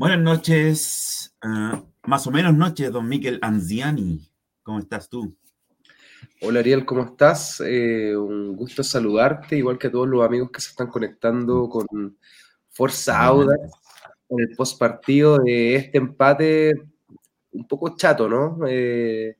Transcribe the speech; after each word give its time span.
Buenas 0.00 0.20
noches, 0.20 1.36
uh, 1.44 1.76
más 2.06 2.26
o 2.26 2.30
menos 2.30 2.54
noches, 2.54 2.90
don 2.90 3.06
Miquel 3.06 3.38
Anziani. 3.42 4.26
¿Cómo 4.62 4.78
estás 4.78 5.10
tú? 5.10 5.36
Hola 6.40 6.60
Ariel, 6.60 6.86
¿cómo 6.86 7.02
estás? 7.02 7.60
Eh, 7.60 8.16
un 8.16 8.56
gusto 8.56 8.82
saludarte, 8.82 9.58
igual 9.58 9.76
que 9.76 9.88
a 9.88 9.90
todos 9.90 10.08
los 10.08 10.24
amigos 10.24 10.50
que 10.52 10.62
se 10.62 10.70
están 10.70 10.86
conectando 10.86 11.68
con 11.68 12.16
Forza 12.70 13.22
Auda 13.22 13.54
en 14.30 14.40
el 14.40 14.56
post 14.56 14.78
partido 14.78 15.36
de 15.36 15.76
este 15.76 15.98
empate 15.98 16.72
un 17.52 17.68
poco 17.68 17.94
chato, 17.94 18.26
¿no? 18.26 18.60
Eh, 18.66 19.36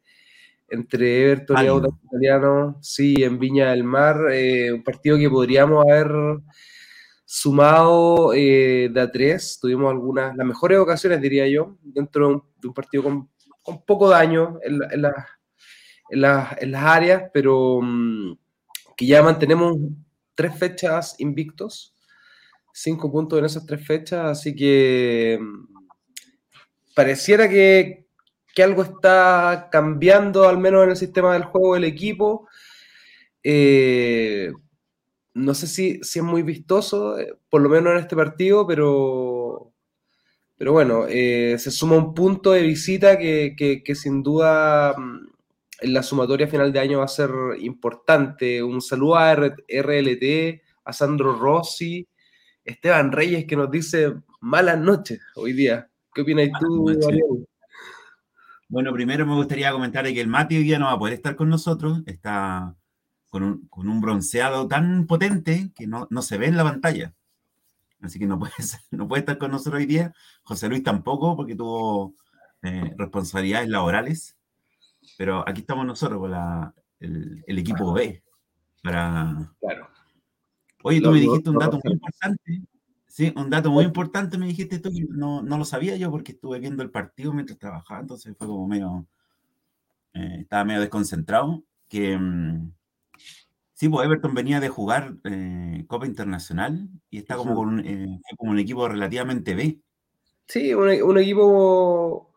entre 0.69 1.23
Everton 1.23 1.65
y 1.65 1.69
Audax 1.69 1.95
Italiano, 2.05 2.77
sí, 2.83 3.15
en 3.23 3.39
Viña 3.39 3.71
del 3.71 3.85
Mar, 3.85 4.31
eh, 4.31 4.71
un 4.71 4.85
partido 4.85 5.17
que 5.17 5.31
podríamos 5.31 5.87
haber 5.87 6.13
sumado 7.33 8.35
eh, 8.35 8.91
de 8.93 9.01
a 9.01 9.09
tres, 9.09 9.61
tuvimos 9.61 9.89
algunas, 9.89 10.37
las 10.37 10.45
mejores 10.45 10.81
ocasiones, 10.81 11.21
diría 11.21 11.47
yo, 11.47 11.77
dentro 11.81 12.51
de 12.61 12.67
un, 12.67 12.75
partido 12.75 13.05
con, 13.05 13.31
poco 13.87 14.09
daño 14.09 14.59
en, 14.65 14.81
en, 14.91 15.05
en, 16.11 16.21
las 16.21 16.83
áreas, 16.83 17.31
pero 17.33 17.79
mm, 17.81 18.37
que 18.97 19.07
ya 19.07 19.23
mantenemos 19.23 19.77
tres 20.35 20.59
fechas 20.59 21.15
invictos, 21.21 21.95
cinco 22.73 23.13
puntos 23.13 23.39
en 23.39 23.45
esas 23.45 23.65
tres 23.65 23.87
fechas, 23.87 24.27
así 24.27 24.53
que 24.53 25.39
mm, 25.41 25.69
pareciera 26.97 27.49
que, 27.49 28.09
que 28.53 28.63
algo 28.65 28.83
está 28.83 29.69
cambiando, 29.71 30.49
al 30.49 30.59
menos 30.59 30.83
en 30.83 30.91
el 30.91 30.97
sistema 30.97 31.35
del 31.35 31.45
juego 31.45 31.75
del 31.75 31.85
equipo. 31.85 32.49
Eh, 33.45 34.51
no 35.35 35.55
sé 35.55 35.67
si, 35.67 36.01
si, 36.03 36.19
es 36.19 36.25
muy 36.25 36.43
vistoso, 36.43 37.19
eh, 37.19 37.37
por 37.49 37.63
lo 37.63 37.69
menos 37.69 37.93
en 37.93 37.99
este 37.99 38.17
partido, 38.17 38.67
pero, 38.67 39.73
pero 40.57 40.73
bueno, 40.73 41.07
eh, 41.09 41.57
se 41.59 41.71
suma 41.71 41.97
un 41.97 42.15
punto 42.15 42.53
de 42.53 42.63
visita 42.63 43.19
que, 43.19 43.55
que, 43.57 43.95
sin 43.95 44.23
duda 44.23 44.95
mm, 44.97 45.29
en 45.83 45.93
la 45.95 46.03
sumatoria 46.03 46.49
final 46.49 46.73
de 46.73 46.81
año 46.81 46.99
va 46.99 47.05
a 47.05 47.09
ser 47.09 47.31
importante. 47.61 48.63
Un 48.63 48.81
saludo 48.83 49.17
a 49.17 49.35
RLT, 49.35 50.63
a 50.85 50.93
Sandro 50.93 51.35
Rossi, 51.37 52.07
Esteban 52.65 53.13
Reyes 53.13 53.47
que 53.47 53.57
nos 53.57 53.71
dice 53.71 54.15
malas 54.41 54.79
noches 54.79 55.21
hoy 55.37 55.53
día. 55.53 55.89
¿Qué 56.15 56.23
opinas 56.23 56.51
tú? 56.61 57.47
Bueno, 58.69 58.93
primero 58.93 59.27
me 59.27 59.35
gustaría 59.35 59.73
comentar 59.73 60.05
que 60.05 60.21
el 60.21 60.29
Mati 60.29 60.57
hoy 60.57 60.63
día 60.63 60.79
no 60.79 60.87
va 60.87 60.93
a 60.93 60.99
poder 60.99 61.15
estar 61.15 61.35
con 61.37 61.49
nosotros. 61.49 62.03
Está 62.07 62.77
con 63.31 63.69
un, 63.71 64.01
bronceado 64.01 64.67
tan 64.69 65.07
potente 65.07 65.71
que 65.75 65.87
no, 65.87 66.07
se 66.21 66.37
ve 66.37 66.47
en 66.47 66.57
la 66.57 66.65
pantalla. 66.65 67.15
Así 68.01 68.19
que 68.19 68.27
no 68.27 68.39
puede, 68.39 68.53
no 68.91 69.09
puede 69.09 69.21
estar 69.21 69.39
con 69.39 69.53
nosotros 69.53 69.81
hoy 69.81 69.87
día. 69.87 70.13
José 70.43 70.69
Luis 70.69 70.83
tampoco, 70.83 71.37
porque 71.37 71.55
tuvo 71.55 72.15
eh, 72.63 72.93
responsabilidades 72.99 73.69
laborales. 73.69 74.37
Pero 75.17 75.49
aquí 75.49 75.61
estamos 75.61 75.87
nosotros 75.87 76.19
con 76.19 76.33
el, 77.01 77.59
equipo 77.59 77.93
B. 77.93 78.23
Para... 78.83 79.53
Claro. 79.61 79.89
Oye, 80.83 81.01
tú 81.01 81.11
me 81.11 81.21
dijiste 81.21 81.51
un 81.51 81.59
dato 81.59 81.79
muy 81.83 81.93
importante. 81.93 82.63
Sí, 83.07 83.33
un 83.37 83.51
dato 83.51 83.71
muy 83.71 83.85
importante 83.85 84.39
me 84.39 84.47
dijiste 84.47 84.77
esto 84.77 84.91
que 84.91 85.05
no, 85.11 85.43
lo 85.43 85.65
sabía 85.65 85.97
yo 85.97 86.11
porque 86.11 86.33
estuve 86.33 86.61
viendo 86.61 86.83
el 86.83 86.91
partido 86.91 87.33
mientras 87.33 87.59
trabajaba, 87.59 88.01
entonces 88.01 88.37
fue 88.39 88.47
como 88.47 88.69
medio, 88.69 89.05
eh, 90.15 90.39
estaba 90.43 90.65
medio 90.65 90.81
desconcentrado, 90.81 91.65
que 91.89 92.17
mm, 92.17 92.73
sí, 93.81 93.89
pues 93.89 94.05
Everton 94.05 94.35
venía 94.35 94.61
de 94.61 94.69
jugar 94.69 95.15
eh, 95.25 95.87
Copa 95.89 96.05
Internacional 96.05 96.87
y 97.09 97.17
está 97.17 97.37
como, 97.37 97.55
con 97.55 97.69
un, 97.69 97.81
eh, 97.81 98.21
como 98.37 98.53
un 98.53 98.59
equipo 98.59 98.87
relativamente 98.87 99.55
B. 99.55 99.81
Sí, 100.47 100.75
un, 100.75 101.17
equipo... 101.19 102.31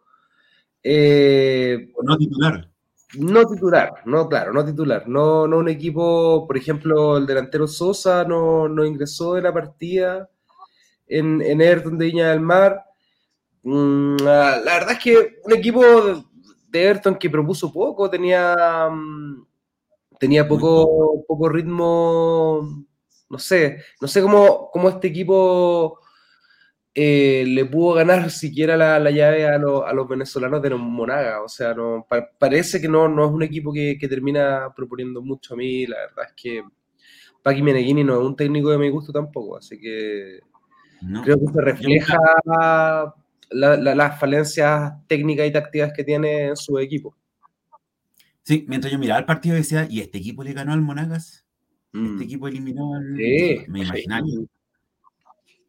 no 2.01 2.17
titular. 2.17 2.69
No 3.15 3.45
titular, 3.45 3.93
no, 4.05 4.29
claro, 4.29 4.53
no 4.53 4.63
titular. 4.63 5.05
No, 5.09 5.45
no 5.45 5.57
un 5.57 5.67
equipo, 5.67 6.47
por 6.47 6.55
ejemplo, 6.55 7.17
el 7.17 7.25
delantero 7.25 7.67
Sosa 7.67 8.23
no, 8.23 8.69
no 8.69 8.85
ingresó 8.85 9.33
de 9.33 9.41
la 9.41 9.53
partida 9.53 10.29
en, 11.07 11.41
en 11.41 11.59
Everton 11.59 11.97
de 11.97 12.05
Viña 12.05 12.29
del 12.29 12.39
Mar. 12.39 12.85
Mm, 13.63 14.15
la 14.21 14.61
verdad 14.63 14.93
es 14.93 14.99
que 14.99 15.41
un 15.43 15.51
equipo 15.51 15.83
de 16.69 16.83
Everton 16.85 17.15
que 17.15 17.29
propuso 17.29 17.69
poco, 17.73 18.09
tenía, 18.09 18.55
mm, 18.89 19.45
tenía 20.23 20.47
poco, 20.47 21.25
poco 21.27 21.49
ritmo, 21.49 22.85
no 23.29 23.39
sé, 23.39 23.79
no 23.99 24.07
sé 24.07 24.21
cómo, 24.21 24.69
cómo 24.71 24.87
este 24.87 25.09
equipo 25.09 25.99
eh, 26.95 27.43
le 27.45 27.65
pudo 27.65 27.95
ganar 27.95 28.31
siquiera 28.31 28.77
la, 28.77 28.99
la 28.99 29.11
llave 29.11 29.45
a, 29.45 29.55
a, 29.55 29.93
los 29.93 30.07
venezolanos 30.07 30.61
de 30.61 30.69
Monaga. 30.69 31.43
O 31.43 31.49
sea, 31.49 31.73
no, 31.73 32.07
parece 32.39 32.79
que 32.79 32.87
no, 32.87 33.09
no 33.09 33.25
es 33.25 33.31
un 33.31 33.43
equipo 33.43 33.73
que, 33.73 33.97
que, 33.99 34.07
termina 34.07 34.69
proponiendo 34.73 35.21
mucho 35.21 35.55
a 35.55 35.57
mí. 35.57 35.85
La 35.87 35.97
verdad 35.97 36.27
es 36.29 36.33
que 36.41 36.63
Paqui 37.41 37.61
Meneghini 37.61 38.05
no 38.05 38.21
es 38.21 38.25
un 38.25 38.37
técnico 38.37 38.69
de 38.69 38.77
mi 38.77 38.89
gusto 38.89 39.11
tampoco, 39.11 39.57
así 39.57 39.77
que 39.77 40.39
Creo 41.25 41.37
que 41.37 41.47
se 41.53 41.61
refleja 41.61 42.17
las 43.49 44.19
falencias 44.21 44.93
técnicas 45.07 45.47
y 45.47 45.51
tácticas 45.51 45.91
que 45.91 46.05
tiene 46.05 46.45
en 46.45 46.55
su 46.55 46.79
equipo. 46.79 47.13
Sí, 48.43 48.65
mientras 48.67 48.91
yo 48.91 48.99
miraba 48.99 49.19
el 49.19 49.25
partido 49.25 49.55
decía, 49.55 49.87
¿y 49.89 50.01
este 50.01 50.17
equipo 50.17 50.43
le 50.43 50.53
ganó 50.53 50.73
al 50.73 50.81
Monagas? 50.81 51.45
¿Este 51.93 51.99
mm. 51.99 52.21
equipo 52.21 52.47
eliminó 52.47 52.95
al... 52.95 53.13
Me 53.13 53.81
imaginaba. 53.81 54.27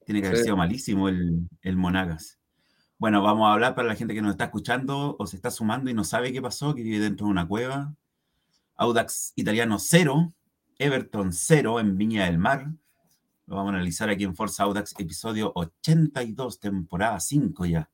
Tiene 0.05 0.21
que 0.21 0.27
haber 0.27 0.41
sido 0.41 0.57
malísimo 0.57 1.09
el, 1.09 1.49
el 1.63 1.77
Monagas. 1.77 2.39
Bueno, 2.99 3.23
vamos 3.23 3.47
a 3.49 3.53
hablar 3.53 3.75
para 3.75 3.89
la 3.89 3.95
gente 3.95 4.15
que 4.15 4.23
nos 4.23 4.33
está 4.33 4.45
escuchando 4.45 5.17
o 5.19 5.27
se 5.27 5.37
está 5.37 5.51
sumando 5.51 5.91
y 5.91 5.95
no 5.95 6.05
sabe 6.05 6.33
qué 6.33 6.43
pasó, 6.43 6.75
que 6.75 6.83
vive 6.83 6.99
dentro 6.99 7.27
de 7.27 7.33
una 7.33 7.47
cueva. 7.47 7.95
Audax 8.77 9.33
Italiano 9.37 9.79
0, 9.79 10.33
Everton 10.79 11.33
0 11.33 11.81
en 11.81 11.97
Viña 11.97 12.27
del 12.27 12.39
Mar, 12.39 12.73
lo 13.47 13.57
vamos 13.57 13.73
a 13.73 13.77
analizar 13.77 14.09
aquí 14.09 14.25
en 14.25 14.35
Forza 14.35 14.63
Audax, 14.63 14.95
episodio 14.99 15.53
82, 15.55 16.61
temporada 16.61 17.21
5 17.21 17.67
ya. 17.67 17.91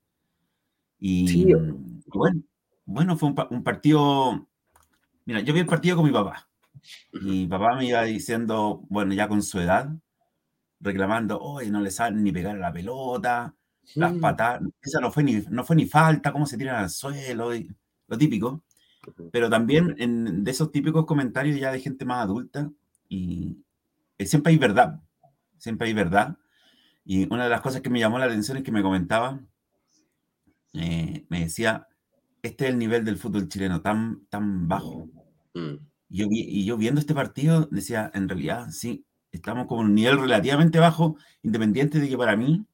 Y, 0.99 1.53
bueno, 2.07 2.43
bueno, 2.85 3.17
fue 3.17 3.31
un, 3.51 3.63
partido. 3.65 4.47
Mira, 5.31 5.43
yo 5.43 5.55
vi 5.55 5.61
el 5.61 5.67
partido 5.67 5.95
con 5.95 6.07
mi 6.07 6.11
papá. 6.11 6.49
Mi 7.13 7.47
papá 7.47 7.77
me 7.77 7.87
iba 7.87 8.03
diciendo, 8.03 8.83
bueno, 8.89 9.15
ya 9.15 9.29
con 9.29 9.43
su 9.45 9.61
edad, 9.61 9.89
reclamando, 10.81 11.39
oye, 11.41 11.71
no 11.71 11.81
le 11.81 11.93
salen 11.93 12.25
ni 12.25 12.33
pegar 12.33 12.57
a 12.57 12.59
la 12.59 12.73
pelota, 12.73 13.55
las 13.95 14.13
patadas. 14.15 14.63
Esa 14.83 14.99
no 14.99 15.13
fue 15.13 15.23
ni, 15.23 15.37
no 15.51 15.63
fue 15.63 15.77
ni 15.77 15.87
falta, 15.87 16.33
cómo 16.33 16.47
se 16.47 16.59
tiran 16.59 16.83
al 16.83 16.91
suelo, 16.91 17.53
lo 18.09 18.19
típico. 18.19 18.65
Pero 19.31 19.49
también 19.49 19.95
en, 19.99 20.43
de 20.43 20.51
esos 20.51 20.73
típicos 20.73 21.07
comentarios 21.07 21.61
ya 21.61 21.71
de 21.71 21.79
gente 21.79 22.05
más 22.05 22.25
adulta, 22.25 22.69
y 23.09 23.57
eh, 24.19 24.27
siempre 24.27 24.51
hay 24.51 24.59
verdad 24.59 25.01
siempre 25.61 25.87
hay 25.87 25.95
verdad. 25.95 26.37
Y 27.05 27.33
una 27.33 27.45
de 27.45 27.51
las 27.51 27.61
cosas 27.61 27.83
que 27.83 27.91
me 27.91 28.01
llamó 28.01 28.19
la 28.19 28.27
atención 28.27 28.57
es 28.57 28.65
que 28.65 28.73
me 28.73 28.83
comentaba, 28.83 29.41
eh, 30.73 31.25
me 31.29 31.41
decía, 31.41 31.87
este 32.43 32.65
es 32.65 32.71
el 32.73 32.79
nivel 32.79 33.05
del 33.05 33.19
fútbol 33.19 33.49
chileno, 33.49 33.81
tan, 33.81 34.27
tan 34.27 34.67
bajo. 34.67 35.09
Mm. 35.55 35.75
Y, 36.11 36.19
yo, 36.19 36.27
y 36.31 36.65
yo 36.65 36.77
viendo 36.77 37.01
este 37.01 37.15
partido 37.15 37.69
decía, 37.71 38.11
en 38.15 38.29
realidad, 38.29 38.69
sí, 38.71 39.05
estamos 39.33 39.67
con 39.67 39.79
un 39.79 39.95
nivel 39.95 40.21
relativamente 40.21 40.79
bajo, 40.79 41.17
independiente 41.43 42.01
de 42.01 42.09
que 42.09 42.19
para 42.19 42.37
mí, 42.37 42.65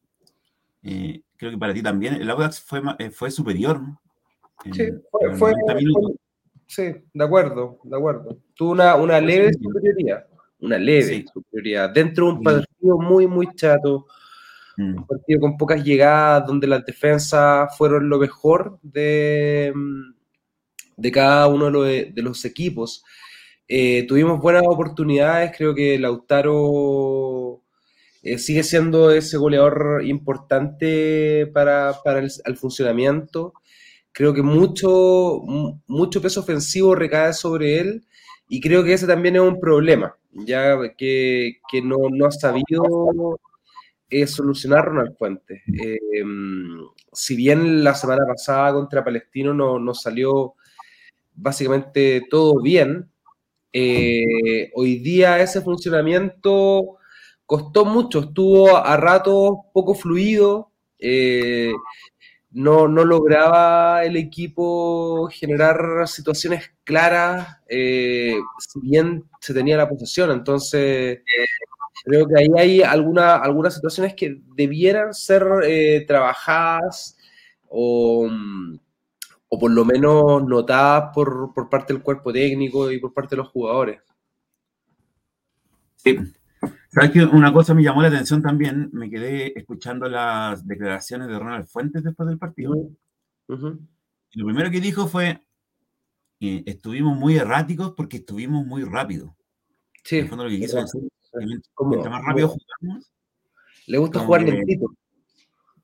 eh, 0.82 1.22
creo 1.36 1.50
que 1.50 1.58
para 1.58 1.74
ti 1.74 1.82
también, 1.82 2.14
el 2.14 2.30
Audax 2.30 2.60
fue, 2.60 2.82
eh, 2.98 3.10
fue 3.10 3.30
superior. 3.30 3.80
sí, 4.72 4.88
fue, 5.38 5.52
sí, 6.66 6.82
de 7.12 7.24
acuerdo, 7.24 7.78
de 7.84 7.96
acuerdo. 7.96 8.38
Tuvo 8.54 8.72
una, 8.72 8.94
una 8.96 9.20
leve 9.20 9.52
superioridad 9.52 10.26
una 10.60 10.78
leve 10.78 11.24
superioridad. 11.32 11.90
Dentro 11.90 12.26
de 12.26 12.32
un 12.32 12.42
partido 12.42 12.98
muy, 12.98 13.26
muy 13.26 13.48
chato, 13.54 14.06
mm. 14.76 14.96
un 14.96 15.06
partido 15.06 15.40
con 15.40 15.56
pocas 15.56 15.82
llegadas, 15.82 16.46
donde 16.46 16.66
las 16.66 16.84
defensas 16.84 17.76
fueron 17.76 18.08
lo 18.08 18.18
mejor 18.18 18.78
de, 18.82 19.72
mm, 19.74 20.14
de 20.96 21.12
cada 21.12 21.48
uno 21.48 21.82
de, 21.82 22.12
los 22.16 22.44
equipos. 22.44 23.04
Eh, 23.68 24.06
tuvimos 24.06 24.40
buenas 24.40 24.62
oportunidades, 24.66 25.52
creo 25.56 25.74
que 25.74 25.98
Lautaro 25.98 27.62
eh, 28.22 28.38
sigue 28.38 28.62
siendo 28.62 29.10
ese 29.10 29.36
goleador 29.36 30.04
importante 30.04 31.46
para, 31.48 31.94
el, 32.44 32.56
funcionamiento. 32.56 33.54
Creo 34.12 34.32
que 34.34 34.42
mucho, 34.42 35.42
mucho 35.86 36.22
peso 36.22 36.40
ofensivo 36.40 36.94
recae 36.94 37.32
sobre 37.32 37.80
él 37.80 38.06
y 38.48 38.60
creo 38.60 38.84
que 38.84 38.94
ese 38.94 39.06
también 39.06 39.36
es 39.36 39.42
un 39.42 39.60
problema 39.60 40.16
ya 40.44 40.76
que, 40.96 41.60
no, 41.82 41.96
no, 42.10 42.26
ha 42.26 42.30
sabido 42.30 43.40
eh, 44.10 44.26
solucionar 44.26 44.84
Ronald 44.86 45.16
Fuentes. 45.16 45.62
Em, 45.66 46.78
si 47.12 47.36
bien 47.36 47.82
la 47.82 47.94
semana 47.94 48.26
pasada 48.26 48.74
contra 48.74 49.04
Palestino 49.04 49.54
no, 49.54 49.78
no 49.78 49.94
salió 49.94 50.54
básicamente 51.36 52.22
todo 52.30 52.60
bien, 52.62 53.10
eh, 53.72 54.70
hoy 54.74 54.98
día 55.00 55.40
ese 55.40 55.60
funcionamiento 55.62 56.98
costó 57.46 57.84
mucho, 57.84 58.20
estuvo 58.20 58.76
a 58.76 58.96
rato 58.96 59.66
poco 59.74 59.94
fluido, 59.94 60.72
Eh, 60.98 61.72
no, 62.52 62.88
no, 62.88 63.04
lograba 63.04 64.04
el 64.04 64.16
equipo 64.16 65.28
generar 65.30 66.08
situaciones 66.08 66.72
claras, 66.84 67.58
eh, 67.68 68.36
si 68.60 68.80
bien 68.80 69.24
se 69.40 69.54
tenía 69.54 69.76
la 69.76 69.88
posesión. 69.88 70.30
Entonces, 70.32 71.20
creo 72.04 72.26
que 72.28 72.34
ahí 72.40 72.48
hay 72.58 72.82
alguna, 72.82 73.36
algunas 73.36 73.74
situaciones 73.74 74.14
que 74.14 74.40
debieran 74.56 75.14
ser 75.14 75.44
trabajadas 76.06 77.18
o, 77.68 78.28
o, 79.48 79.58
por 79.58 79.70
lo 79.70 79.84
menos 79.84 80.44
notadas 80.44 81.10
por, 81.14 81.52
por 81.54 81.68
parte 81.68 81.92
del 81.92 82.02
cuerpo 82.02 82.32
técnico 82.32 82.90
y 82.90 82.98
por 82.98 83.12
parte 83.12 83.36
de 83.36 83.42
los 83.42 83.48
jugadores. 83.48 84.00
Sí, 85.96 86.18
¿Sabes 86.96 87.10
que 87.10 87.24
una 87.24 87.52
cosa 87.52 87.74
me 87.74 87.82
llamó 87.82 88.00
la 88.00 88.08
atención 88.08 88.40
también? 88.40 88.88
Me 88.92 89.10
quedé 89.10 89.52
escuchando 89.58 90.08
las 90.08 90.66
declaraciones 90.66 91.28
de 91.28 91.38
Ronald 91.38 91.66
Fuentes 91.66 92.02
después 92.02 92.26
del 92.26 92.38
partido. 92.38 92.74
lo 93.48 94.46
primero 94.46 94.70
que 94.70 94.80
dijo 94.80 95.06
fue, 95.06 95.42
que 96.40 96.62
estuvimos 96.64 97.14
muy 97.14 97.36
erráticos 97.36 97.92
porque 97.94 98.16
estuvimos 98.18 98.64
muy 98.64 98.82
rápido. 98.84 99.36
Sí. 100.04 100.20
En 100.20 100.28
fondo 100.28 100.44
lo 100.44 100.50
que 100.50 100.60
quiso 100.60 100.78
decir, 100.78 101.02
más 102.10 102.24
rápido 102.24 102.48
jugamos. 102.48 103.12
Le 103.86 103.98
gusta 103.98 104.20
jugar 104.20 104.42
lentito. 104.42 104.86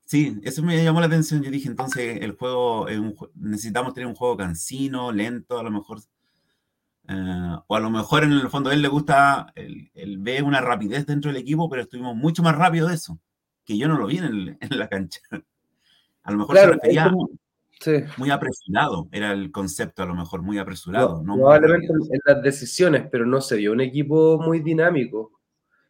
Sí, 0.05 0.39
eso 0.43 0.61
me 0.63 0.83
llamó 0.83 0.99
la 0.99 1.07
atención. 1.07 1.41
Yo 1.41 1.51
dije, 1.51 1.67
entonces 1.67 2.19
el 2.21 2.33
juego, 2.33 2.87
necesitamos 3.35 3.93
tener 3.93 4.07
un 4.07 4.15
juego 4.15 4.37
cansino, 4.37 5.11
lento, 5.11 5.57
a 5.57 5.63
lo 5.63 5.71
mejor 5.71 5.99
eh, 7.07 7.57
o 7.67 7.75
a 7.75 7.79
lo 7.79 7.89
mejor 7.89 8.23
en 8.23 8.31
el 8.31 8.49
fondo 8.49 8.69
a 8.69 8.73
él 8.73 8.81
le 8.81 8.87
gusta, 8.87 9.51
él, 9.55 10.17
ve 10.19 10.41
una 10.41 10.61
rapidez 10.61 11.05
dentro 11.05 11.31
del 11.31 11.41
equipo, 11.41 11.69
pero 11.69 11.81
estuvimos 11.81 12.15
mucho 12.15 12.43
más 12.43 12.55
rápido 12.55 12.87
de 12.87 12.95
eso, 12.95 13.19
que 13.65 13.77
yo 13.77 13.87
no 13.87 13.97
lo 13.97 14.07
vi 14.07 14.19
en, 14.19 14.57
la 14.69 14.87
cancha. 14.87 15.19
A 16.23 16.31
lo 16.31 16.37
mejor 16.37 16.57
se 16.57 16.67
refería 16.67 17.11
muy 18.17 18.29
apresurado, 18.29 19.09
era 19.11 19.33
el 19.33 19.51
concepto 19.51 20.03
a 20.03 20.05
lo 20.05 20.15
mejor, 20.15 20.41
muy 20.41 20.57
apresurado. 20.57 21.21
No, 21.23 21.35
probablemente 21.35 21.91
en 21.91 22.19
las 22.25 22.41
decisiones, 22.41 23.05
pero 23.11 23.25
no 23.25 23.41
se 23.41 23.57
vio 23.57 23.73
un 23.73 23.81
equipo 23.81 24.39
muy 24.41 24.61
dinámico. 24.61 25.31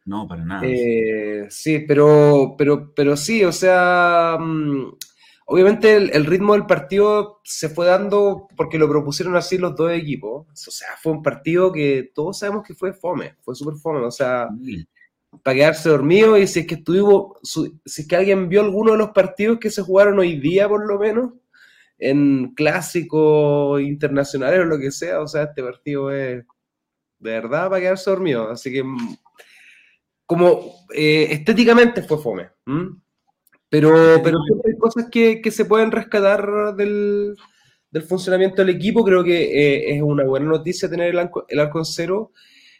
No, 0.04 0.28
para 0.28 0.44
nada. 0.44 0.62
Eh, 0.66 1.46
sí, 1.48 1.80
pero, 1.80 2.54
pero, 2.58 2.92
pero 2.94 3.16
sí, 3.16 3.44
o 3.44 3.52
sea, 3.52 4.36
mm, 4.38 4.92
Obviamente 5.46 5.94
el, 5.96 6.24
ritmo 6.24 6.54
del 6.54 6.64
partido 6.64 7.40
se 7.44 7.68
fue 7.68 7.86
dando 7.86 8.48
porque 8.56 8.78
lo 8.78 8.88
propusieron 8.88 9.36
así 9.36 9.58
los 9.58 9.76
dos 9.76 9.92
equipos. 9.92 10.46
O 10.50 10.70
sea, 10.70 10.88
fue 11.02 11.12
un 11.12 11.22
partido 11.22 11.70
que 11.70 12.10
todos 12.14 12.38
sabemos 12.38 12.66
que 12.66 12.74
fue 12.74 12.94
fome, 12.94 13.36
fue 13.42 13.54
súper 13.54 13.74
fome. 13.74 14.00
O 14.00 14.10
sea, 14.10 14.48
para 15.42 15.54
quedarse 15.54 15.90
dormido 15.90 16.38
y 16.38 16.46
si 16.46 16.60
es 16.60 16.66
que 16.66 16.76
estuvimos, 16.76 17.32
si 17.42 18.00
es 18.00 18.08
que 18.08 18.16
alguien 18.16 18.48
vio 18.48 18.62
alguno 18.62 18.92
de 18.92 18.98
los 18.98 19.10
partidos 19.10 19.58
que 19.58 19.70
se 19.70 19.82
jugaron 19.82 20.18
hoy 20.18 20.40
día 20.40 20.66
por 20.66 20.86
lo 20.86 20.98
menos, 20.98 21.32
en 21.98 22.54
clásicos 22.54 23.82
internacionales 23.82 24.60
o 24.60 24.64
lo 24.64 24.78
que 24.78 24.90
sea, 24.90 25.20
o 25.20 25.28
sea, 25.28 25.44
este 25.44 25.62
partido 25.62 26.10
es 26.10 26.44
de 27.18 27.30
verdad 27.30 27.68
para 27.68 27.80
quedarse 27.82 28.10
dormido. 28.10 28.50
Así 28.50 28.72
que 28.72 28.82
como 30.26 30.86
eh, 30.94 31.28
estéticamente 31.30 32.02
fue 32.02 32.18
fome. 32.18 32.50
Pero, 33.68 34.20
pero 34.22 34.38
hay 34.64 34.78
cosas 34.78 35.08
que, 35.10 35.42
se 35.50 35.64
pueden 35.64 35.90
rescatar 35.90 36.74
del, 36.76 37.34
funcionamiento 38.08 38.62
del 38.62 38.74
equipo. 38.74 39.04
Creo 39.04 39.24
que 39.24 39.42
eh, 39.42 39.96
es 39.96 40.02
una 40.02 40.24
buena 40.24 40.46
noticia 40.46 40.88
tener 40.88 41.14
el, 41.14 41.30
el 41.48 41.60
arco 41.60 41.78
en 41.78 41.84
cero. 41.84 42.32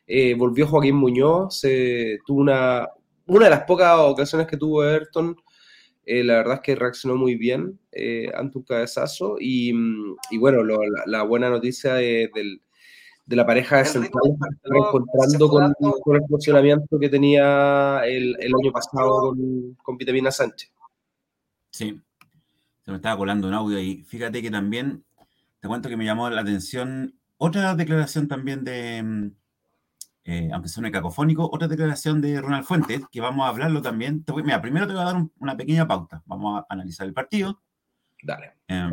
Eh, 0.06 0.34
volvió 0.34 0.66
Joaquín 0.66 0.96
Muñoz, 0.96 1.62
tuvo 2.26 2.40
una, 2.40 2.88
una 3.26 3.44
de 3.46 3.50
las 3.50 3.64
pocas 3.64 3.98
ocasiones 3.98 4.46
que 4.46 4.56
tuvo 4.56 4.84
Everton. 4.84 5.36
La 6.06 6.34
verdad 6.34 6.54
es 6.56 6.60
que 6.60 6.74
reaccionó 6.76 7.16
muy 7.16 7.34
bien 7.34 7.80
ante 8.34 8.58
un 8.58 8.64
cabezazo. 8.64 9.36
Y, 9.40 9.72
bueno, 10.38 10.62
la, 11.06 11.22
buena 11.22 11.50
noticia 11.50 11.94
de, 11.94 12.30
la 13.26 13.46
pareja 13.46 13.78
de 13.78 13.84
central 13.86 14.36
encontrando 14.64 15.48
con, 15.48 15.74
el 16.16 16.22
funcionamiento 16.28 16.98
que 16.98 17.08
tenía 17.08 18.00
el, 18.04 18.36
año 18.36 18.72
pasado 18.72 19.30
con, 19.30 19.74
con 19.82 19.96
Vitamina 19.96 20.30
Sánchez. 20.30 20.70
Sí, 21.70 22.00
se 22.84 22.90
me 22.90 22.98
estaba 22.98 23.16
colando 23.16 23.48
un 23.48 23.54
audio 23.54 23.78
y 23.78 24.04
fíjate 24.04 24.42
que 24.42 24.50
también, 24.50 25.04
te 25.60 25.68
cuento 25.68 25.88
que 25.88 25.96
me 25.96 26.04
llamó 26.04 26.28
la 26.28 26.42
atención 26.42 27.18
otra 27.38 27.74
declaración 27.74 28.28
también 28.28 28.64
de, 28.64 29.02
mm, 29.02 29.30
eh, 30.24 30.50
aunque 30.52 30.68
suene 30.68 30.90
cacofónico, 30.90 31.50
otra 31.50 31.68
declaración 31.68 32.20
de 32.20 32.40
Ronald 32.40 32.64
Fuentes, 32.64 33.02
que 33.10 33.20
vamos 33.20 33.44
a 33.44 33.48
hablarlo 33.48 33.82
también. 33.82 34.24
mira, 34.42 34.62
primero 34.62 34.86
te 34.86 34.94
voy 34.94 35.02
a 35.02 35.06
dar 35.06 35.22
una 35.38 35.56
pequeña 35.56 35.86
pauta. 35.86 36.22
Vamos 36.26 36.60
a 36.60 36.66
analizar 36.72 37.06
el 37.06 37.12
partido. 37.12 37.60
Dale. 38.22 38.54
Eh, 38.68 38.90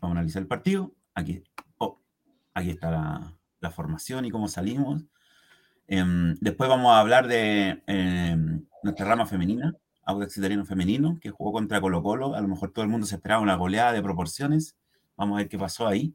vamos 0.00 0.16
a 0.16 0.18
analizar 0.18 0.42
el 0.42 0.48
partido. 0.48 0.92
Aquí, 1.14 1.42
oh, 1.78 2.00
aquí 2.54 2.70
está 2.70 2.90
la, 2.90 3.37
formación 3.70 4.24
y 4.24 4.30
cómo 4.30 4.48
salimos. 4.48 5.04
Em, 5.86 6.34
después 6.40 6.68
vamos 6.68 6.92
a 6.92 7.00
hablar 7.00 7.28
de 7.28 7.82
em, 7.86 8.64
nuestra 8.82 9.06
rama 9.06 9.26
femenina, 9.26 9.74
Audax 10.04 10.36
Italiano 10.38 10.64
Femenino, 10.64 11.18
que 11.20 11.30
jugó 11.30 11.52
contra 11.52 11.80
Colo 11.80 12.02
Colo. 12.02 12.34
A 12.34 12.40
lo 12.40 12.48
mejor 12.48 12.72
todo 12.72 12.82
el 12.82 12.90
mundo 12.90 13.06
se 13.06 13.16
esperaba 13.16 13.42
una 13.42 13.56
goleada 13.56 13.92
de 13.92 14.02
proporciones. 14.02 14.76
Vamos 15.16 15.36
a 15.36 15.38
ver 15.38 15.48
qué 15.48 15.58
pasó 15.58 15.86
ahí. 15.86 16.14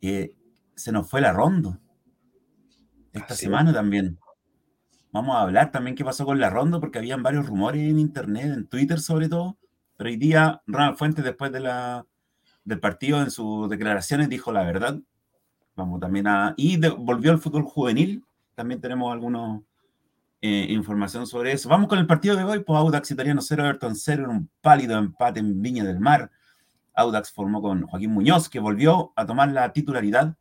Eh, 0.00 0.34
se 0.74 0.92
nos 0.92 1.08
fue 1.08 1.20
la 1.20 1.32
Rondo. 1.32 1.78
Esta 3.12 3.34
semana 3.34 3.72
también. 3.72 4.18
Vamos 5.12 5.36
a 5.36 5.42
hablar 5.42 5.70
también 5.70 5.94
qué 5.94 6.04
pasó 6.04 6.24
con 6.24 6.40
la 6.40 6.50
Rondo, 6.50 6.80
porque 6.80 6.98
habían 6.98 7.22
varios 7.22 7.46
rumores 7.46 7.88
en 7.88 8.00
internet, 8.00 8.46
en 8.46 8.66
Twitter 8.66 8.98
sobre 8.98 9.28
todo. 9.28 9.58
Pero 9.96 10.10
hoy 10.10 10.16
día 10.16 10.62
Ronald 10.66 10.96
Fuentes, 10.96 11.24
después 11.24 11.52
de 11.52 11.60
la, 11.60 12.04
del 12.64 12.80
partido, 12.80 13.22
en 13.22 13.30
sus 13.30 13.70
declaraciones, 13.70 14.28
dijo 14.28 14.50
la 14.50 14.64
verdad. 14.64 14.98
Vamos 15.76 16.00
también 16.00 16.26
a. 16.26 16.54
Y 16.56 16.76
volvió 16.76 17.32
al 17.32 17.38
fútbol 17.38 17.64
juvenil. 17.64 18.24
También 18.54 18.80
tenemos 18.80 19.12
algunos 19.12 19.62
eh, 20.40 20.66
información 20.68 21.26
sobre 21.26 21.52
eso. 21.52 21.68
Vamos 21.68 21.88
con 21.88 21.98
el 21.98 22.06
partido 22.06 22.36
de 22.36 22.44
hoy, 22.44 22.60
pues 22.60 22.78
Audax 22.78 23.10
Italiano 23.10 23.40
0, 23.40 23.64
Everton 23.64 23.96
0 23.96 24.24
en 24.24 24.30
un 24.30 24.50
pálido 24.60 24.98
empate 24.98 25.40
en 25.40 25.62
Viña 25.62 25.84
del 25.84 26.00
Mar. 26.00 26.30
Audax 26.94 27.32
formó 27.32 27.62
con 27.62 27.86
Joaquín 27.86 28.12
Muñoz, 28.12 28.48
que 28.48 28.60
volvió 28.60 29.12
a 29.16 29.26
tomar 29.26 29.48
la 29.50 29.72
titularidad 29.72 30.36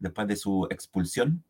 después 0.00 0.26
de 0.26 0.34
su 0.34 0.66
expulsión, 0.70 1.44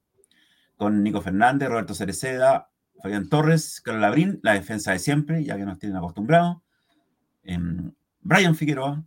con 0.77 1.03
Nico 1.03 1.23
Fernández, 1.23 1.71
Roberto 1.71 1.95
Cereceda, 1.95 2.69
Fabián 3.03 3.29
Torres, 3.29 3.81
Carlos 3.81 4.03
Labrín, 4.03 4.41
la 4.43 4.53
defensa 4.53 4.93
de 4.93 4.99
siempre, 4.99 5.43
ya 5.43 5.57
que 5.57 5.65
nos 5.65 5.79
tienen 5.79 5.97
acostumbrados, 5.97 6.59
em, 7.45 7.93
Brian 8.21 8.55
Figueroa, 8.55 9.03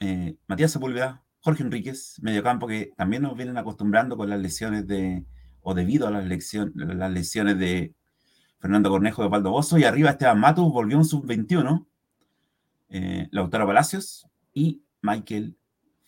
eh, 0.00 0.36
Matías 0.46 0.72
Sepúlveda, 0.72 1.22
Jorge 1.40 1.62
Enríquez, 1.62 2.16
mediocampo 2.22 2.66
que 2.66 2.92
también 2.96 3.22
nos 3.22 3.36
vienen 3.36 3.56
acostumbrando 3.56 4.16
con 4.16 4.28
las 4.28 4.40
lesiones 4.40 4.86
de 4.86 5.24
o 5.62 5.74
debido 5.74 6.06
a 6.06 6.10
las, 6.10 6.24
las 6.74 7.10
lesiones 7.12 7.58
de 7.58 7.94
Fernando 8.58 8.90
Cornejo 8.90 9.22
de 9.22 9.30
Paldo 9.30 9.50
Bozo, 9.50 9.78
y 9.78 9.84
arriba 9.84 10.10
Esteban 10.10 10.38
Matus 10.38 10.72
volvió 10.72 10.98
un 10.98 11.04
sub-21, 11.04 11.86
eh, 12.90 13.28
Lautaro 13.30 13.66
Palacios 13.66 14.26
y 14.52 14.82
Michael 15.02 15.56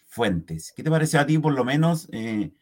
Fuentes. 0.07 0.73
¿Qué 0.77 0.83
te 0.83 0.91
parece 0.91 1.19
a 1.19 1.27
ti, 1.27 1.39
por 1.39 1.55
lo 1.55 1.65
menos, 1.65 2.09
eh, 2.13 2.53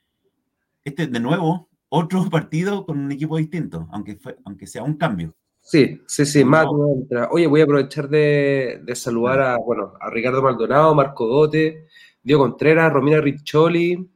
este 0.85 1.07
de 1.07 1.21
nuevo, 1.21 1.69
otro 1.89 2.25
partido 2.31 2.87
con 2.87 2.99
un 2.99 3.13
equipo 3.13 3.37
distinto, 3.37 3.89
aunque, 3.91 4.17
fue, 4.17 4.37
aunque 4.45 4.67
sea 4.67 4.83
un 4.83 4.97
cambio? 4.97 5.35
Sí, 5.61 6.01
sí, 6.07 6.25
sí, 6.25 6.45
Matus 6.45 6.97
entra. 6.97 7.29
Oye, 7.31 7.47
voy 7.47 7.61
a 7.61 7.65
aprovechar 7.65 8.09
de, 8.09 8.83
saludar 8.95 9.41
a, 9.41 9.59
bueno, 9.59 9.93
a 10.01 10.09
Ricardo 10.11 10.43
Maldonado, 10.43 10.95
Marco 10.95 11.27
Dote, 11.27 11.87
Diego 12.23 12.43
Contreras, 12.43 12.93
Romina 12.93 13.21
Riccioli, 13.21 14.09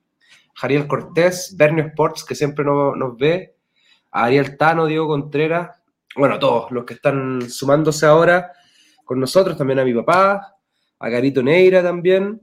Jariel 0.55 0.87
Cortés, 0.87 1.55
Bernio 1.57 1.87
Sports, 1.87 2.25
que 2.25 2.35
siempre 2.35 2.65
nos 2.65 3.17
ve, 3.17 3.57
Ariel 4.13 4.57
Tano, 4.57 4.87
Diego 4.87 5.09
Contreras, 5.09 5.71
bueno, 6.17 6.39
todos 6.39 6.71
los 6.71 6.85
que 6.85 6.95
están 6.95 7.49
sumándose 7.51 8.07
ahora 8.07 8.53
con 9.05 9.19
nosotros, 9.19 9.57
también 9.57 9.81
a 9.81 9.85
mi 9.85 9.93
papá, 9.93 10.57
a 10.99 11.09
Garito 11.09 11.43
Neira 11.43 11.83
también. 11.83 12.41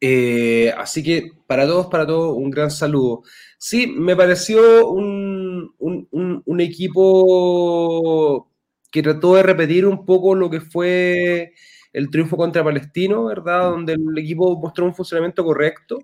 Eh, 0.00 0.72
así 0.78 1.02
que 1.02 1.32
para 1.46 1.66
todos, 1.66 1.88
para 1.88 2.06
todos, 2.06 2.36
un 2.36 2.50
gran 2.50 2.70
saludo. 2.70 3.22
Sí, 3.58 3.88
me 3.88 4.14
pareció 4.14 4.88
un, 4.88 5.74
un, 5.78 6.60
equipo 6.60 8.48
que 8.90 9.02
trató 9.02 9.34
de 9.34 9.42
repetir 9.42 9.86
un 9.86 10.04
poco 10.06 10.34
lo 10.34 10.48
que 10.50 10.60
fue 10.60 11.52
el 11.98 12.10
triunfo 12.10 12.36
contra 12.36 12.62
Palestino, 12.62 13.24
¿verdad? 13.24 13.70
Donde 13.70 13.94
el 13.94 14.18
equipo 14.18 14.56
mostró 14.58 14.84
un 14.84 14.94
funcionamiento 14.94 15.44
correcto. 15.44 15.98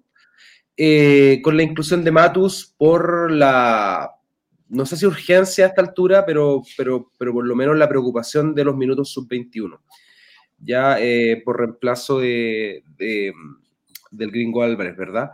Eh, 0.76 1.40
con 1.42 1.56
la 1.56 1.62
inclusión 1.62 2.02
de 2.02 2.10
Matus 2.10 2.74
por 2.76 3.30
la, 3.30 4.10
no 4.68 4.84
sé 4.86 4.96
si 4.96 5.06
urgencia 5.06 5.64
a 5.64 5.68
esta 5.68 5.82
altura, 5.82 6.26
pero, 6.26 6.62
pero, 6.76 7.12
pero 7.16 7.32
por 7.32 7.46
lo 7.46 7.54
menos 7.54 7.76
la 7.76 7.88
preocupación 7.88 8.54
de 8.54 8.64
los 8.64 8.76
minutos 8.76 9.12
sub-21. 9.12 9.78
Ya 10.58 10.98
eh, 10.98 11.40
por 11.44 11.60
reemplazo 11.60 12.18
de, 12.18 12.82
del 12.98 14.30
gringo 14.32 14.62
Álvarez, 14.62 14.96
¿verdad? 14.96 15.30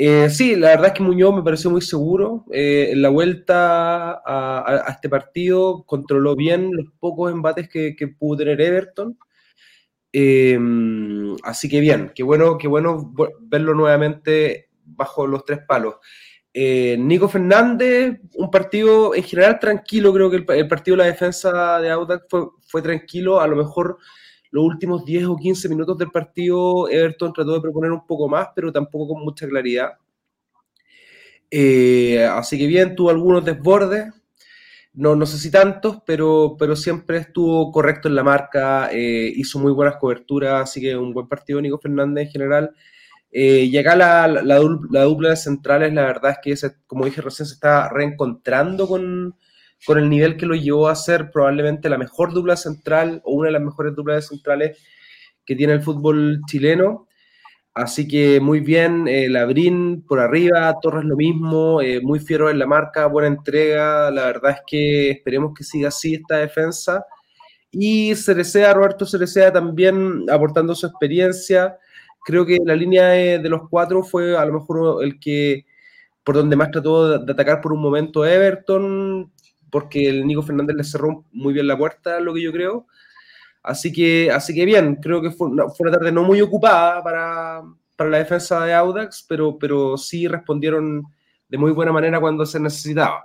Eh, 0.00 0.30
sí, 0.30 0.54
la 0.54 0.68
verdad 0.68 0.86
es 0.86 0.92
que 0.92 1.02
Muñoz 1.02 1.34
me 1.34 1.42
pareció 1.42 1.70
muy 1.70 1.80
seguro. 1.80 2.44
Eh, 2.52 2.90
en 2.92 3.02
la 3.02 3.08
vuelta 3.08 4.22
a, 4.24 4.84
este 4.90 5.08
partido 5.08 5.82
controló 5.84 6.36
bien 6.36 6.70
los 6.72 6.86
pocos 7.00 7.32
embates 7.32 7.68
que, 7.68 8.14
pudo 8.16 8.38
tener 8.38 8.60
Everton. 8.60 9.18
Em, 10.12 11.36
así 11.42 11.68
que 11.68 11.80
bien, 11.80 12.12
qué 12.14 12.22
bueno, 12.22 12.56
qué 12.58 12.66
bueno 12.66 13.12
verlo 13.40 13.74
nuevamente 13.74 14.70
bajo 14.84 15.26
los 15.26 15.44
tres 15.44 15.60
palos. 15.66 15.96
Eh, 16.52 16.96
Nico 16.98 17.28
Fernández, 17.28 18.18
un 18.34 18.50
partido 18.50 19.14
en 19.14 19.22
general 19.22 19.58
tranquilo, 19.60 20.12
creo 20.12 20.30
que 20.30 20.36
el, 20.36 20.66
partido 20.66 20.96
de 20.96 21.04
la 21.04 21.10
defensa 21.10 21.78
de 21.78 21.90
Audax 21.90 22.24
fue, 22.66 22.82
tranquilo, 22.82 23.40
a 23.40 23.46
lo 23.46 23.56
mejor 23.56 23.98
los 24.50 24.64
últimos 24.64 25.04
10 25.04 25.26
o 25.26 25.36
15 25.36 25.68
minutos 25.68 25.98
del 25.98 26.10
partido, 26.10 26.88
Everton 26.88 27.32
trató 27.32 27.52
de 27.52 27.60
proponer 27.60 27.92
un 27.92 28.06
poco 28.06 28.28
más, 28.28 28.48
pero 28.56 28.72
tampoco 28.72 29.14
con 29.14 29.22
mucha 29.22 29.46
claridad. 29.46 29.98
Eh, 31.50 32.24
así 32.24 32.58
que 32.58 32.66
bien, 32.66 32.96
tuvo 32.96 33.10
algunos 33.10 33.44
desbordes, 33.44 34.12
no, 34.98 35.14
no 35.14 35.26
sé 35.26 35.38
si 35.38 35.48
tantos, 35.48 35.98
pero, 36.04 36.56
pero 36.58 36.74
siempre 36.74 37.18
estuvo 37.18 37.70
correcto 37.70 38.08
en 38.08 38.16
la 38.16 38.24
marca, 38.24 38.90
eh, 38.92 39.32
hizo 39.36 39.60
muy 39.60 39.70
buenas 39.72 39.96
coberturas, 39.96 40.62
así 40.62 40.80
que 40.80 40.96
un 40.96 41.14
buen 41.14 41.28
partido 41.28 41.60
Nico 41.60 41.78
Fernández 41.78 42.26
en 42.26 42.32
general. 42.32 42.70
Eh, 43.30 43.68
y 43.70 43.76
acá 43.78 43.94
la, 43.94 44.26
la, 44.26 44.56
dupla 44.56 45.30
de 45.30 45.36
centrales, 45.36 45.92
la 45.92 46.02
verdad 46.02 46.32
es 46.32 46.38
que, 46.42 46.70
como 46.88 47.04
dije 47.04 47.20
recién, 47.22 47.46
se 47.46 47.54
está 47.54 47.88
reencontrando 47.90 48.88
con, 48.88 49.36
con 49.86 49.98
el 49.98 50.10
nivel 50.10 50.36
que 50.36 50.46
lo 50.46 50.56
llevó 50.56 50.88
a 50.88 50.96
ser 50.96 51.30
probablemente 51.30 51.88
la 51.88 51.98
mejor 51.98 52.32
dupla 52.32 52.56
central 52.56 53.20
o 53.24 53.34
una 53.34 53.48
de 53.48 53.52
las 53.52 53.62
mejores 53.62 53.94
duplas 53.94 54.26
centrales 54.26 54.78
que 55.44 55.54
tiene 55.54 55.74
el 55.74 55.82
fútbol 55.82 56.40
chileno. 56.48 57.07
Así 57.74 58.08
que 58.08 58.40
muy 58.40 58.60
bien, 58.60 59.06
eh, 59.06 59.28
Labrín 59.28 60.02
por 60.02 60.18
arriba, 60.18 60.74
Torres 60.82 61.04
lo 61.04 61.16
mismo, 61.16 61.80
eh, 61.80 62.00
muy 62.02 62.18
fiero 62.18 62.50
en 62.50 62.58
la 62.58 62.66
marca, 62.66 63.06
buena 63.06 63.28
entrega. 63.28 64.10
La 64.10 64.26
verdad 64.26 64.52
es 64.52 64.60
que 64.66 65.10
esperemos 65.10 65.52
que 65.56 65.64
siga 65.64 65.88
así 65.88 66.14
esta 66.14 66.38
defensa. 66.38 67.04
Y 67.70 68.14
Cerecea, 68.16 68.74
Roberto 68.74 69.06
Cerecea 69.06 69.52
también 69.52 70.24
aportando 70.30 70.74
su 70.74 70.86
experiencia. 70.86 71.78
Creo 72.24 72.44
que 72.46 72.58
la 72.64 72.74
línea 72.74 73.08
de, 73.08 73.48
los 73.48 73.68
cuatro 73.70 74.02
fue 74.02 74.36
a 74.36 74.44
lo 74.44 74.54
mejor 74.54 75.04
el 75.04 75.20
que 75.20 75.66
por 76.24 76.36
donde 76.36 76.56
más 76.56 76.70
trató 76.70 77.18
de, 77.18 77.32
atacar 77.32 77.60
por 77.60 77.72
un 77.72 77.80
momento 77.80 78.24
Everton 78.26 79.32
porque 79.70 80.08
el 80.08 80.26
Nico 80.26 80.42
Fernández 80.42 80.76
le 80.76 80.84
cerró 80.84 81.24
muy 81.32 81.52
bien 81.54 81.66
la 81.66 81.76
puerta, 81.78 82.20
lo 82.20 82.34
que 82.34 82.42
yo 82.42 82.52
creo. 82.52 82.86
Así 83.62 83.92
que, 83.92 84.30
así 84.30 84.54
que 84.54 84.64
bien, 84.64 84.96
creo 84.96 85.20
que 85.20 85.30
fue 85.30 85.48
una, 85.48 85.66
tarde 85.90 86.12
no 86.12 86.22
muy 86.22 86.40
ocupada 86.40 87.02
para, 87.02 87.62
la 87.98 88.18
defensa 88.18 88.64
de 88.64 88.74
Audax, 88.74 89.24
pero, 89.28 89.58
pero 89.58 89.96
sí 89.96 90.28
respondieron 90.28 91.04
de 91.48 91.58
muy 91.58 91.72
buena 91.72 91.92
manera 91.92 92.20
cuando 92.20 92.46
se 92.46 92.60
necesitaba. 92.60 93.24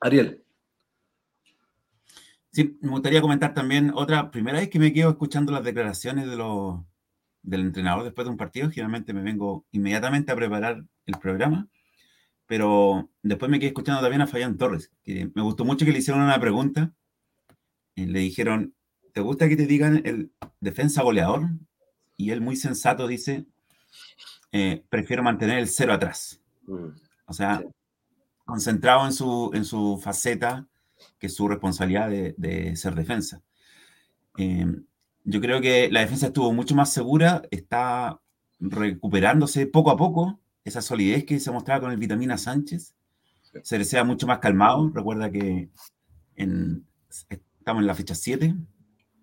Ariel. 0.00 0.42
Sí, 2.50 2.78
me 2.80 2.90
gustaría 2.90 3.20
comentar 3.20 3.54
también 3.54 3.92
otra, 3.94 4.30
primera 4.30 4.58
vez 4.58 4.68
que 4.68 4.78
me 4.78 4.92
quedo 4.92 5.10
escuchando 5.10 5.52
las 5.52 5.64
declaraciones 5.64 6.28
de 6.28 6.36
los, 6.36 6.80
del 7.42 7.62
entrenador 7.62 8.04
después 8.04 8.26
de 8.26 8.30
un 8.30 8.36
partido, 8.36 8.70
generalmente 8.70 9.12
me 9.12 9.22
vengo 9.22 9.66
inmediatamente 9.72 10.32
a 10.32 10.36
preparar 10.36 10.84
el 11.06 11.18
programa 11.18 11.68
pero 12.46 13.10
después 13.22 13.50
me 13.50 13.58
quedé 13.58 13.68
escuchando 13.68 14.00
también 14.02 14.22
a 14.22 14.26
Fabián 14.26 14.56
Torres, 14.56 14.92
que 15.02 15.30
me 15.34 15.42
gustó 15.42 15.64
mucho 15.64 15.84
que 15.84 15.92
le 15.92 15.98
hicieron 15.98 16.22
una 16.22 16.40
pregunta. 16.40 16.92
Y 17.96 18.06
le 18.06 18.18
dijeron, 18.20 18.73
¿te 19.14 19.20
gusta 19.20 19.48
que 19.48 19.56
te 19.56 19.66
digan 19.66 20.02
el 20.04 20.32
defensa 20.60 21.02
goleador? 21.02 21.48
Y 22.16 22.30
él 22.30 22.40
muy 22.40 22.56
sensato 22.56 23.06
dice, 23.06 23.46
eh, 24.52 24.84
prefiero 24.90 25.22
mantener 25.22 25.58
el 25.58 25.68
cero 25.68 25.92
atrás. 25.92 26.40
Mm, 26.66 26.88
o 27.26 27.32
sea, 27.32 27.62
concentrado 28.44 29.06
en 29.06 29.12
su, 29.12 29.50
en 29.54 29.64
su 29.64 30.00
faceta, 30.02 30.66
que 31.18 31.28
es 31.28 31.34
su 31.34 31.48
responsabilidad 31.48 32.10
de, 32.10 32.76
ser 32.76 32.94
defensa. 32.94 33.40
Em, 34.36 34.84
yo 35.22 35.40
creo 35.40 35.60
que 35.60 35.88
la 35.90 36.00
defensa 36.00 36.26
estuvo 36.26 36.52
mucho 36.52 36.74
más 36.74 36.92
segura, 36.92 37.42
está 37.50 38.20
recuperándose 38.58 39.66
poco 39.66 39.90
a 39.90 39.96
poco 39.96 40.40
esa 40.64 40.82
solidez 40.82 41.24
que 41.24 41.38
se 41.38 41.52
mostraba 41.52 41.82
con 41.82 41.92
el 41.92 41.98
Vitamina 41.98 42.36
Sánchez. 42.36 42.94
Se 43.62 43.78
desea 43.78 44.02
mucho 44.02 44.26
más 44.26 44.38
calmado. 44.40 44.90
Recuerda 44.92 45.30
que 45.30 45.70
estamos 46.36 47.80
en 47.82 47.86
la 47.86 47.94
fecha 47.94 48.14
7. 48.14 48.54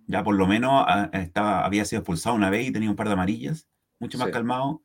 Ya 0.07 0.23
por 0.23 0.35
lo 0.35 0.47
menos 0.47 0.83
ah, 0.87 1.09
estaba, 1.13 1.65
había 1.65 1.85
sido 1.85 2.01
expulsado 2.01 2.35
una 2.35 2.49
vez 2.49 2.67
y 2.67 2.71
tenía 2.71 2.89
un 2.89 2.95
par 2.95 3.07
de 3.07 3.13
amarillas. 3.13 3.67
Mucho 3.99 4.17
más 4.17 4.29
calmado. 4.29 4.81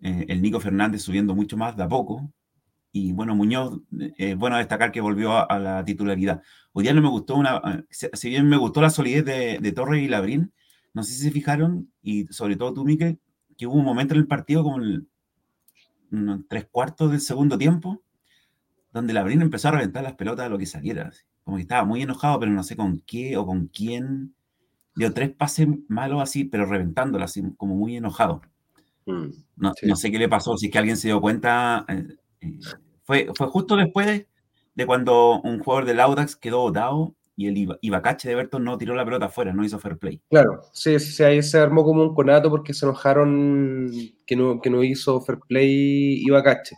Eh, 0.00 0.26
el 0.28 0.42
Nico 0.42 0.60
Fernández 0.60 1.02
subiendo 1.02 1.34
mucho 1.34 1.56
más 1.56 1.76
de 1.76 1.82
a 1.82 1.88
poco. 1.88 2.32
Y 2.92 3.12
bueno, 3.12 3.34
Muñoz, 3.34 3.80
es 3.98 4.12
eh, 4.16 4.34
bueno 4.34 4.56
destacar 4.56 4.92
que 4.92 5.00
volvió 5.00 5.50
a, 5.50 5.58
la 5.58 5.84
titularidad. 5.84 6.42
Hoy 6.72 6.84
día 6.84 6.94
no 6.94 7.02
me 7.02 7.08
gustó 7.08 7.36
una. 7.36 7.56
Ah, 7.56 7.82
si 7.90 8.30
bien 8.30 8.48
me 8.48 8.56
gustó 8.56 8.80
la 8.80 8.90
solidez 8.90 9.24
de, 9.24 9.58
de 9.60 9.72
Torres 9.72 10.02
y 10.02 10.08
Labrín, 10.08 10.52
no 10.94 11.02
sé 11.02 11.12
si 11.12 11.22
se 11.22 11.30
fijaron, 11.30 11.92
y 12.02 12.26
sobre 12.26 12.56
todo 12.56 12.74
tú, 12.74 12.84
Miquel, 12.84 13.20
que 13.56 13.66
hubo 13.66 13.74
un 13.76 13.84
momento 13.84 14.14
en 14.14 14.20
el 14.20 14.26
partido 14.26 14.62
como 14.62 14.78
el, 14.78 15.06
tres 16.48 16.66
cuartos 16.70 17.10
del 17.10 17.20
segundo 17.20 17.58
tiempo, 17.58 18.02
donde 18.92 19.12
Labrín 19.12 19.42
empezó 19.42 19.68
a 19.68 19.72
reventar 19.72 20.02
las 20.02 20.14
pelotas 20.14 20.46
de 20.46 20.50
lo 20.50 20.58
que 20.58 20.66
saliera. 20.66 21.12
Como 21.48 21.56
que 21.56 21.62
estaba 21.62 21.86
muy 21.86 22.02
enojado, 22.02 22.38
pero 22.38 22.52
no 22.52 22.62
sé 22.62 22.76
con 22.76 23.00
qué 23.06 23.38
o 23.38 23.46
con 23.46 23.68
quién. 23.68 24.34
Dio 24.94 25.14
tres 25.14 25.30
pases 25.30 25.66
malos 25.88 26.20
así, 26.20 26.44
pero 26.44 26.66
reventándolas, 26.66 27.30
así 27.30 27.42
como 27.56 27.74
muy 27.74 27.96
enojado. 27.96 28.42
Mm, 29.06 29.28
no, 29.56 29.96
sé 29.96 30.10
qué 30.10 30.18
le 30.18 30.28
pasó, 30.28 30.58
si 30.58 30.66
es 30.66 30.72
que 30.72 30.76
alguien 30.76 30.98
se 30.98 31.08
dio 31.08 31.22
cuenta. 31.22 31.86
Eh, 31.88 32.06
eh, 32.42 32.58
fue, 33.02 33.30
fue 33.34 33.46
justo 33.46 33.76
después 33.76 34.26
de 34.74 34.86
cuando 34.86 35.40
un 35.40 35.60
jugador 35.60 35.86
del 35.86 36.00
Audax 36.00 36.36
quedó 36.36 36.58
botado 36.58 37.14
y 37.34 37.46
el 37.46 37.78
Ibacache 37.80 38.28
de 38.28 38.34
Everton 38.34 38.62
no 38.62 38.76
tiró 38.76 38.94
la 38.94 39.06
pelota 39.06 39.24
afuera, 39.24 39.54
no 39.54 39.64
hizo 39.64 39.78
fair 39.78 39.96
play. 39.96 40.20
Claro, 40.28 40.60
sí, 40.74 41.00
sí, 41.00 41.22
ahí 41.22 41.42
se 41.42 41.56
armó 41.56 41.82
como 41.82 42.02
un 42.02 42.14
conato 42.14 42.50
porque 42.50 42.74
se 42.74 42.84
enojaron 42.84 43.90
que 44.26 44.36
no, 44.36 44.60
que 44.60 44.68
no 44.68 44.84
hizo 44.84 45.22
fair 45.22 45.38
play 45.48 46.20
Ibacache. 46.26 46.76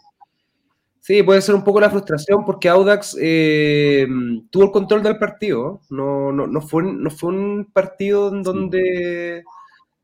Sí, 1.10 1.24
puede 1.24 1.42
ser 1.42 1.56
un 1.56 1.64
poco 1.64 1.80
la 1.80 1.90
frustración 1.90 2.44
porque 2.44 2.68
Audax 2.68 3.16
eh, 3.20 4.06
tuvo 4.48 4.66
el 4.66 4.70
control 4.70 5.02
del 5.02 5.18
partido. 5.18 5.80
No, 5.90 6.30
no, 6.30 6.46
no, 6.46 6.60
fue, 6.60 6.84
no 6.84 7.10
fue 7.10 7.30
un 7.30 7.68
partido 7.72 8.28
en 8.28 8.44
donde, 8.44 9.42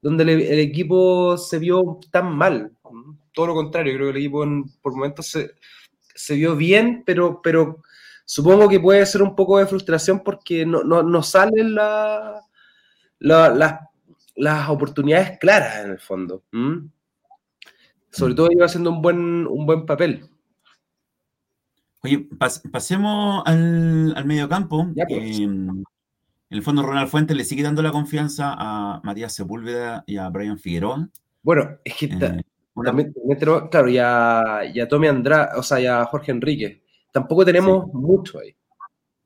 donde 0.03 0.25
el, 0.25 0.59
equipo 0.59 1.39
se 1.39 1.61
vio 1.61 2.01
tan 2.11 2.37
mal. 2.37 2.73
Todo 3.33 3.47
lo 3.47 3.55
contrario, 3.55 3.95
creo 3.95 4.07
que 4.07 4.19
el 4.19 4.25
equipo 4.25 4.45
por 4.83 4.97
momentos 4.97 5.29
se, 5.29 5.53
se 6.13 6.35
vio 6.35 6.57
bien, 6.57 7.05
pero, 7.07 7.41
pero 7.41 7.83
Supongo 8.25 8.69
que 8.69 8.81
puede 8.81 9.07
ser 9.07 9.23
un 9.23 9.37
poco 9.37 9.59
de 9.59 9.67
frustración 9.67 10.25
porque 10.25 10.67
no, 10.67 10.83
no, 10.83 11.23
salen 11.23 11.77
la, 11.77 12.43
las 13.21 14.69
oportunidades 14.69 15.39
claras 15.39 15.85
en 15.85 15.93
el 15.93 16.01
fondo. 16.01 16.43
Sobre 18.11 18.35
todo 18.35 18.49
iba 18.51 18.67
haciendo 18.67 18.91
un 18.91 19.01
buen, 19.01 19.47
un 19.47 19.67
buen 19.67 19.87
papel. 19.87 20.29
Oye, 22.07 22.29
pasemos 22.71 23.43
al, 23.47 24.15
al 24.17 24.25
medio 24.27 24.49
campo. 24.49 24.87
Pues. 24.95 25.41
en 25.41 25.85
el 26.51 26.63
fondo, 26.63 26.85
Ronald 26.85 27.09
Fuentes 27.09 27.37
le 27.37 27.45
sigue 27.45 27.65
dando 27.65 27.83
la 27.83 27.91
confianza 27.91 28.55
a 28.57 29.01
Matías 29.03 29.35
Sepúlveda 29.35 30.05
y 30.07 30.17
a 30.17 30.29
Brian 30.29 30.57
Figueroa. 30.57 31.09
Bueno, 31.43 31.79
es 31.83 31.97
que 31.97 32.07
eh, 32.07 32.45
también, 32.85 33.13
claro, 33.41 33.89
y 33.89 33.99
a, 33.99 34.61
y 34.73 34.79
a 34.79 34.87
Tommy 34.87 35.09
Andrade, 35.09 35.59
o 35.59 35.65
sea, 35.65 35.81
y 35.81 35.87
a 35.87 36.05
Jorge 36.05 36.31
Enrique 36.31 36.85
tampoco 37.11 37.45
tenemos 37.45 37.93
mucho 37.93 38.39
ahí. 38.39 38.55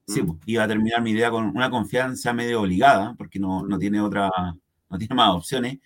Sí, 0.07 0.23
mm. 0.23 0.27
pues, 0.27 0.39
iba 0.47 0.65
a 0.65 0.69
terminar 0.69 1.03
mi 1.03 1.11
idea 1.11 1.31
con 1.31 1.55
una 1.55 1.69
confianza 1.69 2.33
medio 2.33 2.63
obligada, 2.63 3.15
porque 3.19 3.39
no, 3.39 3.63
no 3.67 3.79
tiene 3.79 4.01
otra, 4.01 4.31
no 4.89 4.99
tiene 4.99 5.15
más 5.15 5.35
opciones. 5.35 5.81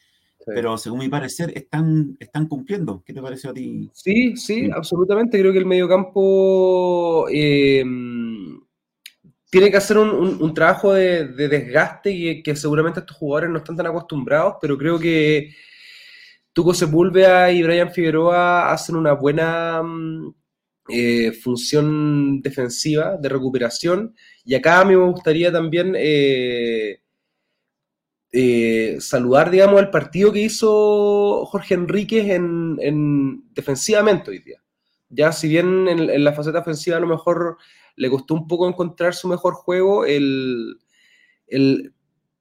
Pero 0.47 0.77
según 0.79 1.01
mi 1.01 1.09
parecer, 1.09 1.53
están, 1.55 2.17
están 2.21 2.47
cumpliendo. 2.47 3.03
¿Qué 3.05 3.13
te 3.13 3.23
pareció 3.23 3.51
a 3.51 3.55
ti? 3.55 3.91
Sí, 3.93 4.37
sí, 4.37 4.71
absolutamente. 4.75 5.39
Creo 5.39 5.53
que 5.53 5.59
el 5.59 5.67
mediocampo 5.67 7.27
eh, 7.31 7.85
tiene 9.51 9.71
que 9.71 9.77
hacer 9.77 9.99
un, 9.99 10.43
un, 10.43 10.55
trabajo 10.55 10.93
de, 10.93 11.29
de 11.29 11.49
desgaste 11.49 12.11
y 12.11 12.43
que 12.43 12.57
seguramente 12.57 13.01
estos 13.01 13.17
jugadores 13.17 13.51
no 13.51 13.59
están 13.59 13.77
tan 13.77 13.87
acostumbrados, 13.87 14.57
pero 14.61 14.77
creo 14.77 14.99
que 14.99 15.55
Tuco 16.55 16.73
Sepúlveda 16.73 17.51
y 17.51 17.63
Brian 17.63 17.91
Figueroa 17.93 18.73
hacen 18.73 18.95
una 18.95 19.13
buena 19.13 19.83
mm, 19.83 20.35
eh, 20.89 21.33
función 21.33 22.41
defensiva 22.43 23.17
de 23.17 23.29
recuperación. 23.29 24.15
Y 24.45 24.55
acá 24.55 24.81
a 24.81 24.85
mí 24.85 24.95
me 24.95 25.11
gustaría 25.11 25.51
también 25.51 25.95
eh, 25.97 27.01
eh, 28.37 28.97
saludar, 28.99 29.49
digamos, 29.49 29.81
el 29.81 29.91
partido 29.91 30.33
que 30.33 30.41
hizo 30.41 31.47
Jorge 31.47 31.75
Enríquez 31.75 32.31
en, 32.31 33.45
defensivamente 33.55 34.33
hoy 34.33 34.41
día. 34.41 34.61
Ya 35.09 35.31
si 35.31 35.47
bien 35.47 35.87
en, 35.87 36.25
la 36.25 36.33
faceta 36.33 36.59
ofensiva 36.59 36.97
a 36.97 37.01
lo 37.01 37.07
mejor 37.07 37.59
le 37.95 38.11
costó 38.11 38.35
un 38.35 38.49
poco 38.49 38.67
encontrar 38.67 39.15
su 39.15 39.29
mejor 39.29 39.55
juego, 39.55 40.05
el, 40.05 40.81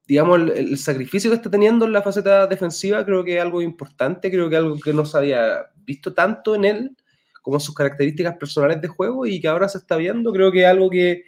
digamos, 0.07 0.39
el, 0.55 0.79
sacrificio 0.79 1.29
que 1.29 1.35
está 1.35 1.51
teniendo 1.51 1.85
en 1.85 1.93
la 1.93 2.01
faceta 2.01 2.47
defensiva 2.47 3.05
creo 3.05 3.23
que 3.23 3.35
es 3.35 3.41
algo 3.43 3.61
importante, 3.61 4.31
creo 4.31 4.49
que 4.49 4.57
algo 4.57 4.79
que 4.79 4.93
no 4.93 5.05
se 5.05 5.15
había 5.15 5.67
visto 5.75 6.11
tanto 6.11 6.55
en 6.55 6.65
él 6.65 6.97
como 7.43 7.59
sus 7.59 7.75
características 7.75 8.35
personales 8.37 8.81
de 8.81 8.87
juego 8.87 9.27
y 9.27 9.39
que 9.39 9.47
ahora 9.47 9.69
se 9.69 9.77
está 9.77 9.95
viendo, 9.97 10.33
creo 10.33 10.51
que 10.51 10.61
es 10.61 10.67
algo 10.67 10.89
que, 10.89 11.23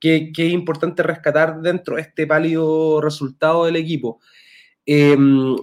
que, 0.00 0.32
es 0.36 0.52
importante 0.52 1.02
rescatar 1.02 1.60
dentro 1.60 1.96
de 1.96 2.02
este 2.02 2.26
pálido 2.26 3.00
resultado 3.00 3.64
del 3.64 3.76
equipo. 3.76 4.20
Eh, 4.84 5.16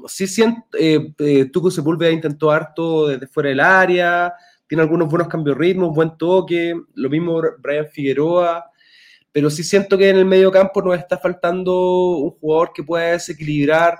sí 0.07 0.27
siento, 0.27 0.61
eh, 0.77 1.13
eh, 1.19 1.45
Tuco 1.45 1.71
Sepúlveda 1.71 2.11
intentó 2.11 2.51
harto 2.51 3.07
desde 3.07 3.27
fuera 3.27 3.49
del 3.49 3.59
área, 3.61 4.33
tiene 4.67 4.81
algunos 4.81 5.09
buenos 5.09 5.27
cambios 5.27 5.57
de 5.57 5.63
ritmo, 5.63 5.93
buen 5.93 6.17
toque, 6.17 6.73
lo 6.95 7.09
mismo 7.09 7.41
Brian 7.59 7.87
Figueroa, 7.87 8.65
pero 9.31 9.49
sí 9.49 9.63
siento 9.63 9.97
que 9.97 10.09
en 10.09 10.17
el 10.17 10.25
medio 10.25 10.51
campo 10.51 10.81
nos 10.81 10.97
está 10.97 11.17
faltando 11.17 12.17
un 12.17 12.31
jugador 12.31 12.71
que 12.73 12.83
pueda 12.83 13.13
desequilibrar, 13.13 13.99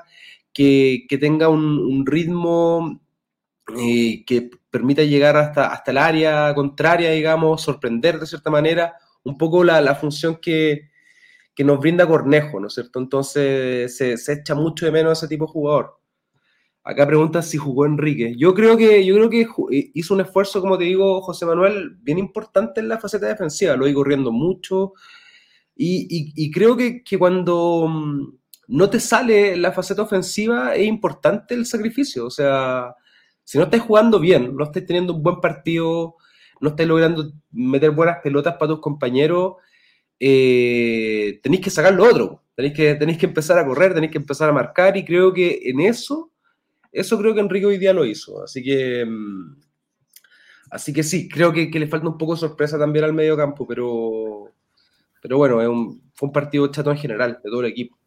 que, 0.54 1.06
que 1.08 1.18
tenga 1.18 1.50
un, 1.50 1.80
un 1.80 2.06
ritmo 2.06 3.02
eh, 3.78 4.26
que 4.26 4.50
permita 4.70 5.04
llegar 5.04 5.38
hasta, 5.38 5.68
hasta 5.68 5.92
el 5.92 5.98
área 5.98 6.54
contraria, 6.54 7.12
digamos, 7.12 7.62
sorprender 7.62 8.20
de 8.20 8.28
cierta 8.28 8.50
manera, 8.50 8.96
un 9.24 9.38
poco 9.38 9.64
la, 9.64 9.82
la 9.82 9.96
función 9.96 10.38
que, 10.42 10.90
que, 11.56 11.64
nos 11.64 11.80
brinda 11.80 12.08
Cornejo, 12.08 12.60
¿no 12.60 12.68
es 12.68 12.74
cierto? 12.74 13.00
Entonces 13.00 13.96
se, 13.96 14.34
echa 14.34 14.56
mucho 14.56 14.86
de 14.86 14.92
menos 14.92 15.18
ese 15.18 15.28
tipo 15.28 15.46
de 15.46 15.52
jugador. 15.52 16.00
Acá 16.84 17.08
pregunta 17.08 17.42
si 17.42 17.58
jugó 17.58 17.86
Enrique. 17.86 18.36
Yo 18.38 18.54
creo 18.54 18.76
que, 18.76 19.06
yo 19.06 19.16
creo 19.16 19.30
que 19.30 19.48
eh, 19.72 19.92
hizo 19.94 20.14
un 20.14 20.22
esfuerzo, 20.22 20.60
como 20.60 20.78
te 20.78 20.84
digo, 20.84 21.22
José 21.22 21.46
Manuel, 21.46 21.96
bien 22.02 22.20
importante 22.20 22.82
en 22.82 22.90
la 22.90 23.00
faceta 23.00 23.28
defensiva. 23.28 23.78
Lo 23.78 23.88
iba 23.88 23.96
corriendo 23.96 24.32
mucho. 24.34 24.94
Y, 25.76 26.08
y, 26.10 26.34
y 26.36 26.52
creo 26.52 26.76
que, 26.76 27.02
que, 27.04 27.18
cuando 27.18 27.88
mm, 27.88 28.34
no 28.68 28.90
te 28.90 29.00
sale 29.00 29.56
la 29.56 29.72
faceta 29.72 30.02
ofensiva 30.02 30.76
es 30.76 30.86
importante 30.86 31.54
el 31.54 31.66
sacrificio. 31.66 32.26
O 32.26 32.30
sea, 32.30 32.94
si 33.44 33.58
no 33.58 33.66
estás 33.66 33.82
jugando 33.82 34.20
bien, 34.20 34.56
no 34.56 34.66
estás 34.66 34.86
teniendo 34.86 35.14
un 35.14 35.24
buen 35.24 35.40
partido, 35.40 36.18
no 36.64 36.70
estás 36.70 36.88
logrando 36.88 37.34
meter 37.52 37.92
buenas 37.92 38.20
pelotas 38.24 38.56
para 38.56 38.70
tus 38.70 38.80
compañeros, 38.80 39.56
eh, 40.18 41.42
tenéis 41.44 41.62
que 41.62 41.70
sacar 41.70 41.94
lo 41.94 42.06
otro. 42.06 42.42
Tenéis 42.56 42.74
que, 42.74 42.96
tenéis 42.96 43.18
que 43.18 43.26
empezar 43.26 43.60
a 43.60 43.66
correr, 43.66 43.94
tenéis 43.94 44.14
que 44.14 44.18
empezar 44.18 44.50
a 44.50 44.54
marcar 44.54 44.96
y 44.96 45.04
creo 45.04 45.34
que 45.34 45.60
en 45.66 45.82
eso, 45.82 46.32
eso 46.90 47.18
creo 47.18 47.34
que 47.34 47.42
Enrique 47.42 47.66
hoy 47.66 47.78
día 47.78 47.92
lo 47.92 48.06
hizo. 48.06 48.42
Así 48.42 48.64
que, 48.64 49.04
mm, 49.06 49.60
así 50.72 50.94
que 50.94 51.04
sí, 51.04 51.28
creo 51.28 51.52
que, 51.52 51.70
le 51.70 51.88
falta 51.88 52.08
un 52.08 52.18
poco 52.18 52.38
sorpresa 52.38 52.80
también 52.80 53.04
al 53.04 53.12
medio 53.12 53.36
campo, 53.36 53.68
pero, 53.68 54.54
pero 55.22 55.36
bueno, 55.36 55.58
fue 56.14 56.28
un 56.28 56.34
partido 56.34 56.68
chato 56.68 56.92
en 56.92 56.98
general 56.98 57.42
de 57.44 57.50
todo 57.50 57.60
el 57.60 57.72
equipo. 57.72 57.98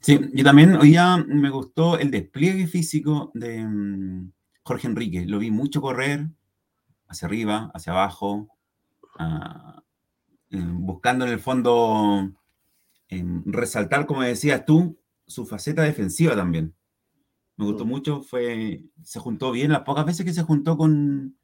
Sí, 0.00 0.18
y 0.32 0.42
también 0.42 0.74
hoy 0.74 0.94
ya 0.94 1.18
me 1.18 1.50
gustó 1.50 2.00
el 2.00 2.10
despliegue 2.10 2.66
físico 2.66 3.30
de 3.32 3.64
mm, 3.64 4.32
Jorge 4.64 4.88
Enrique. 4.88 5.24
Lo 5.24 5.38
vi 5.38 5.52
mucho 5.52 5.80
correr 5.80 6.26
hacia 7.12 7.26
arriba, 7.26 7.70
hacia 7.74 7.92
abajo, 7.92 8.48
eh, 10.50 10.64
buscando 10.72 11.26
en 11.26 11.32
el 11.32 11.40
fondo 11.40 12.32
em, 13.08 13.42
resaltar, 13.46 14.06
como 14.06 14.22
decías 14.22 14.64
tú, 14.64 14.98
su 15.26 15.46
faceta 15.46 15.82
defensiva 15.82 16.34
también. 16.34 16.74
Me 17.56 17.66
gustó 17.66 17.84
mm. 17.84 17.88
mucho, 17.88 18.22
fue, 18.22 18.84
se 19.02 19.20
juntó 19.20 19.52
bien, 19.52 19.72
las 19.72 19.82
pocas 19.82 20.06
veces 20.06 20.24
que 20.24 20.32
se 20.32 20.42
juntó 20.42 20.76
con, 20.76 21.36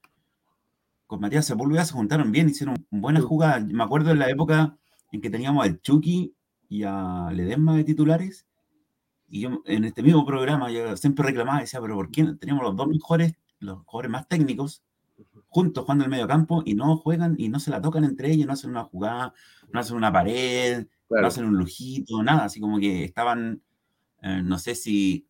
con 1.07 1.21
Matías 1.21 1.47
Sepúlveda 1.47 1.85
se 1.85 1.93
juntaron 1.93 2.33
bien, 2.33 2.49
hicieron 2.49 2.87
buenas 2.91 3.25
jugadas. 3.25 3.65
Me 3.67 3.85
acuerdo 3.85 4.11
en 4.11 4.19
la 4.19 4.31
época 4.31 4.77
en 5.13 5.21
que 5.21 5.31
teníamos 5.31 5.65
al 5.65 5.81
Chucky 5.81 6.35
y 6.69 6.83
a 6.85 7.31
Ledesma 7.33 7.77
de 7.77 7.85
titulares, 7.85 8.47
y 9.31 9.41
yo 9.43 9.63
en 9.67 9.85
este 9.85 10.03
mismo 10.03 10.25
programa 10.25 10.71
yo 10.71 10.97
siempre 10.97 11.27
reclamaba, 11.27 11.61
decía, 11.61 11.81
pero 11.83 11.95
¿por 11.95 12.11
qué 12.11 12.25
tenemos 12.41 12.63
los 12.63 12.77
dos 12.77 12.89
mejores, 12.89 13.35
los 13.59 13.83
jugadores 13.85 14.11
más 14.11 14.29
técnicos, 14.29 14.83
juntos 15.49 15.85
jugando 15.85 16.05
en 16.05 16.11
el 16.11 16.17
medio 16.17 16.28
campo 16.28 16.62
y 16.64 16.75
no 16.75 16.97
juegan 16.97 17.35
y 17.38 17.49
no 17.49 17.59
se 17.61 17.71
la 17.71 17.81
tocan 17.81 18.05
entre 18.05 18.31
ellos, 18.31 18.47
no 18.47 18.52
hacen 18.52 18.71
una 18.71 18.85
jugada, 18.85 19.33
no 19.73 19.81
hacen 19.81 19.97
una 19.97 20.12
pared, 20.12 20.87
no 21.09 21.26
hacen 21.26 21.45
un 21.45 21.57
lujito, 21.57 22.23
nada, 22.23 22.45
así 22.45 22.61
como 22.61 22.78
que 22.78 23.05
estaban, 23.05 23.62
eh, 24.23 24.43
no 24.45 24.59
sé 24.59 24.75
si 24.75 25.26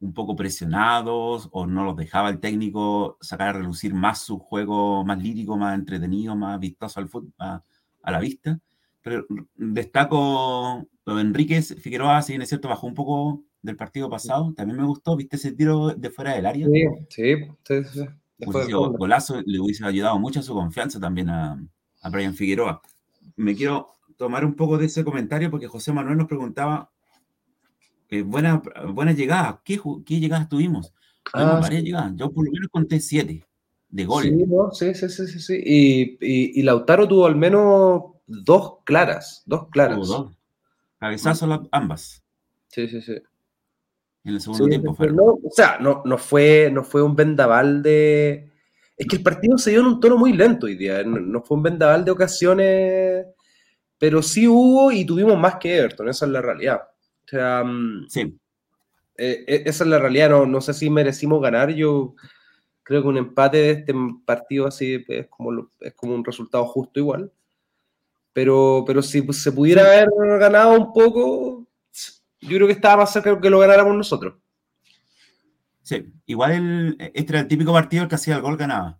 un 0.00 0.12
poco 0.14 0.36
presionados 0.36 1.48
o 1.50 1.66
no 1.66 1.84
los 1.84 1.96
dejaba 1.96 2.28
el 2.30 2.40
técnico 2.40 3.18
sacar 3.20 3.48
a 3.48 3.52
relucir 3.54 3.94
más 3.94 4.20
su 4.20 4.38
juego 4.38 5.04
más 5.04 5.20
lírico, 5.22 5.56
más 5.56 5.76
entretenido, 5.76 6.36
más 6.36 6.60
vistoso 6.60 7.00
al 7.00 7.08
fútbol, 7.08 7.32
a, 7.38 7.62
a 8.02 8.10
la 8.12 8.20
vista. 8.20 8.60
Pero 9.02 9.26
destaco 9.56 10.86
lo 11.04 11.18
Enríquez 11.18 11.74
Figueroa, 11.80 12.22
si 12.22 12.32
bien 12.32 12.42
es 12.42 12.48
cierto, 12.48 12.68
bajó 12.68 12.86
un 12.86 12.94
poco 12.94 13.44
del 13.62 13.76
partido 13.76 14.10
pasado. 14.10 14.52
También 14.54 14.78
me 14.78 14.86
gustó, 14.86 15.16
¿viste 15.16 15.36
ese 15.36 15.52
tiro 15.52 15.88
de 15.88 16.10
fuera 16.10 16.34
del 16.34 16.46
área? 16.46 16.66
Sí, 17.08 17.34
sí, 17.64 17.84
sí. 17.84 18.06
Golazo 18.46 19.42
le 19.44 19.60
hubiese 19.60 19.84
ayudado 19.84 20.18
mucho 20.18 20.40
a 20.40 20.42
su 20.42 20.54
confianza 20.54 21.00
también 21.00 21.30
a, 21.30 21.60
a 22.02 22.10
Brian 22.10 22.34
Figueroa. 22.34 22.80
Me 23.36 23.54
quiero 23.54 23.92
tomar 24.16 24.44
un 24.44 24.54
poco 24.54 24.78
de 24.78 24.86
ese 24.86 25.04
comentario 25.04 25.50
porque 25.50 25.68
José 25.68 25.92
Manuel 25.92 26.18
nos 26.18 26.28
preguntaba 26.28 26.90
eh, 28.10 28.22
buenas 28.22 28.60
buena 28.92 29.12
llegadas. 29.12 29.56
¿Qué, 29.64 29.80
¿Qué, 30.04 30.20
llegadas 30.20 30.48
tuvimos? 30.48 30.92
Ah, 31.32 31.58
varias 31.60 31.82
llegadas. 31.82 32.12
Yo 32.16 32.32
por 32.32 32.44
lo 32.44 32.52
menos 32.52 32.68
conté 32.70 33.00
siete 33.00 33.44
de 33.90 34.04
gol. 34.04 34.22
Sí, 34.22 34.30
no, 34.30 34.70
sí, 34.72 34.94
sí, 34.94 35.08
sí, 35.08 35.26
sí, 35.26 35.40
sí. 35.40 35.62
Y, 35.64 36.02
y, 36.20 36.60
y, 36.60 36.62
Lautaro 36.62 37.06
tuvo 37.06 37.26
al 37.26 37.36
menos 37.36 38.02
dos 38.26 38.78
claras, 38.84 39.42
dos 39.46 39.68
claras. 39.68 40.06
Dos. 40.06 40.32
Cabezazo 40.98 41.68
ambas. 41.70 42.22
Sí, 42.68 42.88
sí, 42.88 43.00
sí. 43.00 43.14
En 44.28 44.34
el 44.34 44.40
segundo 44.42 44.66
tiempo 44.66 44.94
fue. 44.94 45.10
No, 45.10 45.24
o 45.24 45.50
sea, 45.50 45.78
no, 45.80 46.02
no, 46.04 46.18
fue, 46.18 46.70
no 46.70 46.84
fue 46.84 47.02
un 47.02 47.16
vendaval 47.16 47.82
de. 47.82 48.50
Es 48.94 49.06
que 49.06 49.16
el 49.16 49.22
partido 49.22 49.56
se 49.56 49.70
dio 49.70 49.80
en 49.80 49.86
un 49.86 50.00
tono 50.00 50.18
muy 50.18 50.34
lento 50.34 50.66
hoy 50.66 50.76
día. 50.76 51.02
No, 51.02 51.42
fue 51.42 51.56
un 51.56 51.62
vendaval 51.62 52.04
de 52.04 52.10
ocasiones, 52.10 53.26
pero 53.96 54.22
sí 54.22 54.46
hubo 54.46 54.92
y 54.92 55.06
tuvimos 55.06 55.38
más 55.38 55.56
que 55.56 55.78
Everton. 55.78 56.10
Esa 56.10 56.26
es 56.26 56.32
la 56.32 56.42
realidad. 56.42 56.80
O 57.24 57.28
sea, 57.28 57.64
mm, 57.64 58.06
sí. 58.08 58.38
Eh, 59.16 59.44
eh, 59.46 59.62
esa 59.64 59.84
es 59.84 59.90
la 59.90 59.98
realidad. 59.98 60.28
No, 60.28 60.44
no 60.44 60.60
sé 60.60 60.74
si 60.74 60.90
merecimos 60.90 61.40
ganar. 61.40 61.70
Yo 61.70 62.14
creo 62.82 63.00
que 63.00 63.08
un 63.08 63.16
empate 63.16 63.56
de 63.56 63.70
este 63.70 63.94
partido 64.26 64.66
así 64.66 65.04
es 65.08 65.26
como, 65.28 65.70
es 65.80 65.94
como 65.94 66.14
un 66.14 66.24
resultado 66.24 66.66
justo 66.66 67.00
igual. 67.00 67.32
Pero, 68.34 68.84
pero 68.86 69.00
si 69.00 69.22
se 69.32 69.52
pudiera 69.52 69.86
haber 69.86 70.10
ganado 70.38 70.72
un 70.78 70.92
poco, 70.92 71.47
yo 72.40 72.56
creo 72.56 72.66
que 72.66 72.72
estaba 72.72 72.98
más 72.98 73.12
cerca 73.12 73.34
de 73.34 73.40
que 73.40 73.50
lo 73.50 73.58
ganáramos 73.58 73.96
nosotros. 73.96 74.34
Sí, 75.82 76.12
igual 76.26 76.52
el, 76.52 76.96
este 77.14 77.32
era 77.32 77.40
el 77.40 77.48
típico 77.48 77.72
partido 77.72 78.02
el 78.02 78.08
que 78.08 78.14
hacía 78.16 78.36
el 78.36 78.42
gol 78.42 78.56
ganaba. 78.56 78.98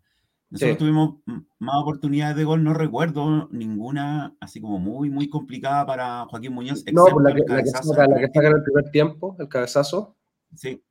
Nosotros 0.51 0.79
tuvimos 0.79 1.17
más 1.59 1.75
oportunidades 1.77 2.35
de 2.35 2.45
gol, 2.45 2.65
no 2.65 2.73
recuerdo 2.73 3.49
ninguna 3.53 4.35
así 4.41 4.63
como 4.63 4.79
muy, 4.79 5.11
muy 5.11 5.29
complicada 5.29 5.85
para 5.85 6.25
Joaquín 6.25 6.55
Muñoz. 6.55 6.83
No, 6.91 7.05
pues 7.05 7.23
la 7.23 7.35
que, 7.35 7.43
la, 7.47 7.63
que 7.63 7.69
saca, 7.69 8.07
la 8.07 8.19
que 8.19 8.29
saca 8.29 8.49
en 8.49 8.57
el 8.57 8.63
primer 8.63 8.91
tiempo, 8.91 9.37
el 9.39 9.49
cabezazo. 9.49 10.17
Sí, 10.55 10.83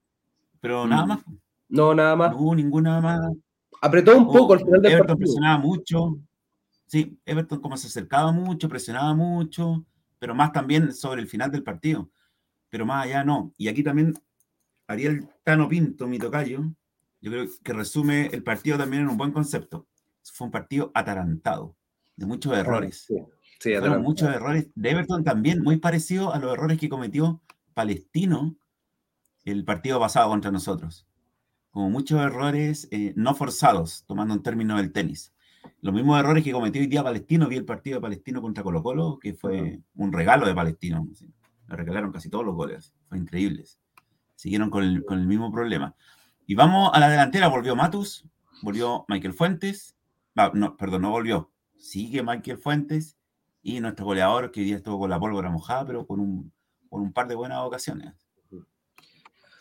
pero 0.61 0.85
nada 0.85 1.05
mm. 1.05 1.07
más. 1.07 1.23
No, 1.69 1.95
nada 1.95 2.15
más. 2.15 2.31
No 2.31 2.37
hubo 2.37 2.55
ninguna 2.55 3.01
más. 3.01 3.31
Apretó 3.81 4.15
un 4.15 4.27
poco 4.27 4.53
al 4.53 4.59
final 4.59 4.81
del 4.81 4.91
Everton 4.91 5.07
partido. 5.07 5.25
presionaba 5.25 5.57
mucho. 5.57 6.19
Sí, 6.85 7.19
Everton 7.25 7.59
como 7.59 7.77
se 7.77 7.87
acercaba 7.87 8.31
mucho, 8.31 8.69
presionaba 8.69 9.15
mucho, 9.15 9.83
pero 10.19 10.35
más 10.35 10.51
también 10.51 10.93
sobre 10.93 11.21
el 11.21 11.27
final 11.27 11.49
del 11.49 11.63
partido. 11.63 12.11
Pero 12.69 12.85
más 12.85 13.05
allá 13.05 13.23
no. 13.23 13.53
Y 13.57 13.67
aquí 13.67 13.83
también 13.83 14.13
Ariel 14.87 15.29
Tano 15.43 15.67
Pinto, 15.67 16.07
mi 16.07 16.19
tocayo, 16.19 16.63
yo 17.21 17.31
creo 17.31 17.45
que 17.63 17.73
resume 17.73 18.27
el 18.27 18.43
partido 18.43 18.77
también 18.77 19.03
en 19.03 19.09
un 19.09 19.17
buen 19.17 19.31
concepto. 19.31 19.87
Fue 20.23 20.45
un 20.45 20.51
partido 20.51 20.91
atarantado, 20.93 21.75
de 22.15 22.25
muchos 22.25 22.57
errores. 22.57 23.05
Sí, 23.07 23.15
sí 23.59 23.75
Fueron 23.77 24.01
muchos 24.01 24.29
errores 24.29 24.67
de 24.75 24.89
Everton 24.89 25.23
también, 25.23 25.63
muy 25.63 25.77
parecido 25.77 26.33
a 26.33 26.39
los 26.39 26.53
errores 26.53 26.77
que 26.79 26.89
cometió 26.89 27.41
Palestino 27.73 28.55
el 29.45 29.63
partido 29.63 29.99
pasado 29.99 30.29
contra 30.29 30.51
nosotros. 30.51 31.07
Como 31.71 31.89
muchos 31.89 32.19
errores 32.19 32.87
eh, 32.91 33.13
no 33.15 33.35
forzados, 33.35 34.03
tomando 34.05 34.33
un 34.33 34.43
término 34.43 34.77
del 34.77 34.91
tenis 34.91 35.33
los 35.81 35.93
mismos 35.93 36.19
errores 36.19 36.43
que 36.43 36.51
cometió 36.51 36.81
hoy 36.81 36.87
día 36.87 37.03
Palestino, 37.03 37.47
vi 37.47 37.57
el 37.57 37.65
partido 37.65 37.97
de 37.97 38.01
Palestino 38.01 38.41
contra 38.41 38.63
Colo 38.63 38.83
Colo, 38.83 39.19
que 39.19 39.33
fue 39.33 39.79
un 39.95 40.11
regalo 40.11 40.47
de 40.47 40.55
Palestino. 40.55 41.07
Le 41.69 41.75
regalaron 41.75 42.11
casi 42.11 42.29
todos 42.29 42.45
los 42.45 42.55
goles, 42.55 42.93
fue 43.09 43.17
increíble. 43.17 43.63
Siguieron 44.35 44.69
con 44.69 44.83
el, 44.83 45.03
con 45.03 45.19
el 45.19 45.27
mismo 45.27 45.51
problema. 45.51 45.95
Y 46.45 46.55
vamos 46.55 46.91
a 46.93 46.99
la 46.99 47.09
delantera, 47.09 47.47
volvió 47.47 47.75
Matus, 47.75 48.25
volvió 48.61 49.05
Michael 49.07 49.33
Fuentes, 49.33 49.95
perdón, 50.33 51.01
no 51.01 51.11
volvió, 51.11 51.51
sigue 51.77 52.23
Michael 52.23 52.57
Fuentes 52.57 53.17
y 53.61 53.79
nuestro 53.79 54.05
goleador 54.05 54.51
que 54.51 54.61
hoy 54.61 54.67
día 54.67 54.77
estuvo 54.77 54.99
con 54.99 55.09
la 55.09 55.19
pólvora 55.19 55.49
mojada, 55.49 55.85
pero 55.85 56.05
con 56.07 56.19
un, 56.19 56.51
con 56.89 57.01
un 57.01 57.11
par 57.11 57.27
de 57.27 57.35
buenas 57.35 57.59
ocasiones. 57.59 58.13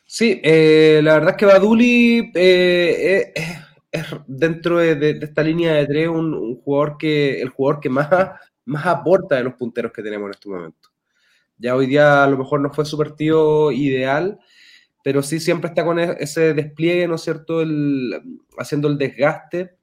Sí, 0.05 0.41
eh, 0.45 1.01
la 1.03 1.15
verdad 1.15 1.31
es 1.31 1.37
que 1.37 1.47
Baduli 1.47 2.31
eh, 2.33 3.33
eh, 3.35 3.55
dentro 4.29 4.79
de, 4.79 5.19
esta 5.21 5.43
línea 5.43 5.75
de 5.75 5.87
tres 5.87 6.09
un, 6.09 6.61
jugador 6.61 6.97
que, 6.97 7.41
el 7.41 7.49
jugador 7.49 7.81
que 7.81 7.91
más, 7.91 8.09
más 8.65 8.87
aporta 8.87 9.35
de 9.35 9.45
los 9.45 9.55
punteros 9.55 9.93
que 9.93 10.03
tenemos 10.03 10.27
en 10.27 10.35
este 10.35 10.49
momento. 10.49 10.89
Ya 11.59 11.75
hoy 11.75 11.87
día 11.87 12.25
a 12.25 12.29
lo 12.29 12.39
mejor 12.39 12.61
no 12.61 12.73
fue 12.73 12.85
su 12.85 12.99
partido 12.99 13.73
ideal, 13.73 14.39
pero 15.05 15.23
sí 15.23 15.41
siempre 15.41 15.69
está 15.69 15.85
con 15.85 15.99
e-, 15.99 16.17
ese 16.21 16.55
despliegue, 16.55 17.09
¿no 17.09 17.17
es 17.17 17.23
cierto? 17.23 17.63
El, 17.63 18.41
haciendo 18.59 18.89
el 18.89 18.99
desgaste 18.99 19.77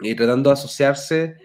y 0.00 0.14
tratando 0.14 0.50
de 0.50 0.54
asociarse. 0.54 1.36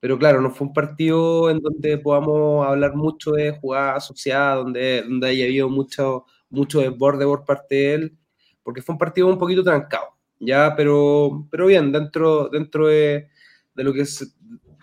Pero 0.00 0.18
claro, 0.18 0.40
no 0.40 0.50
fue 0.50 0.66
un 0.68 0.72
partido 0.74 1.50
en 1.50 1.60
donde 1.60 1.98
podamos 1.98 2.66
hablar 2.66 2.94
mucho 2.96 3.32
de 3.32 3.52
jugada 3.60 3.96
asociada, 3.96 4.56
donde, 4.56 5.02
donde 5.02 5.28
haya 5.28 5.44
habido 5.44 5.68
mucho, 5.68 6.26
mucho 6.50 6.80
desborde 6.80 7.24
por 7.24 7.44
parte 7.44 7.74
de 7.76 7.94
él, 7.94 8.18
porque 8.64 8.82
fue 8.82 8.94
un 8.94 8.98
partido 8.98 9.28
un 9.28 9.38
poquito 9.38 9.62
trancado, 9.64 10.16
ya, 10.40 10.74
pero, 10.76 11.46
pero 11.50 11.66
bien, 11.66 11.92
dentro, 11.92 12.48
dentro 12.48 12.88
de, 12.88 13.28
de 13.74 13.84
lo 13.84 13.92
que 13.92 14.02
es 14.02 14.34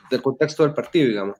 del 0.10 0.21
contexto 0.21 0.63
del 0.63 0.73
partido, 0.73 1.08
digamos. 1.10 1.38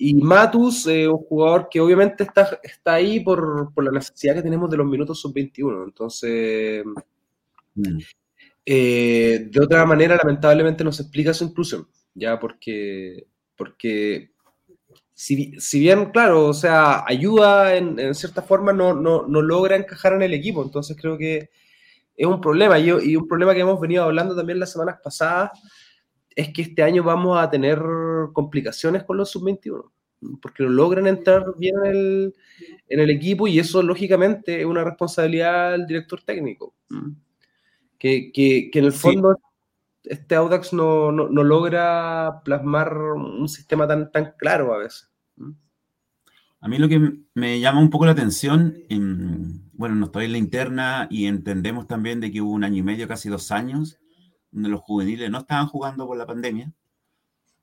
Y 0.00 0.14
Matus, 0.14 0.86
eh, 0.86 1.08
un 1.08 1.18
jugador 1.18 1.68
que 1.68 1.80
obviamente 1.80 2.22
está, 2.22 2.60
está 2.62 2.94
ahí 2.94 3.18
por, 3.18 3.74
por, 3.74 3.82
la 3.82 3.90
necesidad 3.90 4.36
que 4.36 4.42
tenemos 4.42 4.70
de 4.70 4.76
los 4.76 4.86
minutos 4.86 5.20
sub-21. 5.20 5.84
Entonces, 5.84 6.84
mm. 7.74 7.98
eh, 8.64 9.48
de 9.50 9.60
otra 9.60 9.84
manera, 9.84 10.16
lamentablemente 10.16 10.84
no 10.84 10.92
se 10.92 11.02
explica 11.02 11.34
su 11.34 11.44
inclusión, 11.44 11.88
ya 12.14 12.38
porque, 12.38 13.26
porque 13.56 14.30
si, 15.12 15.58
si 15.58 15.80
bien, 15.80 16.12
claro, 16.12 16.46
o 16.46 16.54
sea, 16.54 17.02
ayuda 17.04 17.74
en, 17.74 17.98
en 17.98 18.14
cierta 18.14 18.40
forma, 18.40 18.72
no, 18.72 18.94
no, 18.94 19.26
no, 19.26 19.42
logra 19.42 19.74
encajar 19.74 20.12
en 20.12 20.22
el 20.22 20.32
equipo. 20.32 20.62
Entonces 20.62 20.96
creo 20.96 21.18
que 21.18 21.50
es 22.16 22.26
un 22.26 22.40
problema 22.40 22.78
y, 22.78 22.88
y 22.88 23.16
un 23.16 23.26
problema 23.26 23.52
que 23.52 23.60
hemos 23.62 23.80
venido 23.80 24.04
hablando 24.04 24.36
también 24.36 24.60
las 24.60 24.70
semanas 24.70 25.00
pasadas 25.02 25.50
es 26.38 26.52
que 26.52 26.62
este 26.62 26.84
año 26.84 27.02
vamos 27.02 27.36
a 27.36 27.50
tener 27.50 27.82
complicaciones 28.32 29.02
con 29.02 29.16
los 29.16 29.28
sub-21, 29.28 29.90
porque 30.40 30.62
no 30.62 30.68
logran 30.68 31.08
entrar 31.08 31.44
bien 31.58 31.74
en 31.84 33.00
el, 33.00 33.10
equipo 33.10 33.48
y 33.48 33.58
eso 33.58 33.82
lógicamente 33.82 34.60
es 34.60 34.64
una 34.64 34.84
responsabilidad 34.84 35.72
del 35.72 35.88
director 35.88 36.22
técnico, 36.22 36.76
que, 37.98 38.30
en 38.72 38.84
el 38.84 38.92
fondo 38.92 39.36
este 40.04 40.36
Audax 40.36 40.72
no, 40.72 41.10
logra 41.10 42.40
plasmar 42.44 42.96
un 42.96 43.48
sistema 43.48 43.88
tan, 43.88 44.12
tan 44.12 44.34
claro 44.38 44.72
a 44.72 44.78
veces. 44.78 45.10
A 46.60 46.68
mí 46.68 46.78
lo 46.78 46.88
que 46.88 47.14
me 47.34 47.58
llama 47.58 47.80
un 47.80 47.90
poco 47.90 48.06
la 48.06 48.12
atención, 48.12 48.76
bueno, 49.72 49.96
no 49.96 50.06
estoy 50.06 50.26
en 50.26 50.32
la 50.32 50.38
interna 50.38 51.08
y 51.10 51.26
entendemos 51.26 51.88
también 51.88 52.20
de 52.20 52.30
que 52.30 52.40
hubo 52.40 52.52
un 52.52 52.62
año 52.62 52.76
y 52.76 52.82
medio, 52.84 53.08
casi 53.08 53.28
dos 53.28 53.50
años, 53.50 53.98
donde 54.50 54.68
los 54.68 54.80
juveniles 54.80 55.30
no 55.30 55.38
estaban 55.38 55.66
jugando 55.66 56.06
por 56.06 56.16
la 56.16 56.26
pandemia, 56.26 56.72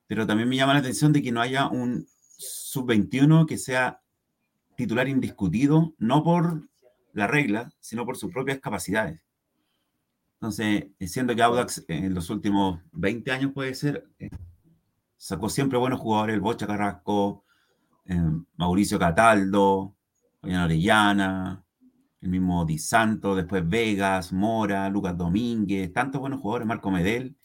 pero 0.08 0.26
también 0.28 0.50
me 0.50 0.56
llama 0.56 0.74
la 0.74 0.80
atención 0.80 1.14
de 1.14 1.22
que 1.22 1.32
no 1.32 1.42
haya 1.42 1.68
un 1.68 2.08
sub-21 2.38 3.46
que 3.46 3.58
sea 3.58 4.02
titular 4.76 5.08
indiscutido, 5.08 5.94
no 5.98 6.24
por 6.24 6.68
la 7.14 7.28
regla, 7.28 7.72
sino 7.80 8.06
por 8.06 8.18
sus 8.18 8.32
propias 8.32 8.60
capacidades. 8.60 9.22
Entonces, 10.36 10.88
siendo 11.00 11.36
que 11.36 11.42
Audax 11.42 11.86
en 11.88 12.14
los 12.14 12.30
últimos 12.30 12.82
20 12.92 13.32
años 13.32 13.52
puede 13.54 13.74
ser, 13.74 14.06
eh, 14.20 14.30
sacó 15.18 15.50
siempre 15.50 15.80
buenos 15.80 16.00
jugadores, 16.00 16.36
el 16.36 16.42
Bocha 16.42 16.68
Carrasco, 16.68 17.46
eh, 18.06 18.22
Mauricio 18.58 19.00
Cataldo, 19.00 19.96
Fabián 20.42 20.64
Orellana, 20.64 21.65
el 22.26 22.32
mismo 22.32 22.66
Di 22.66 22.78
Santo, 22.78 23.36
después 23.36 23.68
Vegas, 23.68 24.34
Mora, 24.34 24.90
Lucas 24.90 25.16
Domínguez, 25.16 25.94
tantos 25.94 26.20
buenos 26.20 26.42
jugadores, 26.42 26.68
Marco 26.68 26.92
Medel, 26.92 27.36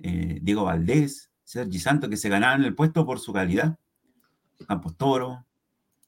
eh, 0.00 0.38
Diego 0.42 0.64
Valdés, 0.64 1.30
Sergi 1.44 1.78
Santo, 1.78 2.08
que 2.08 2.16
se 2.16 2.28
ganaban 2.28 2.64
el 2.64 2.74
puesto 2.74 3.04
por 3.04 3.20
su 3.20 3.32
calidad, 3.32 3.78
Campos 4.66 4.96
Toro. 4.96 5.44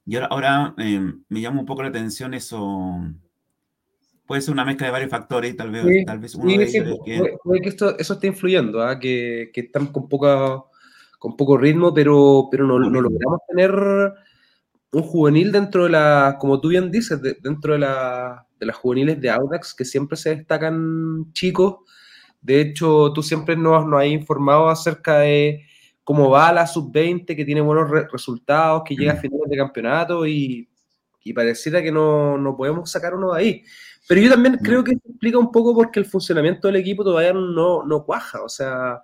Y 0.07 0.16
ahora, 0.16 0.27
ahora 0.29 0.75
em, 0.79 1.23
me 1.29 1.40
llama 1.40 1.61
un 1.61 1.66
poco 1.66 1.83
la 1.83 1.90
atención 1.90 2.33
eso. 2.33 2.99
Puede 4.27 4.40
ser 4.40 4.53
una 4.53 4.64
mezcla 4.64 4.87
de 4.87 4.92
varios 4.92 5.11
factores, 5.11 5.55
tal 5.57 5.71
vez, 5.71 6.05
tal 6.07 6.18
vez 6.18 6.35
uno 6.35 6.47
de 6.47 6.64
ellos 6.64 6.99
que... 7.05 7.37
Puede 7.44 7.61
que 7.61 7.68
esto, 7.68 7.99
eso 7.99 8.14
esté 8.14 8.27
influyendo, 8.27 8.83
¿ah? 8.83 8.99
que, 8.99 9.51
que, 9.53 9.62
están 9.62 9.87
con, 9.87 10.09
poca, 10.09 10.62
con 11.18 11.37
poco 11.37 11.57
ritmo, 11.57 11.94
pero, 11.94 12.49
pero 12.51 12.66
no, 12.66 12.79
no 12.79 13.01
logramos 13.01 13.40
tener 13.49 13.73
un 14.92 15.03
juvenil 15.03 15.53
dentro 15.53 15.85
de 15.85 15.90
la, 15.90 16.37
como 16.38 16.61
tú 16.61 16.68
bien 16.68 16.90
dices, 16.90 17.20
dentro 17.42 17.74
de, 17.74 17.81
la, 17.81 18.46
de 18.59 18.66
las 18.66 18.77
juveniles 18.77 19.20
de 19.20 19.31
Audax, 19.31 19.74
que 19.74 19.85
siempre 19.85 20.16
se 20.16 20.37
destacan 20.37 21.33
chicos. 21.33 21.77
De 22.40 22.61
hecho, 22.61 23.12
tú 23.12 23.22
siempre 23.22 23.57
nos, 23.57 23.87
nos 23.87 24.01
has 24.01 24.07
informado 24.07 24.68
acerca 24.68 25.18
de 25.20 25.64
cómo 26.05 26.31
va 26.31 26.53
la 26.53 26.66
sub-20, 26.66 27.37
que 27.37 27.44
tiene 27.44 27.61
buenos 27.61 27.90
resultados, 28.11 28.83
que 28.85 28.96
llega 28.96 29.12
a 29.12 29.16
mm. 29.16 29.20
finales 29.20 29.51
de 29.51 29.57
campeonato 29.57 30.27
y, 30.27 30.68
y 31.22 31.33
pareciera 31.35 31.83
que 31.83 31.92
no, 31.92 32.38
no, 32.38 32.57
podemos 32.57 32.90
sacar 32.90 33.14
uno 33.14 33.35
de 33.35 33.40
ahí. 33.40 33.64
Pero 34.09 34.22
yo 34.22 34.31
también 34.31 34.57
creo 34.57 34.83
que 34.83 34.92
explica 34.92 35.37
un 35.37 35.53
poco 35.53 35.74
porque 35.74 36.01
el 36.01 36.07
funcionamiento 36.07 36.66
del 36.66 36.77
equipo 36.77 37.05
todavía 37.05 37.35
no, 37.35 37.85
no 37.85 38.05
cuaja. 38.05 38.42
O 38.42 38.48
sea, 38.48 39.03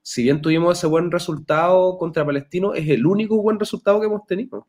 si 0.00 0.22
bien 0.22 0.40
tuvimos 0.40 0.78
ese 0.78 0.86
buen 0.86 1.10
resultado 1.10 1.98
contra 1.98 2.24
Palestino, 2.24 2.72
es 2.72 2.88
el 2.88 3.04
único 3.04 3.42
buen 3.42 3.60
resultado 3.60 4.00
que 4.00 4.06
hemos 4.06 4.26
tenido. 4.26 4.66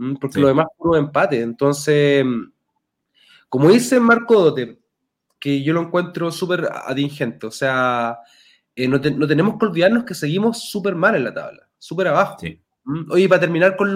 Mm, 0.00 0.14
porque 0.16 0.40
lo 0.40 0.48
demás 0.48 0.66
puro 0.78 0.98
empate. 0.98 1.42
Entonces, 1.42 2.24
como 3.50 3.70
dice 3.70 4.00
Marco 4.00 4.34
Dote, 4.42 4.78
que 5.38 5.62
yo 5.62 5.74
lo 5.74 5.82
encuentro 5.82 6.32
súper 6.32 6.68
adingente, 6.86 7.46
o 7.46 7.50
sea, 7.50 8.18
eh, 8.74 8.88
no, 8.88 9.00
tenemos 9.00 9.58
que 9.58 9.66
olvidarnos 9.66 10.04
que 10.04 10.14
seguimos 10.14 10.70
súper 10.70 10.94
mal 10.94 11.16
en 11.16 11.24
la 11.24 11.34
tabla, 11.34 11.68
súper 11.78 12.08
abajo. 12.08 12.38
Mm, 12.84 13.12
oye, 13.12 13.28
para 13.28 13.40
terminar 13.42 13.76
con, 13.76 13.92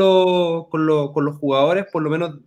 con, 0.70 0.86
los 0.86 1.36
jugadores, 1.38 1.86
por 1.90 2.02
lo 2.02 2.10
menos, 2.10 2.38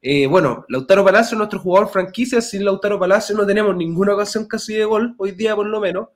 eh, 0.00 0.26
bueno, 0.26 0.64
Lautaro 0.68 1.04
Palacio 1.04 1.34
es 1.34 1.38
nuestro 1.38 1.60
jugador 1.60 1.90
franquicia, 1.90 2.40
sin 2.40 2.64
Lautaro 2.64 2.98
Palacio 2.98 3.36
no 3.36 3.46
tenemos 3.46 3.76
ninguna 3.76 4.14
ocasión 4.14 4.46
casi 4.46 4.74
de 4.74 4.84
gol, 4.86 5.14
hoy 5.18 5.32
día 5.32 5.54
por 5.54 5.66
lo 5.66 5.80
menos, 5.80 6.08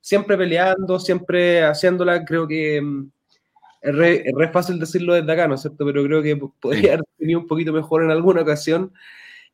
siempre 0.00 0.36
peleando, 0.36 0.98
siempre 0.98 1.64
haciéndola, 1.64 2.22
creo 2.24 2.46
que 2.46 2.82
mm, 3.82 4.02
es 4.02 4.34
re, 4.34 4.48
fácil 4.52 4.78
decirlo 4.78 5.14
desde 5.14 5.32
acá, 5.32 5.48
¿no 5.48 5.54
es 5.54 5.62
cierto? 5.62 5.84
Pero 5.84 6.04
creo 6.04 6.22
que 6.22 6.36
podría 6.60 6.94
haber 6.94 7.04
tenido 7.18 7.40
un 7.40 7.46
poquito 7.46 7.72
mejor 7.72 8.02
en 8.02 8.10
alguna 8.10 8.42
ocasión 8.42 8.92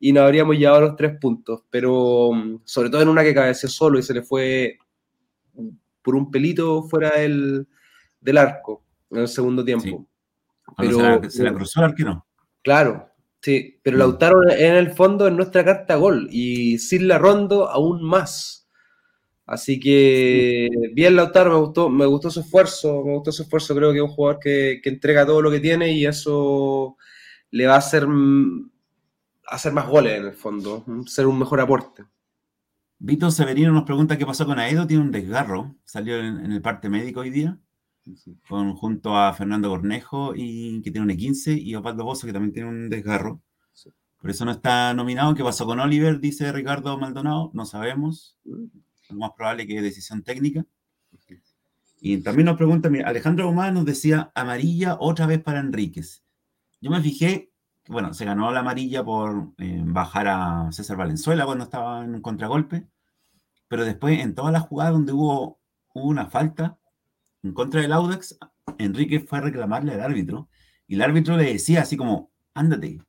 y 0.01 0.13
nos 0.13 0.25
habríamos 0.25 0.57
llevado 0.57 0.83
los 0.83 0.97
tres 0.97 1.19
puntos. 1.19 1.63
Pero 1.71 2.31
mm, 2.33 2.61
sobre 2.65 2.91
todo 2.91 3.03
en 3.03 3.09
una 3.09 3.23
que 3.23 3.35
cabeceó 3.35 3.69
solo 3.69 3.99
y 3.99 4.03
se 4.03 4.15
le 4.15 4.23
fue 4.23 4.79
por 6.03 6.15
un 6.15 6.31
pelito 6.31 6.85
fuera 6.85 7.11
del, 7.19 7.67
arco 8.37 8.83
en 9.11 9.19
el 9.19 9.29
segundo 9.29 9.65
tiempo. 9.65 10.07
Pero, 10.77 11.21
se 11.29 11.43
la, 11.43 11.53
cruzó 11.53 11.81
el 11.81 11.87
arquero. 11.87 12.27
Claro, 12.63 13.11
sí, 13.41 13.79
pero 13.83 13.97
mm. 13.97 14.01
Lautaro 14.01 14.51
en 14.51 14.75
el 14.75 14.93
fondo 14.93 15.29
en 15.29 15.37
nuestra 15.37 15.65
carta 15.65 15.97
gol 15.97 16.29
y 16.31 16.79
sin 16.79 17.09
la 17.09 17.19
rondo 17.19 17.69
aún 17.69 18.03
más. 18.03 18.58
Así 19.49 19.81
que 19.81 20.69
bien 20.93 21.17
Lautaro, 21.17 21.51
me 21.51 21.59
gustó, 21.59 21.89
me 21.89 22.05
gustó 22.05 22.31
su 22.31 22.41
esfuerzo, 22.41 23.03
me 23.03 23.15
gustó 23.15 23.33
su 23.33 23.45
esfuerzo, 23.45 23.75
creo 23.75 23.93
que 23.93 23.97
es 23.97 24.03
un 24.03 24.11
jugador 24.11 24.39
que, 24.41 24.83
entrega 24.85 25.25
todo 25.25 25.41
lo 25.41 25.51
que 25.51 25.59
tiene 25.59 25.91
y 25.91 26.05
eso 26.05 26.99
le 27.51 27.67
va 27.67 27.77
a 27.77 27.79
hacer, 27.79 28.07
hacer 29.47 29.73
más 29.73 29.89
goles 29.89 30.19
en 30.19 30.27
el 30.27 30.35
fondo, 30.35 30.85
ser 31.07 31.27
un 31.27 31.39
mejor 31.39 31.63
aporte. 31.63 32.05
Vito 32.99 33.31
Severino 33.31 33.73
nos 33.73 33.85
pregunta 33.85 34.19
qué 34.19 34.27
pasó 34.27 34.45
con 34.45 34.59
Aedo, 34.59 34.87
tiene 34.87 35.03
un 35.03 35.11
desgarro, 35.11 35.75
salió 35.83 36.19
en, 36.19 36.53
el 36.53 36.61
parte 36.61 36.91
médico 36.91 37.21
hoy 37.21 37.31
día, 37.31 37.59
con, 38.51 38.75
junto 38.75 39.17
a 39.17 39.33
Fernando 39.33 39.71
Cornejo, 39.71 40.35
y, 40.37 40.83
que 40.83 40.91
tiene 40.91 41.11
un 41.11 41.19
E15, 41.19 41.59
y 41.59 41.75
Osvaldo 41.75 42.05
Bozo, 42.05 42.27
que 42.27 42.35
también 42.35 42.53
tiene 42.53 42.69
un 42.69 42.91
desgarro. 42.91 43.41
Por 44.21 44.31
eso 44.31 44.45
no 44.45 44.51
está 44.51 44.93
nominado. 44.95 45.35
¿Qué 45.35 45.45
pasó 45.45 45.65
con 45.65 45.79
Oliver? 45.79 46.19
Dice 46.19 46.51
Ricardo 46.51 46.99
Maldonado. 46.99 47.53
No 47.55 47.65
sabemos. 47.65 48.37
Lo 49.09 49.17
más 49.17 49.33
probable 49.37 49.67
que 49.67 49.81
decisión 49.81 50.23
técnica. 50.23 50.65
Y 52.01 52.19
también 52.19 52.47
nos 52.47 52.57
pregunta, 52.57 52.89
mira, 52.91 53.09
Alejandro 53.09 53.47
Guzmán 53.47 53.75
nos 53.75 53.85
decía 53.85 54.31
amarilla 54.35 54.97
otra 55.01 55.27
vez 55.27 55.43
para 55.43 55.61
Enríquez. 55.61 56.23
Yo 56.81 56.91
me 56.91 57.01
fijé, 57.01 57.51
bueno, 57.89 58.15
se 58.15 58.25
ganó 58.25 58.53
la 58.53 58.61
amarilla 58.61 59.05
por 59.05 59.53
eh, 59.59 59.83
bajar 59.85 60.29
a 60.29 60.69
César 60.71 60.97
Valenzuela 60.97 61.45
cuando 61.45 61.65
estaba 61.65 62.05
en 62.05 62.15
un 62.15 62.23
contragolpe, 62.23 62.87
pero 63.67 63.85
después 63.85 64.21
en 64.21 64.35
todas 64.35 64.53
las 64.53 64.63
jugadas 64.63 64.93
donde 64.93 65.13
hubo, 65.13 65.59
una 65.95 66.27
falta 66.27 66.79
en 67.43 67.53
contra 67.53 67.81
del 67.81 67.93
Audax, 67.93 68.39
Enríquez 68.79 69.27
fue 69.27 69.39
a 69.39 69.41
reclamarle 69.41 69.93
al 69.95 70.01
árbitro 70.01 70.49
y 70.87 70.95
el 70.95 71.03
árbitro 71.03 71.37
le 71.37 71.53
decía 71.53 71.83
así 71.83 71.97
como, 71.97 72.31
ándate, 72.55 73.01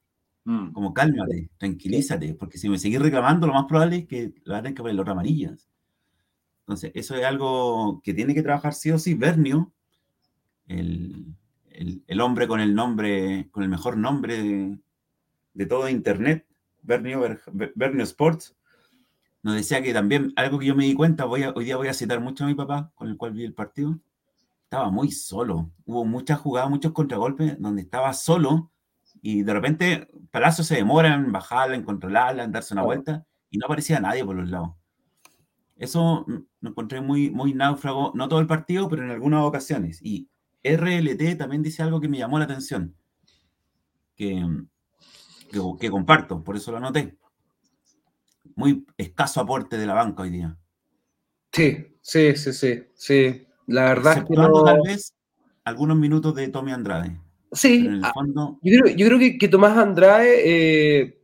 mm. 0.45 0.71
como 0.71 0.93
cálmate, 0.93 1.51
tranquilízate, 1.57 2.33
porque 2.33 2.57
si 2.57 2.67
me 2.67 2.79
seguís 2.79 2.99
reclamando, 2.99 3.45
lo 3.45 3.53
más 3.53 3.65
probable 3.65 3.97
es 3.97 4.07
que 4.07 4.33
lo 4.43 4.55
hagan 4.55 4.73
que 4.73 4.81
poner 4.81 4.95
la 4.95 5.01
otra 5.03 5.13
amarilla. 5.13 5.55
Entonces, 6.69 6.91
eso 6.93 7.15
es 7.15 7.25
algo 7.25 7.99
que 8.03 8.13
tiene 8.13 8.35
que 8.35 8.43
trabajar 8.43 8.75
sí 8.75 8.91
o 8.91 8.99
sí. 8.99 9.15
Bernio, 9.15 9.73
el, 10.67 11.35
hombre 12.21 12.47
con 12.47 12.59
el 12.59 12.75
nombre, 12.75 13.49
con 13.49 13.63
el 13.63 13.69
mejor 13.69 13.97
nombre 13.97 14.79
de, 15.55 15.65
todo 15.65 15.89
Internet, 15.89 16.45
Bernio, 16.83 17.23
Bernio 17.73 18.03
Sports, 18.03 18.55
nos 19.41 19.55
decía 19.55 19.81
que 19.81 19.93
también, 19.93 20.31
algo 20.35 20.59
que 20.59 20.67
yo 20.67 20.75
me 20.75 20.83
di 20.83 20.93
cuenta, 20.93 21.25
voy 21.25 21.41
hoy 21.43 21.65
día 21.65 21.75
voy 21.75 21.87
a 21.87 21.93
citar 21.95 22.19
mucho 22.19 22.43
a 22.43 22.47
mi 22.47 22.53
papá, 22.53 22.91
con 22.93 23.07
el 23.07 23.17
cual 23.17 23.33
vi 23.33 23.45
el 23.45 23.55
partido, 23.55 23.97
estaba 24.65 24.91
muy 24.91 25.09
solo. 25.09 25.71
Hubo 25.85 26.05
muchas 26.05 26.37
jugadas, 26.37 26.69
muchos 26.69 26.91
contragolpes, 26.91 27.59
donde 27.59 27.81
estaba 27.81 28.13
solo 28.13 28.71
Y 29.23 29.41
de 29.41 29.53
repente 29.55 30.07
Palacio 30.29 30.63
se 30.63 30.75
demora 30.75 31.15
en 31.15 31.31
bajarla, 31.31 31.75
en 31.75 31.83
controlarla, 31.83 32.43
en 32.43 32.51
darse 32.51 32.75
una 32.75 32.83
vuelta, 32.83 33.25
y 33.49 33.57
no 33.57 33.65
aparecía 33.65 33.99
nadie 33.99 34.23
por 34.23 34.35
los 34.35 34.47
lados. 34.47 34.78
Eso 35.79 36.25
lo 36.27 36.69
encontré 36.69 37.01
muy, 37.01 37.31
muy 37.31 37.53
náufrago, 37.53 38.11
no 38.13 38.27
todo 38.27 38.39
el 38.39 38.47
partido, 38.47 38.89
pero 38.89 39.03
en 39.03 39.11
algunas 39.11 39.43
ocasiones. 39.43 39.99
Y 40.03 40.29
RLT 40.61 41.37
también 41.37 41.63
dice 41.63 41.81
algo 41.81 42.01
que 42.01 42.09
me 42.09 42.17
llamó 42.17 42.37
la 42.37 42.45
atención, 42.45 42.95
que, 44.15 44.45
que, 45.79 45.89
comparto, 45.89 46.43
por 46.43 46.57
eso 46.57 46.71
lo 46.71 46.77
anoté. 46.77 47.17
Muy 48.55 48.85
escaso 48.97 49.39
aporte 49.39 49.77
de 49.77 49.87
la 49.87 49.93
banca 49.93 50.23
hoy 50.23 50.31
día. 50.31 50.57
Sí, 51.53 51.97
sí, 52.01 52.35
sí, 52.35 52.53
sí, 52.53 52.83
sí. 52.93 53.47
La 53.65 53.85
verdad 53.85 54.17
es 54.17 54.23
que 54.25 54.35
tal 54.35 54.81
vez 54.85 55.13
algunos 55.63 55.97
minutos 55.97 56.35
de 56.35 56.49
Tommy 56.49 56.73
Andrade. 56.73 57.17
Sí, 57.51 57.89
ah, 58.03 58.13
yo, 58.61 58.83
creo, 58.93 59.19
que, 59.19 59.47
Tomás 59.47 59.75
Andrade 59.77 60.41
eh, 60.45 61.21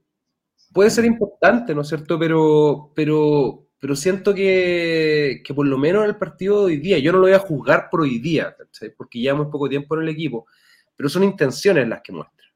puede 0.73 0.89
ser 0.89 1.05
importante, 1.05 1.75
¿no 1.75 1.81
es 1.81 1.87
cierto? 1.87 2.17
Pero, 2.17 2.91
pero, 2.95 3.64
pero 3.85 3.95
siento 3.95 4.33
que, 4.33 5.43
por 5.55 5.67
lo 5.67 5.77
menos 5.77 6.05
en 6.05 6.09
el 6.09 6.15
partido 6.15 6.61
de 6.61 6.65
hoy 6.73 6.77
día, 6.77 6.97
yo 6.97 7.11
no 7.11 7.19
lo 7.19 7.25
voy 7.25 7.33
a 7.33 7.39
juzgar 7.39 7.87
por 7.91 8.01
hoy 8.01 8.17
día, 8.17 8.55
porque 8.97 9.19
llevamos 9.19 9.49
poco 9.51 9.69
tiempo 9.69 9.93
en 9.93 10.01
el 10.01 10.09
equipo, 10.09 10.47
pero 10.95 11.07
son 11.07 11.23
intenciones 11.23 11.87
las 11.87 12.01
que 12.01 12.11
muestra. 12.11 12.47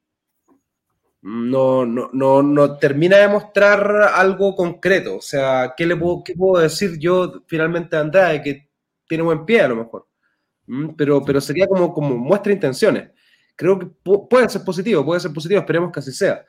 No, 1.22 1.86
no, 1.86 2.10
no, 2.14 2.42
no 2.42 2.78
termina 2.80 3.18
de 3.18 3.28
mostrar 3.28 4.10
algo 4.16 4.56
concreto. 4.56 5.18
O 5.18 5.22
sea, 5.22 5.76
¿qué 5.78 5.86
le 5.86 5.96
puedo, 5.96 6.24
qué 6.24 6.34
puedo 6.34 6.64
decir 6.64 6.98
yo 6.98 7.44
finalmente 7.46 7.96
a 7.96 8.00
Andrade? 8.00 8.42
Que 8.42 8.68
tiene 9.08 9.24
buen 9.24 9.46
pie 9.46 9.62
a 9.62 9.68
lo 9.68 9.76
mejor. 9.76 10.08
Mm, 10.66 10.96
pero, 10.98 11.24
pero 11.24 11.40
sería 11.40 11.68
como, 11.68 11.94
como 11.94 12.18
muestra 12.18 12.52
intenciones. 12.52 13.12
Creo 13.56 13.78
que 13.78 13.86
puede 13.86 14.50
ser 14.50 14.64
positivo, 14.64 15.06
puede 15.06 15.20
ser 15.20 15.32
positivo, 15.32 15.60
esperemos 15.60 15.92
que 15.92 16.00
así 16.00 16.12
sea. 16.12 16.44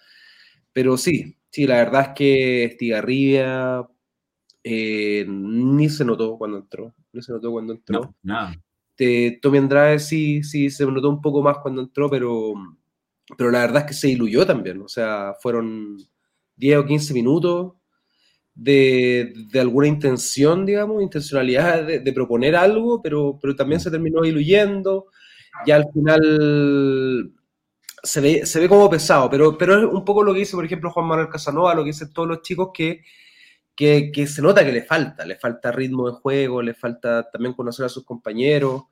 Pero 0.73 0.97
sí, 0.97 1.37
sí, 1.51 1.67
la 1.67 1.77
verdad 1.77 2.01
es 2.01 2.09
que 2.17 2.65
Estigarribia 2.65 3.87
eh, 4.63 5.25
ni 5.29 5.89
se 5.89 6.05
notó 6.05 6.37
cuando 6.37 6.59
entró. 6.59 6.95
Ni 7.13 7.23
se 7.23 7.33
notó 7.33 7.51
cuando 7.51 7.73
entró. 7.75 8.01
No, 8.01 8.15
nada. 8.23 8.55
Tommy 9.41 9.59
Andrade 9.59 9.99
sí, 9.99 10.43
sí 10.43 10.69
se 10.69 10.85
notó 10.85 11.09
un 11.09 11.23
poco 11.23 11.43
más 11.43 11.59
cuando 11.59 11.81
entró, 11.81 12.11
pero, 12.11 12.53
pero 13.37 13.51
la 13.51 13.61
verdad 13.61 13.83
es 13.83 13.89
que 13.89 13.95
se 13.95 14.09
diluyó 14.09 14.47
también. 14.47 14.83
O 14.83 14.89
sea, 14.89 15.35
fueron 15.41 15.97
10 16.57 16.79
o 16.79 16.85
15 16.85 17.15
minutos 17.15 17.73
de, 18.55 19.33
alguna 19.55 19.89
intención, 19.89 20.67
digamos, 20.67 21.03
intencionalidad 21.03 21.85
de, 21.85 22.13
proponer 22.13 22.55
algo, 22.57 23.01
pero, 23.01 23.39
pero 23.41 23.57
también 23.57 23.81
se 23.81 23.91
terminó 23.91 24.21
diluyendo. 24.21 25.07
Ya 25.67 25.77
al 25.77 25.87
final 25.93 27.33
se 28.03 28.21
ve, 28.21 28.47
se 28.47 28.61
ve 28.61 28.69
como 28.69 28.91
pesado, 28.91 29.31
pero, 29.31 29.57
pero 29.57 29.79
es 29.79 29.85
un 29.85 30.05
poco 30.05 30.23
lo 30.23 30.33
que 30.33 30.41
dice, 30.41 30.57
por 30.57 30.65
ejemplo, 30.65 30.91
Juan 30.91 31.07
Manuel 31.07 31.29
Casanova, 31.29 31.75
lo 31.75 31.83
que 31.83 31.89
dicen 31.89 32.13
todos 32.13 32.29
los 32.29 32.43
chicos 32.43 32.71
que 32.75 33.03
que, 33.81 34.27
se 34.27 34.43
nota 34.43 34.63
que 34.63 34.73
le 34.73 34.83
falta, 34.83 35.25
le 35.25 35.37
falta 35.37 35.73
ritmo 35.73 36.11
de 36.11 36.17
juego, 36.17 36.61
le 36.61 36.75
falta 36.75 37.31
también 37.31 37.55
conocer 37.55 37.87
a 37.87 37.89
sus 37.89 38.05
compañeros. 38.05 38.83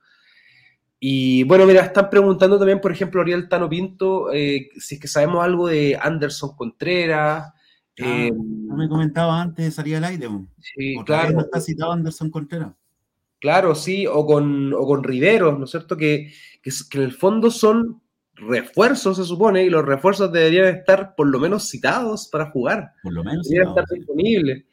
Y 0.99 1.43
bueno, 1.43 1.67
mira, 1.67 1.81
están 1.81 2.09
preguntando 2.09 2.57
también, 2.57 2.81
por 2.81 2.91
ejemplo, 2.91 3.21
Ariel 3.21 3.47
Tano 3.47 3.69
Pinto, 3.69 4.33
eh, 4.33 4.69
si 4.77 4.95
es 4.95 5.01
que 5.01 5.07
sabemos 5.07 5.45
algo 5.45 5.67
de 5.67 5.97
Anderson 6.01 6.55
Contreras. 6.55 7.43
Ah, 7.43 7.53
eh, 7.97 8.31
no 8.33 8.75
me 8.75 8.89
comentaba 8.89 9.39
antes, 9.39 9.75
salía 9.75 9.99
al 9.99 10.05
aire. 10.05 10.27
Sí, 10.57 10.95
claro. 11.05 11.33
no 11.33 11.41
está 11.41 11.61
citado 11.61 11.91
Anderson 11.91 12.31
Contreras. 12.31 12.73
Claro, 13.39 13.75
sí, 13.75 14.07
o 14.07 14.25
con, 14.25 14.73
o 14.73 14.85
con 14.87 15.03
Riveros, 15.03 15.57
¿no 15.57 15.65
es 15.65 15.71
cierto? 15.71 15.95
Que, 15.95 16.33
que, 16.63 16.71
en 16.97 17.01
el 17.03 17.13
fondo 17.13 17.51
son 17.51 18.01
refuerzos, 18.33 19.17
se 19.17 19.23
supone, 19.23 19.63
y 19.65 19.69
los 19.69 19.85
refuerzos 19.85 20.31
deberían 20.31 20.75
estar 20.75 21.13
por 21.15 21.27
lo 21.27 21.39
menos 21.39 21.69
citados 21.69 22.27
para 22.27 22.49
jugar. 22.49 22.93
Por 23.03 23.13
lo 23.13 23.23
menos. 23.23 23.47
Deberían 23.47 23.69
estar 23.69 23.85
disponibles. 23.93 24.65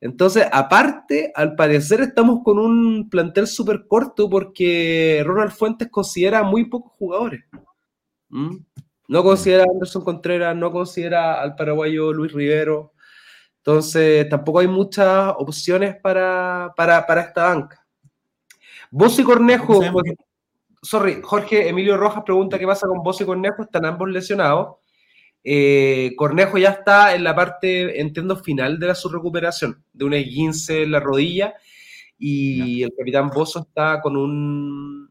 Entonces, 0.00 0.46
aparte, 0.52 1.32
al 1.34 1.56
parecer 1.56 2.00
estamos 2.00 2.40
con 2.44 2.58
un 2.58 3.08
plantel 3.10 3.46
súper 3.46 3.86
corto 3.86 4.30
porque 4.30 5.22
Ronald 5.26 5.50
Fuentes 5.50 5.88
considera 5.90 6.42
muy 6.42 6.66
pocos 6.66 6.92
jugadores. 6.98 7.44
¿Mm? 8.28 8.56
No 9.08 9.22
considera 9.22 9.64
a 9.64 9.66
Anderson 9.72 10.04
Contreras, 10.04 10.54
no 10.54 10.70
considera 10.70 11.40
al 11.40 11.56
paraguayo 11.56 12.12
Luis 12.12 12.32
Rivero. 12.32 12.92
Entonces, 13.56 14.28
tampoco 14.28 14.60
hay 14.60 14.68
muchas 14.68 15.34
opciones 15.36 15.96
para, 15.96 16.74
esta 16.76 17.48
banca. 17.48 17.84
Vos 18.90 19.18
y 19.18 19.24
Cornejo, 19.24 19.80
pues, 19.92 20.14
sorry, 20.80 21.20
Jorge 21.22 21.68
Emilio 21.68 21.96
Rojas 21.96 22.22
pregunta 22.24 22.58
qué 22.58 22.66
pasa 22.66 22.86
con 22.86 23.02
Vos 23.02 23.20
y 23.20 23.24
Cornejo, 23.24 23.62
están 23.62 23.84
ambos 23.84 24.08
lesionados. 24.08 24.76
Eh, 25.44 26.14
Cornejo 26.16 26.58
ya 26.58 26.70
está 26.70 27.14
en 27.14 27.24
la 27.24 27.34
parte, 27.34 28.00
entiendo, 28.00 28.36
final 28.36 28.78
de 28.78 28.88
la, 28.88 28.94
su 28.94 29.08
recuperación, 29.08 29.82
de 29.92 30.04
un 30.04 30.14
esguince 30.14 30.82
en 30.82 30.92
la 30.92 31.00
rodilla, 31.00 31.54
y 32.18 32.82
el 32.82 32.92
capitán 32.96 33.30
Bozo 33.30 33.60
está 33.60 34.00
con 34.00 34.16
un 34.16 35.10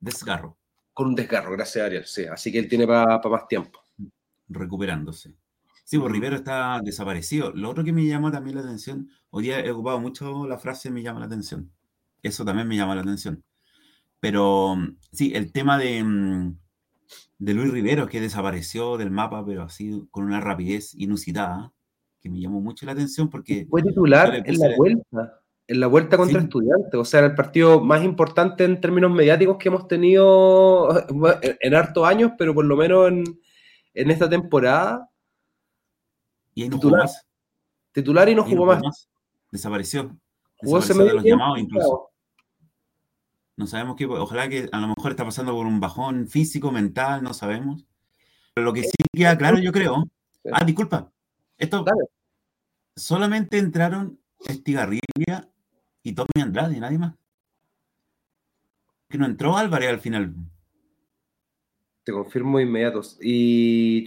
desgarro. 0.00 0.58
Con 0.92 1.08
un 1.08 1.14
desgarro, 1.14 1.52
gracias 1.52 1.82
a 1.82 1.86
Ariel, 1.86 2.04
sí. 2.04 2.24
Así 2.24 2.50
que 2.52 2.58
él 2.58 2.68
tiene 2.68 2.86
para 2.86 3.18
más 3.18 3.48
tiempo. 3.48 3.80
Recuperándose. 4.48 5.34
Sí, 5.84 5.98
pues 5.98 6.12
Rivero 6.12 6.36
está 6.36 6.80
desaparecido. 6.82 7.52
Lo 7.52 7.70
otro 7.70 7.84
que 7.84 7.92
me 7.92 8.06
llama 8.06 8.30
también 8.30 8.56
la 8.56 8.62
atención, 8.62 9.08
hoy 9.30 9.44
día 9.44 9.60
he 9.60 9.70
ocupado 9.70 10.00
mucho 10.00 10.46
la 10.46 10.58
frase 10.58 10.90
me 10.90 11.02
llama 11.02 11.20
la 11.20 11.26
atención. 11.26 11.72
Eso 12.22 12.44
también 12.44 12.68
me 12.68 12.76
llama 12.76 12.94
la 12.94 13.02
atención. 13.02 13.42
Pero 14.20 14.76
sí, 15.10 15.32
el 15.34 15.52
tema 15.52 15.78
de, 15.78 16.02
mm, 16.02 16.58
de 17.38 17.54
Luis 17.54 17.72
Rivero, 17.72 18.08
que 18.08 18.20
desapareció 18.20 18.96
del 18.96 19.10
mapa, 19.10 19.44
pero 19.44 19.62
así 19.62 20.06
con 20.10 20.24
una 20.24 20.40
rapidez 20.40 20.94
inusitada, 20.94 21.72
que 22.20 22.30
me 22.30 22.40
llamó 22.40 22.60
mucho 22.60 22.86
la 22.86 22.92
atención 22.92 23.28
porque... 23.28 23.66
Fue 23.68 23.82
titular 23.82 24.42
en 24.46 24.58
la 24.58 24.76
vuelta, 24.76 25.42
en 25.66 25.80
la 25.80 25.86
vuelta 25.86 26.16
contra 26.16 26.40
Estudiantes, 26.40 26.94
o 26.94 27.04
sea, 27.04 27.20
el 27.20 27.34
partido 27.34 27.80
más 27.80 28.04
importante 28.04 28.64
en 28.64 28.80
términos 28.80 29.10
mediáticos 29.10 29.56
que 29.58 29.68
hemos 29.68 29.88
tenido 29.88 30.88
en 31.42 31.74
hartos 31.74 32.06
años, 32.06 32.32
pero 32.38 32.54
por 32.54 32.64
lo 32.64 32.76
menos 32.76 33.10
en, 33.94 34.10
esta 34.10 34.28
temporada. 34.28 35.08
Y 36.54 36.62
ahí 36.62 36.68
no 36.68 36.76
titular, 36.76 37.00
jugó 37.00 37.04
más. 37.04 37.26
Titular 37.92 38.28
y 38.28 38.34
no 38.34 38.44
jugó 38.44 38.66
más. 38.66 39.08
Desapareció. 39.50 40.16
Jugó 40.56 40.80
Desapareció 40.80 41.04
de 41.04 41.14
los 41.14 41.24
llamados 41.24 41.58
incluso. 41.58 42.11
No 43.56 43.66
sabemos 43.66 43.96
qué, 43.96 44.06
ojalá 44.06 44.48
que 44.48 44.68
a 44.72 44.80
lo 44.80 44.88
mejor 44.88 45.10
está 45.10 45.24
pasando 45.24 45.52
por 45.52 45.66
un 45.66 45.78
bajón 45.78 46.26
físico, 46.26 46.72
mental, 46.72 47.22
no 47.22 47.34
sabemos. 47.34 47.86
Pero 48.54 48.64
lo 48.64 48.72
que 48.72 48.82
sí 48.82 48.92
queda 49.12 49.36
claro, 49.36 49.58
yo 49.58 49.72
creo. 49.72 50.08
Ah, 50.52 50.64
disculpa. 50.64 51.12
Esto. 51.58 51.84
Solamente 52.96 53.58
entraron 53.58 54.18
Estigarribia 54.40 55.48
y 56.02 56.12
Tommy 56.12 56.40
Andrade, 56.40 56.80
nadie 56.80 56.98
más. 56.98 57.14
Que 59.08 59.18
no 59.18 59.26
entró 59.26 59.56
Álvarez 59.56 59.90
al 59.90 60.00
final. 60.00 60.34
Te 62.04 62.12
confirmo 62.12 62.58
inmediatos. 62.58 63.18
Y. 63.22 64.06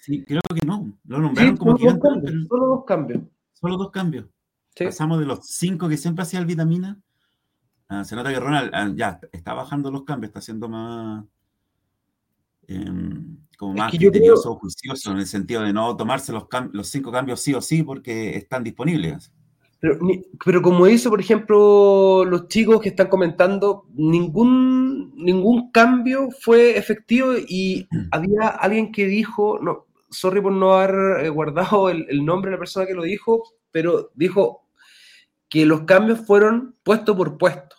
Sí, 0.00 0.24
creo 0.24 0.42
que 0.54 0.66
no. 0.66 0.98
Lo 1.04 1.20
nombraron 1.20 1.56
como 1.56 1.76
que 1.76 1.88
Solo 1.88 2.66
dos 2.66 2.84
cambios. 2.84 3.22
Solo 3.52 3.76
dos 3.76 3.90
cambios. 3.90 4.26
Pasamos 4.76 5.18
de 5.18 5.26
los 5.26 5.46
cinco 5.46 5.88
que 5.88 5.96
siempre 5.96 6.22
hacía 6.22 6.38
el 6.38 6.46
vitamina 6.46 7.00
Ah, 7.88 8.04
se 8.04 8.16
nota 8.16 8.32
que 8.32 8.40
Ronald 8.40 8.70
ah, 8.74 8.90
ya 8.94 9.20
está 9.32 9.54
bajando 9.54 9.90
los 9.90 10.04
cambios, 10.04 10.30
está 10.30 10.40
siendo 10.40 10.68
más 10.68 11.24
em, 12.66 13.38
como 13.56 13.74
más 13.74 13.90
criterioso 13.90 14.52
o 14.52 14.58
juicioso 14.58 15.12
en 15.12 15.18
el 15.18 15.26
sentido 15.26 15.62
de 15.62 15.72
no 15.72 15.96
tomarse 15.96 16.32
los, 16.32 16.46
los 16.72 16.88
cinco 16.88 17.12
cambios 17.12 17.40
sí 17.40 17.54
o 17.54 17.60
sí 17.60 17.82
porque 17.84 18.36
están 18.36 18.64
disponibles. 18.64 19.32
Pero, 19.78 19.98
pero, 20.44 20.62
como 20.62 20.86
dice, 20.86 21.08
por 21.10 21.20
ejemplo, 21.20 22.24
los 22.24 22.48
chicos 22.48 22.80
que 22.80 22.88
están 22.88 23.08
comentando, 23.08 23.84
ningún, 23.94 25.12
ningún 25.14 25.70
cambio 25.70 26.30
fue 26.40 26.78
efectivo 26.78 27.34
y 27.36 27.86
había 28.10 28.48
alguien 28.48 28.90
que 28.90 29.06
dijo, 29.06 29.58
no, 29.60 29.86
sorry 30.10 30.40
por 30.40 30.52
no 30.52 30.72
haber 30.72 31.26
eh, 31.26 31.28
guardado 31.28 31.90
el, 31.90 32.06
el 32.08 32.24
nombre 32.24 32.50
de 32.50 32.56
la 32.56 32.58
persona 32.58 32.86
que 32.86 32.94
lo 32.94 33.02
dijo, 33.02 33.44
pero 33.70 34.10
dijo 34.14 34.66
que 35.48 35.66
los 35.66 35.82
cambios 35.82 36.20
fueron 36.26 36.74
puesto 36.82 37.16
por 37.16 37.38
puesto. 37.38 37.75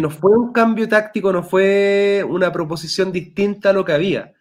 No 0.00 0.10
fue 0.10 0.36
un 0.36 0.52
cambio 0.52 0.88
táctico, 0.88 1.32
no 1.32 1.42
fue 1.42 2.24
una 2.28 2.52
proposición 2.52 3.10
distinta 3.10 3.70
a 3.70 3.72
lo 3.72 3.84
que 3.84 3.92
había. 3.92 4.34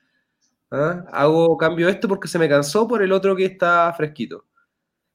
¿ah? 0.72 1.06
Hago 1.12 1.58
cambio 1.58 1.88
esto 1.90 2.08
porque 2.08 2.28
se 2.28 2.40
me 2.40 2.50
cansó 2.50 2.88
por 2.88 3.02
el 3.02 3.12
otro 3.12 3.36
que 3.36 3.46
está 3.46 3.94
fresquito. 3.94 4.46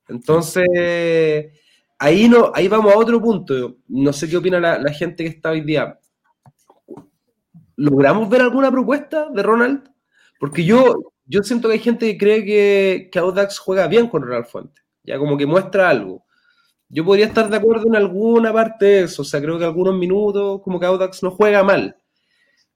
Entonces, 0.09 1.53
ahí, 1.99 2.29
no, 2.29 2.53
ahí 2.55 2.69
vamos 2.69 2.95
a 2.95 2.99
otro 2.99 3.21
punto. 3.21 3.77
No 3.89 4.13
sé 4.13 4.29
qué 4.29 4.37
opina 4.37 4.61
la, 4.61 4.93
gente 4.93 5.25
que 5.25 5.31
está 5.31 5.51
hoy 5.51 5.63
día. 5.63 5.99
¿Logramos 7.77 8.29
ver 8.31 8.41
alguna 8.41 8.71
propuesta 8.71 9.29
de 9.31 9.43
Ronald? 9.43 9.91
Porque 10.39 10.65
yo, 10.65 11.13
yo 11.27 11.43
siento 11.43 11.69
que 11.69 11.75
hay 11.75 11.81
gente 11.81 12.07
que 12.07 12.19
cree 12.19 12.45
que, 12.45 13.09
que 13.11 13.19
Audax 13.19 13.59
juega 13.59 13.87
bien 13.87 14.09
con 14.09 14.23
Ronald 14.23 14.47
Fuente. 14.47 14.83
Ya 15.03 15.19
como 15.19 15.37
que 15.37 15.47
muestra 15.47 15.91
algo. 15.91 16.26
Yo 16.89 17.05
podría 17.05 17.27
estar 17.27 17.51
de 17.51 17.57
acuerdo 17.57 17.87
en 17.89 17.97
alguna 17.97 18.53
parte 18.53 18.85
de 18.85 19.03
eso, 19.05 19.23
o 19.23 19.25
sea, 19.25 19.41
creo 19.41 19.59
que 19.59 19.65
algunos 19.65 19.97
minutos 19.97 20.61
como 20.63 20.79
que 20.79 20.87
Audax 20.87 21.23
no 21.23 21.33
juega 21.33 21.65
mal, 21.65 21.97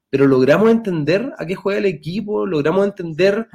pero 0.08 0.26
logramos 0.26 0.70
entender 0.70 1.32
a 1.38 1.46
qué 1.46 1.54
juega 1.54 1.78
el 1.78 1.86
equipo, 1.86 2.44
logramos 2.44 2.84
entender 2.84 3.48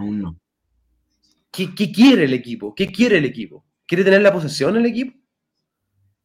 qué, 1.52 1.92
quiere 1.92 2.24
el 2.24 2.34
equipo, 2.34 2.74
qué 2.74 2.88
quiere 2.88 3.18
el 3.18 3.26
equipo. 3.26 3.66
¿Quiere 3.86 4.04
tener 4.04 4.22
la 4.22 4.34
posesión 4.34 4.78
el 4.78 4.86
equipo? 4.86 5.18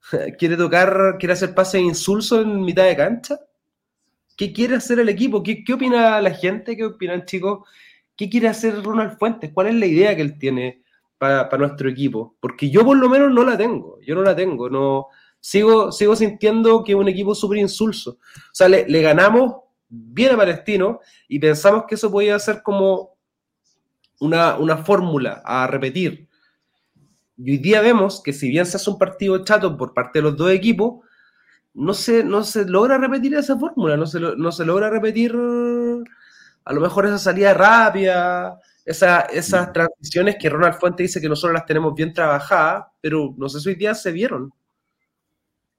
¿Quiere 0.38 0.56
tocar, 0.56 1.16
quiere 1.18 1.32
hacer 1.32 1.54
pases 1.54 1.82
insulsos 1.82 2.44
en 2.44 2.62
mitad 2.62 2.84
de 2.84 2.96
cancha? 2.96 3.38
¿Qué 4.36 4.52
quiere 4.52 4.76
hacer 4.76 5.00
el 5.00 5.08
equipo? 5.08 5.42
¿Qué, 5.42 5.62
¿Qué, 5.62 5.74
opina 5.74 6.20
la 6.22 6.32
gente? 6.32 6.76
¿Qué 6.76 6.84
opinan 6.84 7.26
chicos? 7.26 7.68
¿Qué 8.16 8.30
quiere 8.30 8.48
hacer 8.48 8.82
Ronald 8.82 9.18
Fuentes? 9.18 9.50
¿Cuál 9.52 9.66
es 9.66 9.74
la 9.74 9.86
idea 9.86 10.16
que 10.16 10.22
él 10.22 10.38
tiene 10.38 10.82
para, 11.20 11.58
nuestro 11.58 11.90
equipo? 11.90 12.36
Porque 12.40 12.70
yo 12.70 12.82
por 12.82 12.96
lo 12.96 13.10
menos 13.10 13.30
no 13.30 13.44
la 13.44 13.56
tengo, 13.56 14.00
yo 14.00 14.14
no 14.14 14.22
la 14.22 14.34
tengo, 14.34 14.70
no 14.70 15.08
sigo, 15.38 15.92
sigo 15.92 16.16
sintiendo 16.16 16.82
que 16.82 16.92
es 16.92 16.98
un 16.98 17.08
equipo 17.08 17.34
súper 17.34 17.58
insulso. 17.58 18.12
O 18.12 18.54
sea, 18.54 18.70
le, 18.70 19.02
ganamos 19.02 19.56
bien 19.90 20.32
a 20.32 20.36
Palestino 20.38 21.00
y 21.28 21.38
pensamos 21.38 21.84
que 21.86 21.96
eso 21.96 22.10
podía 22.10 22.38
ser 22.38 22.62
como 22.62 23.18
una, 24.18 24.56
una 24.56 24.78
fórmula 24.78 25.42
a 25.44 25.66
repetir. 25.66 26.26
Y 27.36 27.50
hoy 27.52 27.58
día 27.58 27.82
vemos 27.82 28.22
que 28.22 28.32
si 28.32 28.48
bien 28.48 28.64
se 28.64 28.78
hace 28.78 28.88
un 28.88 28.98
partido 28.98 29.44
chato 29.44 29.76
por 29.76 29.92
parte 29.92 30.20
de 30.20 30.22
los 30.22 30.36
dos 30.38 30.50
equipos, 30.50 31.04
no 31.74 31.92
se, 31.92 32.24
no 32.24 32.44
se 32.44 32.64
logra 32.64 32.96
repetir 32.96 33.34
esa 33.34 33.58
fórmula, 33.58 33.98
no 33.98 34.06
se, 34.06 34.20
no 34.20 34.52
se 34.52 34.64
logra 34.64 34.88
repetir 34.88 35.32
a 36.64 36.72
lo 36.72 36.80
mejor 36.80 37.04
esa 37.04 37.18
salida 37.18 37.52
rápida, 37.52 38.58
esa, 38.90 39.20
esas 39.20 39.72
transiciones 39.72 40.36
que 40.38 40.50
Ronald 40.50 40.74
Fuente 40.74 41.04
dice 41.04 41.20
que 41.20 41.28
nosotros 41.28 41.54
las 41.54 41.64
tenemos 41.64 41.94
bien 41.94 42.12
trabajadas, 42.12 42.86
pero 43.00 43.34
no 43.38 43.48
sé 43.48 43.60
si 43.60 43.68
hoy 43.68 43.74
día 43.76 43.94
se 43.94 44.10
vieron. 44.10 44.52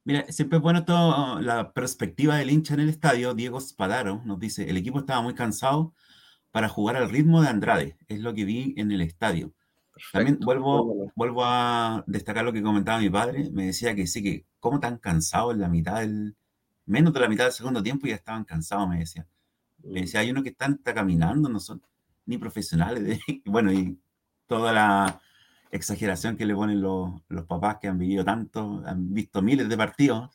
Mira, 0.05 0.25
siempre 0.29 0.57
es 0.57 0.63
bueno 0.63 0.85
toda 0.85 1.41
la 1.41 1.73
perspectiva 1.73 2.37
del 2.37 2.49
hincha 2.49 2.73
en 2.73 2.79
el 2.79 2.89
estadio. 2.89 3.33
Diego 3.33 3.59
Spadaro 3.59 4.21
nos 4.25 4.39
dice, 4.39 4.69
el 4.69 4.77
equipo 4.77 4.99
estaba 4.99 5.21
muy 5.21 5.35
cansado 5.35 5.93
para 6.51 6.69
jugar 6.69 6.95
al 6.95 7.09
ritmo 7.09 7.41
de 7.41 7.49
Andrade. 7.49 7.97
Es 8.07 8.21
lo 8.21 8.33
que 8.33 8.45
vi 8.45 8.73
en 8.77 8.91
el 8.91 9.01
estadio. 9.01 9.53
También 10.13 10.39
vuelvo, 10.39 11.11
vuelvo 11.13 11.43
a 11.43 12.03
destacar 12.07 12.45
lo 12.45 12.53
que 12.53 12.63
comentaba 12.63 12.99
mi 12.99 13.09
padre. 13.09 13.49
Me 13.51 13.67
decía 13.67 13.93
que 13.93 14.07
sí, 14.07 14.23
que 14.23 14.45
cómo 14.59 14.79
tan 14.79 14.97
cansado 14.97 15.51
en 15.51 15.59
la 15.59 15.67
mitad 15.67 15.99
del, 15.99 16.35
menos 16.85 17.13
de 17.13 17.19
la 17.19 17.27
mitad 17.27 17.43
del 17.43 17.53
segundo 17.53 17.83
tiempo 17.83 18.07
ya 18.07 18.15
estaban 18.15 18.45
cansados, 18.45 18.87
me 18.87 18.99
decía. 18.99 19.27
Me 19.83 19.99
mm. 19.99 20.03
decía, 20.03 20.21
hay 20.21 20.31
uno 20.31 20.41
que 20.41 20.49
están 20.49 20.73
está 20.75 20.93
caminando, 20.93 21.49
no 21.49 21.59
son 21.59 21.81
ni 22.25 22.37
profesionales. 22.37 23.19
bueno, 23.45 23.71
y 23.71 23.99
toda 24.47 24.73
la 24.73 25.21
exageración 25.71 26.35
que 26.35 26.45
le 26.45 26.55
ponen 26.55 26.81
los, 26.81 27.11
los, 27.29 27.45
papás 27.45 27.77
que 27.79 27.87
han 27.87 27.97
vivido 27.97 28.25
tanto, 28.25 28.83
han 28.85 29.13
visto 29.13 29.41
miles 29.41 29.69
de 29.69 29.77
partidos. 29.77 30.29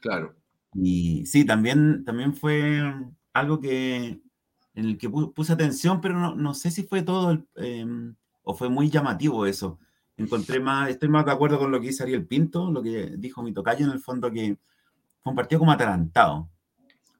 Claro. 0.00 0.34
Y 0.74 1.26
sí, 1.26 1.44
también, 1.44 2.04
también 2.04 2.34
fue 2.34 2.80
algo 3.32 3.60
que 3.60 4.22
en 4.74 4.84
el 4.84 4.98
que 4.98 5.10
puse 5.10 5.52
atención, 5.52 6.00
pero 6.00 6.18
no, 6.18 6.34
no 6.34 6.54
sé 6.54 6.70
si 6.70 6.84
fue 6.84 7.02
todo 7.02 7.44
em, 7.56 8.14
o 8.42 8.54
fue 8.54 8.68
muy 8.68 8.88
llamativo 8.88 9.46
eso. 9.46 9.78
Encontré 10.16 10.60
más, 10.60 10.90
estoy 10.90 11.08
más 11.08 11.24
de 11.24 11.32
acuerdo 11.32 11.58
con 11.58 11.70
lo 11.70 11.80
que 11.80 11.88
dice 11.88 12.02
Ariel 12.02 12.26
Pinto, 12.26 12.70
lo 12.70 12.82
que 12.82 13.14
dijo 13.18 13.42
mi 13.42 13.52
tocayo 13.52 13.84
en 13.86 13.92
el 13.92 14.00
fondo, 14.00 14.30
que 14.30 14.56
fue 15.22 15.30
un 15.30 15.36
partido 15.36 15.58
como 15.58 15.72
atarantado, 15.72 16.50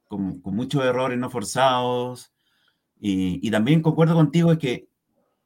con, 0.07 0.40
con 0.40 0.55
muchos 0.55 0.85
errores 0.85 1.18
no 1.18 1.31
forzados. 1.31 2.33
Y, 3.00 3.46
y, 3.46 3.50
también 3.50 3.82
concuerdo 3.82 4.14
contigo, 4.14 4.52
es 4.52 4.58
que, 4.58 4.88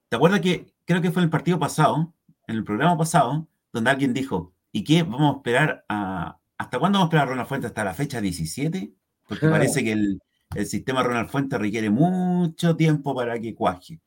¿te 0.08 0.16
acuerdas 0.16 0.40
que 0.40 0.74
creo 0.84 1.00
que 1.00 1.10
fue 1.10 1.22
en 1.22 1.24
el 1.24 1.30
partido 1.30 1.58
pasado, 1.58 2.12
en 2.46 2.56
el 2.56 2.64
programa 2.64 2.98
pasado, 2.98 3.48
donde 3.72 3.90
alguien 3.90 4.12
dijo, 4.12 4.52
¿y 4.72 4.84
qué? 4.84 5.02
¿Vamos 5.02 5.34
a 5.34 5.36
esperar 5.38 5.84
a... 5.88 6.38
¿Hasta 6.58 6.78
cuándo 6.78 6.98
vamos 6.98 7.06
a 7.06 7.08
esperar 7.08 7.26
a 7.26 7.30
Ronald 7.30 7.48
Fuentes? 7.48 7.68
¿Hasta 7.68 7.84
la 7.84 7.94
fecha 7.94 8.20
17? 8.20 8.92
Porque 9.28 9.48
parece 9.48 9.82
que 9.82 9.92
el, 9.92 10.20
el 10.54 10.66
sistema 10.66 11.02
Ronald 11.02 11.28
Fuentes 11.28 11.58
requiere 11.58 11.90
mucho 11.90 12.76
tiempo 12.76 13.14
para 13.14 13.38
que 13.40 13.54
cuaje. 13.54 14.00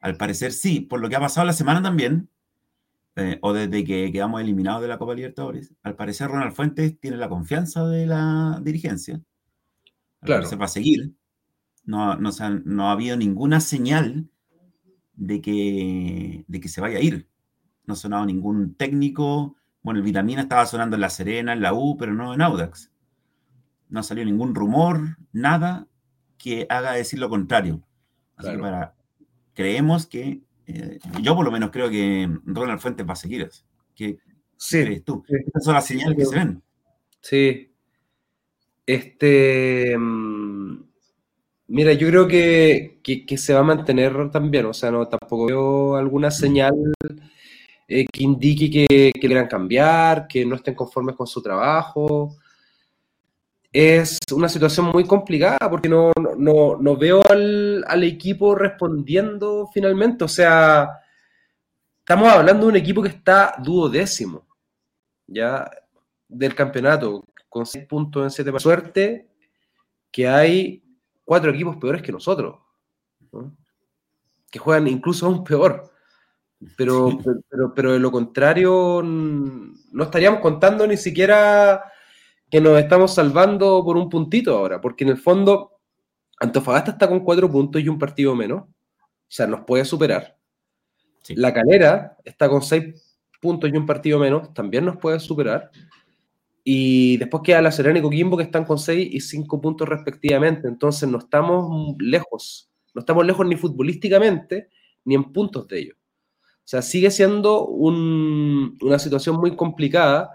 Al 0.00 0.16
parecer 0.16 0.52
sí, 0.52 0.80
por 0.80 1.00
lo 1.00 1.08
que 1.08 1.16
ha 1.16 1.20
pasado 1.20 1.46
la 1.46 1.52
semana 1.52 1.82
también, 1.82 2.28
eh, 3.16 3.38
o 3.42 3.52
desde 3.52 3.84
que 3.84 4.10
quedamos 4.10 4.40
eliminados 4.40 4.82
de 4.82 4.88
la 4.88 4.98
Copa 4.98 5.14
Libertadores, 5.14 5.72
al 5.82 5.94
parecer 5.94 6.28
Ronald 6.28 6.52
Fuentes 6.52 6.98
tiene 6.98 7.16
la 7.16 7.28
confianza 7.28 7.86
de 7.86 8.06
la 8.06 8.60
dirigencia. 8.62 9.20
claro. 10.20 10.46
Se 10.46 10.56
va 10.56 10.64
a 10.64 10.68
seguir. 10.68 11.12
No, 11.84 12.16
no, 12.16 12.30
no 12.64 12.88
ha 12.88 12.92
habido 12.92 13.16
ninguna 13.16 13.60
señal 13.60 14.28
de 15.14 15.40
que, 15.40 16.44
de 16.46 16.60
que 16.60 16.68
se 16.68 16.80
vaya 16.80 16.98
a 16.98 17.02
ir. 17.02 17.28
No 17.86 17.94
ha 17.94 17.96
sonado 17.96 18.24
ningún 18.24 18.74
técnico. 18.74 19.56
Bueno, 19.82 19.98
el 19.98 20.04
Vitamina 20.04 20.42
estaba 20.42 20.66
sonando 20.66 20.96
en 20.96 21.02
La 21.02 21.10
Serena, 21.10 21.52
en 21.52 21.60
la 21.60 21.74
U, 21.74 21.96
pero 21.96 22.14
no 22.14 22.32
en 22.32 22.40
Audax. 22.40 22.90
No 23.88 24.02
salió 24.02 24.24
ningún 24.24 24.54
rumor, 24.54 25.18
nada 25.32 25.86
que 26.38 26.66
haga 26.68 26.92
decir 26.92 27.18
lo 27.18 27.28
contrario. 27.28 27.82
Así 28.36 28.50
que 28.50 28.58
para, 28.58 28.94
creemos 29.52 30.06
que, 30.06 30.42
eh, 30.66 30.98
yo 31.20 31.36
por 31.36 31.44
lo 31.44 31.52
menos 31.52 31.70
creo 31.70 31.88
que 31.90 32.28
Ronald 32.44 32.80
Fuentes 32.80 33.06
va 33.06 33.12
a 33.12 33.16
seguir. 33.16 33.48
¿Qué 33.94 34.18
sí, 34.56 34.82
crees 34.82 35.04
tú? 35.04 35.22
Estas 35.28 35.64
son 35.64 35.74
las 35.74 35.86
señales 35.86 36.16
que 36.16 36.24
se 36.24 36.34
ven. 36.34 36.62
Sí. 37.20 37.70
Este. 38.86 39.96
Mm, 39.96 40.63
Mira, 41.74 41.92
yo 41.92 42.06
creo 42.06 42.28
que, 42.28 43.00
se 43.36 43.52
va 43.52 43.58
a 43.58 43.62
mantener 43.64 44.30
también, 44.30 44.64
o 44.66 44.72
sea, 44.72 44.92
no 44.92 45.08
tampoco 45.08 45.46
veo 45.46 45.96
alguna 45.96 46.30
señal 46.30 46.72
eh, 47.88 48.06
que 48.12 48.22
indique 48.22 48.70
que, 48.70 49.10
que, 49.12 49.20
quieran 49.20 49.48
cambiar, 49.48 50.28
que 50.28 50.46
no 50.46 50.54
estén 50.54 50.76
conformes 50.76 51.16
con 51.16 51.26
su 51.26 51.42
trabajo. 51.42 52.36
Es 53.72 54.20
una 54.32 54.48
situación 54.48 54.86
muy 54.86 55.04
complicada 55.04 55.68
porque 55.68 55.88
no, 55.88 56.12
no, 56.38 56.96
veo 56.96 57.20
al, 57.28 58.04
equipo 58.04 58.54
respondiendo 58.54 59.68
finalmente, 59.74 60.22
o 60.22 60.28
sea, 60.28 60.88
estamos 61.98 62.28
hablando 62.28 62.66
de 62.66 62.70
un 62.70 62.76
equipo 62.76 63.02
que 63.02 63.08
está 63.08 63.56
duodécimo, 63.58 64.46
ya, 65.26 65.68
del 66.28 66.54
campeonato, 66.54 67.24
con 67.48 67.66
seis 67.66 67.84
puntos 67.84 68.22
en 68.22 68.30
siete 68.30 68.56
Suerte 68.60 69.26
que 70.12 70.28
hay 70.28 70.83
cuatro 71.24 71.50
equipos 71.50 71.76
peores 71.76 72.02
que 72.02 72.12
nosotros, 72.12 72.56
que 74.50 74.58
juegan 74.58 74.88
incluso 74.88 75.26
aún 75.26 75.44
peor. 75.44 75.90
Pero, 76.76 77.18
pero, 77.50 77.74
pero, 77.74 77.92
de 77.92 77.98
lo 77.98 78.10
contrario, 78.10 79.02
no 79.04 80.04
estaríamos 80.04 80.40
contando 80.40 80.86
ni 80.86 80.96
siquiera 80.96 81.84
que 82.50 82.60
nos 82.60 82.78
estamos 82.78 83.12
salvando 83.12 83.82
por 83.84 83.96
un 83.96 84.08
puntito 84.08 84.56
ahora, 84.56 84.80
porque 84.80 85.04
en 85.04 85.10
el 85.10 85.18
fondo 85.18 85.72
Antofagasta 86.40 86.92
está 86.92 87.08
con 87.08 87.20
cuatro 87.20 87.50
puntos 87.50 87.82
y 87.82 87.88
un 87.88 87.98
partido 87.98 88.34
menos, 88.34 88.62
o 88.62 88.68
sea, 89.28 89.46
nos 89.46 89.60
puede 89.64 89.84
superar. 89.84 90.38
La 91.30 91.52
Calera 91.52 92.16
está 92.24 92.48
con 92.48 92.62
seis 92.62 93.18
puntos 93.40 93.70
y 93.72 93.76
un 93.76 93.86
partido 93.86 94.18
menos, 94.18 94.52
también 94.54 94.84
nos 94.84 94.96
puede 94.96 95.20
superar. 95.20 95.70
Y 96.66 97.18
después 97.18 97.42
queda 97.44 97.60
La 97.60 97.70
Serena 97.70 97.98
y 97.98 98.02
Coquimbo 98.02 98.38
que 98.38 98.44
están 98.44 98.64
con 98.64 98.78
6 98.78 99.08
y 99.12 99.20
5 99.20 99.60
puntos 99.60 99.86
respectivamente. 99.86 100.66
Entonces 100.66 101.06
no 101.08 101.18
estamos 101.18 101.94
lejos. 101.98 102.70
No 102.94 103.00
estamos 103.00 103.26
lejos 103.26 103.46
ni 103.46 103.56
futbolísticamente 103.56 104.70
ni 105.04 105.14
en 105.14 105.32
puntos 105.32 105.68
de 105.68 105.80
ellos. 105.80 105.96
O 106.64 106.66
sea, 106.66 106.80
sigue 106.80 107.10
siendo 107.10 107.66
una 107.66 108.98
situación 108.98 109.36
muy 109.36 109.54
complicada. 109.54 110.30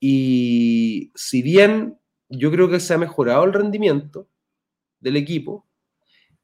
Y 0.00 1.12
si 1.14 1.42
bien 1.42 1.96
yo 2.28 2.50
creo 2.50 2.68
que 2.68 2.80
se 2.80 2.94
ha 2.94 2.98
mejorado 2.98 3.44
el 3.44 3.52
rendimiento 3.52 4.26
del 4.98 5.16
equipo, 5.16 5.68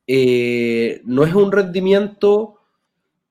eh, 0.06 1.02
no 1.04 1.24
es 1.24 1.34
un 1.34 1.50
rendimiento 1.50 2.60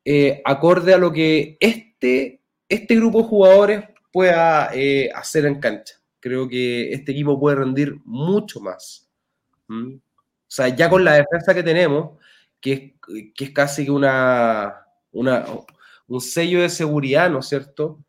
eh, 0.04 0.42
acorde 0.44 0.94
a 0.94 0.98
lo 0.98 1.14
que 1.14 1.58
este, 1.62 2.42
este 2.68 2.96
grupo 2.96 3.20
de 3.20 3.28
jugadores 3.28 3.84
pueda 4.18 4.72
eh, 4.74 5.12
hacer 5.14 5.46
en 5.46 5.60
cancha. 5.60 5.94
Creo 6.20 6.50
que 6.50 6.92
este 6.92 7.12
equipo 7.12 7.40
puede 7.40 7.58
rendir 7.58 7.98
mucho 8.04 8.60
más. 8.60 9.08
O 9.70 10.00
sea, 10.48 10.70
ya 10.70 10.90
con 10.90 11.06
la 11.06 11.14
defensa 11.14 11.54
que 11.54 11.62
tenemos, 11.62 12.18
que 12.60 12.74
es, 12.74 13.32
que 13.36 13.44
es 13.44 13.52
casi 13.52 13.86
que 13.86 13.92
una, 13.92 14.74
una, 15.12 15.46
un 16.08 16.20
sello 16.20 16.64
de 16.64 16.70
seguridad, 16.70 17.30
¿no 17.30 17.42
es 17.42 17.46
cierto? 17.46 18.00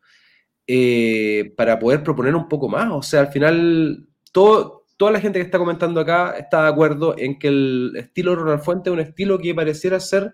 Eh, 0.65 1.53
para 1.55 1.77
poder 1.77 2.01
proponer 2.01 2.33
un 2.33 2.47
poco 2.47 2.67
más. 2.67 2.89
O 2.91 3.03
sea, 3.03 3.19
al 3.19 3.27
final, 3.27 4.07
todo, 4.31 4.87
toda 4.97 5.11
la 5.11 5.21
gente 5.21 5.37
que 5.37 5.45
está 5.45 5.59
comentando 5.59 6.01
acá 6.01 6.31
está 6.39 6.63
de 6.63 6.69
acuerdo 6.69 7.13
en 7.19 7.37
que 7.37 7.49
el 7.49 7.93
estilo 7.97 8.35
Ronald 8.35 8.63
Fuente 8.63 8.89
es 8.89 8.95
un 8.95 8.99
estilo 8.99 9.37
que 9.37 9.53
pareciera 9.53 9.99
ser 9.99 10.33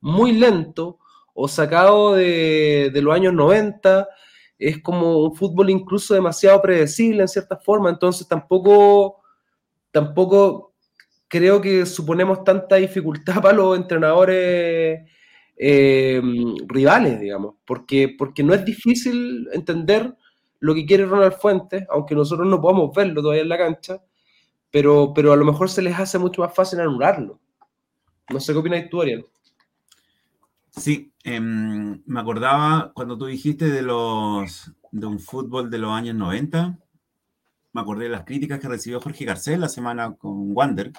muy 0.00 0.32
lento 0.32 0.98
o 1.34 1.46
sacado 1.46 2.16
de, 2.16 2.90
de 2.92 3.00
los 3.00 3.14
años 3.14 3.32
90 3.32 4.08
es 4.68 4.82
como 4.82 5.18
un 5.18 5.34
fútbol 5.34 5.70
incluso 5.70 6.14
demasiado 6.14 6.60
predecible 6.62 7.22
en 7.22 7.28
cierta 7.28 7.56
forma, 7.56 7.90
entonces 7.90 8.26
tampoco, 8.26 9.22
tampoco 9.90 10.74
creo 11.28 11.60
que 11.60 11.84
suponemos 11.84 12.44
tanta 12.44 12.76
dificultad 12.76 13.34
para 13.42 13.56
los 13.56 13.76
entrenadores 13.76 15.10
eh, 15.56 16.22
rivales, 16.66 17.20
digamos, 17.20 17.56
porque, 17.64 18.14
porque 18.16 18.42
no 18.42 18.54
es 18.54 18.64
difícil 18.64 19.48
entender 19.52 20.16
lo 20.60 20.74
que 20.74 20.86
quiere 20.86 21.04
Ronald 21.04 21.34
Fuentes, 21.34 21.84
aunque 21.90 22.14
nosotros 22.14 22.48
no 22.48 22.60
podamos 22.60 22.94
verlo 22.94 23.20
todavía 23.20 23.42
en 23.42 23.48
la 23.50 23.58
cancha, 23.58 24.02
pero, 24.70 25.12
pero 25.14 25.32
a 25.32 25.36
lo 25.36 25.44
mejor 25.44 25.68
se 25.68 25.82
les 25.82 25.98
hace 25.98 26.18
mucho 26.18 26.40
más 26.40 26.54
fácil 26.54 26.80
anularlo. 26.80 27.38
No 28.30 28.40
sé 28.40 28.52
qué 28.52 28.58
opinas 28.58 28.88
tú, 28.90 29.02
Ariel. 29.02 29.26
Sí, 30.76 31.12
em, 31.22 32.02
me 32.04 32.20
acordaba 32.20 32.92
cuando 32.94 33.16
tú 33.16 33.26
dijiste 33.26 33.68
de 33.68 33.82
los 33.82 34.72
de 34.90 35.06
un 35.06 35.18
fútbol 35.20 35.70
de 35.70 35.78
los 35.78 35.92
años 35.92 36.16
90, 36.16 36.78
me 37.72 37.80
acordé 37.80 38.04
de 38.04 38.10
las 38.10 38.24
críticas 38.24 38.60
que 38.60 38.68
recibió 38.68 39.00
Jorge 39.00 39.24
Garcés 39.24 39.58
la 39.58 39.68
semana 39.68 40.14
con 40.14 40.52
Wander, 40.52 40.92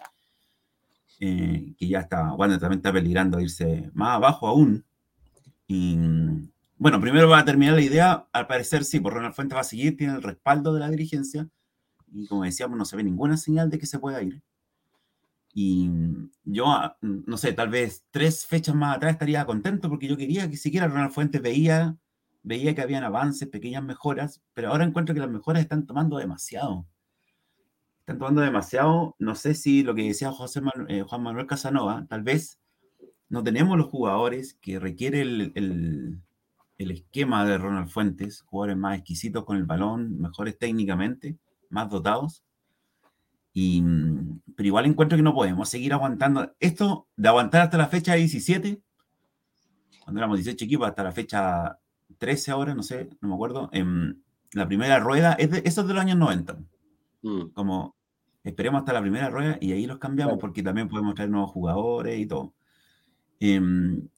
eh, 1.19 1.73
que 1.77 1.87
ya 1.87 1.99
está, 2.01 2.33
Wander 2.33 2.59
también 2.59 2.79
está 2.79 2.91
peligrando 2.93 3.39
irse 3.39 3.89
más 3.93 4.15
abajo 4.15 4.47
aún. 4.47 4.85
Y 5.67 5.97
bueno, 6.77 6.99
primero 7.01 7.29
va 7.29 7.39
a 7.39 7.45
terminar 7.45 7.75
la 7.75 7.81
idea, 7.81 8.27
al 8.31 8.47
parecer 8.47 8.83
sí, 8.85 8.99
por 8.99 9.13
Ronald 9.13 9.35
Fuentes 9.35 9.55
va 9.55 9.61
a 9.61 9.65
seguir, 9.65 9.97
tiene 9.97 10.15
el 10.15 10.23
respaldo 10.23 10.73
de 10.73 10.79
la 10.81 10.89
dirigencia, 10.89 11.47
y 12.11 12.27
como 12.27 12.43
decíamos, 12.43 12.77
no 12.77 12.85
se 12.85 12.95
ve 12.95 13.03
ninguna 13.03 13.37
señal 13.37 13.69
de 13.69 13.79
que 13.79 13.85
se 13.85 13.99
pueda 13.99 14.21
ir. 14.21 14.41
Y 15.57 15.89
yo, 16.43 16.67
ah, 16.67 16.97
no 17.01 17.37
sé, 17.37 17.53
tal 17.53 17.69
vez 17.69 18.05
tres 18.11 18.45
fechas 18.45 18.75
más 18.75 18.97
atrás 18.97 19.13
estaría 19.13 19.45
contento 19.45 19.89
porque 19.89 20.07
yo 20.07 20.17
quería 20.17 20.49
que 20.49 20.57
siquiera 20.57 20.87
Ronald 20.87 21.13
Fuentes 21.13 21.41
veía 21.41 21.97
veía 22.45 22.75
que 22.75 22.81
habían 22.81 23.03
avances, 23.03 23.49
pequeñas 23.49 23.83
mejoras, 23.83 24.41
pero 24.53 24.69
ahora 24.69 24.85
encuentro 24.85 25.15
que 25.15 25.21
las 25.21 25.29
mejoras 25.29 25.63
están 25.63 25.87
tomando 25.87 26.17
demasiado. 26.17 26.85
Están 28.01 28.19
tomando 28.19 28.41
demasiado. 28.41 29.15
No 29.17 29.33
sé 29.33 29.55
si 29.55 29.81
lo 29.81 29.95
que 29.95 30.03
decía 30.03 30.31
José 30.31 30.61
eh, 30.87 31.01
Juan 31.01 31.23
Manuel 31.23 31.47
Casanova, 31.47 32.05
tal 32.07 32.21
vez 32.21 32.59
no 33.29 33.43
tenemos 33.43 33.77
los 33.77 33.87
jugadores 33.87 34.53
que 34.61 34.79
requiere 34.79 35.21
el, 35.21 36.21
esquema 36.77 37.45
de 37.45 37.57
Ronald 37.57 37.89
Fuentes, 37.89 38.41
jugadores 38.41 38.77
más 38.77 38.99
exquisitos 38.99 39.43
con 39.43 39.57
el 39.57 39.65
balón, 39.65 40.19
mejores 40.21 40.57
técnicamente, 40.59 41.39
más 41.69 41.89
dotados. 41.89 42.43
Y, 43.57 43.81
pero 44.57 44.67
igual 44.67 44.85
encuentro 44.85 45.17
que 45.17 45.23
no 45.23 45.33
podemos 45.33 45.69
seguir 45.69 45.93
aguantando. 45.93 46.53
Esto 46.59 47.07
de 47.15 47.29
aguantar 47.29 47.61
hasta 47.61 47.77
la 47.77 47.87
fecha 47.87 48.13
17, 48.13 48.81
cuando 50.03 50.19
éramos 50.19 50.39
18 50.39 50.65
equipos, 50.65 50.89
hasta 50.89 51.03
la 51.05 51.13
fecha 51.13 51.79
13 52.17 52.51
ahora, 52.51 52.75
no 52.75 52.83
sé, 52.83 53.09
no 53.21 53.29
me 53.29 53.33
acuerdo, 53.35 53.69
en 53.71 54.21
la 54.51 54.67
primera 54.67 54.99
rueda, 54.99 55.33
es 55.39 55.51
de, 55.51 55.61
eso 55.63 55.81
es 55.81 55.87
de 55.87 55.93
los 55.93 56.03
años 56.03 56.17
90. 56.17 56.57
Mm. 57.21 57.41
Como 57.53 57.95
esperemos 58.43 58.79
hasta 58.79 58.91
la 58.91 59.01
primera 59.01 59.29
rueda 59.29 59.57
y 59.61 59.71
ahí 59.71 59.85
los 59.85 59.99
cambiamos 59.99 60.37
porque 60.37 60.61
también 60.61 60.89
podemos 60.89 61.15
traer 61.15 61.29
nuevos 61.29 61.51
jugadores 61.51 62.19
y 62.19 62.25
todo. 62.25 62.53
Em, 63.39 64.09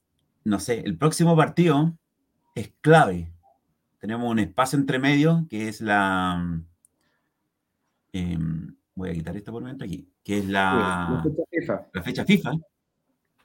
no 0.45 0.59
sé, 0.59 0.79
el 0.79 0.97
próximo 0.97 1.35
partido 1.37 1.95
es 2.55 2.73
clave. 2.81 3.31
Tenemos 3.99 4.31
un 4.31 4.39
espacio 4.39 4.79
entre 4.79 4.97
medio 4.97 5.45
que 5.47 5.67
es 5.67 5.79
la... 5.79 6.59
Em, 8.13 8.76
voy 8.97 9.09
a 9.11 9.13
quitar 9.13 9.37
esto 9.37 9.51
por 9.51 9.61
momento 9.61 9.85
aquí, 9.85 10.09
que 10.23 10.39
es 10.39 10.47
la, 10.47 11.23
fecha 11.23 11.43
FIFA. 11.51 11.87
La 11.93 12.03
fecha 12.03 12.25
FIFA. 12.25 12.51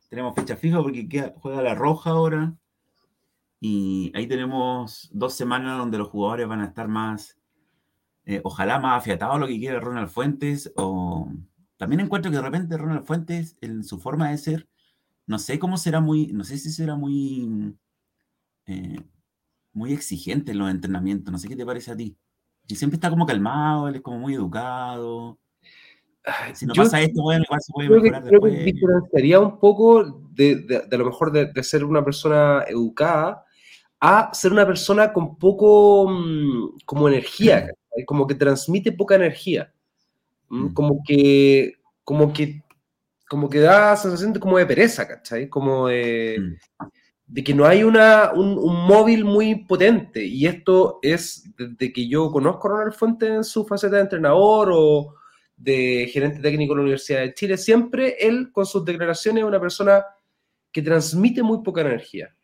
Tenemos 0.09 0.35
fecha 0.35 0.57
FIFA 0.57 0.83
porque 0.83 1.35
juega 1.37 1.63
la 1.63 1.75
roja 1.75 2.11
ahora. 2.11 2.55
Y 3.61 4.11
ahí 4.15 4.27
tenemos 4.27 5.11
dos 5.13 5.35
semanas 5.35 5.79
donde 5.79 5.99
los 5.99 6.09
jugadores 6.09 6.49
van 6.49 6.63
a 6.63 6.67
estar 6.67 6.89
más, 6.89 7.39
eh, 8.25 8.41
ojalá 8.43 8.81
más 8.81 8.99
afiatados 8.99 9.39
lo 9.39 9.47
que 9.47 9.59
quiere 9.59 9.79
Ronald 9.79 10.09
Fuentes. 10.09 10.73
O 10.75 11.31
también 11.77 12.01
encuentro 12.01 12.31
que 12.31 12.39
de 12.39 12.43
repente 12.43 12.77
Ronald 12.77 13.05
Fuentes, 13.05 13.57
en 13.61 13.85
su 13.85 14.01
forma 14.01 14.31
de 14.31 14.39
ser, 14.39 14.69
no 15.27 15.39
sé 15.39 15.59
cómo 15.59 15.77
será 15.77 16.01
muy, 16.01 16.29
no 16.29 16.45
sé 16.45 16.57
si 16.57 16.71
será 16.71 16.97
muy, 16.97 17.77
eh, 18.67 19.01
muy 19.75 19.93
exigente 19.93 20.53
en 20.53 20.59
los 20.59 20.71
entrenamientos. 20.71 21.31
No 21.31 21.39
sé 21.39 21.49
qué 21.49 21.57
te 21.57 21.67
parece 21.67 21.93
a 21.93 21.97
ti. 21.97 22.17
Y 22.67 22.77
siempre 22.77 22.97
está 22.97 23.11
como 23.11 23.27
calmado, 23.27 23.89
él 23.89 23.97
es 23.97 24.01
como 24.03 24.19
muy 24.19 24.35
educado. 24.35 25.39
Si 26.55 26.67
no 26.67 26.75
pasa 26.75 27.01
esto, 27.01 27.21
bueno, 27.23 27.45
igual 27.45 27.61
se 27.61 27.73
puede 27.73 27.89
mejorar 27.89 28.23
creo 28.23 28.41
después. 28.41 28.55
que 28.55 28.65
diferenciaría 28.65 29.41
un 29.41 29.59
poco 29.59 30.05
de, 30.31 30.57
de, 30.57 30.83
de, 30.89 30.97
a 30.97 30.99
lo 30.99 31.07
mejor 31.07 31.33
de, 31.33 31.47
de, 31.47 31.63
ser 31.65 31.85
una 31.85 32.05
persona 32.05 32.65
educada 32.69 33.45
a 34.05 34.35
ser 34.35 34.53
una 34.53 34.67
persona 34.67 35.13
con 35.13 35.37
poco 35.37 36.09
mm, 36.09 36.79
como 36.85 37.09
energía, 37.09 37.71
como 38.05 38.27
que 38.27 38.35
transmite 38.35 38.91
poca 38.91 39.15
energía, 39.15 39.73
mm. 40.49 40.75
como 40.75 41.03
que, 41.07 41.75
como 42.03 42.33
que, 42.33 42.65
como 43.29 43.49
que 43.49 43.61
da 43.61 43.97
sensación 43.97 44.33
de, 44.33 44.41
como 44.41 44.59
de 44.59 44.67
pereza, 44.67 45.07
¿cachai? 45.07 45.49
Como 45.49 45.87
de, 45.87 46.37
mm. 46.41 46.85
de 47.27 47.45
que 47.45 47.55
no 47.55 47.65
hay 47.65 47.85
una, 47.85 48.33
un, 48.33 48.57
móvil 48.87 49.25
muy 49.25 49.65
potente, 49.67 50.25
y 50.25 50.47
esto 50.47 50.99
es 51.01 51.45
desde 51.57 51.93
que 51.93 52.09
yo 52.09 52.31
conozco 52.33 52.67
a 52.67 52.71
Ronald 52.73 52.95
Fuentes 52.95 53.31
en 53.31 53.45
su 53.45 53.65
faceta 53.65 53.97
de 53.97 54.03
entrenador 54.03 54.71
o 54.73 55.15
de 55.63 56.11
gerente 56.13 56.41
técnico 56.41 56.75
de 56.75 56.79
la 56.79 56.83
Universidad 56.83 57.21
de 57.21 57.35
Chile, 57.35 57.57
siempre 57.57 58.17
él 58.21 58.51
con 58.53 58.67
sus 58.67 58.85
declaraciones 58.85 59.43
es 59.43 59.49
una 59.49 59.61
persona 59.61 60.05
que 60.71 60.83
transmite 60.83 61.43
muy 61.43 61.63
poca 61.63 61.83
energía 61.83 62.35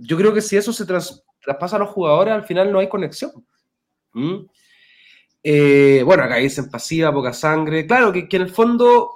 yo 0.00 0.16
creo 0.16 0.32
que 0.32 0.40
si 0.40 0.56
eso 0.56 0.72
se 0.72 0.86
traspasa 0.86 1.76
a 1.76 1.78
los 1.78 1.90
jugadores, 1.90 2.32
al 2.32 2.44
final 2.44 2.72
no 2.72 2.78
hay 2.78 2.88
conexión. 2.88 3.32
¿Mm? 4.12 4.46
Eh, 5.42 6.02
bueno, 6.04 6.22
acá 6.24 6.36
dicen 6.36 6.70
pasiva, 6.70 7.12
poca 7.12 7.32
sangre. 7.32 7.86
Claro, 7.86 8.12
que, 8.12 8.26
en 8.30 8.42
el 8.42 8.50
fondo, 8.50 9.10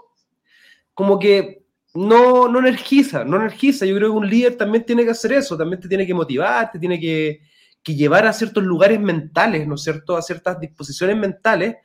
como 0.92 1.18
que 1.18 1.64
no, 1.95 2.49
no 2.49 2.59
energiza, 2.59 3.24
no 3.24 3.36
energiza. 3.36 3.86
Yo 3.86 3.97
creo 3.97 4.11
que 4.11 4.18
un 4.18 4.28
líder 4.28 4.57
también 4.57 4.84
tiene 4.84 5.05
que 5.05 5.11
hacer 5.11 5.32
eso, 5.32 5.57
también 5.57 5.80
te 5.80 5.88
tiene 5.88 6.07
que 6.07 6.14
motivar, 6.14 6.70
te 6.70 6.78
tiene 6.78 7.01
que, 7.01 7.40
que 7.82 7.95
llevar 7.95 8.26
a 8.26 8.32
ciertos 8.32 8.62
lugares 8.62 9.01
mentales, 9.01 9.66
¿no 9.66 9.76
es 9.76 9.82
cierto? 9.82 10.16
A 10.16 10.22
ciertas 10.22 10.61
disposiciones 10.61 11.16
mentales 11.16 11.76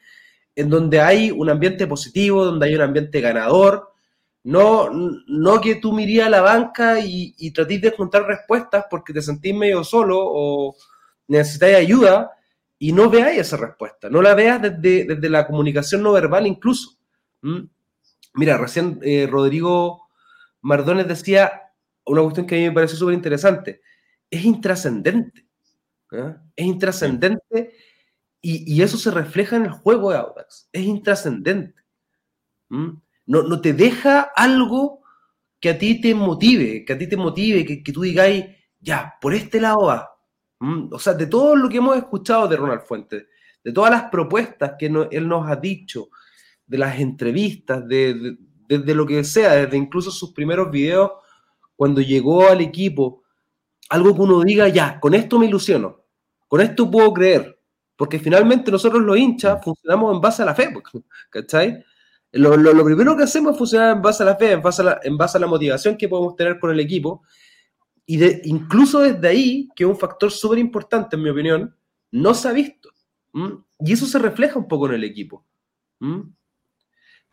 en 0.59 0.69
donde 0.69 0.99
hay 0.99 1.31
un 1.31 1.49
ambiente 1.49 1.87
positivo, 1.87 2.43
donde 2.43 2.67
hay 2.67 2.75
un 2.75 2.81
ambiente 2.81 3.21
ganador, 3.21 3.93
no, 4.43 4.89
no 4.91 5.61
que 5.61 5.75
tú 5.75 5.93
mirías 5.93 6.27
a 6.27 6.29
la 6.29 6.41
banca 6.41 6.99
y, 6.99 7.33
y 7.37 7.51
tratéis 7.51 7.81
de 7.81 7.91
juntar 7.91 8.25
respuestas 8.25 8.85
porque 8.89 9.13
te 9.13 9.21
sentís 9.21 9.53
medio 9.55 9.83
solo 9.83 10.17
o 10.21 10.75
necesitáis 11.27 11.77
ayuda 11.77 12.31
y 12.77 12.91
no 12.91 13.09
veáis 13.09 13.39
esa 13.39 13.57
respuesta, 13.57 14.09
no 14.09 14.21
la 14.21 14.33
veas 14.33 14.61
desde, 14.61 15.29
la 15.29 15.47
comunicación 15.47 16.01
no 16.01 16.13
verbal 16.13 16.47
incluso. 16.47 16.97
Mira, 18.33 18.57
recién 18.57 18.99
eh, 19.01 19.27
Rodrigo 19.29 20.09
Mardones 20.61 21.07
decía 21.07 21.71
una 22.05 22.21
cuestión 22.21 22.47
que 22.47 22.55
a 22.55 22.57
mí 22.57 22.65
me 22.65 22.73
parece 22.73 22.95
súper 22.95 23.13
interesante, 23.13 23.81
es 24.29 24.43
intrascendente, 24.43 25.45
¿eh? 26.11 26.35
es 26.55 26.65
intrascendente 26.65 27.73
y, 28.41 28.81
eso 28.81 28.97
se 28.97 29.11
refleja 29.11 29.57
en 29.57 29.65
el 29.65 29.71
juego 29.71 30.11
de 30.11 30.17
Audax, 30.17 30.69
es 30.71 30.83
intrascendente 30.83 31.79
no, 33.29 33.61
te 33.61 33.73
deja 33.73 34.31
algo 34.35 35.01
que 35.59 35.69
a 35.69 35.77
ti 35.77 36.01
te 36.01 36.15
motive, 36.15 36.83
que 36.83 36.93
a 36.93 36.97
ti 36.97 37.07
te 37.07 37.17
motive, 37.17 37.65
que, 37.65 37.83
que 37.83 37.91
tú 37.91 38.01
digáis, 38.01 38.45
ya, 38.79 39.15
por 39.21 39.33
este 39.33 39.59
lado 39.59 39.85
va. 39.85 40.09
¿Mm? 40.59 40.89
O 40.91 40.99
sea, 40.99 41.13
de 41.13 41.27
todo 41.27 41.55
lo 41.55 41.69
que 41.69 41.77
hemos 41.77 41.97
escuchado 41.97 42.47
de 42.47 42.57
Ronald 42.57 42.81
Fuentes, 42.81 43.27
de 43.63 43.71
todas 43.71 43.91
las 43.91 44.03
propuestas 44.09 44.73
que 44.79 44.87
él 44.87 45.27
nos 45.27 45.47
ha 45.47 45.55
dicho, 45.55 46.09
de 46.65 46.77
las 46.77 46.99
entrevistas, 46.99 47.87
de, 47.87 48.37
lo 48.67 49.05
que 49.05 49.23
sea, 49.23 49.53
desde 49.53 49.77
incluso 49.77 50.11
sus 50.11 50.33
primeros 50.33 50.71
videos, 50.71 51.11
cuando 51.75 52.01
llegó 52.01 52.47
al 52.47 52.61
equipo, 52.61 53.23
algo 53.89 54.15
que 54.15 54.21
uno 54.21 54.41
diga, 54.41 54.67
ya, 54.69 54.99
con 54.99 55.13
esto 55.13 55.39
me 55.39 55.47
ilusiono, 55.47 56.03
con 56.47 56.61
esto 56.61 56.89
puedo 56.89 57.13
creer, 57.13 57.58
porque 57.99 58.17
finalmente 58.17 58.71
nosotros 58.71 59.01
los 59.01 59.17
hinchas 59.17 59.61
funcionamos 59.61 60.15
en 60.15 60.21
base 60.21 60.41
a 60.41 60.45
la 60.45 60.55
fe, 60.55 60.73
¿cachai? 61.29 61.83
Lo, 62.31 62.85
primero 62.85 63.17
que 63.17 63.23
hacemos 63.23 63.51
es 63.51 63.57
funcionar 63.57 63.97
en 63.97 64.01
base 64.01 64.23
a 64.23 64.25
la 64.25 64.37
fe, 64.37 64.53
en 64.53 64.61
base 64.61 64.81
a 64.81 64.85
la, 64.85 64.99
en 65.03 65.17
base 65.17 65.37
a 65.37 65.41
la 65.41 65.47
motivación 65.47 65.97
que 65.97 66.07
podemos 66.07 66.33
tener 66.37 66.61
con 66.61 66.71
el 66.71 66.79
equipo. 66.79 67.23
Y 68.05 68.15
de, 68.15 68.41
incluso 68.45 69.01
desde 69.01 69.27
ahí, 69.27 69.67
que 69.75 69.83
es 69.83 69.89
un 69.89 69.97
factor 69.97 70.31
súper 70.31 70.59
importante, 70.59 71.17
en 71.17 71.23
mi 71.23 71.29
opinión, 71.29 71.75
no 72.11 72.33
se 72.33 72.47
ha 72.47 72.53
visto. 72.53 72.89
Y 73.33 73.91
eso 73.91 74.05
se 74.05 74.17
refleja 74.17 74.57
un 74.57 74.69
poco 74.69 74.87
en 74.87 74.93
el 74.93 75.03
equipo. 75.03 75.45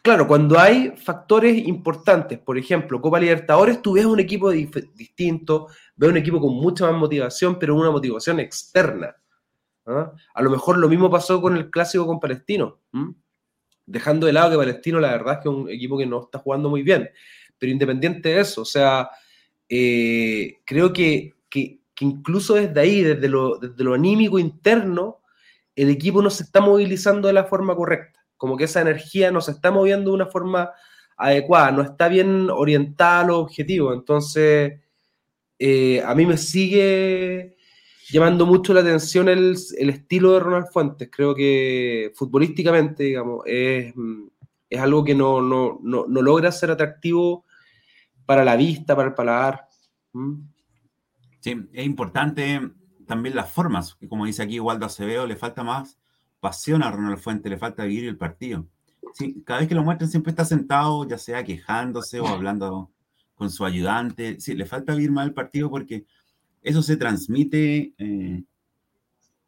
Claro, 0.03 0.27
cuando 0.27 0.59
hay 0.59 0.97
factores 0.97 1.65
importantes, 1.65 2.41
por 2.41 2.59
ejemplo, 2.59 3.01
Copa 3.01 3.21
Libertadores, 3.21 3.81
tú 3.81 3.93
ves 3.93 4.05
un 4.05 4.19
equipo 4.19 4.51
distinto, 4.51 5.69
ves 5.95 6.11
un 6.11 6.17
equipo 6.17 6.41
con 6.41 6.55
mucha 6.55 6.91
más 6.91 6.99
motivación, 6.99 7.57
pero 7.57 7.77
una 7.77 7.93
motivación 7.93 8.41
externa. 8.41 9.15
¿Ah? 9.87 10.13
A 10.35 10.43
lo 10.43 10.51
mejor 10.51 10.79
lo 10.79 10.89
mismo 10.89 11.11
pasó 11.11 11.41
con 11.41 11.57
el 11.57 11.71
clásico 11.71 12.07
con 12.07 12.21
Palestino 12.21 12.81
dejando 13.87 14.27
de 14.27 14.33
lado 14.33 14.51
que 14.51 14.57
Palestino 14.57 15.01
la 15.01 15.13
verdad 15.13 15.35
es 15.35 15.39
que 15.41 15.49
es 15.49 15.55
un 15.55 15.71
equipo 15.71 15.97
que 15.97 16.07
no 16.07 16.23
está 16.25 16.39
jugando 16.41 16.69
muy 16.69 16.83
bien, 16.83 17.09
pero 17.59 17.73
independiente 17.73 18.31
de 18.31 18.41
eso, 18.41 18.63
o 18.63 18.67
sea, 18.67 19.09
eh, 19.69 20.59
creo 20.65 20.93
que, 20.93 21.35
incluso 22.01 22.55
desde 22.55 22.79
ahí, 22.79 23.03
desde 23.03 23.29
lo, 23.29 23.57
desde 23.59 23.83
lo 23.83 23.95
anímico 23.95 24.39
interno, 24.39 25.23
el 25.75 25.89
equipo 25.89 26.21
no 26.21 26.29
se 26.29 26.43
está 26.43 26.61
movilizando 26.61 27.29
de 27.29 27.35
la 27.35 27.45
forma 27.45 27.75
correcta, 27.75 28.27
como 28.37 28.57
que 28.57 28.65
esa 28.65 28.83
energía 28.83 29.31
no 29.31 29.41
se 29.41 29.53
está 29.53 29.71
moviendo 29.71 30.11
de 30.11 30.17
una 30.17 30.27
forma 30.27 30.73
adecuada, 31.17 31.71
no 31.71 31.83
está 31.83 32.09
bien 32.09 32.51
orientada 32.51 33.21
a 33.21 33.27
los 33.27 33.37
objetivos, 33.39 33.95
entonces 33.95 34.81
eh, 35.59 36.03
a 36.05 36.15
mí 36.15 36.27
me 36.27 36.37
sigue 36.37 37.56
llamando 38.11 38.47
mucho 38.47 38.73
la 38.73 38.81
atención 38.81 39.29
el, 39.29 39.57
estilo 39.79 40.33
de 40.33 40.41
Ronald 40.41 40.69
Fuentes. 40.73 41.09
Creo 41.11 41.35
que 41.35 42.13
futbolísticamente, 42.15 43.05
digamos, 43.05 43.43
es, 43.47 43.95
algo 44.79 45.05
que 45.05 45.15
no, 45.15 45.41
logra 45.41 46.53
ser 46.53 46.71
atractivo 46.71 47.45
para 48.25 48.45
la 48.45 48.57
vista, 48.57 48.95
para 48.95 49.09
el 49.09 49.15
paladar. 49.15 49.67
Sí, 51.41 51.69
es 51.73 51.87
importante 51.87 52.71
también 53.07 53.37
las 53.37 53.53
formas, 53.53 53.97
como 54.09 54.27
dice 54.27 54.43
aquí 54.43 54.59
Waldo 54.59 54.87
Acevedo, 54.87 55.27
le 55.27 55.37
falta 55.37 55.63
más 55.63 55.99
pasión 56.41 56.83
a 56.83 56.91
Ronald 56.91 57.19
Fuentes, 57.19 57.51
le 57.51 57.59
falta 57.59 57.85
vivir 57.85 58.09
el 58.09 58.17
partido. 58.17 58.67
Sí, 59.15 59.43
cada 59.45 59.61
vez 59.61 59.69
que 59.69 59.75
lo 59.75 59.85
muestran 59.85 60.11
siempre 60.11 60.31
está 60.31 60.45
sentado, 60.45 61.09
ya 61.09 61.17
sea 61.17 61.45
quejándose 61.45 62.21
o 62.21 62.27
hablando 62.27 62.91
con 63.35 63.51
su 63.51 63.65
ayudante. 63.65 64.41
Sí, 64.41 64.55
le 64.55 64.67
falta 64.67 64.95
vivir 64.95 65.13
más 65.13 65.27
el 65.27 65.35
partido 65.35 65.71
porque 65.71 66.05
eso 66.67 66.83
se 66.83 66.97
transmite 66.97 67.95
eh, 67.97 68.43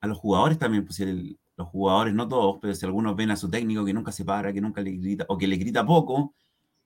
a 0.00 0.06
los 0.06 0.18
jugadores 0.18 0.56
también, 0.56 0.84
pues 0.84 1.00
los 1.56 1.68
jugadores, 1.68 2.14
no 2.14 2.28
todos, 2.28 2.58
pero 2.62 2.72
si 2.72 2.86
algunos 2.86 3.16
ven 3.16 3.32
a 3.32 3.36
su 3.36 3.50
técnico 3.50 3.84
que 3.84 3.92
nunca 3.92 4.12
se 4.12 4.24
para, 4.24 4.52
que 4.52 4.60
nunca 4.60 4.80
le 4.80 4.92
grita, 4.92 5.26
o 5.28 5.36
que 5.36 5.48
le 5.48 5.56
grita 5.56 5.84
poco, 5.84 6.32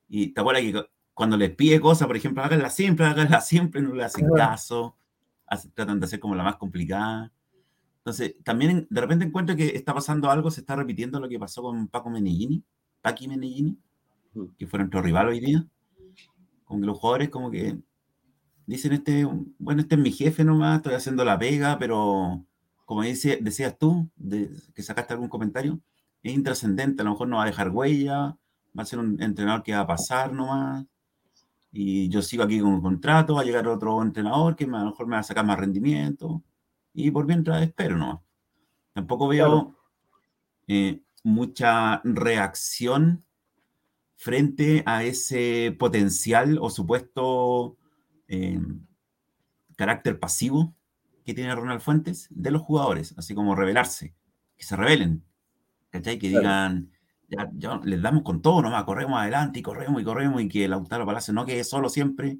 y 0.08 0.28
te 0.28 0.40
acuerdas 0.40 0.62
que 0.62 0.86
cuando 1.12 1.36
les 1.36 1.54
pide 1.54 1.78
cosas, 1.82 2.06
por 2.06 2.16
ejemplo, 2.16 2.42
háganla 2.42 2.70
siempre, 2.70 3.04
háganla 3.04 3.40
siempre, 3.42 3.82
no 3.82 3.94
le 3.94 4.04
hacen 4.04 4.26
caso, 4.34 4.96
tratan 5.74 6.00
de 6.00 6.06
hacer 6.06 6.18
como 6.18 6.34
la 6.34 6.44
más 6.44 6.56
complicada. 6.56 7.30
Entonces, 7.98 8.34
también 8.42 8.86
de 8.88 9.00
repente 9.02 9.26
encuentro 9.26 9.54
que 9.54 9.76
está 9.76 9.92
pasando 9.92 10.30
algo, 10.30 10.50
se 10.50 10.60
está 10.60 10.74
repitiendo 10.76 11.20
lo 11.20 11.28
que 11.28 11.38
pasó 11.38 11.60
con 11.60 11.88
Paco 11.88 12.08
Menellini, 12.08 12.64
Paqui 13.02 13.28
Menellini, 13.28 13.76
que 14.58 14.66
fue 14.66 14.78
nuestro 14.78 15.02
rival 15.02 15.28
hoy 15.28 15.40
día, 15.40 15.66
con 16.64 16.80
que 16.80 16.86
los 16.86 16.98
jugadores 16.98 17.28
como 17.28 17.50
que 17.50 17.76
dicen, 18.66 18.92
este, 18.92 19.26
bueno, 19.58 19.82
este 19.82 19.94
es 19.94 20.00
mi 20.00 20.12
jefe 20.12 20.44
nomás, 20.44 20.78
estoy 20.78 20.94
haciendo 20.94 21.24
la 21.24 21.38
pega, 21.38 21.78
pero 21.78 22.44
como 22.84 23.02
dice, 23.02 23.38
decías 23.40 23.78
tú, 23.78 24.08
que 24.74 24.82
sacaste 24.82 25.14
algún 25.14 25.28
comentario, 25.28 25.80
es 26.22 26.34
intrascendente, 26.34 27.02
a 27.02 27.04
lo 27.04 27.12
mejor 27.12 27.28
no 27.28 27.36
va 27.36 27.44
a 27.44 27.46
dejar 27.46 27.70
huella, 27.70 28.36
va 28.78 28.82
a 28.82 28.86
ser 28.86 28.98
un 28.98 29.20
entrenador 29.22 29.62
que 29.62 29.72
va 29.72 29.80
a 29.80 29.86
pasar 29.86 30.32
nomás, 30.32 30.84
y 31.72 32.08
yo 32.08 32.22
sigo 32.22 32.42
aquí 32.42 32.60
con 32.60 32.72
un 32.72 32.82
contrato, 32.82 33.34
va 33.34 33.40
a 33.42 33.44
llegar 33.44 33.66
otro 33.66 34.02
entrenador 34.02 34.56
que 34.56 34.64
a 34.64 34.68
lo 34.68 34.86
mejor 34.86 35.06
me 35.06 35.16
va 35.16 35.20
a 35.20 35.24
sacar 35.24 35.44
más 35.46 35.58
rendimiento, 35.58 36.42
y 36.94 37.10
por 37.10 37.26
mientras 37.26 37.62
espero 37.62 37.96
nomás. 37.96 38.20
Tampoco 38.92 39.28
veo 39.28 39.74
eh, 40.66 41.00
mucha 41.24 42.00
reacción 42.04 43.24
frente 44.16 44.82
a 44.86 45.02
ese 45.02 45.74
potencial 45.78 46.58
o 46.60 46.70
supuesto 46.70 47.76
eh, 48.32 48.58
carácter 49.76 50.18
pasivo 50.18 50.74
que 51.24 51.34
tiene 51.34 51.54
Ronald 51.54 51.82
Fuentes 51.82 52.28
de 52.30 52.50
los 52.50 52.62
jugadores, 52.62 53.14
así 53.18 53.34
como 53.34 53.54
rebelarse, 53.54 54.14
que 54.56 54.64
se 54.64 54.74
rebelen, 54.74 55.22
¿cachai? 55.90 56.18
Que 56.18 56.28
digan, 56.28 56.90
ya, 57.28 57.78
les 57.84 58.00
damos 58.00 58.22
con 58.22 58.40
todo 58.40 58.62
nomás, 58.62 58.84
corremos 58.84 59.20
adelante 59.20 59.58
y 59.60 59.62
corremos 59.62 60.00
y 60.00 60.04
corremos 60.04 60.40
y 60.40 60.48
que 60.48 60.64
el 60.64 60.70
Lautaro 60.70 61.04
Palacio 61.04 61.34
no 61.34 61.44
quede 61.44 61.62
solo 61.62 61.90
siempre. 61.90 62.38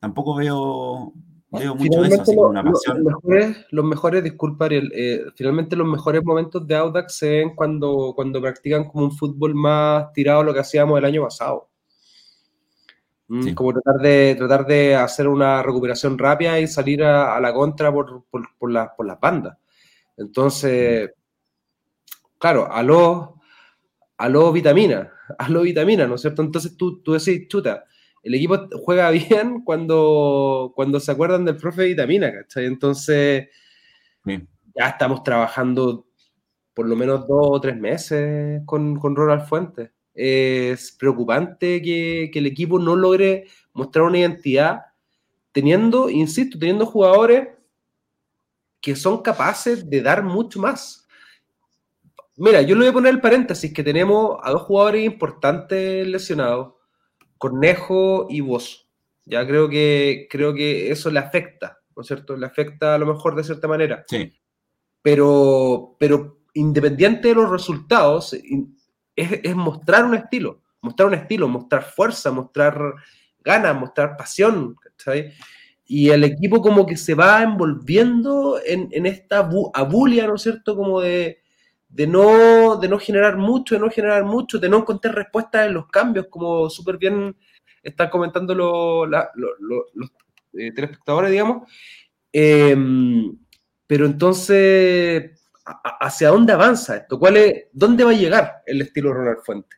Tampoco 0.00 0.34
veo, 0.34 1.12
veo 1.50 1.74
mucho 1.74 2.00
de 2.00 2.08
eso, 2.08 2.22
así 2.22 2.34
como 2.34 2.48
una 2.48 2.64
pasión. 2.64 3.04
Los 3.04 3.04
mejores, 3.04 3.66
los 3.70 3.84
mejores 3.84 4.24
disculpa, 4.24 4.68
eh, 4.70 5.24
finalmente 5.34 5.76
los 5.76 5.86
mejores 5.86 6.24
momentos 6.24 6.66
de 6.66 6.74
Audax 6.74 7.18
se 7.18 7.28
ven 7.28 7.54
cuando, 7.54 8.14
cuando 8.16 8.40
practican 8.40 8.88
como 8.88 9.04
un 9.04 9.12
fútbol 9.12 9.54
más 9.54 10.10
tirado 10.14 10.40
a 10.40 10.44
lo 10.44 10.54
que 10.54 10.60
hacíamos 10.60 10.98
el 10.98 11.04
año 11.04 11.22
pasado. 11.22 11.68
Mm, 13.28 13.52
como 13.52 13.74
tratar 13.74 14.00
de, 14.00 14.34
tratar 14.36 14.66
de 14.66 14.94
hacer 14.94 15.28
una 15.28 15.62
recuperación 15.62 16.16
rápida 16.16 16.58
y 16.58 16.66
salir 16.66 17.04
a, 17.04 17.38
la 17.40 17.52
contra 17.52 17.92
por, 17.92 18.24
por, 18.30 18.48
por, 18.58 18.72
por 18.96 19.06
las 19.06 19.20
bandas. 19.20 19.58
Entonces, 20.16 21.10
claro, 22.38 22.72
a 22.72 22.82
los 22.82 23.28
a 24.16 24.28
lo 24.28 24.50
vitamina, 24.50 25.12
a 25.38 25.48
lo 25.48 25.62
vitamina, 25.62 26.06
¿no 26.06 26.16
es 26.16 26.22
cierto? 26.22 26.42
Entonces 26.42 26.76
tú, 26.76 27.02
tú 27.02 27.12
decís, 27.12 27.48
chuta, 27.48 27.84
el 28.22 28.34
equipo 28.34 28.68
juega 28.82 29.10
bien 29.12 29.62
cuando, 29.62 30.72
cuando 30.74 30.98
se 30.98 31.12
acuerdan 31.12 31.44
del 31.44 31.56
profe 31.56 31.82
de 31.82 31.88
vitamina, 31.88 32.32
¿cachai? 32.32 32.64
Entonces, 32.66 33.48
ya 34.24 34.88
estamos 34.88 35.22
trabajando 35.22 36.06
por 36.74 36.86
lo 36.88 36.96
menos 36.96 37.26
dos 37.26 37.48
o 37.50 37.60
tres 37.60 37.76
meses 37.76 38.62
con, 38.64 38.98
con 38.98 39.16
Ronald 39.16 39.46
Fuentes 39.46 39.90
es 40.18 40.90
preocupante 40.90 41.80
que, 41.80 42.30
el 42.34 42.46
equipo 42.46 42.80
no 42.80 42.96
logre 42.96 43.46
mostrar 43.72 44.04
una 44.04 44.18
identidad 44.18 44.80
teniendo, 45.52 46.10
insisto, 46.10 46.58
teniendo 46.58 46.86
jugadores 46.86 47.50
que 48.80 48.96
son 48.96 49.22
capaces 49.22 49.88
de 49.88 50.02
dar 50.02 50.24
mucho 50.24 50.58
más. 50.58 51.06
Mira, 52.36 52.62
yo 52.62 52.74
le 52.74 52.82
voy 52.82 52.88
a 52.88 52.92
poner 52.92 53.14
el 53.14 53.20
paréntesis 53.20 53.72
que 53.72 53.84
tenemos 53.84 54.38
a 54.42 54.50
dos 54.50 54.62
jugadores 54.62 55.04
importantes 55.04 56.06
lesionados, 56.06 56.74
Cornejo 57.38 58.26
y 58.28 58.40
Vos. 58.40 58.90
Ya 59.24 59.46
creo 59.46 59.68
que, 59.68 60.26
creo 60.28 60.52
que 60.52 60.90
eso 60.90 61.10
le 61.10 61.20
afecta, 61.20 61.78
¿no 61.94 62.02
es 62.02 62.08
cierto? 62.08 62.36
Le 62.36 62.46
afecta 62.46 62.94
a 62.96 62.98
lo 62.98 63.06
mejor 63.06 63.36
de 63.36 63.44
cierta 63.44 63.68
manera. 63.68 64.04
Sí. 64.08 64.32
Pero, 65.00 65.96
pero 65.98 66.40
independiente 66.54 67.28
de 67.28 67.34
los 67.34 67.50
resultados, 67.50 68.34
es, 69.18 69.56
mostrar 69.56 70.04
un 70.04 70.14
estilo, 70.14 70.62
mostrar 70.80 71.08
un 71.08 71.14
estilo, 71.14 71.48
mostrar 71.48 71.82
fuerza, 71.82 72.30
mostrar 72.30 72.94
ganas, 73.40 73.78
mostrar 73.78 74.16
pasión. 74.16 74.76
Y 75.86 76.10
el 76.10 76.24
equipo 76.24 76.60
como 76.60 76.86
que 76.86 76.96
se 76.96 77.14
va 77.14 77.42
envolviendo 77.42 78.60
en, 78.64 79.06
esta 79.06 79.48
abulia, 79.74 80.26
¿no 80.26 80.36
es 80.36 80.42
cierto? 80.42 80.76
Como 80.76 81.00
de, 81.00 81.40
no, 82.06 82.76
de 82.76 82.88
no 82.88 82.98
generar 82.98 83.36
mucho, 83.36 83.74
de 83.74 83.80
no 83.80 83.90
generar 83.90 84.24
mucho, 84.24 84.58
de 84.58 84.68
no 84.68 84.78
encontrar 84.78 85.14
respuestas 85.14 85.66
en 85.66 85.74
los 85.74 85.88
cambios, 85.88 86.26
como 86.28 86.70
súper 86.70 86.98
bien 86.98 87.34
están 87.82 88.10
comentando 88.10 88.54
los 88.54 89.08
eh, 90.52 90.72
telespectadores, 90.72 91.30
digamos. 91.30 91.68
Em, 92.32 93.36
pero 93.86 94.04
entonces 94.04 95.37
¿hacia 96.00 96.28
dónde 96.28 96.52
avanza 96.52 96.96
esto? 96.96 97.18
¿Cuál 97.18 97.36
es, 97.36 97.64
¿Dónde 97.72 98.04
va 98.04 98.10
a 98.10 98.14
llegar 98.14 98.62
el 98.66 98.82
estilo 98.82 99.12
Ronald 99.12 99.38
Fuente? 99.44 99.76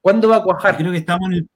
¿Cuándo 0.00 0.28
va 0.28 0.36
a 0.36 0.42
cuajar? 0.42 0.74
Yo 0.74 0.78
creo 0.78 0.92
que 0.92 0.98
estamos 0.98 1.30
en 1.32 1.48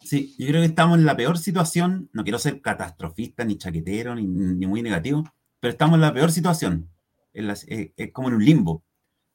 sí, 0.00 0.34
yo 0.38 0.46
creo 0.48 0.60
que 0.60 0.66
estamos 0.66 0.98
en 0.98 1.04
la 1.04 1.16
peor 1.16 1.38
situación. 1.38 2.10
No 2.12 2.22
quiero 2.24 2.38
ser 2.38 2.60
catastrofista, 2.60 3.44
ni 3.44 3.56
chaquetero, 3.56 4.14
ni, 4.14 4.66
muy 4.66 4.82
negativo, 4.82 5.24
pero 5.60 5.72
estamos 5.72 5.96
en 5.96 6.02
la 6.02 6.12
peor 6.12 6.32
situación. 6.32 6.90
Es, 7.32 7.66
como 8.12 8.28
en 8.28 8.34
un 8.34 8.44
limbo. 8.44 8.84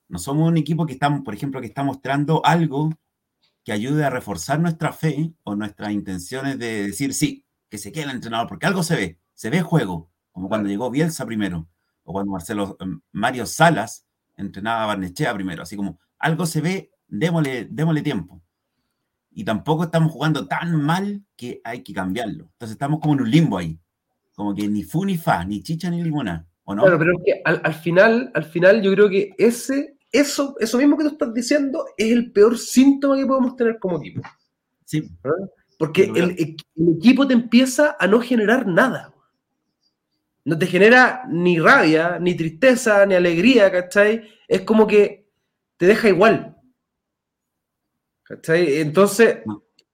No 0.09 0.19
somos 0.19 0.47
un 0.47 0.57
equipo 0.57 0.85
que 0.85 0.93
estamos, 0.93 1.21
por 1.21 1.33
ejemplo, 1.33 1.59
que 1.59 1.67
está 1.67 1.83
mostrando 1.83 2.45
algo 2.45 2.93
que 3.63 3.73
ayude 3.73 4.05
a 4.05 4.09
reforzar 4.09 4.59
nuestra 4.59 4.93
fe 4.93 5.33
o 5.43 5.55
nuestras 5.55 5.91
intenciones 5.91 6.57
de 6.57 6.87
decir 6.87 7.13
sí, 7.13 7.45
que 7.69 7.77
se 7.77 7.91
quede 7.91 8.05
el 8.05 8.11
entrenador, 8.11 8.47
porque 8.47 8.65
algo 8.65 8.83
se 8.83 8.95
ve, 8.95 9.19
se 9.33 9.49
ve 9.49 9.61
juego, 9.61 10.09
como 10.31 10.47
cuando 10.47 10.69
llegó 10.69 10.89
Bielsa 10.89 11.25
primero 11.25 11.67
o 12.07 12.13
cuando 12.13 12.31
Marcelo, 12.31 12.77
em, 12.79 13.01
Mario 13.11 13.45
Salas 13.45 14.07
entrenaba 14.37 14.83
a 14.83 14.87
Barnechea 14.87 15.33
primero, 15.33 15.63
así 15.63 15.75
como 15.75 15.99
algo 16.17 16.45
se 16.45 16.61
ve, 16.61 16.91
démosle, 17.05 17.67
démosle 17.69 18.01
tiempo. 18.01 18.41
Y 19.31 19.43
tampoco 19.43 19.83
estamos 19.83 20.13
jugando 20.13 20.47
tan 20.47 20.81
mal 20.81 21.21
que 21.35 21.59
hay 21.65 21.83
que 21.83 21.93
cambiarlo. 21.93 22.45
Entonces 22.53 22.71
estamos 22.71 23.01
como 23.01 23.13
en 23.15 23.21
un 23.21 23.29
limbo 23.29 23.57
ahí. 23.57 23.77
Como 24.33 24.55
que 24.55 24.69
ni 24.69 24.83
fu 24.83 25.03
ni 25.03 25.17
fa, 25.17 25.43
ni 25.43 25.61
chicha 25.61 25.89
ni 25.89 26.01
limona. 26.01 26.47
¿o 26.63 26.73
no? 26.73 26.83
Claro, 26.83 26.97
pero 26.97 27.11
es 27.11 27.23
que 27.25 27.41
al, 27.43 27.73
final, 27.73 28.31
al 28.33 28.45
final 28.45 28.81
yo 28.81 28.93
creo 28.93 29.09
que 29.09 29.31
ese, 29.37 29.97
eso, 30.11 30.55
eso 30.59 30.77
mismo 30.77 30.97
que 30.97 31.03
tú 31.03 31.09
estás 31.09 31.33
diciendo 31.33 31.85
es 31.97 32.11
el 32.11 32.31
peor 32.31 32.57
síntoma 32.57 33.17
que 33.17 33.25
podemos 33.25 33.55
tener 33.57 33.79
como 33.79 33.97
equipo. 33.97 34.21
Sí. 34.85 35.11
¿Ah? 35.25 35.29
Porque 35.77 36.05
el, 36.05 36.35
el, 36.39 36.55
equipo 36.97 37.27
te 37.27 37.33
empieza 37.33 37.97
a 37.99 38.07
no 38.07 38.21
generar 38.21 38.65
nada 38.65 39.13
no 40.47 40.57
te 40.57 40.65
genera 40.65 41.23
ni 41.27 41.59
rabia, 41.59 42.19
ni 42.21 42.33
tristeza, 42.33 43.05
ni 43.05 43.15
alegría, 43.15 43.69
¿cachai? 43.69 44.29
Es 44.47 44.61
como 44.61 44.87
que 44.87 45.27
te 45.75 45.85
deja 45.85 46.07
igual. 46.07 46.55
¿Cachai? 48.23 48.79
Entonces, 48.79 49.39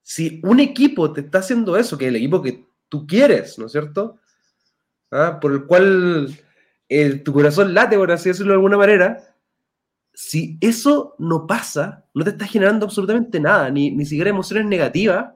si 0.00 0.40
un 0.44 0.60
equipo 0.60 1.12
te 1.12 1.22
está 1.22 1.38
haciendo 1.38 1.76
eso, 1.76 1.98
que 1.98 2.04
es 2.04 2.10
el 2.10 2.16
equipo 2.16 2.40
que 2.40 2.68
tú 2.88 3.04
quieres, 3.04 3.58
¿no 3.58 3.66
es 3.66 3.72
cierto? 3.72 4.20
¿Ah? 5.10 5.40
Por 5.40 5.54
el 5.54 5.64
cual 5.66 6.32
tu 7.24 7.32
corazón 7.32 7.74
late, 7.74 7.96
por 7.96 8.12
así 8.12 8.28
decirlo 8.28 8.52
de 8.52 8.58
alguna 8.58 8.76
manera, 8.76 9.34
si 10.12 10.56
eso 10.60 11.16
no 11.18 11.48
pasa, 11.48 12.06
no 12.14 12.22
te 12.22 12.30
está 12.30 12.46
generando 12.46 12.86
absolutamente 12.86 13.40
nada, 13.40 13.70
ni, 13.70 13.90
ni 13.90 14.06
siquiera 14.06 14.30
emociones 14.30 14.66
negativas, 14.66 15.34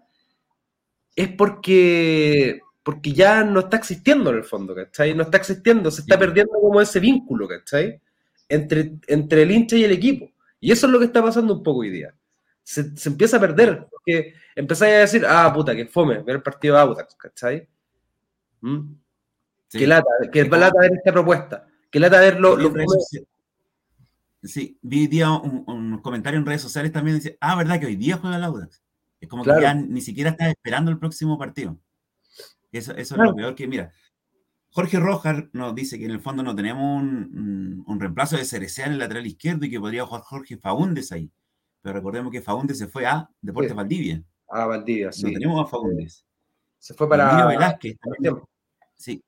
es 1.17 1.29
porque 1.33 2.61
porque 2.89 3.13
ya 3.13 3.45
no 3.45 3.61
está 3.61 3.77
existiendo 3.77 4.31
en 4.31 4.37
el 4.37 4.45
fondo, 4.45 4.75
¿cachai? 4.75 5.15
No 5.15 5.25
está 5.25 5.37
existiendo, 5.37 5.91
se 5.91 6.01
está 6.01 6.19
perdiendo 6.19 6.55
como 6.55 6.81
ese 6.81 6.99
vínculo, 6.99 7.47
¿cachai? 7.47 8.01
Entre, 8.49 8.95
entre 9.09 9.43
el 9.43 9.51
hincha 9.51 9.77
y 9.77 9.85
el 9.85 9.93
equipo. 9.93 10.33
Y 10.59 10.73
eso 10.73 10.87
es 10.87 10.93
lo 10.95 10.99
que 10.99 11.05
está 11.05 11.23
pasando 11.23 11.53
un 11.53 11.63
poco 11.63 11.81
hoy 11.81 11.91
día. 11.91 12.15
Se, 12.63 12.91
empieza 13.05 13.37
a 13.37 13.41
perder, 13.41 13.87
porque 13.91 14.33
empezáis 14.57 14.95
a 14.95 14.99
decir, 15.01 15.27
ah, 15.29 15.53
puta, 15.53 15.77
que 15.77 15.85
fome, 15.85 16.23
ver 16.23 16.37
el 16.37 16.43
partido 16.43 16.77
de 16.77 16.81
Autax, 16.81 17.15
¿cachai? 17.17 17.69
¿Mm? 18.63 18.95
Que 19.69 19.87
lata, 19.87 20.09
que 20.33 20.45
lata 20.45 20.81
ver 20.81 20.93
esta 20.93 21.13
propuesta. 21.13 21.67
Que 21.91 22.01
lata 22.01 22.21
ver 22.21 22.41
lo, 22.41 22.57
Sí, 24.43 24.79
vi 24.81 25.09
día 25.09 25.31
un, 25.31 26.01
comentario 26.01 26.39
en 26.39 26.47
redes 26.47 26.63
sociales 26.63 26.91
también 26.91 27.19
dice, 27.19 27.37
ah, 27.43 27.55
¿verdad 27.55 27.79
que 27.79 27.85
hoy 27.85 27.97
día 27.97 28.17
juega 28.17 28.39
el 28.39 28.45
Audax? 28.45 28.83
Es 29.21 29.29
como 29.29 29.45
que 29.45 29.61
ya 29.61 29.75
ni 29.75 30.01
siquiera 30.01 30.31
está 30.31 30.49
esperando 30.49 30.91
el 30.91 30.99
próximo 30.99 31.39
partido. 31.39 31.77
Eso, 32.73 32.93
eso 32.93 33.15
es 33.15 33.21
lo 33.21 33.35
peor 33.35 33.55
que, 33.55 33.67
mira, 33.67 33.93
Jorge 34.71 35.01
Rojas 35.01 35.45
nos 35.53 35.75
dice 35.75 35.99
que 35.99 36.05
en 36.05 36.11
el 36.11 36.21
fondo 36.21 36.43
no 36.43 36.55
tenemos 36.55 37.03
un, 37.03 37.99
reemplazo 37.99 38.37
de 38.37 38.45
Cerecea 38.45 38.87
en 38.87 38.93
el 38.93 38.99
lateral 38.99 39.27
izquierdo 39.27 39.65
y 39.65 39.71
que 39.71 39.81
podría 39.81 40.05
jugar 40.05 40.23
Jorge 40.23 40.57
Faúndes 40.57 41.11
ahí. 41.13 41.31
Pero 41.83 41.95
recordemos 41.95 42.31
que 42.31 42.43
Faúndes 42.43 42.79
se 42.79 42.87
fue 42.87 43.07
a 43.07 43.29
Deportes 43.41 43.75
Valdivia. 43.75 44.23
A 44.49 44.67
Valdivia, 44.67 45.11
sí. 45.13 45.25
No 45.25 45.33
tenemos 45.33 45.67
a 45.67 45.69
Faúndes. 45.69 46.25
Se 46.79 46.95
fue 46.95 47.09
para. 47.09 47.29
Emilio 47.31 47.49
Velázquez. 47.49 47.97
Sí. 48.95 49.23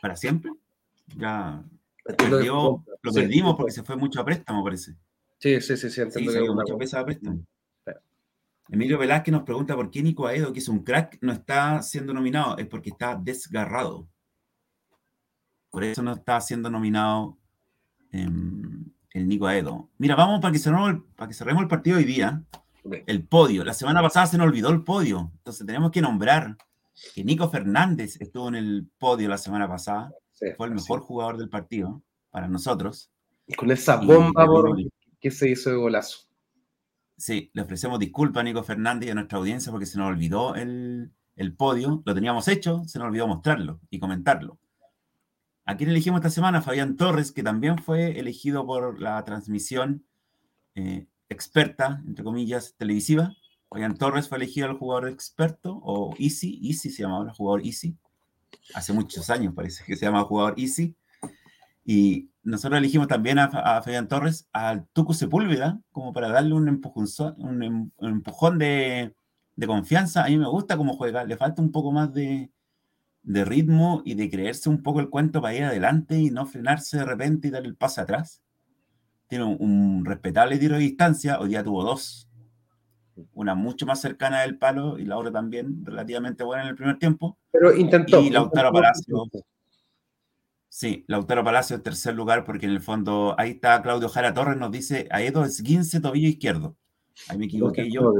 ¿Para 0.00 0.16
siempre? 0.16 0.52
Ya. 1.16 1.64
lo 2.04 2.84
perdimos 3.02 3.56
porque 3.56 3.72
se 3.72 3.82
fue 3.82 3.96
mucho 3.96 4.20
a 4.20 4.24
préstamo, 4.24 4.62
parece. 4.62 4.94
Sí, 5.38 5.60
sí, 5.60 5.76
sí, 5.76 5.90
sí. 5.90 6.00
Entiendo 6.00 6.32
sí, 6.32 6.38
que 6.38 6.50
mucho 6.50 6.74
a 6.98 7.04
préstamo. 7.04 7.40
Emilio 8.70 8.98
Velázquez 8.98 9.32
nos 9.32 9.44
pregunta 9.44 9.74
por 9.74 9.90
qué 9.90 10.02
Nico 10.02 10.26
Aedo, 10.26 10.52
que 10.52 10.58
es 10.58 10.68
un 10.68 10.84
crack, 10.84 11.18
no 11.22 11.32
está 11.32 11.82
siendo 11.82 12.12
nominado. 12.12 12.58
Es 12.58 12.66
porque 12.66 12.90
está 12.90 13.16
desgarrado. 13.16 14.06
Por 15.70 15.84
eso 15.84 16.02
no 16.02 16.12
está 16.12 16.40
siendo 16.40 16.70
nominado 16.70 17.38
em, 18.12 18.84
el 19.12 19.28
Nico 19.28 19.46
Aedo. 19.46 19.88
Mira, 19.98 20.14
vamos 20.14 20.40
para 20.40 20.52
que 20.52 20.58
cerremos 20.58 20.90
el, 20.90 21.02
para 21.02 21.28
que 21.28 21.34
cerremos 21.34 21.62
el 21.62 21.68
partido 21.68 21.96
hoy 21.96 22.04
día. 22.04 22.42
El 23.06 23.24
podio. 23.24 23.64
La 23.64 23.74
semana 23.74 24.02
pasada 24.02 24.26
se 24.26 24.38
nos 24.38 24.46
olvidó 24.46 24.70
el 24.70 24.82
podio. 24.82 25.32
Entonces 25.38 25.66
tenemos 25.66 25.90
que 25.90 26.00
nombrar 26.00 26.56
que 27.14 27.24
Nico 27.24 27.48
Fernández 27.50 28.20
estuvo 28.20 28.48
en 28.48 28.56
el 28.56 28.88
podio 28.98 29.28
la 29.28 29.38
semana 29.38 29.68
pasada. 29.68 30.12
Fue 30.56 30.66
el 30.66 30.74
mejor 30.74 31.00
jugador 31.00 31.36
del 31.36 31.48
partido 31.48 32.02
para 32.30 32.48
nosotros. 32.48 33.10
Con 33.56 33.70
esa 33.70 33.96
bomba 33.96 34.46
que 35.20 35.30
se 35.30 35.50
hizo 35.50 35.70
de 35.70 35.76
golazo. 35.76 36.27
Sí, 37.18 37.50
le 37.52 37.62
ofrecemos 37.62 37.98
disculpas 37.98 38.40
a 38.40 38.44
Nico 38.44 38.62
Fernández 38.62 39.08
y 39.08 39.10
a 39.10 39.14
nuestra 39.14 39.38
audiencia 39.38 39.72
porque 39.72 39.86
se 39.86 39.98
nos 39.98 40.08
olvidó 40.08 40.54
el, 40.54 41.10
el 41.34 41.52
podio. 41.52 42.02
Lo 42.06 42.14
teníamos 42.14 42.46
hecho, 42.46 42.84
se 42.86 42.98
nos 43.00 43.08
olvidó 43.08 43.26
mostrarlo 43.26 43.80
y 43.90 43.98
comentarlo. 43.98 44.58
¿A 45.64 45.76
quién 45.76 45.90
elegimos 45.90 46.20
esta 46.20 46.30
semana? 46.30 46.62
Fabián 46.62 46.96
Torres, 46.96 47.32
que 47.32 47.42
también 47.42 47.76
fue 47.76 48.18
elegido 48.18 48.64
por 48.64 49.00
la 49.00 49.22
transmisión 49.24 50.04
eh, 50.76 51.06
experta, 51.28 52.02
entre 52.06 52.24
comillas, 52.24 52.74
televisiva. 52.78 53.34
Fabián 53.68 53.98
Torres 53.98 54.28
fue 54.28 54.38
elegido 54.38 54.70
el 54.70 54.78
jugador 54.78 55.08
experto, 55.08 55.78
o 55.82 56.14
Easy, 56.18 56.60
Easy 56.62 56.88
se 56.88 57.02
llamaba 57.02 57.24
el 57.24 57.32
jugador 57.32 57.66
Easy. 57.66 57.96
Hace 58.74 58.92
muchos 58.92 59.28
años 59.28 59.54
parece 59.54 59.84
que 59.84 59.96
se 59.96 60.06
llamaba 60.06 60.24
jugador 60.24 60.54
Easy. 60.56 60.94
Y 61.84 62.30
nosotros 62.48 62.78
elegimos 62.78 63.08
también 63.08 63.38
a, 63.38 63.82
Fabián 63.82 64.08
Torres, 64.08 64.48
al 64.52 64.86
Tucu 64.88 65.12
Sepúlveda, 65.12 65.80
como 65.92 66.12
para 66.12 66.28
darle 66.28 66.54
un, 66.54 66.68
empujón, 66.68 67.06
un, 67.38 67.62
em, 67.62 67.90
empujón 68.00 68.58
de, 68.58 69.14
de, 69.56 69.66
confianza. 69.66 70.24
A 70.24 70.28
mí 70.28 70.38
me 70.38 70.48
gusta 70.48 70.76
cómo 70.76 70.94
juega, 70.94 71.24
le 71.24 71.36
falta 71.36 71.60
un 71.60 71.72
poco 71.72 71.92
más 71.92 72.12
de, 72.12 72.50
de 73.22 73.44
ritmo 73.44 74.02
y 74.04 74.14
de 74.14 74.30
creerse 74.30 74.70
un 74.70 74.82
poco 74.82 75.00
el 75.00 75.10
cuento 75.10 75.42
para 75.42 75.54
ir 75.54 75.64
adelante 75.64 76.18
y 76.18 76.30
no 76.30 76.46
frenarse 76.46 76.96
de 76.96 77.04
repente 77.04 77.48
y 77.48 77.50
dar 77.50 77.64
el 77.64 77.76
paso 77.76 78.00
atrás. 78.00 78.42
Tiene 79.26 79.44
un, 79.44 80.04
respetable 80.06 80.56
tiro 80.56 80.76
de 80.76 80.80
distancia, 80.80 81.38
hoy 81.38 81.50
día 81.50 81.62
tuvo 81.62 81.84
dos. 81.84 82.30
Una 83.34 83.54
mucho 83.54 83.84
más 83.84 84.00
cercana 84.00 84.40
del 84.42 84.56
palo 84.56 84.98
y 84.98 85.04
la 85.04 85.18
otra 85.18 85.32
también 85.32 85.84
relativamente 85.84 86.44
buena 86.44 86.62
en 86.62 86.70
el 86.70 86.76
primer 86.76 86.98
tiempo. 86.98 87.36
Pero 87.50 87.76
intentó. 87.76 88.22
Y 88.22 88.30
Lautaro 88.30 88.72
Palacio. 88.72 89.24
Sí, 90.68 91.04
Lautaro 91.08 91.42
Palacio 91.42 91.76
en 91.76 91.82
tercer 91.82 92.14
lugar, 92.14 92.44
porque 92.44 92.66
en 92.66 92.72
el 92.72 92.80
fondo 92.80 93.34
ahí 93.38 93.52
está 93.52 93.80
Claudio 93.82 94.08
Jara 94.08 94.34
Torres, 94.34 94.58
nos 94.58 94.70
dice 94.70 95.08
a 95.10 95.22
Edo 95.22 95.44
Esguince, 95.44 96.00
tobillo 96.00 96.28
izquierdo. 96.28 96.76
Ahí 97.28 97.38
me 97.38 97.46
equivoqué 97.46 97.90
yo. 97.90 98.12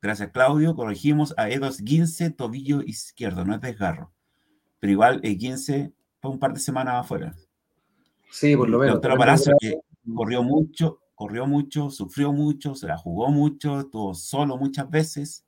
Gracias, 0.00 0.30
Claudio. 0.30 0.74
Corregimos 0.76 1.34
a 1.36 1.50
Edos 1.50 1.80
Guince, 1.80 2.30
tobillo 2.30 2.82
izquierdo, 2.82 3.44
no 3.44 3.54
es 3.54 3.60
desgarro. 3.60 4.12
Pero 4.78 4.92
igual 4.92 5.20
el 5.24 5.36
15 5.36 5.92
fue 6.20 6.30
un 6.30 6.38
par 6.38 6.52
de 6.52 6.60
semanas 6.60 6.94
afuera. 7.00 7.34
Sí, 8.30 8.56
por 8.56 8.68
lo 8.68 8.78
menos. 8.78 8.96
Otro 8.96 9.16
Palacio 9.16 9.54
que 9.58 9.80
corrió 10.14 10.42
mucho, 10.42 11.00
corrió 11.14 11.46
mucho, 11.46 11.90
sufrió 11.90 12.32
mucho, 12.32 12.74
se 12.74 12.86
la 12.86 12.96
jugó 12.96 13.30
mucho, 13.30 13.80
estuvo 13.80 14.14
solo 14.14 14.56
muchas 14.56 14.88
veces. 14.88 15.44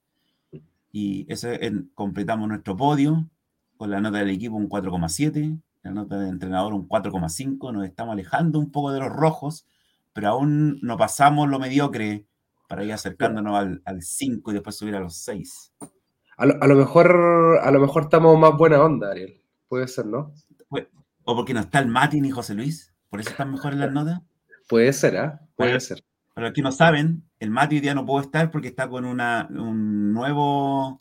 Y 0.92 1.32
ese 1.32 1.60
completamos 1.94 2.48
nuestro 2.48 2.76
podio 2.76 3.28
con 3.76 3.90
la 3.90 4.00
nota 4.00 4.18
del 4.18 4.30
equipo 4.30 4.56
un 4.56 4.68
4,7, 4.68 5.60
la 5.82 5.90
nota 5.90 6.18
del 6.18 6.28
entrenador 6.28 6.74
un 6.74 6.88
4,5. 6.88 7.72
Nos 7.72 7.84
estamos 7.84 8.12
alejando 8.12 8.58
un 8.58 8.70
poco 8.70 8.92
de 8.92 9.00
los 9.00 9.08
rojos, 9.08 9.66
pero 10.12 10.28
aún 10.28 10.78
no 10.82 10.96
pasamos 10.96 11.48
lo 11.48 11.58
mediocre 11.58 12.26
para 12.68 12.84
ir 12.84 12.92
acercándonos 12.92 13.80
al 13.84 14.02
5 14.02 14.50
y 14.50 14.54
después 14.54 14.76
subir 14.76 14.94
a 14.94 15.00
los 15.00 15.16
6. 15.16 15.72
A 16.40 16.46
lo, 16.46 16.74
mejor, 16.74 17.60
a 17.62 17.70
lo 17.70 17.80
mejor 17.80 18.04
estamos 18.04 18.38
más 18.38 18.56
buena 18.56 18.82
onda, 18.82 19.10
Ariel. 19.10 19.42
Puede 19.68 19.86
ser, 19.88 20.06
¿no? 20.06 20.32
O 21.24 21.36
porque 21.36 21.52
no 21.52 21.60
está 21.60 21.80
el 21.80 21.86
Mati 21.86 22.18
ni 22.22 22.30
José 22.30 22.54
Luis. 22.54 22.94
Por 23.10 23.20
eso 23.20 23.28
están 23.28 23.50
mejores 23.50 23.78
las 23.78 23.92
notas. 23.92 24.22
Puede 24.66 24.90
ser, 24.94 25.18
¿ah? 25.18 25.40
Puede 25.54 25.78
ser. 25.80 26.02
Para 26.32 26.46
los 26.46 26.54
que 26.54 26.62
no 26.62 26.72
saben, 26.72 27.28
el 27.40 27.50
Mati 27.50 27.74
hoy 27.74 27.80
día 27.82 27.94
no 27.94 28.06
puede 28.06 28.24
estar 28.24 28.50
porque 28.50 28.68
está 28.68 28.88
con 28.88 29.04
una, 29.04 29.48
un 29.50 30.14
nuevo 30.14 30.96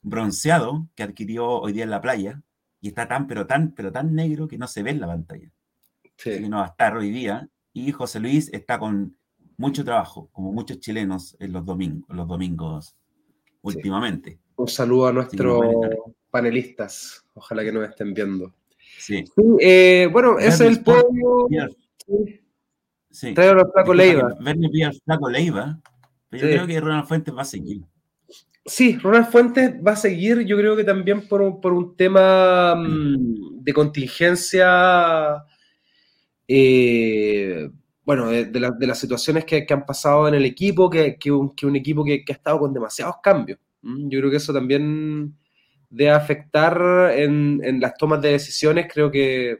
bronceado 0.00 0.88
que 0.94 1.02
adquirió 1.02 1.46
hoy 1.46 1.72
día 1.72 1.84
en 1.84 1.90
la 1.90 2.00
playa 2.00 2.40
y 2.80 2.88
está 2.88 3.08
tan, 3.08 3.26
pero 3.26 3.46
tan, 3.46 3.72
pero 3.72 3.90
tan 3.92 4.14
negro 4.14 4.48
que 4.48 4.58
no 4.58 4.66
se 4.66 4.82
ve 4.82 4.90
en 4.90 5.00
la 5.00 5.06
pantalla. 5.06 5.50
Sí. 6.16 6.30
Así 6.30 6.42
que 6.42 6.48
no 6.48 6.58
va 6.58 6.64
a 6.64 6.68
estar 6.68 6.96
hoy 6.96 7.10
día. 7.10 7.48
Y 7.72 7.92
José 7.92 8.20
Luis 8.20 8.50
está 8.52 8.78
con 8.78 9.16
mucho 9.56 9.84
trabajo, 9.84 10.28
como 10.32 10.52
muchos 10.52 10.80
chilenos 10.80 11.36
en 11.40 11.52
los 11.52 11.64
domingos, 11.64 12.08
los 12.08 12.26
domingos 12.26 12.96
últimamente. 13.62 14.38
Un 14.56 14.68
saludo 14.68 15.08
a 15.08 15.12
nuestros 15.12 15.64
panelistas, 16.30 17.24
ojalá 17.34 17.62
que 17.64 17.72
nos 17.72 17.88
estén 17.88 18.14
viendo. 18.14 18.54
Sí. 18.98 19.24
Eh, 19.60 20.08
bueno, 20.12 20.38
ese 20.38 20.66
es 20.66 20.78
el 20.78 20.82
podio. 20.82 21.48
Sí. 23.10 23.34
Traigo 23.34 23.54
los 23.54 23.72
Flaco 23.72 23.94
Leiva. 23.94 24.36
Verne 24.40 24.70
Flaco 25.04 25.28
Leiva. 25.28 25.80
Pero 26.28 26.46
yo 26.46 26.54
creo 26.54 26.66
que 26.66 26.80
Ronald 26.80 27.06
Fuentes 27.06 27.34
va 27.34 27.42
a 27.42 27.46
seguir. 27.46 27.82
Sí, 28.68 28.98
Ronald 28.98 29.30
Fuentes 29.30 29.74
va 29.84 29.92
a 29.92 29.96
seguir, 29.96 30.40
yo 30.44 30.56
creo 30.56 30.76
que 30.76 30.84
también 30.84 31.26
por 31.26 31.42
un, 31.42 31.60
por 31.60 31.72
un 31.72 31.96
tema 31.96 32.74
mm, 32.76 33.62
de 33.64 33.72
contingencia 33.72 35.44
eh, 36.46 37.68
bueno, 38.04 38.30
de, 38.30 38.58
las 38.60 38.98
situaciones 38.98 39.44
que, 39.44 39.66
han 39.68 39.84
pasado 39.84 40.28
en 40.28 40.34
el 40.34 40.46
equipo, 40.46 40.88
que, 40.88 41.18
un, 41.30 41.76
equipo 41.76 42.02
que, 42.04 42.24
ha 42.26 42.32
estado 42.32 42.58
con 42.58 42.72
demasiados 42.72 43.16
cambios. 43.22 43.58
Yo 43.82 44.18
creo 44.18 44.30
que 44.30 44.38
eso 44.38 44.52
también 44.52 45.36
debe 45.90 46.10
afectar 46.12 47.12
en, 47.14 47.80
las 47.80 47.94
tomas 47.98 48.22
de 48.22 48.30
decisiones. 48.30 48.86
Creo 48.90 49.10
que 49.10 49.58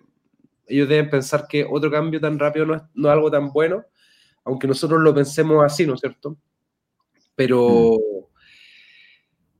ellos 0.67 0.89
deben 0.89 1.11
pensar 1.11 1.47
que 1.47 1.67
otro 1.69 1.91
cambio 1.91 2.21
tan 2.21 2.39
rápido 2.39 2.65
no 2.65 2.75
es, 2.75 2.83
no 2.95 3.11
algo 3.11 3.31
tan 3.31 3.53
bueno, 3.53 3.85
aunque 4.45 4.67
nosotros 4.67 5.03
lo 5.03 5.15
pensemos 5.15 5.63
así, 5.63 5.87
¿no 5.87 5.93
es 5.95 6.01
cierto? 6.01 6.39
Pero, 7.35 7.99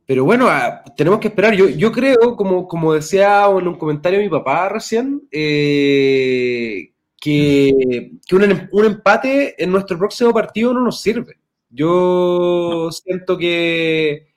pero 0.09 0.25
bueno, 0.25 0.47
ah, 0.49 0.83
tenemos 0.97 1.19
que 1.19 1.27
esperar. 1.27 1.53
Yo, 1.53 1.69
yo 1.69 1.91
creo, 1.91 2.35
como, 2.35 2.67
como 2.67 2.93
decía 2.95 3.45
en 3.45 3.67
un 3.67 3.75
comentario 3.75 4.19
mi 4.19 4.27
papá 4.27 4.67
recién, 4.67 5.27
eh, 5.29 6.93
que, 7.21 8.11
un, 8.31 8.85
empate 8.85 9.63
en 9.63 9.69
nuestro 9.71 9.99
próximo 9.99 10.33
partido 10.33 10.73
no 10.73 10.81
nos 10.81 10.99
sirve. 10.99 11.37
Yo 11.69 12.89
siento 12.91 13.37
que, 13.37 14.33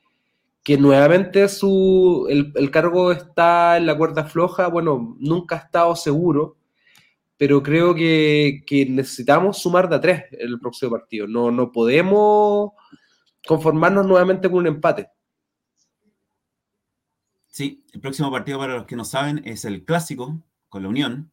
que 0.62 0.76
nuevamente 0.76 1.48
su, 1.48 2.26
el, 2.28 2.70
cargo 2.70 3.10
está 3.10 3.78
en 3.78 3.86
la 3.86 3.96
cuerda 3.96 4.24
floja. 4.24 4.68
Bueno, 4.68 5.16
nunca 5.20 5.54
ha 5.54 5.58
estado 5.60 5.96
seguro, 5.96 6.58
pero 7.38 7.62
creo 7.62 7.94
que, 7.94 8.62
necesitamos 8.90 9.56
sumar 9.62 9.88
de 9.88 9.96
a 9.96 10.00
tres 10.02 10.24
en 10.32 10.48
el 10.48 10.60
próximo 10.60 10.90
partido. 10.90 11.26
No, 11.26 11.50
no 11.50 11.72
podemos 11.72 12.72
conformarnos 13.48 14.06
nuevamente 14.06 14.50
con 14.50 14.58
un 14.58 14.66
empate. 14.66 15.08
Sí, 17.52 17.84
el 17.92 18.00
próximo 18.00 18.30
partido, 18.30 18.58
para 18.58 18.76
los 18.76 18.86
que 18.86 18.96
no 18.96 19.04
saben, 19.04 19.42
es 19.44 19.66
el 19.66 19.84
clásico 19.84 20.40
con 20.70 20.82
la 20.82 20.88
Unión. 20.88 21.30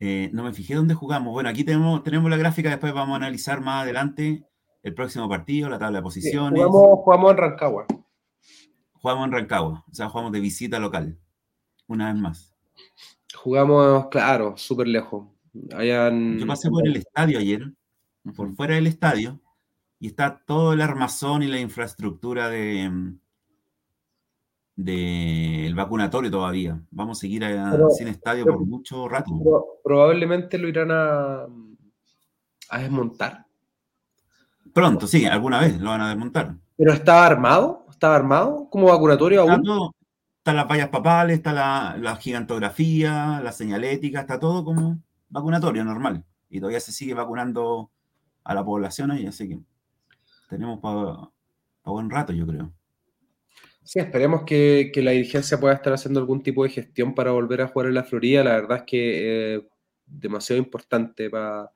Eh, 0.00 0.30
no 0.32 0.42
me 0.42 0.52
fijé 0.52 0.74
dónde 0.74 0.94
jugamos. 0.94 1.32
Bueno, 1.32 1.48
aquí 1.48 1.62
tenemos, 1.62 2.02
tenemos 2.02 2.28
la 2.28 2.36
gráfica, 2.36 2.70
después 2.70 2.92
vamos 2.92 3.12
a 3.12 3.16
analizar 3.18 3.60
más 3.60 3.84
adelante 3.84 4.44
el 4.82 4.94
próximo 4.94 5.28
partido, 5.28 5.68
la 5.68 5.78
tabla 5.78 5.98
de 5.98 6.02
posiciones. 6.02 6.60
jugamos, 6.60 7.30
en 7.30 7.36
Rancagua. 7.36 7.86
Jugamos 8.94 9.26
en 9.26 9.32
Rancagua, 9.32 9.84
o 9.88 9.94
sea, 9.94 10.08
jugamos 10.08 10.32
de 10.32 10.40
visita 10.40 10.80
local, 10.80 11.16
una 11.86 12.12
vez 12.12 12.20
más. 12.20 12.56
Jugamos, 13.32 14.08
claro, 14.08 14.56
súper 14.56 14.88
lejos. 14.88 15.28
Yo 15.52 16.46
pasé 16.48 16.68
por 16.68 16.84
el 16.84 16.96
estadio 16.96 17.38
ayer, 17.38 17.72
por 18.34 18.52
fuera 18.56 18.74
del 18.74 18.88
estadio, 18.88 19.40
y 20.00 20.08
está 20.08 20.42
todo 20.44 20.72
el 20.72 20.80
armazón 20.80 21.44
y 21.44 21.46
la 21.46 21.60
infraestructura 21.60 22.48
de, 22.48 22.90
del 24.76 25.74
vacunatorio 25.74 26.30
todavía. 26.30 26.80
Vamos 26.90 27.18
a 27.18 27.20
seguir 27.22 27.44
sin 27.96 28.08
estadio 28.08 28.44
por 28.44 28.64
mucho 28.64 29.08
rato. 29.08 29.32
probablemente 29.82 30.58
lo 30.58 30.68
irán 30.68 30.90
a, 30.92 31.46
a 32.70 32.78
desmontar. 32.78 33.46
Pronto, 34.72 35.06
sí, 35.06 35.24
alguna 35.24 35.60
vez 35.60 35.80
lo 35.80 35.90
van 35.90 36.02
a 36.02 36.08
desmontar. 36.10 36.54
¿Pero 36.76 36.92
estaba 36.92 37.26
armado? 37.26 37.86
¿Estaba 37.90 38.14
armado 38.14 38.68
como 38.70 38.88
vacunatorio 38.88 39.40
aún? 39.40 39.92
están 40.46 40.56
las 40.56 40.68
vallas 40.68 40.90
papales, 40.90 41.38
está 41.38 41.52
la, 41.52 42.16
gigantografía, 42.20 43.40
la 43.42 43.50
señalética, 43.50 44.20
está 44.20 44.38
todo 44.38 44.64
como 44.64 45.00
vacunatorio 45.28 45.84
normal. 45.84 46.24
Y 46.48 46.60
todavía 46.60 46.78
se 46.78 46.92
sigue 46.92 47.14
vacunando 47.14 47.90
a 48.44 48.54
la 48.54 48.64
población 48.64 49.10
ahí, 49.10 49.26
así 49.26 49.48
que 49.48 49.58
tenemos 50.48 50.78
para 50.78 51.30
buen 51.84 52.10
rato, 52.10 52.32
yo 52.32 52.46
creo. 52.46 52.70
Sí, 53.86 54.00
esperemos 54.00 54.42
que, 54.44 54.90
la 54.96 55.12
dirigencia 55.12 55.60
pueda 55.60 55.74
estar 55.74 55.92
haciendo 55.92 56.18
algún 56.18 56.42
tipo 56.42 56.64
de 56.64 56.70
gestión 56.70 57.14
para 57.14 57.30
volver 57.30 57.62
a 57.62 57.68
jugar 57.68 57.86
en 57.86 57.94
la 57.94 58.02
Florida. 58.02 58.42
La 58.42 58.54
verdad 58.54 58.78
es 58.78 58.82
que 58.84 59.54
es 59.54 59.60
eh, 59.60 59.68
demasiado 60.06 60.60
importante 60.60 61.30
para 61.30 61.70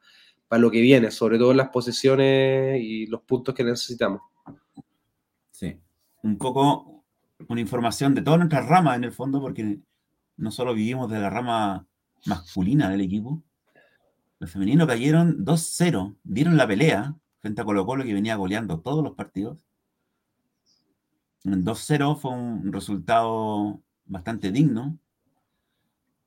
lo 0.59 0.73
que 0.73 0.81
viene, 0.81 1.13
sobre 1.13 1.39
todo 1.39 1.53
en 1.53 1.59
las 1.59 1.69
posiciones 1.69 2.81
y 2.83 3.07
los 3.07 3.23
puntos 3.23 3.55
que 3.55 3.63
necesitamos. 3.63 4.23
Sí, 5.53 5.79
un 6.25 6.37
poco 6.37 7.05
una 7.49 7.61
información 7.61 8.13
de 8.13 8.23
todas 8.23 8.41
nuestras 8.41 8.67
ramas 8.67 8.97
en 8.97 9.05
el 9.05 9.13
fondo, 9.13 9.41
porque 9.41 9.79
no 10.37 10.51
solo 10.51 10.75
vivimos 10.75 11.09
de 11.13 11.21
la 11.21 11.31
rama 11.31 11.87
masculina 12.27 12.91
del 12.91 13.03
equipo. 13.03 13.41
Los 14.41 14.51
femeninos 14.51 14.89
cayeron 14.89 15.45
2-0, 15.45 16.17
dieron 16.25 16.57
la 16.57 16.67
pelea 16.67 17.15
frente 17.39 17.63
a 17.63 17.65
Colo 17.65 17.87
Colo 17.87 18.03
que 18.03 18.15
venía 18.15 18.35
goleando 18.35 18.81
todos 18.81 19.05
los 19.05 19.15
partidos 19.15 19.59
2-0 21.45 22.16
fue 22.16 22.32
un 22.32 22.72
resultado 22.72 23.80
bastante 24.05 24.53
digno. 24.53 24.99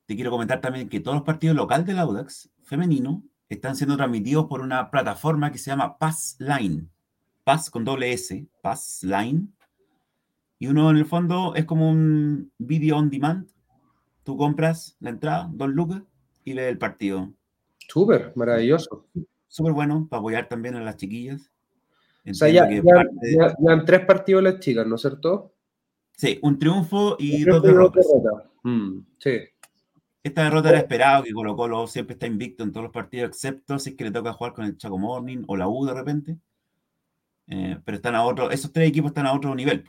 Te 0.06 0.16
quiero 0.16 0.30
comentar 0.30 0.60
también 0.60 0.88
que 0.88 1.00
todos 1.00 1.16
los 1.16 1.24
partidos 1.24 1.56
locales 1.56 1.86
del 1.86 1.98
Audax 1.98 2.50
femenino 2.62 3.22
están 3.48 3.76
siendo 3.76 3.96
transmitidos 3.96 4.46
por 4.46 4.60
una 4.60 4.90
plataforma 4.90 5.52
que 5.52 5.58
se 5.58 5.70
llama 5.70 5.98
Pass 5.98 6.36
Line. 6.38 6.88
Pass 7.44 7.70
con 7.70 7.84
doble 7.84 8.12
S, 8.12 8.46
Pass 8.62 9.02
Line. 9.02 9.48
Y 10.58 10.66
uno 10.66 10.90
en 10.90 10.96
el 10.96 11.06
fondo 11.06 11.54
es 11.54 11.64
como 11.64 11.90
un 11.90 12.52
video 12.58 12.96
on 12.96 13.10
demand. 13.10 13.48
Tú 14.22 14.36
compras 14.36 14.96
la 15.00 15.10
entrada, 15.10 15.50
dos 15.52 15.68
lucas, 15.68 16.02
y 16.44 16.54
ves 16.54 16.70
el 16.70 16.78
partido. 16.78 17.32
Súper, 17.88 18.32
maravilloso. 18.34 19.06
Súper 19.48 19.72
bueno 19.72 20.06
para 20.08 20.20
apoyar 20.20 20.48
también 20.48 20.74
a 20.74 20.80
las 20.80 20.96
chiquillas. 20.96 21.50
O 22.26 22.34
sea, 22.34 22.48
ya, 22.48 22.68
han 23.68 23.84
tres 23.84 24.06
partidos 24.06 24.42
las 24.42 24.58
chicas, 24.60 24.86
¿no 24.86 24.94
es 24.94 25.00
cierto? 25.00 25.54
Sí, 26.16 26.38
un 26.42 26.58
triunfo 26.58 27.16
y 27.18 27.44
dos 27.44 27.62
derrotas. 27.62 28.06
Mm, 28.62 29.00
sí. 29.18 29.40
Esta 30.22 30.44
derrota 30.44 30.70
era 30.70 30.78
esperado, 30.78 31.22
que 31.22 31.32
Colo 31.32 31.54
Colo 31.54 31.86
siempre 31.86 32.14
está 32.14 32.26
invicto 32.26 32.64
en 32.64 32.72
todos 32.72 32.84
los 32.84 32.92
partidos, 32.92 33.28
excepto 33.28 33.78
si 33.78 33.90
es 33.90 33.96
que 33.96 34.04
le 34.04 34.10
toca 34.10 34.32
jugar 34.32 34.54
con 34.54 34.64
el 34.64 34.78
Chaco 34.78 34.96
Morning 34.96 35.44
o 35.48 35.56
la 35.56 35.68
U 35.68 35.84
de 35.84 35.92
repente. 35.92 36.38
Eh, 37.46 37.76
pero 37.84 37.96
están 37.96 38.14
a 38.14 38.24
otro, 38.24 38.50
esos 38.50 38.72
tres 38.72 38.88
equipos 38.88 39.10
están 39.10 39.26
a 39.26 39.34
otro 39.34 39.54
nivel. 39.54 39.84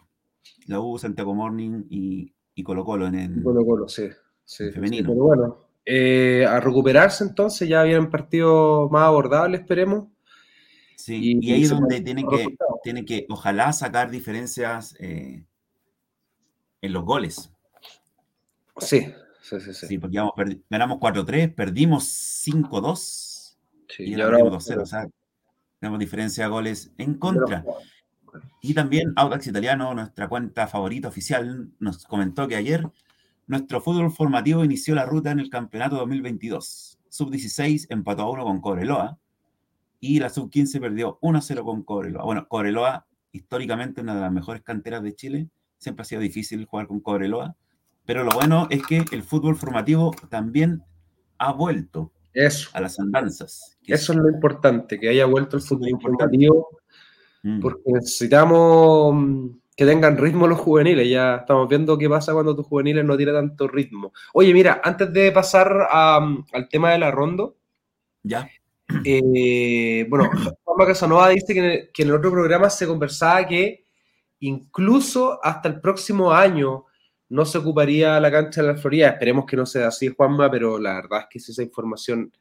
La 0.67 0.81
U, 0.81 0.97
Santiago 0.97 1.33
Morning 1.33 1.85
y, 1.89 2.33
y 2.53 2.63
Colo 2.63 2.83
Colo 2.83 3.07
en 3.07 3.15
el 3.15 3.43
Colo 3.43 3.65
Colo, 3.65 3.87
sí, 3.87 4.09
sí 4.43 4.71
femenino. 4.71 5.07
pero 5.09 5.23
bueno, 5.23 5.57
eh, 5.85 6.45
a 6.45 6.59
recuperarse 6.59 7.23
entonces, 7.23 7.69
ya 7.69 7.83
vienen 7.83 8.09
partidos 8.09 8.91
más 8.91 9.03
abordables, 9.03 9.61
esperemos. 9.61 10.09
Sí, 10.95 11.37
y, 11.41 11.51
ahí 11.51 11.63
es 11.63 11.69
donde 11.69 12.01
tienen 12.01 12.27
que, 12.27 12.55
tiene 12.83 13.05
que, 13.05 13.25
ojalá, 13.29 13.73
sacar 13.73 14.09
diferencias 14.09 14.95
eh, 14.99 15.45
en 16.81 16.93
los 16.93 17.03
goles. 17.03 17.51
Sí, 18.77 19.13
sí, 19.41 19.59
sí. 19.59 19.87
Sí, 19.87 19.97
porque 19.97 20.17
ganamos 20.69 20.99
4-3, 20.99 21.53
perdimos 21.53 22.05
5-2 22.45 23.57
y, 23.99 24.19
ahora 24.19 24.39
2-0. 24.39 24.81
O 24.81 24.85
sea, 24.85 25.07
tenemos 25.79 25.99
diferencia 25.99 26.45
de 26.45 26.49
goles 26.49 26.91
en 26.97 27.15
contra. 27.15 27.63
Y 28.61 28.73
también 28.73 29.13
Audax 29.15 29.47
Italiano, 29.47 29.93
nuestra 29.93 30.27
cuenta 30.27 30.67
favorita 30.67 31.07
oficial, 31.07 31.71
nos 31.79 32.05
comentó 32.05 32.47
que 32.47 32.55
ayer 32.55 32.85
nuestro 33.47 33.79
fútbol 33.81 34.11
formativo 34.11 34.65
inició 34.65 34.95
la 34.95 35.05
ruta 35.05 35.31
en 35.31 35.39
el 35.39 35.49
campeonato 35.49 35.97
2022. 35.97 36.99
Sub-16 37.09 37.87
empató 37.89 38.23
a 38.23 38.31
uno 38.31 38.43
con 38.43 38.59
Cobreloa 38.59 39.19
y 40.05 40.19
la 40.19 40.29
sub-15 40.29 40.79
perdió 40.79 41.19
1-0 41.21 41.63
con 41.63 41.83
Cobreloa. 41.83 42.23
Bueno, 42.23 42.47
Cobreloa, 42.47 43.07
históricamente 43.31 44.01
una 44.01 44.13
de 44.13 44.21
las 44.21 44.31
mejores 44.31 44.61
canteras 44.61 45.01
de 45.01 45.15
Chile, 45.15 45.49
siempre 45.77 46.03
ha 46.03 46.05
sido 46.05 46.21
difícil 46.21 46.65
jugar 46.65 46.87
con 46.87 46.99
Cobreloa, 46.99 47.55
pero 48.05 48.23
lo 48.23 48.31
bueno 48.31 48.67
es 48.69 48.85
que 48.85 49.03
el 49.11 49.23
fútbol 49.23 49.55
formativo 49.55 50.13
también 50.29 50.83
ha 51.39 51.51
vuelto 51.53 52.11
a 52.73 52.81
las 52.81 52.99
andanzas. 52.99 53.77
Eso 53.87 54.13
es, 54.13 54.19
lo 54.19 54.29
importante, 54.29 54.99
que 54.99 55.09
haya 55.09 55.25
vuelto 55.25 55.57
el 55.57 55.63
fútbol 55.63 55.99
formativo, 55.99 56.69
mm. 57.43 57.59
porque 57.61 57.91
necesitamos 57.93 59.15
mm, 59.15 59.47
que 59.75 59.85
tengan 59.85 60.17
ritmo 60.17 60.45
los 60.47 60.59
juveniles. 60.59 61.09
Ya 61.09 61.37
estamos 61.37 61.67
viendo 61.67 61.97
qué 61.97 62.07
pasa 62.07 62.33
cuando 62.33 62.55
tus 62.55 62.67
juveniles 62.67 63.05
no 63.05 63.17
tienen 63.17 63.35
tanto 63.35 63.67
ritmo. 63.67 64.13
Oye, 64.33 64.53
mira, 64.53 64.81
antes 64.83 65.11
de 65.11 65.31
pasar 65.31 65.87
al 65.89 66.69
tema 66.69 66.91
de 66.91 66.99
la 66.99 67.09
rondo, 67.09 67.57
ya. 68.21 68.47
Eh, 69.03 70.05
bueno, 70.09 70.29
Juan 70.63 70.87
Casanova 70.87 71.29
dice 71.29 71.53
que 71.53 71.89
en, 72.03 72.07
el, 72.07 72.13
otro 72.13 72.31
programa 72.31 72.69
se 72.69 72.87
conversaba 72.87 73.45
que 73.47 73.85
incluso 74.39 75.39
hasta 75.43 75.69
el 75.69 75.81
próximo 75.81 76.31
año 76.31 76.85
no 77.29 77.45
se 77.45 77.57
ocuparía 77.57 78.19
la 78.19 78.31
cancha 78.31 78.61
de 78.61 78.67
la 78.69 78.75
Florida. 78.75 79.09
Esperemos 79.09 79.45
que 79.45 79.57
no 79.57 79.65
sea 79.65 79.87
así, 79.87 80.09
Juanma, 80.09 80.49
pero 80.51 80.77
la 80.77 80.95
verdad 80.95 81.21
es 81.21 81.25
que 81.29 81.39
si 81.39 81.51
esa 81.51 81.63
información 81.63 82.31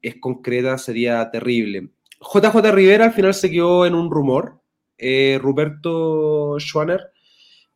es 0.00 0.16
concreta 0.18 0.78
sería 0.78 1.30
terrible. 1.30 1.90
JJ 2.20 2.72
Rivera 2.72 3.06
al 3.06 3.12
final 3.12 3.34
se 3.34 3.50
quedó 3.50 3.86
en 3.86 3.94
un 3.94 4.10
rumor. 4.10 4.60
Eh, 4.96 5.38
Ruperto 5.40 6.58
Schwanner 6.58 7.00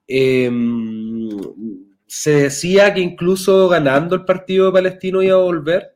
em, 0.07 1.30
se 2.07 2.30
decía 2.43 2.93
que 2.93 3.01
incluso 3.01 3.68
ganando 3.68 4.14
el 4.14 4.24
partido 4.24 4.72
palestino 4.72 5.22
iba 5.22 5.37
a 5.37 5.43
volver. 5.43 5.94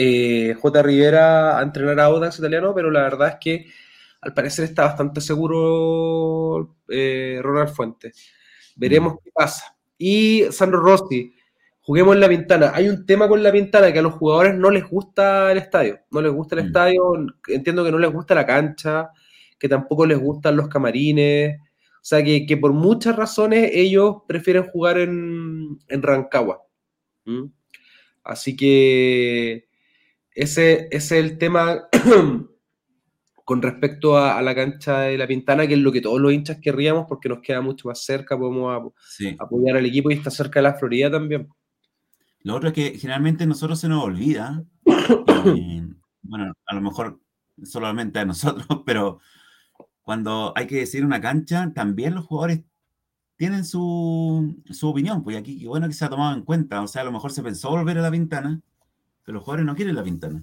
Eh, 0.00 0.54
J. 0.54 0.80
Rivera 0.80 1.58
a 1.58 1.62
entrenar 1.62 1.98
a 1.98 2.04
Audax 2.04 2.38
italiano, 2.38 2.72
pero 2.72 2.88
la 2.88 3.02
verdad 3.02 3.30
es 3.30 3.36
que 3.40 3.66
al 4.20 4.32
parecer 4.32 4.64
está 4.64 4.84
bastante 4.84 5.20
seguro 5.20 6.76
eh, 6.86 7.40
Ronald 7.42 7.70
Fuentes. 7.70 8.30
Veremos 8.76 9.14
mm. 9.14 9.16
qué 9.24 9.30
pasa. 9.34 9.76
Y 9.98 10.44
Sandro 10.52 10.78
Rossi, 10.78 11.34
juguemos 11.80 12.14
en 12.14 12.20
la 12.20 12.28
ventana. 12.28 12.70
Hay 12.76 12.88
un 12.88 13.06
tema 13.06 13.26
con 13.26 13.42
la 13.42 13.50
ventana 13.50 13.92
que 13.92 13.98
a 13.98 14.02
los 14.02 14.12
jugadores 14.12 14.54
no 14.54 14.70
les 14.70 14.88
gusta 14.88 15.50
el 15.50 15.58
estadio. 15.58 15.98
No 16.12 16.22
les 16.22 16.30
gusta 16.30 16.54
el 16.54 16.62
mm. 16.62 16.66
estadio, 16.66 17.02
entiendo 17.48 17.84
que 17.84 17.90
no 17.90 17.98
les 17.98 18.12
gusta 18.12 18.36
la 18.36 18.46
cancha, 18.46 19.10
que 19.58 19.68
tampoco 19.68 20.06
les 20.06 20.20
gustan 20.20 20.54
los 20.54 20.68
camarines. 20.68 21.58
O 21.58 22.04
sea 22.04 22.22
que, 22.22 22.56
por 22.56 22.72
muchas 22.72 23.16
razones 23.16 23.72
ellos 23.74 24.18
prefieren 24.28 24.62
jugar 24.62 24.98
en, 24.98 25.80
Rancagua. 25.88 26.62
¿Mm? 27.24 27.46
Así 28.22 28.54
que 28.54 29.67
ese, 30.38 30.88
es 30.92 31.10
el 31.10 31.36
tema 31.36 31.88
con 33.44 33.60
respecto 33.60 34.16
a, 34.16 34.40
la 34.40 34.54
cancha 34.54 35.00
de 35.00 35.18
la 35.18 35.26
Pintana, 35.26 35.66
que 35.66 35.74
es 35.74 35.80
lo 35.80 35.90
que 35.90 36.00
todos 36.00 36.20
los 36.20 36.32
hinchas 36.32 36.58
querríamos 36.62 37.06
porque 37.08 37.28
nos 37.28 37.40
queda 37.40 37.60
mucho 37.60 37.88
más 37.88 38.04
cerca, 38.04 38.38
podemos 38.38 38.92
apoyar 39.38 39.76
al 39.76 39.86
equipo 39.86 40.10
y 40.10 40.14
está 40.14 40.30
cerca 40.30 40.60
de 40.60 40.64
la 40.64 40.74
Florida 40.74 41.10
también. 41.10 41.48
Lo 42.44 42.54
otro 42.54 42.68
es 42.68 42.74
que 42.74 42.96
generalmente 42.96 43.44
a 43.44 43.46
nosotros 43.48 43.80
se 43.80 43.88
nos 43.88 44.04
olvida, 44.04 44.62
bueno, 46.22 46.52
a 46.66 46.74
lo 46.74 46.80
mejor 46.82 47.20
solamente 47.64 48.20
a 48.20 48.24
nosotros, 48.24 48.66
pero 48.86 49.18
cuando 50.02 50.52
hay 50.54 50.68
que 50.68 50.76
decir 50.76 51.04
una 51.04 51.20
cancha, 51.20 51.72
también 51.74 52.14
los 52.14 52.26
jugadores 52.26 52.62
tienen 53.34 53.64
su, 53.64 54.62
su 54.70 54.88
opinión, 54.88 55.24
pues 55.24 55.36
aquí 55.36 55.66
bueno 55.66 55.88
que 55.88 55.94
se 55.94 56.04
ha 56.04 56.08
tomado 56.08 56.36
en 56.36 56.44
cuenta, 56.44 56.80
o 56.80 56.86
sea, 56.86 57.02
a 57.02 57.06
lo 57.06 57.12
mejor 57.12 57.32
se 57.32 57.42
pensó 57.42 57.70
volver 57.70 57.98
a 57.98 58.02
la 58.02 58.10
Pintana, 59.28 59.34
los 59.34 59.44
jugadores 59.44 59.66
no 59.66 59.76
quieren 59.76 59.94
la 59.94 60.02
Pintana. 60.02 60.42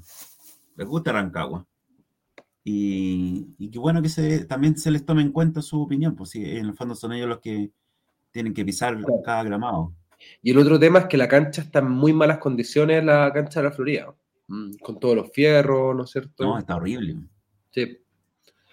Les 0.75 0.87
gusta 0.87 1.11
Rancagua. 1.11 1.65
Y, 2.63 3.47
y 3.57 3.69
qué 3.69 3.79
bueno 3.79 4.01
que 4.01 4.09
se, 4.09 4.45
también 4.45 4.77
se 4.77 4.91
les 4.91 5.05
tome 5.05 5.21
en 5.21 5.31
cuenta 5.31 5.61
su 5.61 5.81
opinión, 5.81 6.15
pues 6.15 6.31
sí, 6.31 6.43
en 6.43 6.65
el 6.65 6.73
fondo 6.73 6.95
son 6.95 7.13
ellos 7.13 7.29
los 7.29 7.39
que 7.39 7.71
tienen 8.31 8.53
que 8.53 8.65
pisar 8.65 8.97
cada 9.23 9.43
gramado. 9.43 9.93
Y 10.41 10.51
el 10.51 10.57
otro 10.57 10.79
tema 10.79 10.99
es 10.99 11.05
que 11.05 11.17
la 11.17 11.27
cancha 11.27 11.61
está 11.61 11.79
en 11.79 11.91
muy 11.91 12.11
malas 12.11 12.39
condiciones, 12.39 13.03
la 13.03 13.31
cancha 13.31 13.59
de 13.61 13.69
la 13.69 13.71
Florida, 13.71 14.15
mm, 14.47 14.77
con 14.81 14.99
todos 14.99 15.15
los 15.15 15.31
fierros, 15.31 15.95
¿no 15.95 16.03
es 16.03 16.09
cierto? 16.09 16.43
No, 16.43 16.57
está 16.57 16.75
horrible. 16.75 17.17
Sí. 17.71 17.99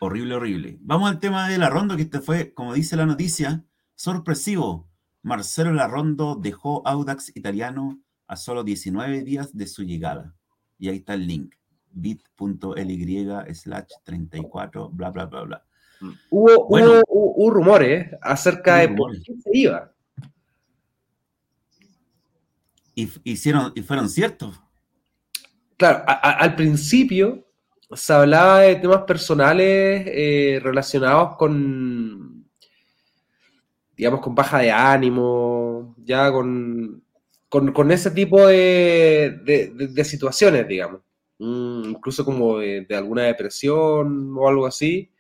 Horrible, 0.00 0.34
horrible. 0.34 0.78
Vamos 0.80 1.10
al 1.10 1.20
tema 1.20 1.48
de 1.48 1.58
la 1.58 1.68
ronda, 1.68 1.94
que 1.96 2.02
este 2.02 2.20
fue, 2.20 2.54
como 2.54 2.72
dice 2.72 2.96
la 2.96 3.06
noticia, 3.06 3.64
sorpresivo. 3.94 4.88
Marcelo 5.22 5.72
Larrondo 5.72 6.34
dejó 6.34 6.86
Audax 6.86 7.36
italiano 7.36 8.00
a 8.33 8.37
solo 8.37 8.64
19 8.64 9.24
días 9.24 9.55
de 9.55 9.66
su 9.66 9.83
llegada. 9.83 10.35
Y 10.78 10.89
ahí 10.89 10.97
está 10.97 11.12
el 11.12 11.26
link, 11.26 11.55
bit.ly 11.91 13.55
slash 13.55 13.91
34, 14.05 14.89
bla, 14.89 15.11
bla, 15.11 15.26
bla, 15.26 15.43
bla. 15.43 15.64
Hubo, 16.30 17.51
rumores 17.51 18.09
acerca 18.22 18.76
de 18.76 18.89
por 18.89 19.12
qué 19.12 19.35
se 19.39 19.51
iba. 19.53 19.93
Y, 22.95 23.11
hicieron, 23.24 23.70
y 23.74 23.83
fueron 23.83 24.09
ciertos. 24.09 24.59
Claro, 25.76 26.03
al 26.07 26.57
principio 26.57 27.47
se 27.95 28.14
hablaba 28.14 28.61
de 28.61 28.76
temas 28.76 29.03
personales 29.03 30.07
eh, 30.07 30.59
relacionados 30.62 31.37
con, 31.37 32.47
digamos, 33.95 34.22
con 34.22 34.35
baja 34.35 34.61
de 34.61 34.70
ánimo, 34.70 35.95
ya 35.99 36.33
con, 36.33 37.01
con, 37.53 37.90
ese 37.90 38.11
tipo 38.11 38.46
de, 38.46 39.92
situaciones, 40.05 40.66
digamos. 40.66 41.03
Mm, 41.38 41.90
incluso 41.90 42.24
como 42.24 42.59
de, 42.59 42.86
alguna 42.90 43.24
depresión 43.24 44.34
o 44.38 44.48
algo 44.48 44.66
así. 44.66 45.11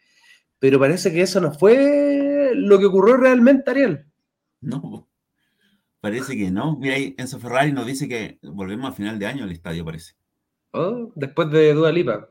Pero 0.58 0.78
parece 0.78 1.12
que 1.12 1.20
eso 1.20 1.42
no 1.42 1.52
fue 1.52 2.52
lo 2.54 2.78
que 2.78 2.86
ocurrió 2.86 3.18
realmente, 3.18 3.70
Ariel. 3.70 4.06
No, 4.62 5.06
parece 6.00 6.34
que 6.34 6.50
no. 6.50 6.78
Mira, 6.78 6.94
ahí 6.94 7.14
Enzo 7.18 7.38
Ferrari 7.38 7.72
nos 7.72 7.86
dice 7.86 8.08
que 8.08 8.38
volvemos 8.42 8.90
a 8.90 8.94
final 8.94 9.18
de 9.18 9.26
año 9.26 9.44
al 9.44 9.52
estadio, 9.52 9.84
parece. 9.84 10.14
Oh, 10.70 11.12
después 11.14 11.50
de 11.50 11.74
Dua 11.74 11.92
Lipa. 11.92 12.30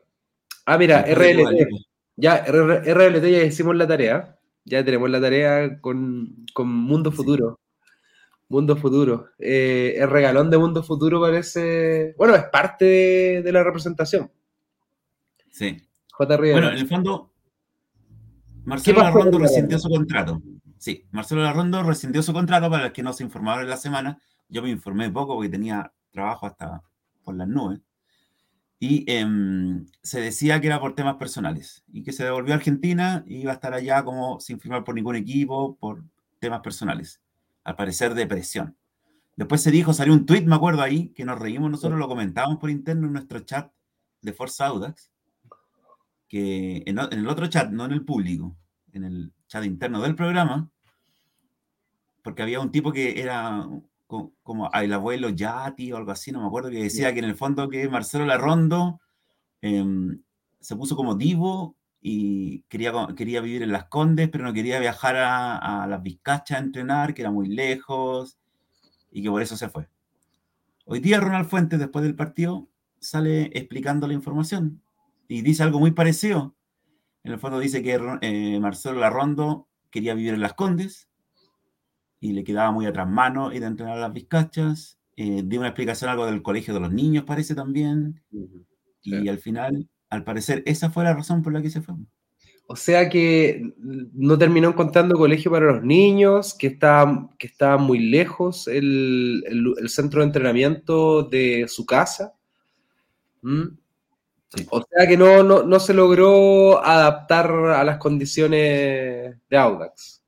Ah, 0.66 0.80
mira, 0.80 1.02
RLT. 1.02 1.68
Ya, 2.16 2.44
RLT 2.44 3.24
ya 3.30 3.44
hicimos 3.44 3.76
la 3.76 3.88
tarea. 3.88 4.40
Ya 4.66 4.84
tenemos 4.84 5.12
la 5.12 5.22
tarea 5.22 5.80
con, 5.80 6.44
Mundo 6.58 7.12
Futuro. 7.12 7.60
Mundo 8.52 8.76
Futuro. 8.76 9.30
Eh, 9.40 9.96
el 9.98 10.10
regalón 10.10 10.50
de 10.50 10.58
Mundo 10.58 10.84
Futuro 10.84 11.22
parece. 11.22 12.14
Bueno, 12.18 12.36
es 12.36 12.44
parte 12.46 13.42
de, 13.42 13.52
la 13.52 13.64
representación. 13.64 14.32
Sí. 15.50 15.82
J. 16.12 16.38
Bueno, 16.38 16.70
en 16.70 16.78
el 16.78 16.88
fondo, 16.88 17.32
Marcelo 18.66 19.02
Larrondo 19.02 19.40
rescindió 19.40 19.80
su 19.80 19.90
contrato. 19.90 20.42
Sí, 20.78 21.08
Marcelo 21.12 21.42
Larrondo 21.42 21.82
rescindió 21.84 22.22
su 22.22 22.34
contrato 22.34 22.70
para 22.70 22.84
los 22.84 22.92
que 22.92 23.02
no 23.02 23.14
se 23.14 23.24
informaron 23.24 23.64
en 23.64 23.70
la 23.70 23.78
semana. 23.78 24.22
Yo 24.50 24.62
me 24.62 24.70
informé 24.70 25.10
poco 25.10 25.36
porque 25.36 25.50
tenía 25.50 25.92
trabajo 26.12 26.46
hasta 26.46 26.84
por 27.24 27.36
las 27.36 27.48
nubes 27.48 27.80
y 28.80 29.06
em, 29.12 29.86
se 30.02 30.20
decía 30.20 30.60
que 30.60 30.66
era 30.66 30.80
por 30.80 30.96
temas 30.96 31.18
personales 31.18 31.84
y 31.94 32.04
que 32.04 32.12
se 32.12 32.24
devolvió 32.24 32.54
a 32.54 32.58
Argentina 32.58 33.24
y 33.28 33.38
iba 33.42 33.52
a 33.52 33.54
estar 33.54 33.76
allá 33.76 34.04
como 34.04 34.40
sin 34.40 34.60
firmar 34.60 34.84
por 34.84 34.96
ningún 34.96 35.16
equipo 35.16 35.78
por 35.78 36.04
temas 36.40 36.62
personales, 36.62 37.22
al 37.64 37.76
parecer 37.76 38.14
depresión. 38.14 38.76
Después 39.36 39.62
se 39.62 39.72
dijo, 39.72 39.94
salió 39.94 40.14
un 40.14 40.26
tweet, 40.26 40.46
me 40.46 40.56
acuerdo 40.56 40.82
ahí, 40.82 41.10
que 41.10 41.26
nos 41.26 41.40
reímos, 41.40 41.72
nosotros 41.72 41.98
lo 41.98 42.08
comentábamos 42.08 42.58
por 42.58 42.70
interno 42.70 43.08
en 43.08 43.14
nuestro 43.14 43.40
chat 43.40 43.72
de 44.22 44.34
Forza 44.34 44.68
Audax, 44.68 45.12
que 46.28 46.84
en, 46.86 47.00
en 47.00 47.20
el 47.20 47.28
otro 47.28 47.48
chat, 47.48 47.70
no 47.72 47.86
en 47.86 47.92
el 47.92 48.06
público, 48.06 48.56
en 48.94 49.04
el 49.04 49.34
chat 49.48 49.66
interno 49.66 50.02
del 50.02 50.16
programa, 50.16 50.70
porque 52.22 52.44
había 52.44 52.60
un 52.60 52.72
tipo 52.72 52.92
que 52.92 53.20
era 53.20 53.68
como 54.44 54.70
el 54.74 54.94
abuelo 54.94 55.30
Yati 55.30 55.92
o 55.92 55.98
algo 55.98 56.12
así, 56.12 56.32
no 56.32 56.42
me 56.42 56.48
acuerdo, 56.48 56.70
que 56.70 56.84
decía 56.84 57.14
que 57.14 57.20
en 57.20 57.26
el 57.26 57.36
fondo 57.36 57.70
que 57.70 57.88
Marcelo 57.88 58.26
Larrondo 58.26 59.00
em, 59.62 60.22
se 60.60 60.76
puso 60.76 60.96
como 60.96 61.16
divo 61.16 61.78
y 62.02 62.64
quería, 62.64 62.92
quería 63.16 63.42
vivir 63.42 63.62
en 63.62 63.72
Las 63.72 63.86
Condes, 63.86 64.30
pero 64.30 64.44
no 64.44 64.54
quería 64.54 64.80
viajar 64.80 65.16
a, 65.18 65.86
las 65.88 66.02
Vizcachas 66.02 66.58
a 66.58 66.64
entrenar, 66.64 67.14
que 67.14 67.22
era 67.22 67.32
muy 67.32 67.48
lejos, 67.48 68.38
y 69.12 69.22
que 69.22 69.30
por 69.30 69.42
eso 69.42 69.56
se 69.56 69.70
fue. 69.70 69.88
Hoy 70.86 71.00
día 71.00 71.20
Ronald 71.20 71.48
Fuentes, 71.48 71.80
después 71.80 72.04
del 72.04 72.16
partido, 72.16 72.68
sale 73.00 73.52
explicando 73.54 74.08
la 74.08 74.14
información 74.14 74.82
y 75.28 75.42
dice 75.42 75.64
algo 75.64 75.80
muy 75.80 75.92
parecido. 75.92 76.56
En 77.24 77.34
el 77.34 77.40
fondo 77.40 77.60
dice 77.60 77.84
que 77.84 78.00
eh, 78.22 78.60
Marcelo 78.60 79.00
Larrondo 79.00 79.68
quería 79.92 80.16
vivir 80.16 80.34
en 80.34 80.42
Las 80.42 80.54
Condes, 80.54 81.08
y 82.22 82.34
le 82.34 82.44
quedaba 82.44 82.72
muy 82.72 82.86
atrás 82.86 83.10
mano 83.10 83.52
y 83.52 83.60
de 83.60 83.66
entrenar 83.66 83.98
a 83.98 84.02
las 84.02 84.14
vizcachas. 84.14 85.00
Eh, 85.18 85.42
dio 85.44 85.60
una 85.60 85.70
explicación 85.70 86.10
algo 86.10 86.28
del 86.28 86.44
colegio 86.44 86.74
de 86.74 86.80
los 86.80 86.94
niños, 86.94 87.26
parece 87.26 87.56
también. 87.56 88.22
Y 89.02 89.28
al 89.28 89.40
final, 89.40 89.90
al 90.12 90.24
parecer, 90.24 90.62
esa 90.68 90.92
fue 90.92 91.04
la 91.04 91.16
razón 91.16 91.42
por 91.42 91.52
la 91.52 91.62
que 91.64 91.72
se 91.72 91.82
fue. 91.82 91.96
O 92.68 92.76
sea 92.76 93.10
que 93.10 93.74
no 94.14 94.38
terminó 94.38 94.70
encontrando 94.70 95.18
colegio 95.18 95.50
para 95.50 95.74
los 95.74 95.84
niños, 95.84 96.54
que 96.54 96.68
estaba, 96.68 97.30
que 97.40 97.48
estaba 97.48 97.78
muy 97.78 97.98
lejos 97.98 98.68
el, 98.68 99.44
el, 99.80 99.90
centro 99.90 100.22
de 100.22 100.28
entrenamiento 100.28 101.24
de 101.24 101.66
su 101.68 101.86
casa. 101.86 102.34
¿Mm? 103.42 103.78
O 104.70 104.84
sea 104.90 105.08
que 105.08 105.18
no, 105.18 105.44
no, 105.44 105.64
no, 105.64 105.80
se 105.80 105.94
logró 105.94 106.86
adaptar 106.86 107.50
a 107.52 107.84
las 107.84 107.98
condiciones 107.98 109.38
de 109.50 109.58
Audax. 109.58 110.22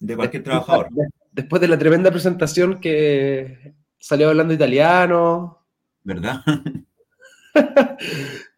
De 0.00 0.16
cualquier 0.16 0.42
trabajador 0.42 0.88
después 1.32 1.60
de 1.60 1.68
la 1.68 1.78
tremenda 1.78 2.10
presentación 2.10 2.80
que 2.80 3.74
salió 3.98 4.28
hablando 4.28 4.54
italiano. 4.54 5.64
¿Verdad? 6.02 6.42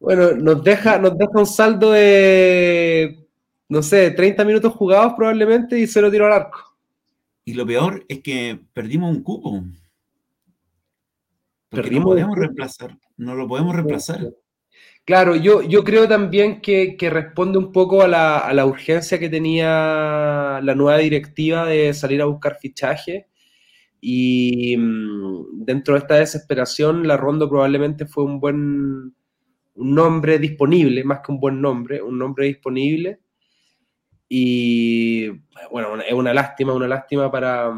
bueno, 0.00 0.32
nos 0.32 0.64
deja, 0.64 0.98
nos 0.98 1.16
deja 1.16 1.38
un 1.38 1.46
saldo 1.46 1.92
de, 1.92 3.28
no 3.68 3.82
sé, 3.82 4.10
30 4.10 4.44
minutos 4.46 4.72
jugados 4.72 5.12
probablemente 5.14 5.78
y 5.78 5.86
cero 5.86 6.10
tiro 6.10 6.26
al 6.26 6.32
arco. 6.32 6.76
Y 7.44 7.52
lo 7.52 7.66
peor 7.66 8.04
es 8.08 8.20
que 8.20 8.58
perdimos 8.72 9.14
un 9.14 9.22
cupo. 9.22 9.62
perdimos 11.68 12.04
no 12.04 12.10
podemos 12.10 12.38
reemplazar, 12.38 12.98
no 13.18 13.34
lo 13.34 13.46
podemos 13.46 13.74
reemplazar. 13.74 14.32
Claro, 15.04 15.36
yo, 15.36 15.62
yo 15.62 15.84
creo 15.84 16.08
también 16.08 16.60
que, 16.62 16.96
responde 17.10 17.58
un 17.58 17.70
poco 17.72 18.02
a 18.02 18.08
la, 18.08 18.66
urgencia 18.66 19.18
que 19.18 19.28
tenía 19.28 20.60
la 20.62 20.74
nueva 20.74 20.98
directiva 20.98 21.66
de 21.66 21.92
salir 21.92 22.22
a 22.22 22.26
buscar 22.26 22.56
fichaje. 22.58 23.26
Y 24.00 24.76
mm, 24.78 25.64
dentro 25.64 25.94
de 25.94 26.00
esta 26.00 26.14
desesperación, 26.14 27.06
la 27.06 27.18
Rondo 27.18 27.50
probablemente 27.50 28.06
fue 28.06 28.24
un 28.24 28.40
buen 28.40 29.14
un 29.80 29.94
nombre 29.94 30.38
disponible, 30.38 31.02
más 31.04 31.20
que 31.20 31.32
un 31.32 31.40
buen 31.40 31.60
nombre, 31.60 32.02
un 32.02 32.18
nombre 32.18 32.46
disponible. 32.46 33.20
Y 34.28 35.28
bueno, 35.70 35.96
es 36.02 36.12
una 36.12 36.34
lástima, 36.34 36.74
una 36.74 36.86
lástima 36.86 37.30
para. 37.30 37.72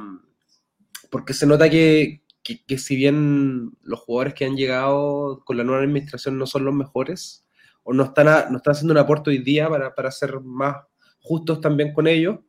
Porque 1.11 1.33
se 1.33 1.47
nota 1.47 1.71
que, 1.71 2.23
que, 2.43 2.79
si 2.79 2.97
bien 2.97 3.71
los 3.83 4.01
jugadores 4.01 4.35
que 4.35 4.45
han 4.45 4.57
llegado 4.57 5.43
con 5.45 5.57
la 5.57 5.65
nueva 5.65 5.83
administración 5.83 6.39
no 6.39 6.47
son 6.47 6.65
los 6.65 6.75
mejores, 6.75 7.47
o 7.85 7.93
no 7.93 8.05
están, 8.05 8.27
no 8.51 8.57
están 8.59 8.73
haciendo 8.73 8.93
un 8.93 8.99
aporte 8.99 9.31
hoy 9.31 9.39
día 9.39 9.69
para, 9.69 9.95
para 9.95 10.11
ser 10.11 10.41
más 10.41 10.77
justos 11.21 11.61
también 11.61 11.93
con 11.93 12.07
ellos, 12.07 12.41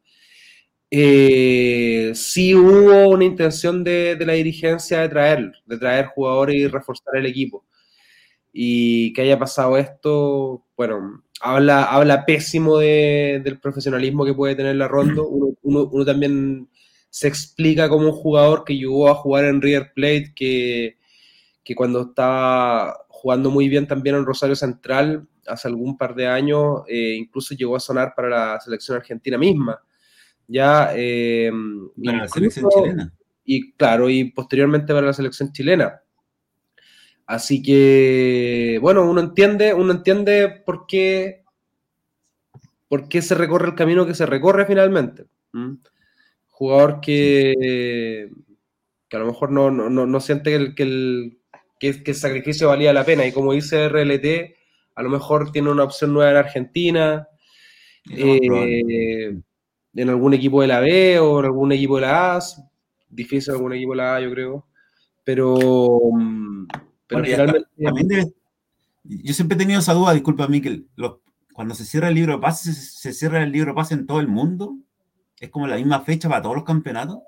eh, 0.90 2.12
sí 2.16 2.56
hubo 2.56 3.10
una 3.10 3.26
intención 3.26 3.84
de, 3.84 4.16
de, 4.16 4.26
la 4.26 4.34
dirigencia 4.34 5.02
de 5.02 5.10
traer, 5.10 5.52
de 5.66 5.78
traer 5.78 6.08
jugadores 6.08 6.56
y 6.56 6.68
reforzar 6.68 7.16
el 7.18 7.26
equipo. 7.26 7.66
Y 8.54 9.12
que 9.14 9.24
haya 9.24 9.40
pasado 9.40 9.78
esto, 9.78 10.64
bueno, 10.78 11.24
habla, 11.42 11.86
habla 11.86 12.26
pésimo 12.26 12.78
de, 12.78 13.42
del 13.44 13.60
profesionalismo 13.60 14.26
que 14.26 14.34
puede 14.34 14.56
tener 14.56 14.76
la 14.76 14.88
Rondo. 14.88 15.28
Uno, 15.28 15.56
uno, 15.64 15.90
uno 15.92 16.06
también 16.06 16.70
se 17.14 17.28
explica 17.28 17.88
como 17.90 18.08
un 18.08 18.12
jugador 18.12 18.64
que 18.64 18.76
llegó 18.76 19.08
a 19.08 19.14
jugar 19.14 19.46
en 19.46 19.62
River 19.62 19.92
Plate, 19.94 20.34
que, 20.36 20.98
cuando 21.76 22.02
estaba 22.02 23.06
jugando 23.08 23.52
muy 23.52 23.70
bien 23.70 23.86
también 23.86 24.16
en 24.16 24.26
Rosario 24.26 24.56
Central, 24.56 25.28
hace 25.46 25.68
algún 25.68 25.96
par 25.96 26.16
de 26.16 26.26
años, 26.26 26.82
eh, 26.88 27.14
incluso 27.16 27.54
llegó 27.54 27.76
a 27.76 27.80
sonar 27.80 28.16
para 28.16 28.30
la 28.30 28.60
selección 28.60 28.98
argentina 28.98 29.38
misma. 29.38 29.80
Ya, 30.48 30.92
eh, 30.96 31.52
para 32.04 32.18
la 32.18 32.28
selección 32.28 32.68
chilena. 32.72 33.14
Y 33.46 33.74
claro, 33.74 34.10
y 34.10 34.32
posteriormente 34.32 34.92
para 34.92 35.06
la 35.06 35.14
selección 35.14 35.52
chilena. 35.52 36.02
Así 37.26 37.62
que, 37.62 38.80
bueno, 38.82 39.10
uno 39.10 39.22
entiende, 39.22 39.74
uno 39.74 39.94
entiende 39.94 40.50
por 40.50 40.86
qué, 40.88 41.44
por 42.88 43.08
qué 43.08 43.22
se 43.22 43.36
recorre 43.36 43.68
el 43.68 43.76
camino 43.76 44.06
que 44.06 44.14
se 44.14 44.26
recorre 44.26 44.66
finalmente 44.66 45.26
jugador 46.54 47.02
que, 47.02 48.30
que 49.10 49.18
a 49.18 49.20
lo 49.20 49.26
mejor 49.26 49.52
no, 49.52 49.70
no, 49.70 50.20
siente 50.22 50.52
que 50.52 50.56
el, 50.56 50.76
que, 50.76 50.84
el, 51.90 52.04
que, 52.04 52.14
sacrificio 52.14 52.70
valía 52.70 52.94
la 52.94 53.04
pena. 53.04 53.26
Y 53.26 53.34
como 53.34 53.54
dice 53.54 53.90
RLT, 53.90 54.56
a 54.96 55.04
lo 55.04 55.10
mejor 55.10 55.52
tiene 55.52 55.72
una 55.72 55.84
opción 55.84 56.14
nueva 56.14 56.32
en 56.32 56.38
Argentina, 56.38 57.28
eh, 58.10 59.36
en 59.96 60.10
algún 60.10 60.36
equipo 60.36 60.62
de 60.62 60.68
la 60.68 60.80
B 60.80 61.20
o 61.20 61.40
en 61.40 61.46
algún 61.46 61.72
equipo 61.74 61.96
de 61.96 62.02
la 62.02 62.38
A. 62.38 62.40
Difícil 63.10 63.54
algún 63.54 63.74
equipo 63.74 63.92
de 63.92 63.98
la 63.98 64.16
A, 64.16 64.22
yo 64.22 64.32
creo. 64.32 64.68
Pero, 65.24 66.00
pero 67.22 67.64
finalmente. 67.76 68.34
yo 69.04 69.34
siempre 69.34 69.56
he 69.56 69.60
tenido 69.60 69.80
esa 69.80 69.94
duda, 69.94 70.14
disculpa, 70.14 70.48
mí, 70.48 70.62
que 70.62 70.84
cuando 71.54 71.76
se 71.76 71.86
cierra 71.86 72.10
el 72.10 72.16
libro 72.16 72.34
de 72.34 72.40
pase, 72.40 72.74
se, 72.74 72.82
se 72.82 73.14
cierra 73.14 73.44
el 73.44 73.52
libro 73.52 73.72
de 73.72 73.76
pase 73.76 73.94
en 73.94 74.06
todo 74.06 74.20
el 74.20 74.28
mundo 74.28 74.78
¿Es 75.44 75.50
como 75.50 75.68
la 75.68 75.76
misma 75.76 76.00
fecha 76.00 76.30
para 76.30 76.42
todos 76.42 76.56
los 76.56 76.64
campeonatos? 76.64 77.20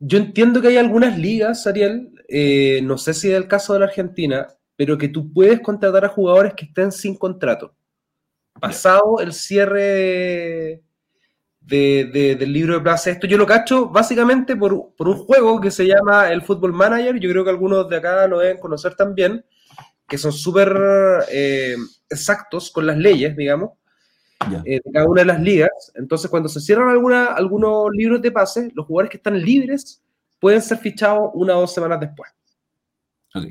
Yo 0.00 0.18
entiendo 0.18 0.60
que 0.60 0.68
hay 0.68 0.76
algunas 0.76 1.16
ligas, 1.16 1.68
Ariel, 1.68 2.10
eh, 2.26 2.80
no 2.82 2.98
sé 2.98 3.14
si 3.14 3.30
es 3.30 3.36
el 3.36 3.46
caso 3.46 3.74
de 3.74 3.78
la 3.78 3.86
Argentina, 3.86 4.48
pero 4.74 4.98
que 4.98 5.06
tú 5.06 5.32
puedes 5.32 5.60
contratar 5.60 6.04
a 6.04 6.08
jugadores 6.08 6.54
que 6.54 6.64
estén 6.64 6.90
sin 6.90 7.14
contrato. 7.14 7.76
pasado 8.60 9.20
el 9.20 9.32
cierre 9.32 10.82
del 11.68 12.52
libro 12.52 12.74
de 12.74 12.80
Plaza. 12.80 13.10
Esto 13.10 13.26
yo 13.26 13.36
lo 13.36 13.46
cacho 13.46 13.88
básicamente 13.88 14.56
por, 14.56 14.72
un 14.72 15.16
juego 15.16 15.60
que 15.60 15.70
se 15.70 15.86
llama 15.86 16.32
el 16.32 16.42
Football 16.42 16.72
Manager. 16.72 17.18
Yo 17.18 17.30
creo 17.30 17.44
que 17.44 17.50
algunos 17.50 17.88
de 17.88 17.96
acá 17.96 18.26
lo 18.26 18.38
deben 18.38 18.58
conocer 18.58 18.94
también, 18.94 19.44
que 20.06 20.16
son 20.16 20.32
súper 20.32 20.74
eh, 21.30 21.76
exactos 22.08 22.70
con 22.70 22.86
las 22.86 22.96
leyes, 22.96 23.36
digamos, 23.36 23.72
eh, 24.64 24.80
de 24.82 24.92
cada 24.92 25.06
una 25.06 25.20
de 25.20 25.26
las 25.26 25.40
ligas. 25.40 25.92
Entonces, 25.94 26.30
cuando 26.30 26.48
se 26.48 26.60
cierran 26.60 26.88
alguna, 26.88 27.26
algunos 27.26 27.90
libros 27.92 28.22
de 28.22 28.32
pase, 28.32 28.70
los 28.74 28.86
jugadores 28.86 29.10
que 29.10 29.18
están 29.18 29.38
libres 29.38 30.02
pueden 30.40 30.62
ser 30.62 30.78
fichados 30.78 31.30
una 31.34 31.56
o 31.56 31.60
dos 31.60 31.74
semanas 31.74 32.00
después. 32.00 32.30
Ok. 33.34 33.44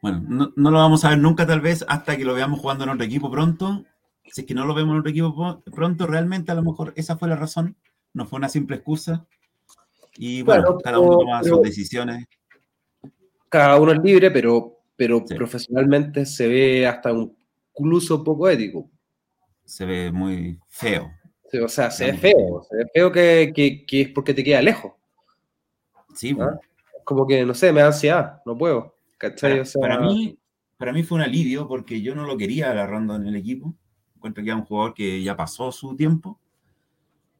Bueno, 0.00 0.22
no, 0.26 0.52
no, 0.54 0.70
lo 0.70 0.78
vamos 0.78 1.04
a 1.04 1.10
ver 1.10 1.18
nunca 1.18 1.46
tal 1.46 1.60
vez 1.60 1.84
hasta 1.88 2.16
que 2.16 2.24
lo 2.24 2.34
veamos 2.34 2.60
jugando 2.60 2.84
en 2.84 2.90
otro 2.90 3.04
equipo 3.04 3.30
pronto 3.30 3.84
si 4.32 4.40
es 4.40 4.46
que 4.46 4.54
no 4.54 4.64
lo 4.64 4.74
vemos 4.74 4.94
en 4.94 5.00
otro 5.00 5.10
equipo 5.10 5.62
pronto, 5.74 6.06
realmente 6.06 6.52
a 6.52 6.54
lo 6.54 6.62
mejor 6.62 6.92
esa 6.96 7.16
fue 7.16 7.28
la 7.28 7.36
razón, 7.36 7.76
no 8.12 8.26
fue 8.26 8.38
una 8.38 8.48
simple 8.48 8.76
excusa. 8.76 9.26
Y 10.16 10.42
bueno, 10.42 10.78
cada 10.78 10.98
uno 10.98 11.18
toma 11.18 11.42
sus 11.42 11.62
decisiones. 11.62 12.26
Cada 13.48 13.78
uno 13.78 13.92
es 13.92 13.98
libre, 14.02 14.30
pero, 14.30 14.80
pero 14.96 15.24
profesionalmente 15.24 16.24
se 16.26 16.48
ve 16.48 16.86
hasta 16.86 17.12
incluso 17.76 18.22
poco 18.22 18.48
ético. 18.48 18.90
Se 19.64 19.84
ve 19.84 20.12
muy 20.12 20.58
feo. 20.68 21.10
o 21.62 21.68
sea, 21.68 21.90
se 21.90 22.12
ve 22.12 22.18
feo. 22.18 22.62
Se 22.68 22.76
ve 22.76 22.86
feo 22.92 23.12
que, 23.12 23.52
que, 23.86 24.00
es 24.00 24.08
porque 24.10 24.34
te 24.34 24.44
queda 24.44 24.62
lejos. 24.62 24.92
Sí. 26.14 26.36
¿Ah? 26.40 26.58
Como 27.04 27.26
que, 27.26 27.44
no 27.44 27.54
sé, 27.54 27.72
me 27.72 27.80
da 27.80 27.88
ansiedad, 27.88 28.42
no 28.46 28.56
puedo. 28.56 28.94
Para, 29.80 30.00
mí, 30.00 30.38
para 30.76 30.92
mí 30.92 31.02
fue 31.02 31.16
un 31.16 31.22
alivio 31.22 31.66
porque 31.66 32.02
yo 32.02 32.14
no 32.14 32.26
lo 32.26 32.36
quería 32.36 32.70
agarrando 32.70 33.16
en 33.16 33.26
el 33.26 33.36
equipo 33.36 33.74
encuentro 34.24 34.42
que 34.42 34.50
es 34.50 34.56
un 34.56 34.64
jugador 34.64 34.94
que 34.94 35.22
ya 35.22 35.36
pasó 35.36 35.70
su 35.70 35.94
tiempo 35.94 36.38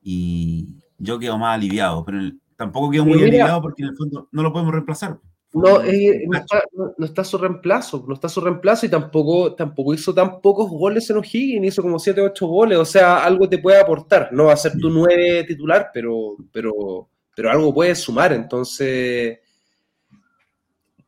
y 0.02 0.68
yo 0.98 1.18
quedo 1.18 1.38
más 1.38 1.54
aliviado, 1.54 2.04
pero 2.04 2.18
tampoco 2.56 2.90
quedo 2.90 3.06
muy 3.06 3.22
aliviado 3.22 3.62
porque 3.62 3.82
en 3.82 3.88
el 3.90 3.96
fondo 3.96 4.28
no 4.30 4.42
lo 4.42 4.52
podemos 4.52 4.72
reemplazar. 4.72 5.18
No, 5.54 5.78
no, 5.78 7.06
está, 7.06 7.22
su 7.22 7.38
reemplazo, 7.38 8.04
no 8.08 8.14
está 8.14 8.28
su 8.28 8.40
reemplazo 8.40 8.86
y 8.86 8.88
tampoco, 8.88 9.54
tampoco 9.54 9.94
hizo 9.94 10.12
tan 10.12 10.40
pocos 10.40 10.68
goles 10.68 11.08
en 11.10 11.18
O'Higgins, 11.18 11.68
hizo 11.68 11.80
como 11.80 12.00
7 12.00 12.20
o 12.20 12.24
8 12.24 12.46
goles, 12.46 12.78
o 12.78 12.84
sea, 12.84 13.24
algo 13.24 13.48
te 13.48 13.58
puede 13.58 13.80
aportar, 13.80 14.30
no 14.32 14.46
va 14.46 14.54
a 14.54 14.56
ser 14.56 14.72
tu 14.76 14.90
9 14.90 15.44
titular, 15.44 15.90
pero, 15.94 16.34
pero, 16.50 17.08
pero 17.36 17.50
algo 17.52 17.72
puede 17.72 17.94
sumar, 17.94 18.32
entonces 18.32 19.38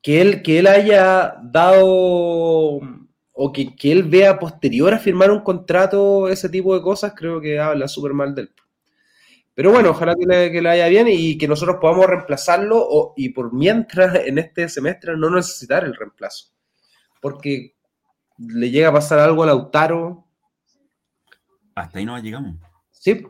que 0.00 0.20
él, 0.20 0.42
que 0.42 0.60
él 0.60 0.68
haya 0.68 1.34
dado 1.42 2.78
o 3.38 3.52
que, 3.52 3.74
él 3.82 4.04
vea 4.04 4.38
posterior 4.38 4.94
a 4.94 4.98
firmar 4.98 5.30
un 5.30 5.40
contrato, 5.40 6.26
ese 6.28 6.48
tipo 6.48 6.74
de 6.74 6.80
cosas, 6.80 7.12
creo 7.14 7.38
que 7.38 7.58
habla 7.58 7.86
súper 7.86 8.14
mal 8.14 8.34
de 8.34 8.42
él. 8.42 8.50
Pero 9.54 9.72
bueno, 9.72 9.90
ojalá 9.90 10.14
que 10.14 10.24
le, 10.24 10.50
que 10.50 10.62
vaya 10.62 10.88
bien 10.88 11.06
y 11.10 11.36
que 11.36 11.46
nosotros 11.46 11.76
podamos 11.78 12.06
reemplazarlo 12.06 13.12
y 13.14 13.28
por 13.30 13.52
mientras 13.52 14.14
en 14.26 14.38
este 14.38 14.70
semestre 14.70 15.16
no 15.18 15.28
necesitar 15.28 15.84
el 15.84 15.94
reemplazo. 15.94 16.54
Porque 17.20 17.76
le 18.38 18.70
llega 18.70 18.88
a 18.88 18.94
pasar 18.94 19.18
algo 19.18 19.42
a 19.42 19.46
Lautaro. 19.46 20.26
Hasta 21.74 21.98
ahí 21.98 22.06
no 22.06 22.18
llegamos. 22.18 22.56
Sí. 22.90 23.22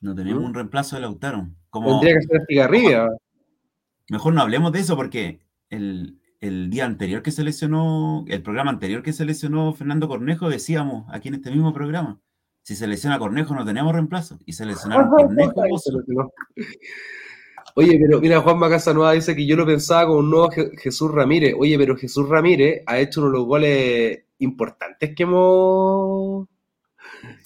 No 0.00 0.14
tenemos 0.14 0.44
un 0.44 0.54
reemplazo 0.54 0.94
de 0.94 1.02
Lautaro. 1.02 1.48
Como, 1.68 1.98
Tendría 1.98 2.20
que 2.20 2.26
ser 2.26 2.40
Figarribia. 2.46 3.08
Mejor 4.08 4.34
no 4.34 4.42
hablemos 4.42 4.70
de 4.70 4.80
eso 4.80 4.94
porque 4.94 5.40
el, 5.68 6.21
el 6.42 6.70
día 6.70 6.84
anterior 6.84 7.22
que 7.22 7.30
se 7.30 7.44
lesionó, 7.44 8.24
el 8.26 8.42
programa 8.42 8.72
anterior 8.72 9.02
que 9.02 9.12
se 9.12 9.24
lesionó 9.24 9.72
Fernando 9.72 10.08
Cornejo, 10.08 10.50
decíamos 10.50 11.06
aquí 11.08 11.28
en 11.28 11.34
este 11.34 11.52
mismo 11.52 11.72
programa, 11.72 12.20
si 12.62 12.74
se 12.74 12.88
lesiona 12.88 13.18
Cornejo 13.18 13.54
no 13.54 13.64
tenemos 13.64 13.92
reemplazo. 13.92 14.38
Y 14.44 14.52
se 14.52 14.66
lesionaron 14.66 15.08
Cornejo. 15.08 15.52
Oye, 17.74 17.98
pero 17.98 18.20
mira, 18.20 18.40
Juan 18.40 18.60
Casanueva 18.68 19.12
dice 19.12 19.34
que 19.36 19.46
yo 19.46 19.56
lo 19.56 19.64
pensaba 19.64 20.08
con 20.08 20.18
un 20.18 20.30
nuevo 20.30 20.50
Jesús 20.50 21.10
Ramírez. 21.12 21.54
Oye, 21.58 21.78
pero 21.78 21.96
Jesús 21.96 22.28
Ramírez 22.28 22.82
ha 22.86 22.98
hecho 22.98 23.20
uno 23.20 23.30
de 23.30 23.38
los 23.38 23.46
goles 23.46 24.20
importantes 24.40 25.14
que 25.14 25.22
hemos, 25.22 26.48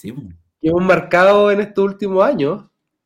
que 0.01 0.69
hemos 0.69 0.85
marcado 0.85 1.51
en 1.51 1.61
estos 1.61 1.85
últimos 1.85 2.25
años. 2.25 2.65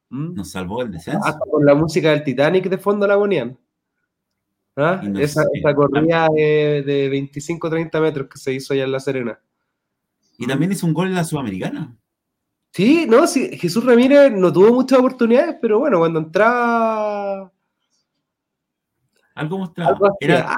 ¿Mm? 0.09 0.35
Nos 0.35 0.53
salvó 0.53 0.83
el 0.83 0.93
descenso. 0.93 1.37
con 1.51 1.65
la 1.65 1.75
música 1.75 2.11
del 2.11 2.23
Titanic 2.23 2.69
de 2.69 2.79
fondo 2.79 3.07
la 3.07 3.17
ponían. 3.17 3.59
¿Ah? 4.81 5.03
esa, 5.19 5.45
corrida 5.75 6.29
de, 6.35 7.11
25-30 7.11 8.01
metros 8.01 8.29
que 8.29 8.39
se 8.39 8.55
hizo 8.55 8.73
allá 8.73 8.85
en 8.85 8.93
La 8.93 9.01
Serena. 9.01 9.39
Y 10.39 10.47
también 10.47 10.73
hizo 10.73 10.87
un 10.87 10.95
gol 10.95 11.09
en 11.09 11.15
la 11.15 11.25
Sudamericana. 11.25 11.97
Sí, 12.73 13.05
no, 13.07 13.27
sí, 13.27 13.59
Jesús 13.59 13.85
Ramírez 13.85 14.33
no 14.33 14.53
tuvo 14.53 14.73
muchas 14.73 15.01
oportunidades, 15.01 15.57
pero 15.61 15.81
bueno, 15.81 15.99
cuando 15.99 16.21
entraba. 16.21 17.53
Algo 19.35 19.59
mostraba. 19.59 19.99
era, 20.21 20.57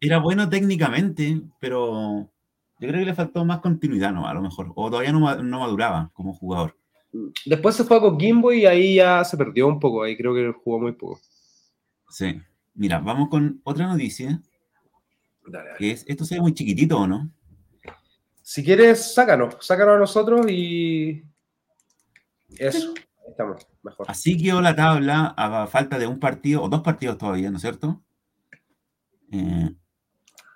era 0.00 0.18
bueno 0.18 0.48
técnicamente, 0.48 1.40
pero 1.58 2.30
yo 2.78 2.88
creo 2.88 3.00
que 3.00 3.06
le 3.06 3.14
faltó 3.14 3.44
más 3.44 3.60
continuidad, 3.60 4.12
¿no? 4.12 4.28
A 4.28 4.34
lo 4.34 4.42
mejor. 4.42 4.72
O 4.74 4.90
todavía 4.90 5.12
no, 5.12 5.42
no 5.42 5.60
maduraba 5.60 6.10
como 6.12 6.34
jugador. 6.34 6.76
Después 7.46 7.74
se 7.74 7.84
fue 7.84 7.96
a 7.96 8.00
Coquimbo 8.00 8.52
y 8.52 8.66
ahí 8.66 8.96
ya 8.96 9.24
se 9.24 9.36
perdió 9.36 9.66
un 9.66 9.80
poco. 9.80 10.02
Ahí 10.02 10.16
creo 10.16 10.34
que 10.34 10.52
jugó 10.52 10.80
muy 10.80 10.92
poco. 10.92 11.18
Sí. 12.10 12.40
Mira, 12.76 13.00
vamos 13.00 13.28
con 13.28 13.60
otra 13.64 13.86
noticia. 13.86 14.40
Dale, 15.46 15.70
Que 15.78 15.92
es, 15.92 16.04
esto 16.06 16.24
se 16.24 16.34
ve 16.34 16.40
muy 16.40 16.54
chiquitito, 16.54 16.98
¿o 16.98 17.06
no? 17.06 17.30
Si 18.42 18.62
quieres, 18.62 19.14
sácanos, 19.14 19.56
sácanos 19.60 19.96
a 19.96 19.98
nosotros 19.98 20.50
y 20.50 21.24
eso, 22.58 22.94
estamos, 23.28 23.66
mejor. 23.82 24.06
Así 24.08 24.36
quedó 24.36 24.60
la 24.60 24.76
tabla 24.76 25.34
a 25.36 25.66
falta 25.66 25.98
de 25.98 26.06
un 26.06 26.20
partido, 26.20 26.62
o 26.62 26.68
dos 26.68 26.82
partidos 26.82 27.18
todavía, 27.18 27.50
¿no 27.50 27.56
es 27.56 27.62
cierto? 27.62 28.02
Eh, 29.32 29.74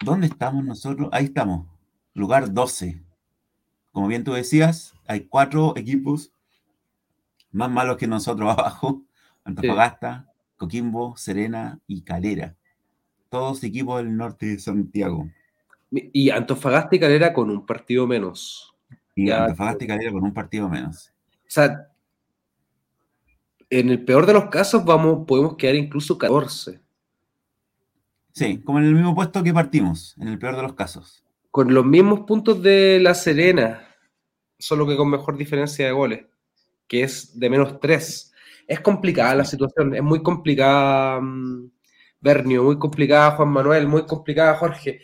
¿Dónde 0.04 0.28
estamos 0.28 0.64
nosotros? 0.64 1.08
Ahí 1.12 1.24
estamos, 1.26 1.66
lugar 2.14 2.52
12. 2.52 3.02
Como 3.92 4.06
bien 4.06 4.24
tú 4.24 4.32
decías, 4.32 4.94
hay 5.06 5.26
cuatro 5.26 5.76
equipos 5.76 6.32
más 7.50 7.70
malos 7.70 7.96
que 7.96 8.06
nosotros 8.06 8.50
abajo. 8.58 9.04
Antofagasta, 9.42 10.29
Coquimbo, 10.60 11.16
Serena 11.16 11.80
y 11.86 12.02
Calera. 12.02 12.54
Todos 13.30 13.64
equipos 13.64 13.96
del 13.96 14.14
norte 14.14 14.44
de 14.44 14.58
Santiago. 14.58 15.26
Y 15.90 16.28
Antofagasta 16.28 16.96
y 16.96 17.00
Calera 17.00 17.32
con 17.32 17.48
un 17.48 17.64
partido 17.64 18.06
menos. 18.06 18.74
Y 19.14 19.30
Antofagasta 19.30 19.84
y 19.84 19.86
Calera 19.86 20.12
con 20.12 20.22
un 20.22 20.34
partido 20.34 20.68
menos. 20.68 21.14
O 21.30 21.46
sea, 21.46 21.88
en 23.70 23.88
el 23.88 24.04
peor 24.04 24.26
de 24.26 24.34
los 24.34 24.50
casos 24.50 24.84
vamos, 24.84 25.26
podemos 25.26 25.56
quedar 25.56 25.76
incluso 25.76 26.18
14. 26.18 26.78
Sí, 28.32 28.60
como 28.60 28.80
en 28.80 28.84
el 28.84 28.94
mismo 28.94 29.14
puesto 29.14 29.42
que 29.42 29.54
partimos, 29.54 30.14
en 30.20 30.28
el 30.28 30.38
peor 30.38 30.56
de 30.56 30.62
los 30.62 30.74
casos. 30.74 31.24
Con 31.50 31.72
los 31.72 31.86
mismos 31.86 32.20
puntos 32.26 32.62
de 32.62 33.00
La 33.00 33.14
Serena, 33.14 33.82
solo 34.58 34.86
que 34.86 34.96
con 34.98 35.08
mejor 35.08 35.38
diferencia 35.38 35.86
de 35.86 35.92
goles, 35.92 36.26
que 36.86 37.02
es 37.02 37.38
de 37.40 37.48
menos 37.48 37.80
3 37.80 38.29
es 38.70 38.80
complicada 38.80 39.34
la 39.34 39.44
situación, 39.44 39.96
es 39.96 40.02
muy 40.02 40.22
complicada, 40.22 41.20
mm, 41.20 41.72
Bernio, 42.20 42.62
muy 42.62 42.78
complicada, 42.78 43.32
Juan 43.32 43.48
Manuel, 43.48 43.88
muy 43.88 44.06
complicada, 44.06 44.54
Jorge. 44.54 45.00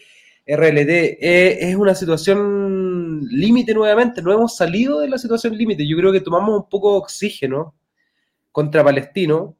RLT, 0.47 1.19
eh, 1.21 1.59
es 1.71 1.75
una 1.75 1.97
situación 1.97 3.23
límite 3.29 3.75
nuevamente, 3.75 4.23
no 4.23 4.33
hemos 4.33 4.57
salido 4.57 5.01
de 5.01 5.09
la 5.09 5.19
situación 5.19 5.59
límite, 5.59 5.85
yo 5.85 5.97
creo 5.97 6.13
que 6.13 6.21
tomamos 6.21 6.57
un 6.57 6.69
poco 6.69 6.93
de 6.93 6.99
oxígeno 6.99 7.75
contra 8.53 8.85
Palestino. 8.85 9.57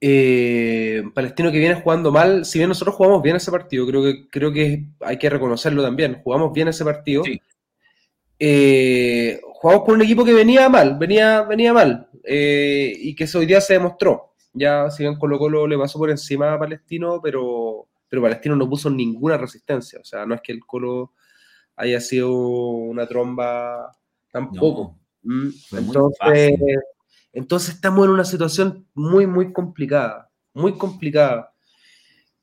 Eh, 0.00 1.02
Palestino 1.14 1.52
que 1.52 1.58
viene 1.58 1.74
jugando 1.74 2.10
mal, 2.10 2.46
si 2.46 2.58
bien 2.58 2.70
nosotros 2.70 2.94
jugamos 2.96 3.22
bien 3.22 3.36
ese 3.36 3.50
partido, 3.50 3.86
creo 3.86 4.02
que, 4.02 4.28
creo 4.30 4.50
que 4.50 4.86
hay 5.00 5.18
que 5.18 5.28
reconocerlo 5.28 5.82
también, 5.82 6.22
jugamos 6.22 6.54
bien 6.54 6.68
ese 6.68 6.84
partido. 6.84 7.22
Eh, 8.38 9.40
jugamos 9.42 9.84
con 9.84 9.94
un 9.94 10.02
equipo 10.02 10.24
que 10.24 10.32
venía 10.32 10.68
mal, 10.68 10.98
venía, 10.98 11.42
venía 11.42 11.72
mal, 11.72 12.08
eh, 12.24 12.92
y 12.96 13.14
que 13.14 13.28
hoy 13.34 13.46
día 13.46 13.60
se 13.60 13.74
demostró. 13.74 14.34
Ya, 14.52 14.90
si 14.90 15.02
bien 15.02 15.16
Colo 15.16 15.38
Colo 15.38 15.66
le 15.66 15.78
pasó 15.78 15.98
por 15.98 16.10
encima 16.10 16.52
a 16.52 16.58
Palestino, 16.58 17.20
pero, 17.22 17.88
pero 18.08 18.22
Palestino 18.22 18.54
no 18.56 18.68
puso 18.68 18.90
ninguna 18.90 19.36
resistencia. 19.36 19.98
O 20.00 20.04
sea, 20.04 20.26
no 20.26 20.34
es 20.34 20.40
que 20.42 20.52
el 20.52 20.60
Colo 20.64 21.12
haya 21.76 22.00
sido 22.00 22.32
una 22.32 23.06
tromba 23.06 23.96
tampoco. 24.30 24.98
Mm, 25.22 25.48
entonces, 25.72 26.54
entonces 27.32 27.74
estamos 27.74 28.04
en 28.04 28.12
una 28.12 28.24
situación 28.24 28.86
muy, 28.94 29.26
muy 29.26 29.52
complicada. 29.52 30.30
Muy 30.52 30.74
complicada. 30.74 31.53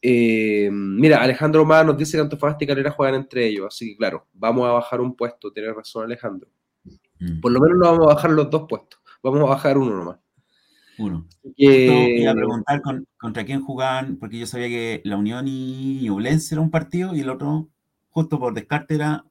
Eh, 0.01 0.69
mira, 0.71 1.21
Alejandro 1.21 1.63
Más 1.63 1.85
nos 1.85 1.97
dice 1.97 2.17
que 2.17 2.21
Antofagasta 2.21 2.63
y 2.63 2.67
Calera 2.67 2.91
juegan 2.91 3.15
entre 3.15 3.45
ellos, 3.45 3.67
así 3.67 3.91
que 3.91 3.97
claro, 3.97 4.27
vamos 4.33 4.67
a 4.67 4.71
bajar 4.71 4.99
un 4.99 5.15
puesto, 5.15 5.51
tiene 5.51 5.71
razón 5.71 6.05
Alejandro. 6.05 6.49
Mm. 7.19 7.39
Por 7.39 7.51
lo 7.51 7.59
menos 7.59 7.77
no 7.77 7.85
vamos 7.85 8.05
a 8.07 8.15
bajar 8.15 8.31
los 8.31 8.49
dos 8.49 8.65
puestos, 8.67 8.99
vamos 9.21 9.41
a 9.41 9.45
bajar 9.45 9.77
uno 9.77 9.95
nomás. 9.95 10.17
Uno. 10.97 11.27
Que... 11.55 12.17
Iba 12.19 12.31
a 12.31 12.35
preguntar 12.35 12.81
contra 13.17 13.45
quién 13.45 13.61
jugaban, 13.61 14.17
porque 14.17 14.39
yo 14.39 14.45
sabía 14.47 14.67
que 14.67 15.01
la 15.03 15.17
Unión 15.17 15.47
y 15.47 16.01
Ñublense 16.03 16.55
era 16.55 16.61
un 16.61 16.71
partido 16.71 17.15
y 17.15 17.21
el 17.21 17.29
otro, 17.29 17.69
justo 18.09 18.39
por 18.39 18.53
descarte, 18.53 18.95
era 18.95 19.23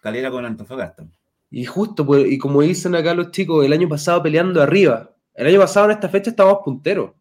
Calera 0.00 0.30
con 0.30 0.44
Antofagasta. 0.44 1.06
Y 1.50 1.64
justo, 1.64 2.04
pues, 2.04 2.30
y 2.30 2.38
como 2.38 2.62
dicen 2.62 2.94
acá 2.94 3.14
los 3.14 3.30
chicos, 3.30 3.64
el 3.64 3.72
año 3.72 3.88
pasado 3.88 4.22
peleando 4.22 4.62
arriba. 4.62 5.14
El 5.34 5.46
año 5.46 5.60
pasado 5.60 5.86
en 5.86 5.92
esta 5.92 6.08
fecha 6.08 6.30
estábamos 6.30 6.62
punteros. 6.64 7.12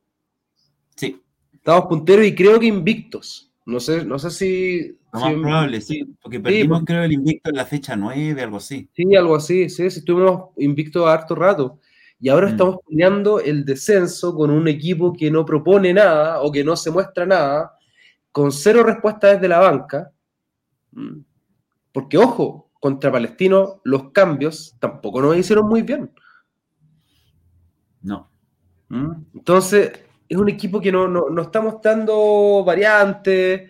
Sí. 0.95 1.20
Estábamos 1.62 1.89
punteros 1.89 2.26
y 2.26 2.34
creo 2.34 2.59
que 2.59 2.66
invictos. 2.66 3.51
No 3.68 3.80
sé, 3.80 4.03
no 4.03 4.18
sé 4.18 4.32
si. 4.32 4.97
Lo 5.14 5.20
más 5.20 5.34
probable, 5.34 5.80
sí. 5.80 6.03
Porque 6.20 6.39
perdimos, 6.39 6.82
creo, 6.84 7.03
el 7.03 7.12
invicto 7.12 7.51
en 7.51 7.55
la 7.55 7.66
fecha 7.66 7.95
9, 7.95 8.41
algo 8.41 8.57
así. 8.57 8.89
Sí, 8.95 9.16
algo 9.16 9.36
así, 9.36 9.70
sí. 9.70 9.84
Estuvimos 9.84 10.49
invictos 10.57 11.07
harto 11.07 11.36
rato. 11.36 11.80
Y 12.20 12.30
ahora 12.30 12.47
mm. 12.47 12.49
estamos 12.49 12.78
peleando 12.89 13.39
el 13.39 13.64
descenso 13.64 14.34
con 14.34 14.49
un 14.49 14.68
equipo 14.68 15.14
que 15.14 15.30
no 15.30 15.45
propone 15.45 15.93
nada 15.93 16.41
o 16.41 16.51
que 16.51 16.64
no 16.64 16.76
se 16.76 16.89
muestra 16.89 17.28
nada, 17.28 17.78
con 18.32 18.51
cero 18.51 18.82
respuestas 18.82 19.34
desde 19.34 19.47
la 19.47 19.59
banca. 19.59 20.12
Mm. 20.93 21.20
Porque, 21.91 22.18
ojo, 22.18 22.72
contra 22.80 23.12
Palestino 23.12 23.82
los 23.84 24.09
cambios 24.09 24.76
tampoco 24.80 25.22
nos 25.22 25.38
hicieron 25.38 25.70
muy 25.70 25.84
bien. 25.84 26.09
No. 28.01 28.32
Mm. 28.89 29.12
Entonces, 29.36 29.91
es 30.32 30.38
un 30.38 30.47
equipo 30.47 30.79
que 30.79 30.93
no, 30.93 31.09
no, 31.09 31.41
está 31.41 31.59
mostrando 31.59 32.63
variantes. 32.65 33.69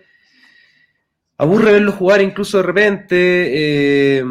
Aburre 1.36 1.72
verlo 1.72 1.92
jugar 1.92 2.22
incluso 2.22 2.58
de 2.58 2.64
repente. 2.64 4.20
Eh, 4.20 4.24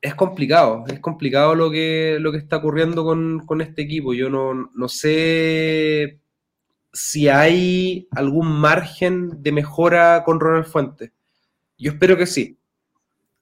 es 0.00 0.14
complicado, 0.14 0.84
es 0.88 0.98
complicado 1.00 1.54
lo 1.54 1.70
que, 1.70 2.16
lo 2.18 2.32
que 2.32 2.38
está 2.38 2.56
ocurriendo 2.56 3.04
con, 3.04 3.60
este 3.60 3.82
equipo. 3.82 4.14
Yo 4.14 4.30
no, 4.30 4.88
sé 4.88 6.20
si 6.90 7.28
hay 7.28 8.08
algún 8.12 8.50
margen 8.58 9.42
de 9.42 9.52
mejora 9.52 10.22
con 10.24 10.40
Ronald 10.40 10.68
Fuentes. 10.68 11.12
Yo 11.76 11.92
espero 11.92 12.16
que 12.16 12.24
sí. 12.24 12.56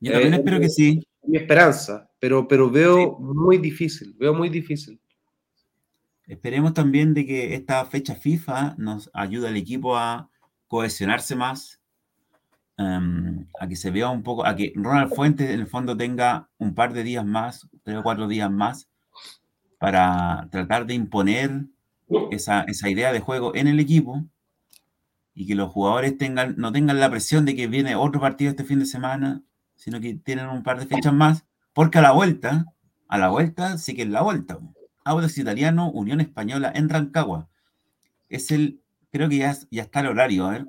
Yo 0.01 0.11
también 0.11 0.35
eh, 0.35 0.39
espero 0.39 0.59
que 0.59 0.69
sí. 0.69 1.07
Mi 1.23 1.39
esperanza, 1.39 2.11
pero, 2.19 2.49
pero 2.49 2.69
veo 2.69 3.21
muy 3.21 3.59
difícil, 3.59 4.17
veo 4.19 4.35
muy 4.35 4.49
difícil. 4.49 4.99
Esperemos 6.27 6.75
también 6.75 7.15
de 7.15 7.27
que 7.27 7.55
esta 7.55 7.85
fecha 7.85 8.15
FIFA 8.15 8.75
nos 8.79 9.11
ayude 9.15 9.49
al 9.49 9.57
equipo 9.57 9.97
a 9.97 10.29
cohesionarse 10.67 11.37
más, 11.37 11.81
Em, 12.79 13.47
a 13.59 13.67
que 13.67 13.75
se 13.77 13.91
vea 13.91 14.11
un 14.11 14.23
poco, 14.23 14.45
a 14.47 14.55
que 14.55 14.73
Ronald 14.77 15.15
Fuentes 15.15 15.49
en 15.49 15.61
el 15.61 15.67
fondo 15.67 15.97
tenga 15.97 16.51
un 16.59 16.75
par 16.75 16.93
de 16.93 17.05
días 17.05 17.25
más, 17.25 17.67
tres 17.83 17.97
o 17.97 18.03
cuatro 18.03 18.29
días 18.29 18.51
más, 18.51 18.89
para 19.79 20.49
tratar 20.51 20.87
de 20.87 20.93
imponer 20.93 21.67
esa, 22.31 22.63
esa 22.63 22.91
idea 22.91 23.13
de 23.13 23.21
juego 23.21 23.55
en 23.55 23.67
el 23.67 23.81
equipo 23.81 24.25
y 25.35 25.47
que 25.47 25.55
los 25.55 25.71
jugadores 25.73 26.19
tengan, 26.19 26.55
no 26.59 26.71
tengan 26.71 27.01
la 27.01 27.11
presión 27.11 27.47
de 27.47 27.57
que 27.57 27.67
viene 27.67 27.97
otro 27.97 28.21
partido 28.21 28.51
este 28.51 28.65
fin 28.65 28.79
de 28.79 28.87
semana, 28.87 29.43
sino 29.75 29.99
que 30.01 30.15
tienen 30.15 30.49
un 30.49 30.63
par 30.63 30.79
de 30.79 30.87
fechas 30.87 31.15
más, 31.15 31.47
porque 31.73 31.99
a 31.99 32.03
la 32.03 32.13
vuelta, 32.13 32.67
a 33.09 33.19
la 33.19 33.31
vuelta 33.31 33.79
sí 33.79 33.95
que 33.95 34.03
es 34.03 34.09
la 34.09 34.21
vuelta. 34.21 34.59
Audax 35.07 35.39
Italiano, 35.39 35.91
Unión 35.91 36.21
Española 36.21 36.73
en 36.75 36.89
Rancagua. 36.89 37.49
Es 38.29 38.51
el, 38.51 38.81
creo 39.13 39.29
que 39.29 39.39
ya, 39.39 39.57
ya 39.71 39.85
está 39.85 40.01
el 40.01 40.09
horario, 40.09 40.47
a 40.47 40.51
ver, 40.51 40.67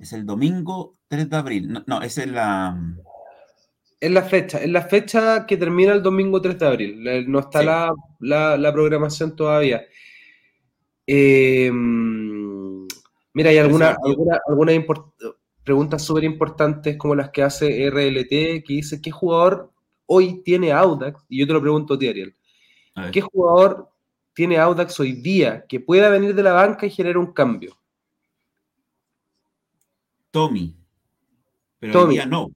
es 0.00 0.12
el 0.12 0.26
domingo 0.26 0.98
3 1.08 1.30
de 1.30 1.36
abril. 1.36 1.82
No, 1.86 2.02
esa 2.02 2.22
es 2.22 2.28
la. 2.28 2.78
Es 4.00 4.10
la 4.10 4.22
fecha, 4.22 4.58
es 4.58 4.68
la 4.68 4.82
fecha 4.82 5.46
que 5.46 5.56
termina 5.56 5.92
el 5.94 6.02
domingo 6.02 6.42
3 6.42 6.58
de 6.58 6.66
abril. 6.66 7.30
No 7.30 7.38
está 7.38 7.90
la, 8.20 8.72
programación 8.72 9.34
todavía. 9.34 9.82
Em, 11.06 12.86
mira, 13.32 13.50
hay 13.50 13.58
algunas 13.58 13.96
alguna, 14.46 14.78
preguntas 15.64 16.02
súper 16.02 16.24
importantes 16.24 16.98
como 16.98 17.14
las 17.14 17.30
que 17.30 17.42
hace 17.42 17.86
RLT, 17.88 18.62
que 18.62 18.74
dice, 18.74 19.00
¿qué 19.00 19.10
jugador 19.10 19.72
hoy 20.04 20.42
tiene 20.44 20.72
Audax? 20.72 21.24
Y 21.30 21.40
yo 21.40 21.46
te 21.46 21.54
lo 21.54 21.62
pregunto 21.62 21.94
a 21.94 21.98
ti, 21.98 22.08
Ariel. 22.08 22.36
¿Qué 23.12 23.20
jugador 23.20 23.90
tiene 24.34 24.58
Audax 24.58 24.98
hoy 25.00 25.12
día 25.12 25.64
que 25.66 25.80
pueda 25.80 26.08
venir 26.08 26.34
de 26.34 26.42
la 26.42 26.52
banca 26.52 26.86
y 26.86 26.90
generar 26.90 27.18
un 27.18 27.32
cambio? 27.32 27.76
Tommy. 30.30 30.76
Pero 31.78 32.04
hoy 32.04 32.14
día 32.14 32.26
no. 32.26 32.50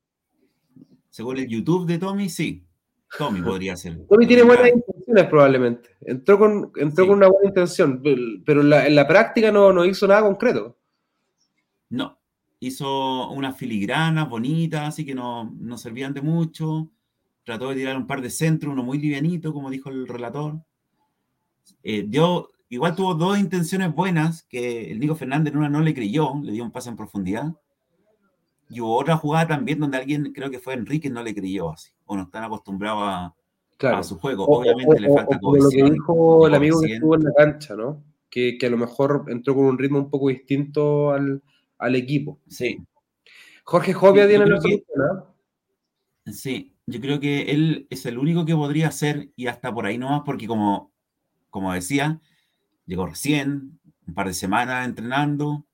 Según 1.11 1.39
el 1.39 1.49
YouTube 1.49 1.87
de 1.87 1.99
Tommy, 1.99 2.29
sí. 2.29 2.65
Tommy 3.17 3.43
podría 3.43 3.77
ser. 3.77 4.07
Tommy 4.09 4.27
tiene 4.27 4.43
buenas 4.43 4.69
intenciones 4.69 5.25
probablemente. 5.27 5.91
Entró 6.01 6.39
con, 6.39 6.73
entró 6.77 7.07
con 7.07 7.17
una 7.17 7.29
buena 7.29 7.49
intención, 7.49 8.03
pero 8.45 8.61
en 8.61 8.95
la 8.95 9.09
práctica 9.09 9.51
no, 9.51 9.73
no 9.73 9.85
hizo 9.85 10.07
nada 10.07 10.23
concreto. 10.23 10.77
No. 11.91 12.19
Hizo 12.61 13.31
unas 13.31 13.57
filigranas 13.57 14.29
bonitas, 14.29 14.89
así 14.89 15.07
que 15.07 15.15
no, 15.15 15.53
no 15.59 15.79
servían 15.79 16.13
de 16.13 16.23
mucho. 16.23 16.91
Trató 17.49 17.71
de 17.71 17.77
tirar 17.77 17.97
un 17.97 18.07
par 18.07 18.21
de 18.21 18.29
centros, 18.29 18.75
uno 18.75 18.83
muy 18.83 18.99
livianito, 18.99 19.55
como 19.55 19.71
dijo 19.71 19.89
el 19.89 20.07
relator. 20.07 20.61
Eh, 21.83 22.05
dio, 22.07 22.51
igual 22.69 22.95
tuvo 22.95 23.15
dos 23.15 23.39
intenciones 23.39 23.95
buenas, 23.95 24.43
que 24.43 24.93
el 24.93 25.01
Nico 25.01 25.15
Fernández 25.15 25.55
en 25.55 25.61
una 25.61 25.71
no 25.71 25.81
le 25.81 25.95
creyó, 25.95 26.35
le 26.43 26.53
dio 26.53 26.63
un 26.63 26.71
pase 26.71 26.91
en 26.91 26.97
profundidad 26.99 27.55
y 28.69 28.83
hubo 28.83 28.95
otra 28.99 29.17
jugada 29.17 29.47
también 29.47 29.81
donde 29.81 29.97
alguien, 29.97 30.31
creo 30.35 30.51
que 30.51 30.59
fue 30.59 30.75
Enrique, 30.75 31.09
no 31.09 31.23
le 31.23 31.35
creyó 31.35 31.71
así, 31.71 31.91
o 32.05 32.17
no 32.17 32.25
están 32.25 32.45
acostumbrados 32.45 33.03
a, 33.03 33.35
a 33.97 34.03
su 34.03 34.19
juego. 34.19 34.45
Obviamente 34.45 35.01
le 35.01 35.09
falta 35.09 35.39
o, 35.41 35.57
Lo 35.57 35.71
que 35.71 35.91
dijo 35.91 36.47
el 36.47 36.55
amigo 36.55 36.83
que 36.83 36.93
estuvo 36.93 37.15
en 37.15 37.25
la 37.25 37.33
cancha, 37.33 37.75
¿no? 37.75 38.05
Que, 38.29 38.59
que, 38.59 38.67
a 38.67 38.71
lo 38.71 38.77
mejor 38.77 39.25
entró 39.29 39.55
con 39.55 39.65
un 39.65 39.79
ritmo 39.79 40.01
un 40.01 40.11
poco 40.11 40.29
distinto 40.29 41.13
al, 41.13 41.43
al 41.79 41.97
equipo. 41.97 42.41
Sí. 42.47 42.77
Jorge 43.65 43.95
Jovia 43.95 44.29
tiene 44.29 44.45
la 44.45 44.61
solución, 44.61 44.85
¿no? 44.97 45.35
Sí, 46.31 46.75
yo 46.89 47.01
creo 47.01 47.21
que 47.21 47.43
él 47.51 47.87
es 47.91 48.07
el 48.07 48.17
único 48.17 48.47
que 48.47 48.55
podría 48.55 48.91
ser, 48.91 49.31
y 49.37 49.47
hasta 49.47 49.73
por 49.73 49.85
ahí 49.85 49.99
nomás, 49.99 50.23
porque 50.25 50.47
como, 50.47 50.91
como 51.51 51.75
decía, 51.75 52.21
llegó 52.87 53.07
recién, 53.07 53.79
un 54.07 54.15
par 54.15 54.27
de 54.27 54.33
semanas 54.33 54.87
entrenando, 54.87 55.67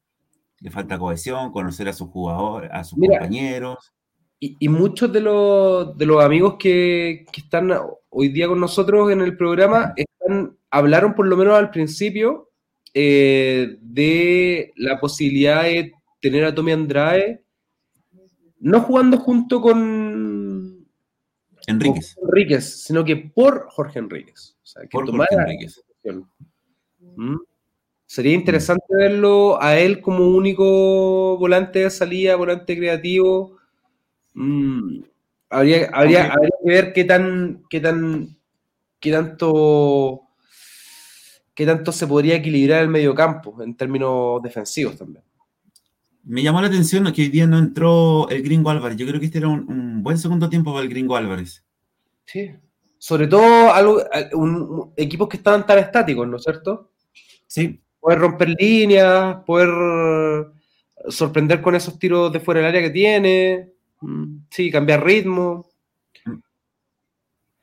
le 0.58 0.70
falta 0.72 0.98
cohesión, 0.98 1.52
conocer 1.52 1.88
a 1.88 1.92
sus 1.92 2.08
jugadores, 2.08 2.68
a 2.72 2.82
sus 2.82 2.98
compañeros. 2.98 3.92
Y, 4.40 4.68
muchos 4.68 5.10
de 5.12 5.20
los, 5.20 5.96
de 5.96 6.04
los 6.04 6.22
amigos 6.22 6.56
que, 6.58 7.24
están 7.34 7.70
hoy 8.10 8.28
día 8.28 8.48
con 8.48 8.60
nosotros 8.60 9.10
en 9.10 9.22
el 9.22 9.36
programa 9.36 9.94
están, 9.96 10.58
hablaron 10.70 11.14
por 11.14 11.28
lo 11.28 11.36
menos 11.36 11.54
al 11.54 11.70
principio 11.70 12.50
eh, 12.92 13.78
de 13.80 14.72
la 14.76 15.00
posibilidad 15.00 15.62
de 15.62 15.92
tener 16.20 16.44
a 16.44 16.54
Tommy 16.54 16.72
Andrade 16.72 17.44
no 18.64 18.80
jugando 18.80 19.18
junto 19.18 19.60
con 19.60 20.33
Enríquez, 21.66 22.16
Enríquez 22.22 22.82
sino 22.84 23.04
que 23.04 23.16
por 23.16 23.68
Jorge 23.70 23.98
Enríquez. 23.98 24.56
O 24.62 24.66
sea, 24.66 24.82
que 24.82 24.88
por 24.88 25.06
Jorge 25.06 25.34
Enríquez. 25.34 25.82
Sería 28.06 28.34
interesante 28.34 28.84
verlo 28.90 29.60
a 29.60 29.76
él 29.76 30.00
como 30.00 30.28
único 30.28 31.36
volante 31.38 31.80
de 31.80 31.90
salida, 31.90 32.36
volante 32.36 32.76
creativo. 32.76 33.56
Mm, 34.34 35.00
habría, 35.50 35.90
habría, 35.92 36.32
que 36.32 36.70
ver 36.70 36.92
qué 36.92 37.04
tan, 37.04 37.64
qué 37.68 37.80
tan, 37.80 38.36
qué 39.00 39.10
tanto, 39.10 40.20
qué 41.54 41.66
tanto 41.66 41.92
se 41.92 42.06
podría 42.06 42.36
equilibrar 42.36 42.82
el 42.82 42.88
mediocampo 42.88 43.60
en 43.62 43.76
términos 43.76 44.40
defensivos 44.42 44.96
también. 44.96 45.23
Me 46.24 46.42
llamó 46.42 46.60
la 46.60 46.68
atención 46.68 47.12
que 47.12 47.22
hoy 47.22 47.28
día 47.28 47.46
no 47.46 47.58
entró 47.58 48.28
el 48.30 48.42
Gringo 48.42 48.70
Álvarez. 48.70 48.96
Yo 48.96 49.06
creo 49.06 49.20
que 49.20 49.26
este 49.26 49.38
era 49.38 49.48
un, 49.48 50.02
buen 50.02 50.18
segundo 50.18 50.48
tiempo 50.48 50.72
para 50.72 50.84
el 50.84 50.90
Gringo 50.90 51.16
Álvarez. 51.16 51.64
Sí. 52.24 52.52
Sobre 52.98 53.26
todo 53.26 53.72
algo, 53.72 54.02
equipos 54.96 55.28
que 55.28 55.36
estaban 55.36 55.66
tan 55.66 55.78
estáticos, 55.78 56.26
¿no 56.26 56.36
es 56.36 56.42
cierto? 56.42 56.92
Sí 57.46 57.80
poder 58.04 58.18
romper 58.18 58.50
líneas, 58.50 59.36
poder 59.46 60.52
sorprender 61.08 61.62
con 61.62 61.74
esos 61.74 61.98
tiros 61.98 62.30
de 62.30 62.38
fuera 62.38 62.60
del 62.60 62.68
área 62.68 62.82
que 62.82 62.90
tiene, 62.90 63.72
mm, 64.02 64.36
sí, 64.50 64.70
cambiar 64.70 65.02
ritmo. 65.02 65.70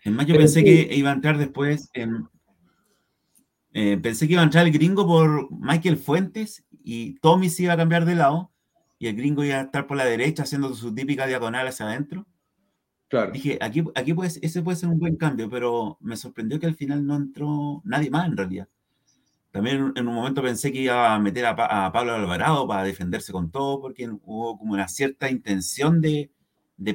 Es 0.03 0.11
más, 0.11 0.25
yo 0.25 0.35
pensé 0.35 0.63
que 0.63 0.89
iba 0.95 1.11
a 1.11 1.13
entrar 1.13 1.37
después 1.37 1.91
en, 1.93 2.27
eh, 3.73 3.97
pensé 3.97 4.27
que 4.27 4.33
iba 4.33 4.41
a 4.41 4.45
entrar 4.45 4.65
el 4.65 4.73
gringo 4.73 5.07
por 5.07 5.49
Michael 5.51 5.97
Fuentes 5.97 6.65
y 6.83 7.15
Tommy 7.19 7.49
se 7.49 7.63
iba 7.63 7.73
a 7.73 7.77
cambiar 7.77 8.05
de 8.05 8.15
lado 8.15 8.51
y 8.99 9.07
el 9.07 9.15
gringo 9.15 9.43
iba 9.43 9.57
a 9.57 9.61
estar 9.61 9.87
por 9.87 9.97
la 9.97 10.05
derecha 10.05 10.43
haciendo 10.43 10.73
su 10.75 10.93
típica 10.93 11.25
diagonal 11.25 11.67
hacia 11.67 11.87
adentro. 11.87 12.27
Claro. 13.07 13.31
Dije, 13.31 13.57
aquí, 13.61 13.83
aquí 13.95 14.13
ese 14.41 14.61
puede 14.61 14.77
ser 14.77 14.89
un 14.89 14.99
buen 14.99 15.15
cambio, 15.15 15.49
pero 15.49 15.97
me 16.01 16.15
sorprendió 16.15 16.59
que 16.59 16.67
al 16.67 16.75
final 16.75 17.05
no 17.05 17.15
entró 17.15 17.81
nadie 17.83 18.09
más 18.09 18.27
en 18.27 18.37
realidad. 18.37 18.67
También 19.51 19.91
en 19.95 20.07
un 20.07 20.15
momento 20.15 20.41
pensé 20.41 20.71
que 20.71 20.81
iba 20.81 21.13
a 21.13 21.19
meter 21.19 21.45
a, 21.45 21.91
Pablo 21.91 22.13
Alvarado 22.13 22.67
para 22.67 22.83
defenderse 22.83 23.33
con 23.33 23.51
todo, 23.51 23.81
porque 23.81 24.09
hubo 24.23 24.57
como 24.57 24.73
una 24.73 24.87
cierta 24.87 25.29
intención 25.29 25.99
de, 25.99 26.31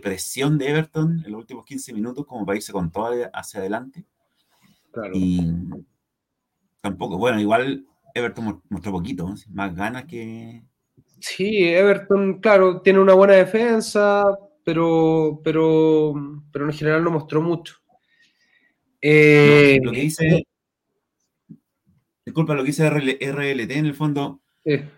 presión 0.03 0.57
de 0.57 0.71
Everton 0.71 1.23
en 1.25 1.33
los 1.33 1.41
últimos 1.41 1.67
15 1.67 1.93
minutos, 1.93 2.27
como 2.27 2.47
para 2.47 2.57
irse 2.57 2.73
con 2.73 2.91
todo 2.91 3.13
hacia 3.33 3.61
adelante. 3.61 4.07
Claro. 4.91 5.13
Y 5.15 5.53
tampoco, 6.81 7.19
bueno, 7.19 7.41
igual 7.41 7.87
Everton 8.15 8.63
mostró 8.69 8.93
poquito, 8.93 9.35
más 9.51 9.75
ganas 9.75 10.05
que. 10.05 10.63
Sí, 11.21 11.65
Everton, 11.65 12.41
claro, 12.41 12.81
tiene 12.83 12.99
una 12.99 13.15
buena 13.15 13.35
defensa, 13.35 14.25
pero, 14.65 15.41
pero, 15.45 16.15
pero 16.53 16.67
en 16.67 16.73
general 16.73 17.05
no 17.05 17.11
mostró 17.11 17.43
mucho. 17.43 17.77
Eh, 19.01 19.79
lo 19.83 19.93
que 19.93 20.01
dice. 20.01 20.47
Disculpa, 22.25 22.55
lo 22.55 22.63
que 22.63 22.69
dice 22.69 22.89
RLT 22.91 23.71
en 23.71 23.87
el 23.87 23.95
fondo. 23.95 24.41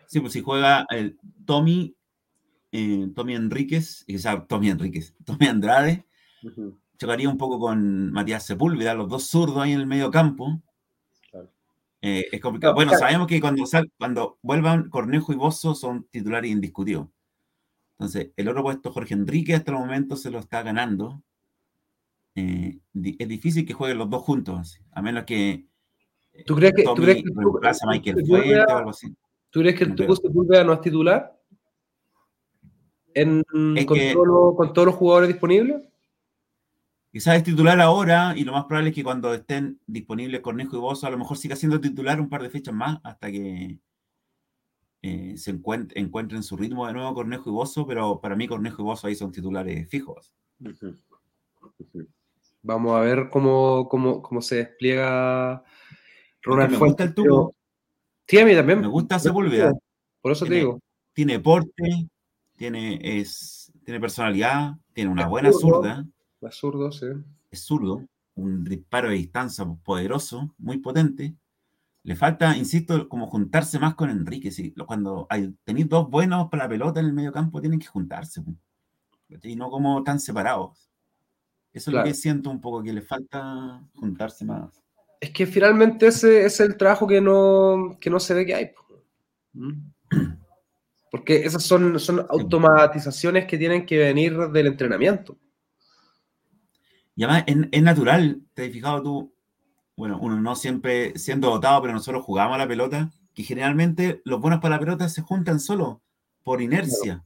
Sí, 0.07 0.21
pues 0.21 0.33
si 0.33 0.41
juega 0.41 0.87
el 0.91 1.19
Tommy, 1.45 1.95
eh, 2.73 3.09
Tommy 3.15 3.35
Enríquez, 3.35 4.07
o 4.13 4.19
sea, 4.19 4.47
Tommy 4.47 4.71
Enríquez, 4.71 5.15
Tommy 5.27 5.47
Andrade, 5.47 6.07
chocaría 6.99 7.29
un 7.29 7.37
poco 7.37 7.59
con 7.59 8.11
Matías 8.13 8.47
Sepúlveda, 8.47 8.95
los 8.95 9.09
dos 9.09 9.27
zurdos 9.27 9.59
ahí 9.59 9.73
en 9.73 9.81
el 9.81 9.87
medio 9.87 10.11
campo. 10.11 10.63
Eh, 12.01 12.29
es 12.31 12.41
complicado. 12.41 12.75
bueno, 12.75 12.93
sabemos 12.93 13.27
que 13.27 13.41
cuando, 13.41 13.65
cuando 13.99 14.39
vuelvan 14.43 14.89
Cornejo 14.89 15.33
y 15.33 15.37
Bozo 15.37 15.75
son 15.75 16.07
titulares 16.11 16.51
indiscutidos. 16.51 17.09
Entonces, 17.99 18.31
el 18.37 18.49
otro 18.49 18.63
puesto, 18.63 18.93
Jorge 18.93 19.15
Enrique, 19.15 19.55
hasta 19.55 19.73
el 19.73 19.79
momento 19.79 20.15
se 20.15 20.31
lo 20.31 20.39
está 20.39 20.63
ganando. 20.63 21.21
Eh, 22.37 22.79
es 22.95 23.29
difícil 23.29 23.67
que 23.67 23.75
jueguen 23.75 23.99
los 23.99 24.09
dos 24.09 24.23
juntos, 24.23 24.81
a 24.93 25.03
menos 25.03 25.25
que. 25.25 25.67
¿Tú 26.47 26.55
crees 26.55 26.73
que, 26.75 26.85
¿tú 26.85 26.95
crees 26.95 27.25
que 27.25 27.87
Michael 27.87 28.25
Fuente 28.25 28.73
o 28.73 28.77
algo 28.77 28.91
así? 28.91 29.13
¿Tú 29.51 29.61
crees 29.61 29.77
que 29.77 29.85
el 29.85 29.95
Tuco 29.97 30.15
Sepúlveda 30.15 30.63
no 30.63 30.75
es 30.75 30.81
titular? 30.81 31.37
En, 33.15 33.43
con, 33.87 33.99
con 34.55 34.73
todos 34.73 34.87
los 34.87 34.95
jugadores 34.95 35.29
disponibles? 35.29 35.83
Quizás 37.11 37.37
es 37.37 37.43
titular 37.43 37.81
ahora 37.81 38.35
y 38.37 38.45
lo 38.45 38.53
más 38.53 38.65
probable 38.65 38.91
es 38.91 38.95
que 38.95 39.03
cuando 39.03 39.33
estén 39.33 39.81
disponibles 39.87 40.41
Cornejo 40.41 40.77
y 40.77 40.81
Bozo, 40.81 41.07
a 41.07 41.11
lo 41.11 41.19
mejor 41.19 41.39
siga 41.39 41.57
siendo 41.57 41.81
titular 41.81 42.21
un 42.21 42.29
par 42.29 42.43
de 42.43 42.51
fechas 42.51 42.75
más 42.75 42.99
hasta 43.03 43.31
que 43.31 43.79
eh, 45.01 45.35
se 45.37 45.51
encuentren 45.51 46.43
su 46.43 46.57
ritmo 46.57 46.87
de 46.87 46.93
nuevo 46.93 47.15
Cornejo 47.15 47.49
y 47.49 47.53
Bozo, 47.53 47.87
pero 47.87 48.21
para 48.21 48.37
mí 48.37 48.47
Cornejo 48.47 48.83
y 48.83 48.85
Bozo 48.85 49.07
ahí 49.07 49.15
son 49.15 49.33
titulares 49.33 49.89
fijos. 49.89 50.35
Vamos 52.63 52.97
a 52.97 53.01
ver 53.01 53.31
cómo, 53.31 53.89
cómo, 53.89 54.43
se 54.43 54.57
despliega 54.57 55.63
Ronald 56.43 56.73
Me 56.73 56.79
gusta 56.79 57.05
el 57.05 57.15
tubo. 57.15 57.55
Sí, 58.27 58.39
a 58.39 58.45
mí 58.45 58.55
también. 58.55 58.81
Me 58.81 58.89
gusta 58.89 59.19
Sepúlveda. 59.19 59.73
Por 60.21 60.33
eso 60.33 60.45
te 60.45 60.55
digo. 60.55 60.81
Tiene 61.15 61.41
porte, 61.41 62.09
tiene, 62.57 62.99
es, 63.03 63.73
tiene 63.85 63.99
personalidad, 63.99 64.75
tiene 64.93 65.11
una 65.11 65.27
buena 65.27 65.51
zurda. 65.53 66.05
Es 66.41 66.55
zurdo, 66.57 66.93
sí. 66.93 67.07
Es 67.51 67.65
zurdo, 67.65 68.05
un 68.35 68.65
disparo 68.65 69.09
de 69.09 69.17
distancia 69.17 69.65
poderoso, 69.85 70.55
muy 70.59 70.79
potente. 70.79 71.35
Le 72.05 72.17
falta, 72.17 72.57
insisto, 72.57 73.09
como 73.09 73.27
juntarse 73.27 73.79
más 73.79 73.95
con 73.95 74.11
Enrique. 74.11 74.51
¿sí? 74.51 74.73
Cuando 74.87 75.27
hay, 75.29 75.55
tenéis 75.65 75.89
dos 75.89 76.09
buenos 76.09 76.49
para 76.49 76.65
la 76.65 76.69
pelota 76.69 77.01
en 77.01 77.07
el 77.07 77.13
medio 77.13 77.33
campo, 77.33 77.61
tienen 77.61 77.81
que 77.81 77.87
juntarse. 77.87 78.43
Y 79.43 79.57
no 79.57 79.71
como 79.71 80.03
tan 80.05 80.21
separados. 80.21 80.89
Eso 81.73 81.91
es 81.91 81.97
lo 81.97 82.05
que 82.05 82.15
siento 82.15 82.51
un 82.51 82.61
poco, 82.61 82.83
que 82.83 82.93
le 82.93 83.03
falta 83.03 83.83
juntarse 83.95 84.45
más. 84.45 84.83
Es 85.21 85.31
que 85.31 85.47
finalmente 85.47 86.07
ese 86.07 86.45
es 86.45 86.61
el 86.61 86.77
trabajo 86.77 87.07
que 87.07 87.21
no, 87.21 87.99
que 88.01 88.09
no 88.09 88.21
se 88.21 88.35
ve 88.35 88.47
que 88.47 88.55
hay. 88.55 88.71
¿Mm? 89.53 89.73
Porque 91.11 91.45
esas 91.45 91.63
son, 91.63 91.99
son 91.99 92.25
automatizaciones 92.29 93.47
que 93.47 93.59
tienen 93.59 93.85
que 93.85 93.99
venir 93.99 94.37
del 94.51 94.69
entrenamiento. 94.69 95.37
Y 97.19 97.25
además 97.25 97.45
es, 97.73 97.83
natural, 97.83 98.43
te 98.55 98.67
has 98.67 98.71
fijado 98.71 99.03
tú, 99.03 99.35
bueno, 99.97 100.21
uno 100.23 100.41
no 100.41 100.55
siempre 100.55 101.19
siendo 101.19 101.51
dotado, 101.51 101.83
pero 101.83 101.93
nosotros 101.93 102.25
jugamos 102.25 102.55
a 102.55 102.59
la 102.59 102.69
pelota, 102.69 103.11
que 103.35 103.43
generalmente 103.43 104.23
los 104.25 104.41
buenos 104.41 104.61
para 104.61 104.77
la 104.77 104.79
pelota 104.79 105.09
se 105.09 105.23
juntan 105.23 105.59
solo, 105.59 106.01
por 106.45 106.63
inercia. 106.63 107.25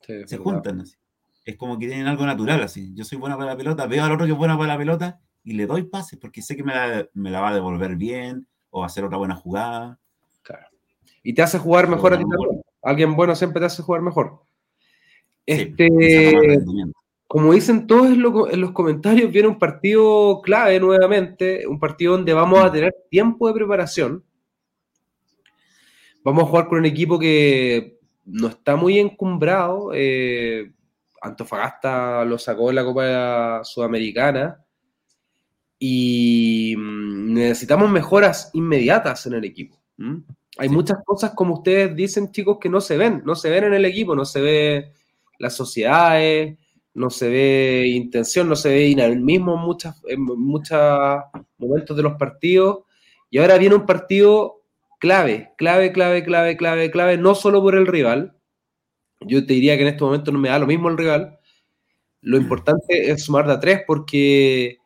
se 0.00 0.38
juntan 0.38 0.80
así. 0.80 0.96
Es 1.44 1.58
como 1.58 1.78
que 1.78 1.86
tienen 1.86 2.06
algo 2.06 2.24
natural 2.24 2.62
así. 2.62 2.94
Yo 2.94 3.04
soy 3.04 3.18
bueno 3.18 3.36
para 3.36 3.50
la 3.50 3.58
pelota, 3.58 3.86
veo 3.86 4.02
al 4.02 4.12
otro 4.12 4.24
que 4.24 4.32
es 4.32 4.38
bueno 4.38 4.56
para 4.56 4.72
la 4.72 4.78
pelota 4.78 5.20
y 5.44 5.52
le 5.52 5.66
doy 5.66 5.82
pases 5.82 6.18
porque 6.18 6.40
sé 6.40 6.56
que 6.56 6.64
me 6.64 6.72
la, 6.72 7.40
va 7.42 7.50
a 7.50 7.54
devolver 7.54 7.96
bien 7.96 8.48
o 8.70 8.78
va 8.80 8.86
a 8.86 8.88
hacer 8.88 9.04
otra 9.04 9.18
buena 9.18 9.36
jugada. 9.36 9.98
Claro. 10.40 10.66
Y 11.22 11.34
te 11.34 11.42
hace 11.42 11.58
jugar 11.58 11.88
mejor 11.88 12.14
a 12.14 12.16
ti 12.16 12.24
también. 12.24 12.62
Alguien 12.82 13.14
bueno 13.14 13.36
siempre 13.36 13.60
te 13.60 13.66
hace 13.66 13.82
jugar 13.82 14.00
mejor. 14.00 14.40
Este, 15.44 15.90
como 17.30 17.52
dicen 17.52 17.86
todos 17.86 18.08
en, 18.08 18.20
los 18.60 18.72
comentarios, 18.72 19.30
viene 19.30 19.46
un 19.46 19.58
partido 19.60 20.40
clave 20.42 20.80
nuevamente, 20.80 21.64
un 21.64 21.78
partido 21.78 22.14
donde 22.14 22.32
vamos 22.32 22.58
a 22.58 22.72
tener 22.72 22.92
tiempo 23.08 23.46
de 23.46 23.54
preparación. 23.54 24.24
Vamos 26.24 26.42
a 26.42 26.46
jugar 26.48 26.66
con 26.66 26.78
un 26.78 26.86
equipo 26.86 27.20
que 27.20 28.00
no 28.24 28.48
está 28.48 28.74
muy 28.74 28.98
encumbrado. 28.98 29.92
Eh, 29.94 30.72
Antofagasta 31.22 32.24
lo 32.24 32.36
sacó 32.36 32.70
en 32.70 32.74
la 32.74 32.84
Copa 32.84 33.60
Sudamericana 33.62 34.64
y 35.78 36.74
mm, 36.76 37.32
necesitamos 37.34 37.88
mejoras 37.92 38.50
inmediatas 38.54 39.24
en 39.26 39.34
el 39.34 39.44
equipo. 39.44 39.80
Hay 40.58 40.68
muchas 40.68 40.98
cosas, 41.04 41.30
como 41.36 41.54
ustedes 41.54 41.94
dicen, 41.94 42.32
chicos, 42.32 42.58
que 42.60 42.68
no 42.68 42.80
se 42.80 42.96
ven, 42.96 43.22
no 43.24 43.36
se 43.36 43.50
ven 43.50 43.62
en 43.62 43.74
el 43.74 43.84
equipo, 43.84 44.16
no 44.16 44.24
se 44.24 44.40
ve 44.40 44.92
las 45.38 45.54
sociedades, 45.54 46.58
no 46.94 47.10
se 47.10 47.28
ve 47.28 47.86
intención, 47.88 48.48
no 48.48 48.56
se 48.56 48.70
ve 48.70 48.80
dinamismo 48.80 49.54
en 49.54 49.60
muchos 49.60 49.94
en 50.08 50.22
momentos 50.24 51.96
de 51.96 52.02
los 52.02 52.14
partidos. 52.14 52.84
Y 53.30 53.38
ahora 53.38 53.58
viene 53.58 53.76
un 53.76 53.86
partido 53.86 54.62
clave, 54.98 55.52
clave, 55.56 55.92
clave, 55.92 56.24
clave, 56.24 56.56
clave, 56.56 56.90
clave, 56.90 57.16
no 57.18 57.34
solo 57.34 57.62
por 57.62 57.74
el 57.74 57.86
rival. 57.86 58.36
Yo 59.20 59.46
te 59.46 59.54
diría 59.54 59.76
que 59.76 59.82
en 59.82 59.88
este 59.88 60.04
momento 60.04 60.32
no 60.32 60.38
me 60.38 60.48
da 60.48 60.58
lo 60.58 60.66
mismo 60.66 60.88
el 60.88 60.98
rival. 60.98 61.38
Lo 62.22 62.36
importante 62.36 63.10
es 63.10 63.24
sumar 63.24 63.46
de 63.46 63.52
a 63.54 63.60
tres 63.60 63.82
porque, 63.86 64.78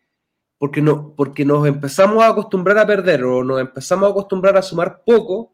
porque, 0.58 0.82
no, 0.82 1.14
porque 1.16 1.44
nos 1.44 1.66
empezamos 1.66 2.22
a 2.22 2.28
acostumbrar 2.28 2.78
a 2.78 2.86
perder 2.86 3.24
o 3.24 3.42
nos 3.42 3.60
empezamos 3.60 4.08
a 4.08 4.10
acostumbrar 4.10 4.56
a 4.56 4.62
sumar 4.62 5.02
poco 5.04 5.53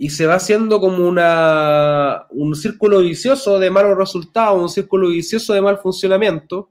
y 0.00 0.10
se 0.10 0.26
va 0.26 0.36
haciendo 0.36 0.78
como 0.78 1.08
una, 1.08 2.26
un 2.30 2.54
círculo 2.54 3.00
vicioso 3.00 3.58
de 3.58 3.68
malos 3.68 3.98
resultados, 3.98 4.62
un 4.62 4.68
círculo 4.68 5.08
vicioso 5.08 5.52
de 5.52 5.60
mal 5.60 5.78
funcionamiento, 5.78 6.70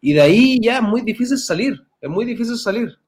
y 0.00 0.14
de 0.14 0.22
ahí 0.22 0.58
ya 0.62 0.78
es 0.78 0.82
muy 0.82 1.02
difícil 1.02 1.36
salir, 1.36 1.86
es 2.00 2.08
muy 2.08 2.24
difícil 2.24 2.56
salir. 2.56 2.98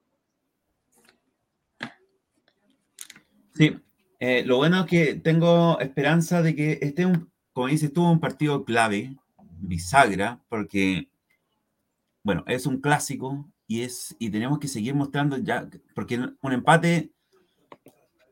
Sí, 3.55 3.75
eh, 4.19 4.43
lo 4.45 4.57
bueno 4.57 4.81
es 4.81 4.85
que 4.85 5.15
tengo 5.15 5.79
esperanza 5.79 6.43
de 6.43 6.55
que 6.55 6.77
este, 6.79 7.07
un, 7.07 7.31
como 7.51 7.67
dices 7.67 7.91
tú, 7.91 8.03
un 8.03 8.19
partido 8.19 8.63
clave, 8.63 9.15
bisagra, 9.59 10.39
porque, 10.49 11.09
bueno, 12.21 12.43
es 12.45 12.67
un 12.67 12.79
clásico 12.79 13.51
y, 13.65 13.81
es, 13.81 14.15
y 14.19 14.29
tenemos 14.29 14.59
que 14.59 14.67
seguir 14.67 14.93
mostrando 14.93 15.37
ya, 15.37 15.67
porque 15.95 16.19
un 16.41 16.53
empate 16.53 17.11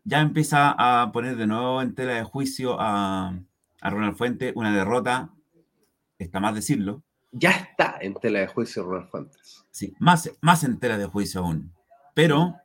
ya 0.06 0.22
empieza 0.22 0.76
a 0.78 1.12
poner 1.12 1.36
de 1.36 1.48
nuevo 1.48 1.82
en 1.82 1.96
tela 1.96 2.14
de 2.14 2.24
juicio 2.24 2.78
a, 2.80 3.38
Ronald 3.82 4.16
Fuentes, 4.16 4.54
una 4.56 4.76
derrota, 4.76 5.32
está 6.18 6.40
más 6.40 6.56
decirlo. 6.56 7.04
Ya 7.32 7.52
está 7.52 7.98
en 8.00 8.16
tela 8.16 8.40
de 8.40 8.48
juicio 8.48 8.84
Ronald 8.84 9.10
Fuentes. 9.10 9.66
Sí, 9.70 9.94
más, 10.00 10.32
más 10.42 10.64
en 10.64 10.80
tela 10.80 10.98
de 10.98 11.06
juicio 11.06 11.42
aún. 11.42 11.72
Pero 12.14 12.56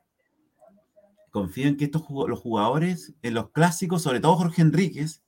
confío 1.29 1.67
en 1.67 1.77
que 1.77 1.85
estos 1.85 2.03
los 2.09 2.39
jugadores, 2.39 3.13
en 3.21 3.33
los 3.33 3.49
clásicos, 3.49 4.01
sobre 4.01 4.19
todo 4.19 4.35
Jorge 4.37 4.61
Enríquez, 4.61 5.21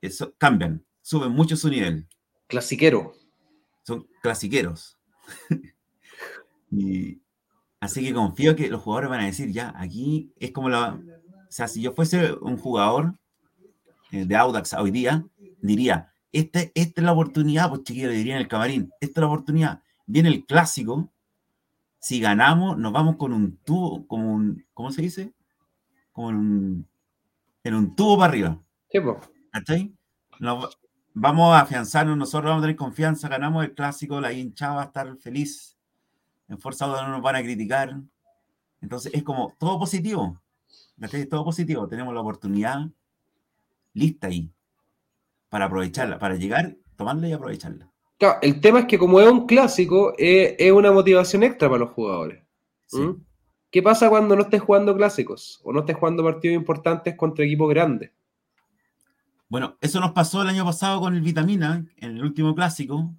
eso, 0.00 0.34
cambian, 0.38 0.84
suben 1.02 1.32
mucho 1.32 1.56
su 1.56 1.68
nivel. 1.68 2.06
Clasiquero. 2.46 3.14
Son 3.82 4.06
clasiqueros. 4.22 4.98
y, 6.70 7.20
Así 7.82 8.04
que 8.04 8.14
confío 8.14 8.54
que 8.54 8.68
los 8.68 8.80
jugadores 8.80 9.10
van 9.10 9.22
a 9.22 9.26
decir, 9.26 9.50
ya, 9.50 9.74
aquí 9.76 10.32
es 10.38 10.52
como 10.52 10.68
la... 10.68 10.92
O 10.94 11.50
sea, 11.50 11.66
si 11.66 11.82
yo 11.82 11.90
fuese 11.90 12.32
un 12.34 12.56
jugador 12.56 13.18
eh, 14.12 14.24
de 14.24 14.36
Audax 14.36 14.74
hoy 14.74 14.92
día, 14.92 15.26
diría, 15.60 16.14
esta, 16.30 16.60
esta 16.60 17.00
es 17.00 17.04
la 17.04 17.12
oportunidad, 17.12 17.68
pues 17.70 17.82
chiquillos, 17.82 18.12
diría 18.12 18.36
en 18.36 18.42
el 18.42 18.46
camarín, 18.46 18.92
esta 19.00 19.18
es 19.18 19.22
la 19.22 19.26
oportunidad. 19.26 19.82
Viene 20.06 20.28
el 20.28 20.46
clásico, 20.46 21.10
si 21.98 22.20
ganamos, 22.20 22.78
nos 22.78 22.92
vamos 22.92 23.16
con 23.16 23.32
un 23.32 23.56
tubo, 23.56 24.06
como 24.06 24.32
un, 24.32 24.64
¿cómo 24.74 24.92
se 24.92 25.02
dice? 25.02 25.32
Como 26.12 26.30
en 26.30 26.36
un, 26.36 26.88
en 27.64 27.74
un 27.74 27.96
tubo 27.96 28.16
para 28.16 28.28
arriba. 28.28 28.62
Sí, 28.92 29.00
pues. 29.00 29.16
vamos 31.14 31.52
a 31.52 31.62
afianzarnos, 31.62 32.16
nosotros 32.16 32.48
vamos 32.48 32.62
a 32.62 32.66
tener 32.66 32.76
confianza, 32.76 33.28
ganamos 33.28 33.64
el 33.64 33.74
clásico, 33.74 34.20
la 34.20 34.32
hinchada 34.32 34.76
va 34.76 34.82
a 34.82 34.86
estar 34.86 35.16
feliz 35.16 35.71
en 36.48 36.58
Forza 36.58 36.86
no 36.86 37.08
nos 37.08 37.22
van 37.22 37.36
a 37.36 37.42
criticar. 37.42 37.94
Entonces 38.80 39.12
es 39.14 39.22
como 39.22 39.54
todo 39.58 39.78
positivo. 39.78 40.40
Es 41.00 41.28
todo 41.28 41.44
positivo. 41.44 41.88
Tenemos 41.88 42.14
la 42.14 42.20
oportunidad 42.20 42.88
lista 43.94 44.28
ahí 44.28 44.52
para 45.48 45.66
aprovecharla, 45.66 46.18
para 46.18 46.36
llegar, 46.36 46.76
tomarla 46.96 47.28
y 47.28 47.32
aprovecharla. 47.32 47.90
Claro, 48.18 48.38
el 48.40 48.60
tema 48.60 48.80
es 48.80 48.86
que 48.86 48.98
como 48.98 49.20
es 49.20 49.28
un 49.28 49.46
clásico, 49.46 50.14
es, 50.16 50.72
una 50.72 50.92
motivación 50.92 51.42
extra 51.42 51.68
para 51.68 51.80
los 51.80 51.90
jugadores. 51.90 52.42
¿Mm? 52.92 53.20
¿Qué 53.70 53.82
pasa 53.82 54.08
cuando 54.08 54.36
no 54.36 54.42
estés 54.42 54.60
jugando 54.60 54.96
clásicos 54.96 55.60
o 55.64 55.72
no 55.72 55.80
estés 55.80 55.96
jugando 55.96 56.22
partidos 56.22 56.56
importantes 56.56 57.16
contra 57.16 57.44
equipos 57.44 57.68
grandes? 57.68 58.12
Bueno, 59.48 59.76
eso 59.80 60.00
nos 60.00 60.12
pasó 60.12 60.42
el 60.42 60.48
año 60.48 60.64
pasado 60.64 61.00
con 61.00 61.14
el 61.14 61.20
Vitamina, 61.20 61.84
en 61.96 62.16
el 62.16 62.22
último 62.22 62.54
clásico, 62.54 63.12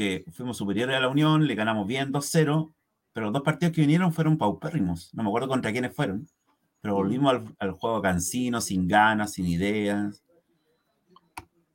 que 0.00 0.24
fuimos 0.32 0.56
superiores 0.56 0.96
a 0.96 1.00
la 1.00 1.08
Unión, 1.08 1.46
le 1.46 1.54
ganamos 1.54 1.86
bien 1.86 2.10
2-0, 2.10 2.72
pero 3.12 3.26
los 3.26 3.34
dos 3.34 3.42
partidos 3.42 3.74
que 3.74 3.82
vinieron 3.82 4.14
fueron 4.14 4.38
paupérrimos. 4.38 5.12
No 5.12 5.22
me 5.22 5.28
acuerdo 5.28 5.46
contra 5.48 5.72
quiénes 5.72 5.94
fueron, 5.94 6.26
pero 6.80 6.94
volvimos 6.94 7.42
al, 7.58 7.72
juego 7.72 8.00
cansino, 8.00 8.62
sin 8.62 8.88
ganas, 8.88 9.34
sin 9.34 9.46
ideas. 9.46 10.24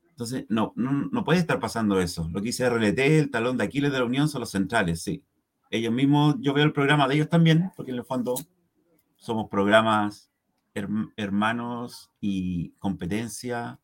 Entonces, 0.10 0.48
no, 0.50 0.74
no, 0.76 1.24
puede 1.24 1.38
estar 1.38 1.60
pasando 1.60 2.02
eso. 2.02 2.28
Lo 2.34 2.42
que 2.42 2.48
dice 2.48 2.68
RLT, 2.68 2.98
el 2.98 3.30
talón 3.30 3.58
de 3.58 3.66
Aquiles 3.66 3.92
de 3.92 4.00
la 4.00 4.06
Unión 4.06 4.28
son 4.28 4.40
los 4.40 4.50
centrales, 4.50 5.04
sí. 5.04 5.24
Ellos 5.70 5.94
mismos, 5.94 6.36
yo 6.40 6.56
veo 6.56 6.64
el 6.64 6.74
programa 6.74 7.08
de 7.08 7.14
ellos 7.14 7.30
también, 7.30 7.72
porque 7.76 7.92
en 7.92 7.98
el 7.98 8.06
fondo 8.06 8.34
somos 9.18 9.52
programas 9.52 10.32
hermanos 11.16 12.10
y 12.20 12.72
competencia. 12.80 13.80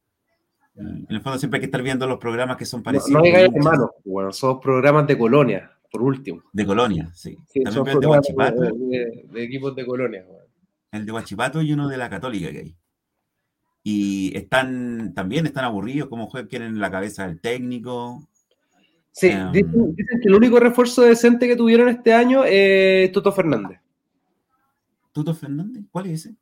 En 0.76 1.06
el 1.10 1.22
fondo 1.22 1.38
siempre 1.38 1.58
hay 1.58 1.62
que 1.62 1.66
estar 1.66 1.82
viendo 1.82 2.08
los 2.08 2.20
programas 2.20 2.58
que 2.58 2.66
son 2.66 2.82
parecidos. 2.82 3.22
No, 3.22 3.26
hay 3.26 3.46
hermanos, 3.46 3.92
bueno, 4.06 4.32
son 4.32 4.60
programas 4.60 5.08
de 5.08 5.18
colonia, 5.18 5.72
por 5.92 6.02
último. 6.02 6.44
De 6.54 6.66
colonia, 6.66 7.10
sí. 7.14 7.38
también 7.64 7.96
el 7.96 8.00
de 8.00 8.08
Guachipato. 8.08 8.62
De, 8.62 9.44
equipos 9.44 9.76
de 9.76 9.86
colonia. 9.86 10.26
El 10.92 11.06
de 11.06 11.12
Guachipato 11.12 11.62
y 11.62 11.74
uno 11.74 11.88
de 11.88 11.98
la 11.98 12.10
Católica 12.10 12.52
que 12.52 12.60
hay 12.60 12.76
y 13.84 14.36
están 14.38 15.14
también 15.14 15.46
están 15.46 15.66
aburridos, 15.66 16.10
como 16.10 16.30
quieren 16.30 16.80
la 16.80 16.92
cabeza 16.92 17.28
del 17.28 17.40
técnico. 17.40 18.28
Sí, 19.12 19.28
em, 19.28 19.52
dicen, 19.52 19.96
que 19.96 20.28
el 20.28 20.36
único 20.36 20.60
refuerzo 20.60 21.02
decente 21.02 21.48
que 21.48 21.56
tuvieron 21.56 21.90
este 21.90 22.14
año 22.14 22.44
es 22.46 23.12
Toto 23.12 23.32
Fernández. 23.32 23.80
¿Toto 25.12 25.34
Fernández? 25.34 25.84
¿Cuál 25.92 26.08
es 26.08 26.26
ese? 26.26 26.36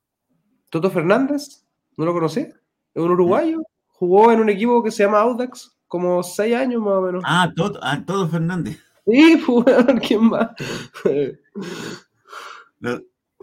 Toto 0.69 0.91
Fernández, 0.91 1.65
¿no 1.97 2.05
lo 2.05 2.13
conocí? 2.13 2.41
Es 2.41 3.01
un 3.01 3.11
uruguayo, 3.11 3.63
jugó 3.99 4.31
en 4.31 4.39
un 4.39 4.49
equipo 4.49 4.81
que 4.81 4.91
se 4.91 5.03
llama 5.03 5.19
Audax, 5.19 5.77
como 5.85 6.23
seis 6.23 6.55
años 6.55 6.81
más 6.81 6.93
o 6.93 7.01
menos. 7.01 7.23
Ah, 7.25 7.51
Toto, 7.53 7.79
ah, 7.83 8.01
Toto 8.05 8.29
Fernández. 8.29 8.79
Sí, 9.05 9.43
¿quién 10.07 10.23
más? 10.23 10.51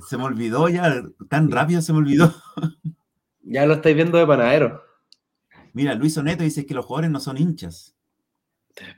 se 0.08 0.16
me 0.16 0.24
olvidó 0.24 0.68
ya, 0.70 1.02
tan 1.28 1.50
rápido 1.50 1.82
se 1.82 1.92
me 1.92 1.98
olvidó. 1.98 2.32
Ya 3.48 3.64
lo 3.64 3.74
estáis 3.74 3.94
viendo 3.94 4.18
de 4.18 4.26
panadero. 4.26 4.82
Mira, 5.72 5.94
Luis 5.94 6.18
Oneto 6.18 6.42
dice 6.42 6.66
que 6.66 6.74
los 6.74 6.84
jugadores 6.84 7.12
no 7.12 7.20
son 7.20 7.38
hinchas. 7.38 7.94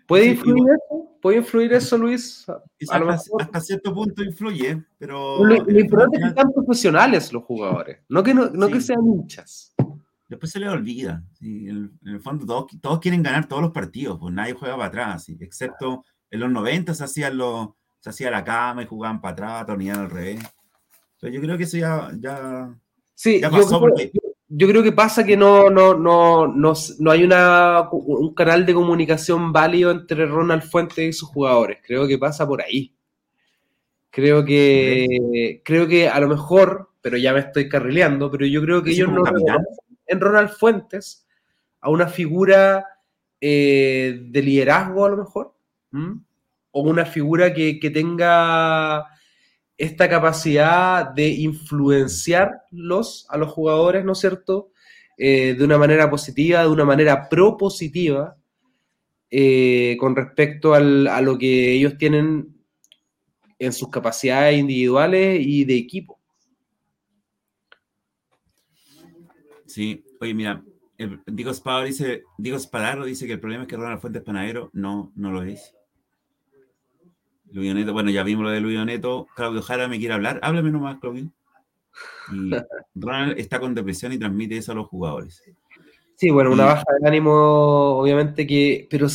¿Puede 0.06 0.28
influir 0.28 0.64
eso? 0.64 1.18
¿Puede 1.20 1.36
influir 1.36 1.70
eso, 1.74 1.98
Luis? 1.98 2.46
hasta, 2.88 3.60
cierto 3.60 3.92
punto 3.92 4.24
influye, 4.24 4.82
pero... 4.96 5.44
Lo, 5.44 5.54
importante 5.78 6.16
es 6.16 6.28
que 6.28 6.34
sean 6.34 6.52
profesionales 6.54 7.30
los 7.30 7.44
jugadores, 7.44 7.98
no 8.08 8.22
que, 8.22 8.32
no, 8.32 8.68
que 8.68 8.80
sean 8.80 9.06
hinchas. 9.06 9.74
Después 10.28 10.52
se 10.52 10.60
les 10.60 10.68
olvida. 10.68 11.24
En, 11.40 11.98
el 12.04 12.20
fondo 12.20 12.46
todos, 12.46 12.66
todos, 12.80 13.00
quieren 13.00 13.22
ganar 13.22 13.48
todos 13.48 13.62
los 13.62 13.72
partidos, 13.72 14.18
pues 14.20 14.32
nadie 14.34 14.52
juega 14.52 14.76
para 14.76 14.88
atrás, 14.88 15.28
excepto 15.40 16.04
en 16.30 16.40
los 16.40 16.50
90 16.50 16.94
se, 16.94 17.04
hacían 17.04 17.38
los, 17.38 17.70
se 18.00 18.10
hacía 18.10 18.30
la 18.30 18.44
cama 18.44 18.82
y 18.82 18.86
jugaban 18.86 19.20
para 19.20 19.32
atrás, 19.32 19.66
torneaban 19.66 20.04
al 20.04 20.10
revés. 20.10 20.40
yo 21.22 21.40
creo 21.40 21.56
que 21.56 21.64
eso 21.64 21.78
ya, 21.78 22.10
ya, 22.18 22.74
sí, 23.14 23.40
pasó 23.40 23.80
porque 23.80 24.12
yo 24.50 24.66
creo 24.66 24.82
que 24.82 24.92
pasa 24.92 25.24
que 25.24 25.36
no, 25.36 25.68
no, 25.70 25.94
no, 25.94 26.46
no, 26.46 26.72
no 26.98 27.10
hay 27.10 27.22
una, 27.24 27.88
un 27.90 28.34
canal 28.34 28.64
de 28.64 28.74
comunicación 28.74 29.52
válido 29.52 29.90
entre 29.90 30.26
Ronald 30.26 30.62
Fuentes 30.62 30.98
y 30.98 31.12
sus 31.12 31.28
jugadores. 31.28 31.78
Creo 31.86 32.08
que 32.08 32.16
pasa 32.16 32.46
por 32.46 32.62
ahí. 32.62 32.94
Creo 34.10 34.44
que, 34.46 35.60
creo 35.64 35.86
que 35.86 36.08
a 36.08 36.18
lo 36.18 36.28
mejor, 36.28 36.90
pero 37.02 37.18
ya 37.18 37.34
me 37.34 37.40
estoy 37.40 37.68
carrileando, 37.68 38.30
pero 38.30 38.46
yo 38.46 38.62
creo 38.62 38.82
que 38.82 38.92
ellos 38.92 39.12
no 39.12 39.22
en 40.08 40.20
Ronald 40.20 40.50
Fuentes 40.50 41.26
a 41.80 41.90
una 41.90 42.08
figura 42.08 42.84
eh, 43.40 44.20
de 44.30 44.42
liderazgo 44.42 45.04
a 45.04 45.10
lo 45.10 45.18
mejor, 45.18 45.54
o 46.70 46.80
una 46.82 47.06
figura 47.06 47.54
que, 47.54 47.78
que 47.78 47.90
tenga 47.90 49.06
esta 49.76 50.08
capacidad 50.08 51.08
de 51.10 51.28
influenciarlos 51.28 53.26
a 53.30 53.36
los 53.36 53.50
jugadores, 53.52 54.04
¿no 54.04 54.12
es 54.12 54.18
cierto? 54.18 54.72
Eh, 55.16 55.54
de 55.54 55.64
una 55.64 55.78
manera 55.78 56.10
positiva, 56.10 56.62
de 56.62 56.68
una 56.68 56.84
manera 56.84 57.28
propositiva, 57.28 58.36
eh, 59.30 59.96
con 60.00 60.16
respecto 60.16 60.74
a 60.74 60.80
lo 60.80 61.38
que 61.38 61.72
ellos 61.72 61.96
tienen 61.98 62.56
en 63.58 63.72
sus 63.72 63.88
capacidades 63.88 64.58
individuales 64.58 65.40
y 65.44 65.64
de 65.64 65.76
equipo. 65.76 66.17
Sí, 69.78 70.04
oye, 70.20 70.34
mira, 70.34 70.64
Diego 71.28 71.52
Espadaro 71.52 71.86
dice, 71.86 72.24
Diego 72.36 72.58
dice 73.04 73.26
que 73.28 73.34
el 73.34 73.38
problema 73.38 73.62
es 73.62 73.68
que 73.68 73.76
Ronald 73.76 74.00
Fuentes 74.00 74.24
Panadero 74.24 74.70
no, 74.72 75.12
no 75.14 75.30
lo 75.30 75.44
es. 75.44 75.72
Luis 77.52 77.72
Neto, 77.72 77.92
bueno, 77.92 78.10
ya 78.10 78.24
vimos 78.24 78.42
lo 78.42 78.50
de 78.50 78.60
Luis 78.60 78.84
Neto. 78.84 79.28
Claudio 79.36 79.62
Jara 79.62 79.86
me 79.86 80.00
quiere 80.00 80.14
hablar. 80.14 80.40
Háblame 80.42 80.72
nomás, 80.72 80.98
Claudio. 80.98 81.30
Y 82.32 82.50
Ronald 82.96 83.38
está 83.38 83.60
con 83.60 83.72
depresión 83.72 84.12
y 84.12 84.18
transmite 84.18 84.56
eso 84.56 84.72
a 84.72 84.74
los 84.74 84.88
jugadores. 84.88 85.44
Sí, 86.16 86.28
bueno, 86.30 86.50
una 86.50 86.64
baja 86.64 86.84
de 87.00 87.08
ánimo, 87.08 88.00
obviamente, 88.00 88.48
que, 88.48 88.88
pero, 88.90 89.06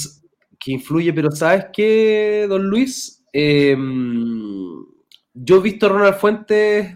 que 0.58 0.72
influye, 0.72 1.12
pero 1.12 1.30
¿sabes 1.32 1.66
qué, 1.74 2.46
don 2.48 2.70
Luis? 2.70 3.22
Em, 3.34 4.82
yo 5.34 5.58
he 5.58 5.62
visto 5.62 5.88
a 5.88 5.90
Ronald 5.90 6.16
Fuentes 6.16 6.96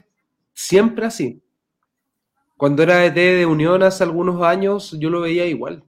siempre 0.53 1.06
así. 1.06 1.41
Cuando 2.57 2.84
era 2.84 3.05
ET 3.05 3.15
de 3.15 3.45
Unión 3.45 3.84
hace 3.84 4.03
algunos 4.03 4.41
años, 4.41 4.97
yo 4.99 5.09
lo 5.09 5.21
veía 5.21 5.45
igual 5.45 5.84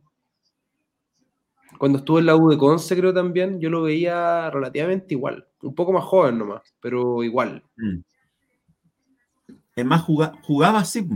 cuando 1.79 1.99
estuve 1.99 2.19
en 2.19 2.25
la 2.25 2.35
U 2.35 2.49
de 2.49 2.57
Conce, 2.57 2.95
creo 2.97 3.13
también, 3.13 3.61
yo 3.61 3.69
lo 3.69 3.83
veía 3.83 4.49
relativamente 4.49 5.13
igual. 5.13 5.47
Un 5.61 5.73
poco 5.73 5.93
más 5.93 6.03
joven 6.03 6.37
nomás, 6.37 6.61
pero 6.81 7.23
igual. 7.23 7.63
Mm. 7.77 7.99
Es 9.77 9.85
más, 9.85 10.01
jugaba, 10.01 10.79
así. 10.79 11.07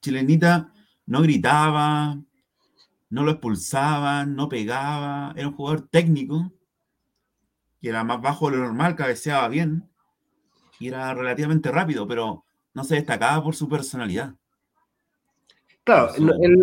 Chilenita 0.00 0.72
no 1.06 1.20
gritaba, 1.20 2.16
no 3.10 3.24
lo 3.24 3.32
expulsaban, 3.32 4.36
no 4.36 4.48
pegaba. 4.48 5.32
Era 5.36 5.48
un 5.48 5.54
jugador 5.54 5.88
técnico, 5.88 6.52
que 7.80 7.88
era 7.88 8.04
más 8.04 8.22
bajo 8.22 8.48
de 8.48 8.58
lo 8.58 8.62
normal, 8.62 8.94
cabeceaba 8.94 9.48
bien 9.48 9.90
y 10.78 10.88
era 10.88 11.12
relativamente 11.12 11.72
rápido, 11.72 12.06
pero 12.06 12.44
no 12.72 12.84
se 12.84 12.94
destacaba 12.94 13.42
por 13.42 13.56
su 13.56 13.68
personalidad. 13.68 14.36
Claro, 15.84 16.14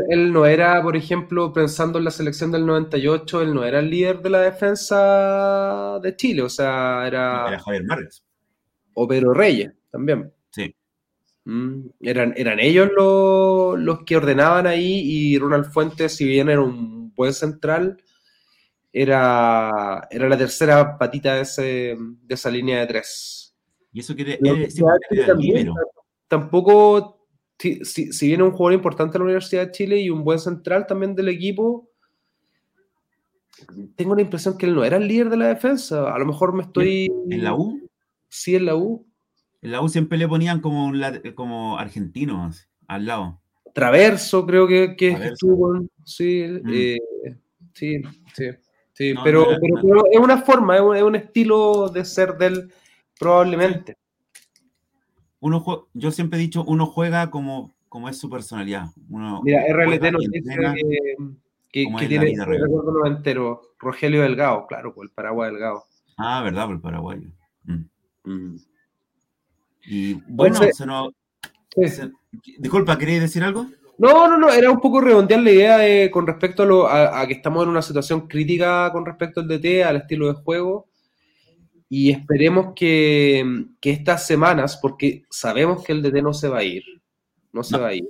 él, 0.10 0.34
no 0.34 0.48
era, 0.48 0.82
por 0.82 0.98
ejemplo, 0.98 1.54
pensando 1.54 2.00
en 2.00 2.06
la 2.06 2.12
selección 2.12 2.52
del 2.52 2.66
98, 2.66 3.44
él 3.44 3.54
no 3.54 3.64
era 3.64 3.78
el 3.78 3.90
líder 3.92 4.20
de 4.20 4.30
la 4.32 4.42
defensa 4.42 6.00
de 6.02 6.16
Chile, 6.16 6.42
o 6.42 6.50
sea, 6.50 7.06
era... 7.06 7.48
Era 7.48 7.60
Javier 7.60 7.84
Márquez. 7.84 8.24
O 8.96 9.08
Pedro 9.08 9.36
Reyes, 9.36 9.72
también. 9.92 10.34
Sí. 10.50 10.76
Mm, 11.46 11.82
eran, 12.00 12.34
eran 12.36 12.60
ellos 12.60 12.90
los, 12.98 13.80
los 13.80 14.04
que 14.06 14.18
ordenaban 14.18 14.66
ahí 14.66 15.02
y 15.06 15.38
Ronald 15.38 15.66
Fuentes, 15.66 16.16
si 16.16 16.26
bien 16.26 16.50
era 16.50 16.62
un 16.62 17.14
buen 17.14 17.34
central, 17.34 17.98
era, 18.92 20.08
era 20.10 20.30
la 20.30 20.38
tercera 20.38 20.98
patita 20.98 21.36
de, 21.36 21.42
ese, 21.42 21.96
de 22.00 22.34
esa 22.34 22.50
línea 22.50 22.80
de 22.80 22.88
tres. 22.88 23.56
Y 23.94 24.00
eso 24.00 24.16
quiere... 24.16 24.40
decir 24.42 24.84
tampoco 26.28 27.21
si, 27.84 28.12
si, 28.12 28.28
viene 28.28 28.44
un 28.44 28.52
jugador 28.52 28.74
importante 28.74 29.14
de 29.14 29.20
la 29.20 29.26
Universidad 29.26 29.68
de 29.68 29.72
Chile 29.72 30.00
y 30.00 30.10
un 30.10 30.24
buen 30.24 30.40
central 30.40 30.88
también 30.88 31.14
del 31.14 31.30
equipo, 31.30 31.90
tengo 33.96 34.16
la 34.16 34.22
impresión 34.22 34.58
que 34.58 34.66
él 34.66 34.74
no 34.74 34.84
era 34.84 34.98
el 34.98 35.08
líder 35.08 35.30
de 35.30 35.38
la 35.38 35.48
defensa. 35.48 36.12
A 36.12 36.18
lo 36.18 36.26
mejor 36.26 36.54
me 36.54 36.64
estoy. 36.64 37.12
¿En 37.30 37.44
la 37.44 37.54
U? 37.54 37.80
Sí, 38.30 38.56
en 38.56 38.66
la 38.66 38.76
U. 38.76 39.06
En 39.62 39.72
la 39.72 39.82
U 39.82 39.90
siempre 39.90 40.18
le 40.18 40.28
ponían 40.28 40.60
como, 40.60 40.92
como 41.36 41.78
argentinos 41.78 42.68
al 42.88 43.06
lado. 43.06 43.40
Traverso, 43.76 44.46
creo 44.46 44.68
que, 44.68 44.96
que 44.96 45.10
estuvo. 45.12 45.86
Sí, 46.04 46.46
mm. 46.64 46.70
eh, 46.74 46.98
sí, 47.74 48.02
sí. 48.34 48.46
sí. 48.94 49.14
pero, 49.24 49.46
pero, 49.60 50.04
es 50.12 50.20
una 50.20 50.42
forma, 50.42 50.78
es 50.78 51.04
un, 51.04 51.16
estilo 51.16 51.90
de 51.90 52.04
ser 52.06 52.38
del 52.38 52.74
probablemente 53.20 54.01
uno 55.42 55.88
yo 55.94 56.12
siempre 56.12 56.40
he 56.40 56.42
dicho, 56.42 56.64
uno 56.66 56.86
juega 56.86 57.30
como, 57.30 57.74
como 57.90 58.08
es 58.08 58.18
su 58.18 58.30
personalidad. 58.30 58.88
Uno 59.10 59.42
Mira, 59.44 59.64
RLT 59.68 60.12
nos 60.12 60.22
dice 60.22 60.56
que, 61.72 61.88
que, 61.98 62.08
tiene 62.08 62.46
recuerdo 62.46 63.06
entero. 63.06 63.62
Rogelio 63.80 64.22
Delgado, 64.22 64.68
claro, 64.68 64.94
por 64.94 65.06
el 65.06 65.12
Paraguay 65.12 65.52
Delgado. 65.52 65.86
Ah, 66.18 66.42
verdad, 66.44 66.66
por 66.68 66.76
el 66.76 66.82
Paraguay. 66.82 67.34
Mm. 67.64 67.84
Mm. 68.24 68.56
Y 69.88 70.14
bueno, 70.28 70.60
se 70.72 70.86
nos, 70.86 71.10
disculpa, 72.60 72.98
¿queréis 72.98 73.22
decir 73.22 73.44
algo? 73.44 73.66
No, 73.98 74.28
no, 74.28 74.38
no, 74.38 74.50
era 74.50 74.70
un 74.70 74.80
poco 74.80 75.02
redondear 75.02 75.42
la 75.42 75.52
idea 75.52 76.12
con 76.12 76.28
respecto 76.28 76.64
a, 76.64 76.66
lo, 76.66 76.88
a, 76.88 77.26
que 77.26 77.34
estamos 77.34 77.64
en 77.64 77.70
una 77.70 77.82
situación 77.82 78.28
crítica 78.28 78.92
con 78.92 79.06
respecto 79.06 79.42
al 79.42 79.48
DT, 79.48 79.84
al 79.84 79.98
estilo 79.98 80.28
de 80.28 80.34
juego. 80.34 80.88
Y 81.94 82.10
esperemos 82.10 82.68
que, 82.74 83.66
estas 83.82 84.26
semanas, 84.26 84.80
porque 84.82 85.26
sabemos 85.30 85.84
que 85.84 85.92
el 85.92 86.02
DT 86.02 86.22
no 86.24 86.34
se 86.34 86.48
va 86.48 86.60
a 86.60 86.64
ir, 86.64 86.84
no 87.52 87.64
se 87.64 87.78
va 87.78 87.88
a 87.90 87.94
ir, 87.94 88.08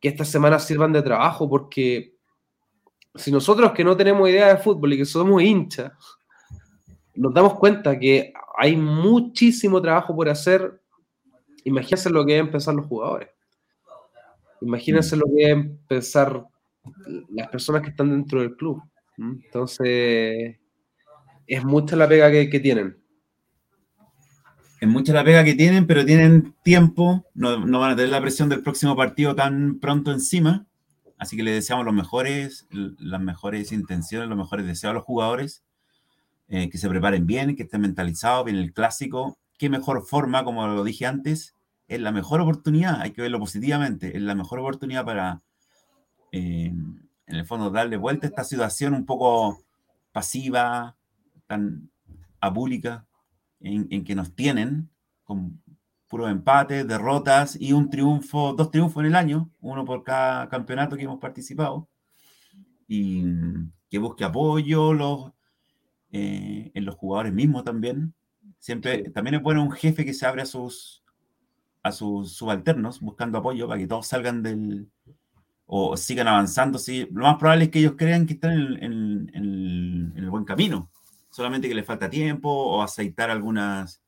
que 0.00 0.08
estas 0.08 0.30
semanas 0.30 0.66
sirvan 0.66 0.90
de 0.90 1.02
trabajo, 1.02 1.46
porque 1.46 2.14
si 3.14 3.30
nosotros 3.30 3.72
que 3.72 3.84
no 3.84 3.94
tenemos 3.94 4.30
idea 4.30 4.48
de 4.48 4.62
fútbol 4.62 4.94
y 4.94 4.96
que 4.96 5.04
somos 5.04 5.42
hinchas, 5.42 5.92
nos 7.14 7.34
damos 7.34 7.58
cuenta 7.58 7.98
que 7.98 8.32
hay 8.56 8.76
muchísimo 8.76 9.82
trabajo 9.82 10.16
por 10.16 10.30
hacer, 10.30 10.80
imagínense 11.64 12.08
lo 12.08 12.24
que 12.24 12.32
deben 12.32 12.50
pensar 12.50 12.74
los 12.74 12.86
jugadores. 12.86 13.28
Imagínense 14.62 15.18
lo 15.18 15.26
que 15.26 15.48
deben 15.48 15.80
pensar 15.86 16.46
las 17.28 17.48
personas 17.48 17.82
que 17.82 17.90
están 17.90 18.08
dentro 18.08 18.40
del 18.40 18.56
club. 18.56 18.82
Entonces, 19.18 20.56
es 21.46 21.64
mucha 21.64 21.96
la 21.96 22.08
pega 22.08 22.30
que, 22.30 22.60
tienen. 22.60 22.98
Es 24.80 24.88
mucha 24.88 25.12
la 25.12 25.24
pega 25.24 25.44
que 25.44 25.54
tienen, 25.54 25.86
pero 25.86 26.04
tienen 26.04 26.54
tiempo, 26.62 27.24
no, 27.34 27.60
van 27.78 27.92
a 27.92 27.96
tener 27.96 28.10
la 28.10 28.20
presión 28.20 28.48
del 28.48 28.62
próximo 28.62 28.96
partido 28.96 29.34
tan 29.34 29.78
pronto 29.80 30.12
encima. 30.12 30.66
Así 31.18 31.36
que 31.36 31.42
les 31.42 31.54
deseamos 31.54 31.84
los 31.84 31.94
mejores, 31.94 32.66
las 32.70 33.20
mejores 33.20 33.72
intenciones, 33.72 34.28
los 34.28 34.38
mejores 34.38 34.66
deseos 34.66 34.90
a 34.90 34.94
los 34.94 35.04
jugadores. 35.04 35.62
Eh, 36.48 36.68
que 36.68 36.76
se 36.76 36.90
preparen 36.90 37.26
bien, 37.26 37.56
que 37.56 37.62
estén 37.62 37.80
mentalizados, 37.80 38.44
bien 38.44 38.58
el 38.58 38.72
clásico. 38.72 39.38
Qué 39.58 39.70
mejor 39.70 40.06
forma, 40.06 40.44
como 40.44 40.66
lo 40.66 40.84
dije 40.84 41.06
antes, 41.06 41.54
es 41.88 42.00
la 42.00 42.12
mejor 42.12 42.40
oportunidad, 42.40 43.00
hay 43.00 43.12
que 43.12 43.22
verlo 43.22 43.38
positivamente, 43.38 44.16
es 44.16 44.22
la 44.22 44.34
mejor 44.34 44.58
oportunidad 44.58 45.04
para, 45.04 45.42
eh, 46.32 46.72
en 47.26 47.34
el 47.34 47.46
fondo, 47.46 47.70
darle 47.70 47.96
vuelta 47.96 48.26
a 48.26 48.30
esta 48.30 48.44
situación 48.44 48.94
un 48.94 49.06
poco 49.06 49.62
pasiva, 50.12 50.96
tan 51.46 51.90
abúlica, 52.40 53.06
en, 53.60 53.86
en 53.90 54.04
que 54.04 54.14
nos 54.14 54.34
tienen 54.34 54.90
con 55.24 55.62
puros 56.08 56.30
empates, 56.30 56.86
derrotas 56.86 57.56
y 57.60 57.72
un 57.72 57.90
triunfo, 57.90 58.52
dos 58.52 58.70
triunfos 58.70 59.00
en 59.00 59.06
el 59.06 59.16
año, 59.16 59.50
uno 59.60 59.84
por 59.84 60.04
cada 60.04 60.48
campeonato 60.48 60.96
que 60.96 61.04
hemos 61.04 61.18
participado, 61.18 61.88
y 62.86 63.24
que 63.90 63.98
busque 63.98 64.24
apoyo 64.24 64.92
los, 64.92 65.32
eh, 66.12 66.70
en 66.74 66.84
los 66.84 66.94
jugadores 66.94 67.32
mismos 67.32 67.64
también. 67.64 68.14
Siempre, 68.58 69.10
también 69.10 69.34
es 69.36 69.42
bueno 69.42 69.62
un 69.62 69.72
jefe 69.72 70.04
que 70.04 70.14
se 70.14 70.26
abre 70.26 70.42
a 70.42 70.46
sus, 70.46 71.02
a 71.82 71.90
sus 71.90 72.32
subalternos 72.34 73.00
buscando 73.00 73.38
apoyo 73.38 73.66
para 73.66 73.80
que 73.80 73.86
todos 73.86 74.06
salgan 74.06 74.42
del 74.42 74.88
o 75.66 75.96
sigan 75.96 76.28
avanzando. 76.28 76.78
Sí, 76.78 77.08
lo 77.12 77.24
más 77.24 77.38
probable 77.38 77.64
es 77.64 77.70
que 77.70 77.80
ellos 77.80 77.94
crean 77.96 78.26
que 78.26 78.34
están 78.34 78.52
en, 78.52 80.12
el 80.16 80.30
buen 80.30 80.44
camino, 80.44 80.90
solamente 81.34 81.68
que 81.68 81.74
les 81.74 81.84
falta 81.84 82.08
tiempo 82.08 82.48
o 82.48 82.80
aceitar 82.80 83.28
algunas, 83.28 84.00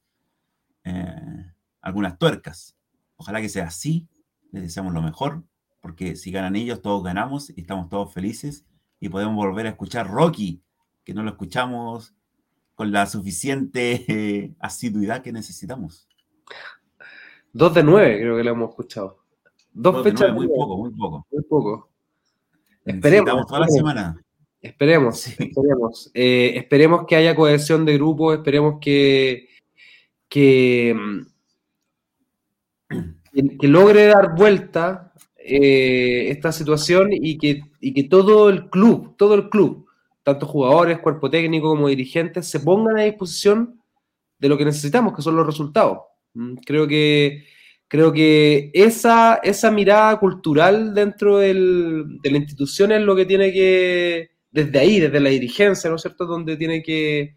eh, 0.85 1.53
algunas 1.81 2.19
tuercas. 2.19 2.77
Ojalá 3.16 3.40
que 3.40 3.48
sea 3.48 3.66
así, 3.66 4.07
les 4.53 4.62
deseamos 4.62 4.94
lo 4.94 5.03
mejor, 5.03 5.43
porque 5.81 6.15
si 6.15 6.31
ganan 6.31 6.55
ellos, 6.55 6.82
todos 6.82 7.03
ganamos 7.03 7.51
y 7.51 7.62
estamos 7.62 7.89
todos 7.89 8.15
felices 8.15 8.65
y 9.01 9.09
podemos 9.09 9.35
volver 9.35 9.66
a 9.66 9.70
escuchar 9.70 10.09
Rocky 10.09 10.62
que 11.03 11.15
no 11.15 11.24
lo 11.24 11.31
escuchamos 11.31 12.15
con 12.77 12.93
la 12.93 13.07
suficiente 13.07 14.05
eh, 14.07 14.55
asiduidad 14.61 15.20
que 15.20 15.32
necesitamos. 15.32 16.09
Dos 17.53 17.74
de 17.74 17.82
nueve 17.82 18.20
creo 18.20 18.36
que 18.36 18.44
lo 18.44 18.51
hemos 18.53 18.70
escuchado. 18.70 19.19
Dos, 19.73 20.05
fechas. 20.05 20.32
muy 20.32 20.47
poco, 20.47 20.77
muy 20.77 20.90
poco. 20.90 21.27
Muy 21.32 21.43
poco. 21.43 21.90
Esperemos. 22.85 23.48
toda 23.48 23.61
la 23.61 23.69
semana. 23.69 24.26
Esperemos, 24.66 25.26
esperemos. 25.28 26.10
Eh, 26.12 26.55
esperemos 26.56 27.06
que 27.06 27.16
haya 27.16 27.36
cohesión 27.36 27.84
de 27.84 27.94
grupo, 27.94 28.32
esperemos 28.32 28.78
que, 28.80 29.48
que, 30.28 30.94
que, 33.60 33.68
logre 33.68 34.06
dar 34.06 34.34
vuelta 34.34 35.12
eh, 35.38 36.30
esta 36.30 36.51
situación 36.51 37.10
y 37.12 37.38
que, 37.38 37.62
y 37.80 37.94
que 37.94 38.05
todo 38.05 38.48
el 38.48 38.68
club, 38.68 39.16
todo 39.16 39.34
el 39.34 39.48
club, 39.48 39.86
tanto 40.24 40.47
jugadores, 40.47 40.98
cuerpo 40.98 41.30
técnico 41.30 41.68
como 41.68 41.88
dirigentes, 41.88 42.48
se 42.48 42.59
pongan 42.59 42.98
a 42.98 43.05
disposición 43.05 43.80
de 44.38 44.48
lo 44.48 44.59
que 44.59 44.64
necesitamos, 44.64 45.14
que 45.14 45.22
son 45.22 45.36
los 45.36 45.47
resultados. 45.47 45.98
Mm, 46.34 46.55
creo 46.66 46.88
que, 46.88 47.44
creo 47.86 48.12
que 48.12 48.72
esa, 48.74 49.36
esa 49.44 49.70
mirada 49.70 50.18
cultural 50.18 50.93
dentro 50.93 51.38
de 51.38 51.55
la 51.55 52.36
institución 52.36 52.90
es 52.90 53.02
lo 53.02 53.14
que 53.14 53.26
tiene 53.26 53.52
que, 53.52 54.35
desde 54.56 54.78
ahí, 54.78 54.98
desde 54.98 55.20
la 55.20 55.30
dirigencia, 55.30 55.88
¿no 55.88 55.96
es 55.96 56.02
cierto?, 56.02 56.26
donde 56.26 56.56
tiene 56.56 56.82
que 56.82 57.36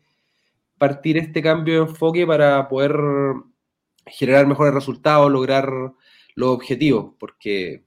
partir 0.77 1.17
este 1.17 1.41
cambio 1.41 1.73
de 1.75 1.89
enfoque 1.91 2.25
para 2.25 2.67
poder 2.67 2.95
generar 4.07 4.47
mejores 4.47 4.73
resultados, 4.73 5.31
lograr 5.31 5.69
los 6.35 6.49
objetivos, 6.49 7.13
porque 7.19 7.83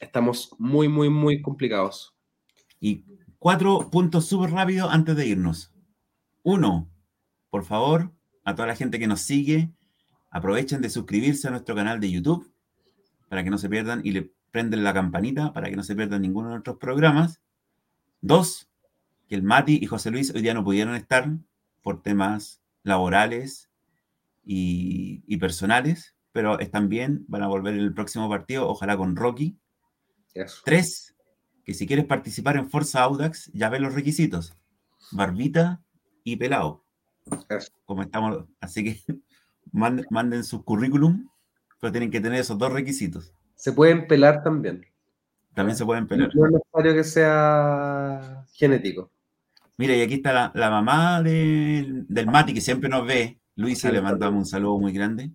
estamos 0.00 0.50
muy, 0.58 0.88
muy, 0.88 1.10
muy 1.10 1.40
complicados. 1.42 2.14
Y 2.80 3.04
Cuatro 3.44 3.90
puntos 3.90 4.24
súper 4.24 4.52
rápidos 4.52 4.90
antes 4.90 5.14
de 5.16 5.26
irnos. 5.26 5.70
Uno, 6.42 6.88
por 7.50 7.62
favor, 7.62 8.10
a 8.42 8.54
toda 8.54 8.68
la 8.68 8.74
gente 8.74 8.98
que 8.98 9.06
nos 9.06 9.20
sigue, 9.20 9.70
aprovechen 10.30 10.80
de 10.80 10.88
suscribirse 10.88 11.46
a 11.46 11.50
nuestro 11.50 11.74
canal 11.74 12.00
de 12.00 12.10
YouTube 12.10 12.50
para 13.28 13.44
que 13.44 13.50
no 13.50 13.58
se 13.58 13.68
pierdan 13.68 14.00
y 14.02 14.12
le 14.12 14.32
prenden 14.50 14.82
la 14.82 14.94
campanita 14.94 15.52
para 15.52 15.68
que 15.68 15.76
no 15.76 15.82
se 15.82 15.94
pierdan 15.94 16.22
ninguno 16.22 16.48
de 16.48 16.54
nuestros 16.54 16.78
programas. 16.78 17.42
Dos, 18.26 18.70
que 19.28 19.34
el 19.34 19.42
Mati 19.42 19.78
y 19.82 19.84
José 19.84 20.10
Luis 20.10 20.34
hoy 20.34 20.40
día 20.40 20.54
no 20.54 20.64
pudieron 20.64 20.94
estar 20.94 21.28
por 21.82 22.00
temas 22.00 22.62
laborales 22.82 23.68
y, 24.42 25.36
personales, 25.36 26.16
pero 26.32 26.58
están 26.58 26.88
bien, 26.88 27.26
van 27.28 27.42
a 27.42 27.48
volver 27.48 27.74
en 27.74 27.80
el 27.80 27.92
próximo 27.92 28.26
partido, 28.30 28.66
ojalá 28.66 28.96
con 28.96 29.14
Rocky. 29.14 29.58
Tres, 30.64 31.14
que 31.64 31.74
si 31.74 31.86
quieres 31.86 32.06
participar 32.06 32.56
en 32.56 32.70
Forza 32.70 33.02
Audax, 33.02 33.50
ya 33.52 33.68
ves 33.68 33.82
los 33.82 33.92
requisitos. 33.92 34.56
Barbita 35.12 35.82
y 36.22 36.36
pelado. 36.36 36.82
Como 37.84 38.04
estamos, 38.04 38.46
así 38.58 38.84
que 38.84 39.20
manden, 39.70 40.44
su 40.44 40.64
currículum, 40.64 41.28
pero 41.78 41.92
tienen 41.92 42.10
que 42.10 42.22
tener 42.22 42.40
esos 42.40 42.56
dos 42.56 42.72
requisitos. 42.72 43.34
Se 43.54 43.72
pueden 43.72 44.06
pelar 44.06 44.42
también. 44.42 44.86
También 45.54 45.76
se 45.76 45.84
pueden 45.84 46.06
pelar. 46.06 46.30
No 46.34 46.46
es 46.46 46.52
necesario 46.52 46.94
que 46.94 47.04
sea 47.04 48.44
genético. 48.52 49.10
Mira, 49.76 49.96
y 49.96 50.02
aquí 50.02 50.14
está 50.14 50.52
la, 50.54 50.70
mamá 50.70 51.22
del 51.22 52.26
Mati, 52.26 52.54
que 52.54 52.60
siempre 52.60 52.88
nos 52.88 53.06
ve. 53.06 53.38
Luisa, 53.56 53.90
le 53.90 54.02
mandamos 54.02 54.38
un 54.38 54.46
saludo 54.46 54.78
muy 54.78 54.92
grande. 54.92 55.30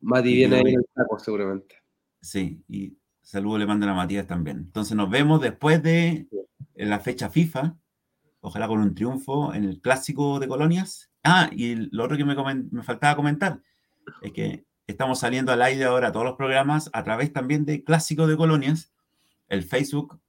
Mati 0.00 0.34
viene 0.34 0.56
ahí 0.56 0.72
en 0.72 0.80
el 0.80 0.86
saco, 0.94 1.18
seguramente. 1.18 1.76
Sí, 2.20 2.62
y 2.68 2.96
Saludos 3.26 3.58
le 3.58 3.66
mandan 3.66 3.88
a 3.88 3.94
Matías 3.94 4.24
también. 4.28 4.58
Entonces 4.58 4.96
nos 4.96 5.10
vemos 5.10 5.40
después 5.40 5.82
de 5.82 6.28
la 6.76 7.00
fecha 7.00 7.28
FIFA. 7.28 7.76
Ojalá 8.38 8.68
con 8.68 8.78
un 8.78 8.94
triunfo 8.94 9.52
en 9.52 9.64
el 9.64 9.80
clásico 9.80 10.38
de 10.38 10.46
colonias. 10.46 11.10
Ah, 11.24 11.50
y 11.50 11.74
lo 11.74 12.04
otro 12.04 12.16
que 12.16 12.24
me, 12.24 12.36
me 12.70 12.84
faltaba 12.84 13.16
comentar 13.16 13.60
es 14.22 14.32
que 14.32 14.64
estamos 14.86 15.18
saliendo 15.18 15.52
al 15.52 15.62
aire 15.62 15.84
ahora 15.84 16.12
todos 16.12 16.26
los 16.26 16.36
programas 16.36 16.90
a 16.92 17.02
través 17.02 17.32
también 17.32 17.64
de 17.64 17.82
Clásico 17.82 18.26
de 18.26 18.36
Colonias. 18.36 18.92
El 19.48 19.62
Facebook, 19.62 20.20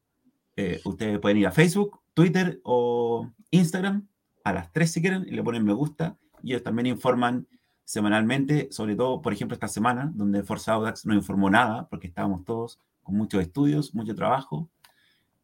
eh, 0.56 0.82
ustedes 0.86 1.20
pueden 1.20 1.38
ir 1.38 1.48
a 1.48 1.52
Facebook, 1.52 2.00
Twitter 2.14 2.60
o 2.64 3.30
Instagram 3.52 4.08
a 4.44 4.54
las 4.54 4.72
tres 4.72 4.92
si 4.92 5.02
quieren 5.02 5.26
y 5.28 5.32
le 5.32 5.44
ponen 5.44 5.64
me 5.64 5.74
gusta. 5.74 6.18
Y 6.42 6.52
ellos 6.52 6.64
también 6.64 6.88
informan 6.88 7.48
semanalmente, 7.84 8.68
sobre 8.72 8.96
todo, 8.96 9.22
por 9.22 9.34
ejemplo, 9.34 9.54
esta 9.54 9.68
semana, 9.68 10.12
donde 10.14 10.44
Forza 10.44 10.74
Audax 10.74 11.06
no 11.06 11.14
informó 11.14 11.50
nada 11.50 11.88
porque 11.90 12.08
estábamos 12.08 12.44
todos 12.44 12.80
con 13.04 13.16
muchos 13.16 13.42
estudios, 13.42 13.94
mucho 13.94 14.16
trabajo. 14.16 14.70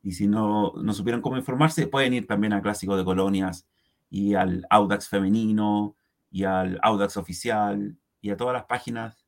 Y 0.02 0.12
si 0.12 0.28
no, 0.28 0.74
no 0.76 0.94
supieron 0.94 1.22
cómo 1.22 1.38
informarse, 1.38 1.88
pueden 1.88 2.14
ir 2.14 2.28
también 2.28 2.54
a 2.54 2.62
Clásico 2.62 2.98
de 2.98 3.06
Colonias 3.06 3.66
y 4.10 4.34
al 4.34 4.66
Audax 4.70 5.08
femenino 5.08 5.96
y 6.32 6.44
al 6.44 6.80
Audax 6.82 7.16
oficial 7.16 7.96
y 8.24 8.32
a 8.32 8.38
todas 8.38 8.54
las 8.54 8.64
páginas 8.64 9.26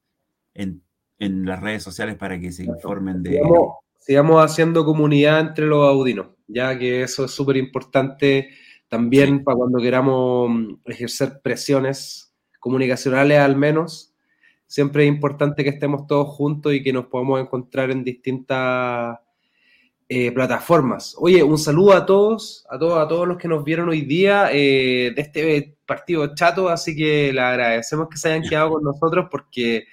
en, 0.53 0.81
en 1.19 1.45
las 1.45 1.61
redes 1.61 1.83
sociales 1.83 2.15
para 2.15 2.39
que 2.39 2.51
se 2.51 2.63
informen 2.63 3.21
de... 3.21 3.41
Sigamos, 3.99 4.43
haciendo 4.43 4.85
comunidad 4.85 5.39
entre 5.41 5.65
los 5.65 5.85
audinos, 5.85 6.27
ya 6.47 6.77
que 6.79 7.01
eso 7.01 7.25
es 7.25 7.31
súper 7.31 7.57
importante 7.57 8.49
también 8.87 9.43
para 9.43 9.57
cuando 9.57 9.79
queramos 9.79 10.77
ejercer 10.85 11.41
presiones 11.43 12.33
comunicacionales 12.59 13.39
al 13.39 13.57
menos. 13.57 14.13
Siempre 14.65 15.03
es 15.03 15.09
importante 15.09 15.63
que 15.63 15.71
estemos 15.71 16.07
todos 16.07 16.29
juntos 16.29 16.73
y 16.73 16.81
que 16.81 16.93
nos 16.93 17.07
podamos 17.07 17.41
encontrar 17.41 17.91
en 17.91 18.03
distintas 18.03 19.19
eh, 20.07 20.31
plataformas. 20.31 21.15
Oye, 21.17 21.41
un 21.41 21.57
saludo 21.57 21.93
a 21.93 22.05
todos, 22.05 22.65
a 22.69 22.77
todos, 22.77 23.03
a 23.03 23.07
todos 23.07 23.27
los 23.27 23.37
que 23.37 23.47
nos 23.47 23.63
vieron 23.63 23.89
hoy 23.89 24.01
día 24.01 24.49
eh, 24.51 25.11
de 25.15 25.21
este 25.21 25.77
partido 25.85 26.35
chato, 26.35 26.69
así 26.69 26.95
que 26.95 27.33
le 27.33 27.41
agradecemos 27.41 28.07
que 28.09 28.17
se 28.17 28.31
hayan 28.31 28.47
quedado 28.47 28.71
con 28.71 28.83
nosotros 28.83 29.27
porque 29.31 29.85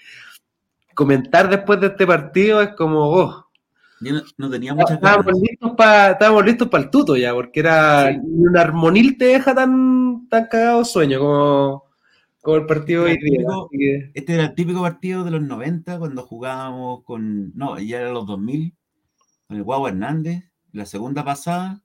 comentar 0.94 1.48
después 1.48 1.80
de 1.80 1.86
este 1.89 2.06
partido 2.06 2.60
es 2.60 2.70
como, 2.76 3.09
oh, 3.09 3.47
Yo 4.01 4.14
no, 4.36 4.51
tenía 4.51 4.74
mucha 4.74 4.94
estábamos 4.94 5.32
listos 5.40 5.72
para 5.76 6.12
estábamos 6.12 6.44
listos 6.44 6.68
para 6.68 6.84
el 6.84 6.90
tuto 6.90 7.16
ya, 7.16 7.32
porque 7.32 7.60
era 7.60 8.14
un 8.22 8.56
armonil 8.56 9.16
te 9.16 9.26
deja 9.26 9.55
tan, 9.55 10.28
tan 10.28 10.47
cagado 10.47 10.84
sueño 10.84 11.20
como, 11.20 11.84
como 12.43 12.56
el 12.56 12.66
partido 12.66 13.05
hoy 13.05 13.16
día. 13.16 13.47
Este 14.12 14.34
era 14.34 14.44
el 14.44 14.55
típico 14.55 14.82
partido 14.82 15.24
de 15.24 15.30
los 15.30 15.43
90 15.43 15.98
cuando 15.98 16.22
jugábamos 16.22 17.02
con. 17.05 17.56
No, 17.56 17.78
ya 17.78 18.01
era 18.01 18.10
los 18.10 18.26
2000, 18.26 18.74
con 19.52 19.58
el 19.58 19.64
Guau 19.64 19.86
Hernández, 19.86 20.50
la 20.72 20.86
segunda 20.86 21.24
pasada, 21.24 21.82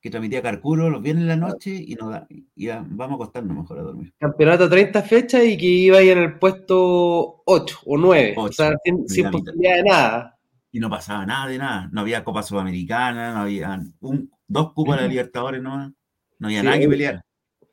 que 0.00 0.10
transmitía 0.10 0.40
Carcuro 0.40 0.88
los 0.88 1.02
viernes 1.02 1.22
en 1.22 1.28
la 1.28 1.36
noche 1.36 1.70
y 1.74 1.94
nos 1.96 2.10
da, 2.10 2.28
ya 2.54 2.84
vamos 2.88 3.12
a 3.12 3.14
acostarnos 3.16 3.56
mejor 3.56 3.78
a 3.80 3.82
dormir. 3.82 4.14
Campeonato 4.18 4.70
30 4.70 5.02
fechas 5.02 5.44
y 5.44 5.58
que 5.58 5.66
iba 5.66 5.98
ahí 5.98 6.10
en 6.10 6.18
el 6.18 6.38
puesto 6.38 7.42
8 7.44 7.78
o 7.84 7.98
9, 7.98 8.34
o 8.36 8.52
sea, 8.52 8.72
sin, 8.84 9.08
sin 9.08 9.30
posibilidad 9.30 9.76
de 9.76 9.82
nada 9.82 10.36
y 10.72 10.78
no 10.78 10.88
pasaba 10.88 11.26
nada 11.26 11.48
de 11.48 11.58
nada. 11.58 11.88
No 11.92 12.02
había 12.02 12.22
Copa 12.22 12.44
Sudamericana, 12.44 13.34
no 13.34 13.40
había 13.40 13.80
un, 14.00 14.30
dos 14.46 14.72
Copas 14.72 15.00
de 15.00 15.08
Libertadores 15.08 15.60
no, 15.60 15.92
no 16.38 16.46
había 16.46 16.62
nada 16.62 16.78
que 16.78 16.88
pelear. 16.88 17.24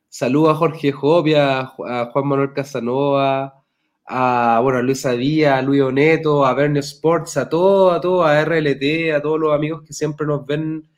Saludos 0.10 0.56
a 0.56 0.56
Jorge 0.56 0.92
Jopia, 0.92 1.60
a 1.60 2.10
Juan 2.12 2.28
Manuel 2.28 2.54
Casanova, 2.54 3.57
a 4.08 4.62
bueno, 4.64 4.80
a 4.80 4.82
Luisa 4.82 5.12
Díaz, 5.12 5.60
a 5.60 5.62
Luis 5.62 5.82
Oneto, 5.82 6.46
a 6.46 6.54
Verne 6.54 6.80
Sports, 6.80 7.36
a 7.38 7.50
todo, 7.50 7.92
a 7.92 8.00
todo, 8.00 8.24
a 8.24 8.42
RLT, 8.44 9.14
a 9.14 9.22
todos 9.22 9.40
los 9.40 9.54
amigos 9.54 9.84
que 9.84 9.94
siempre 9.94 10.26
nos 10.26 10.46
ven 10.46 10.90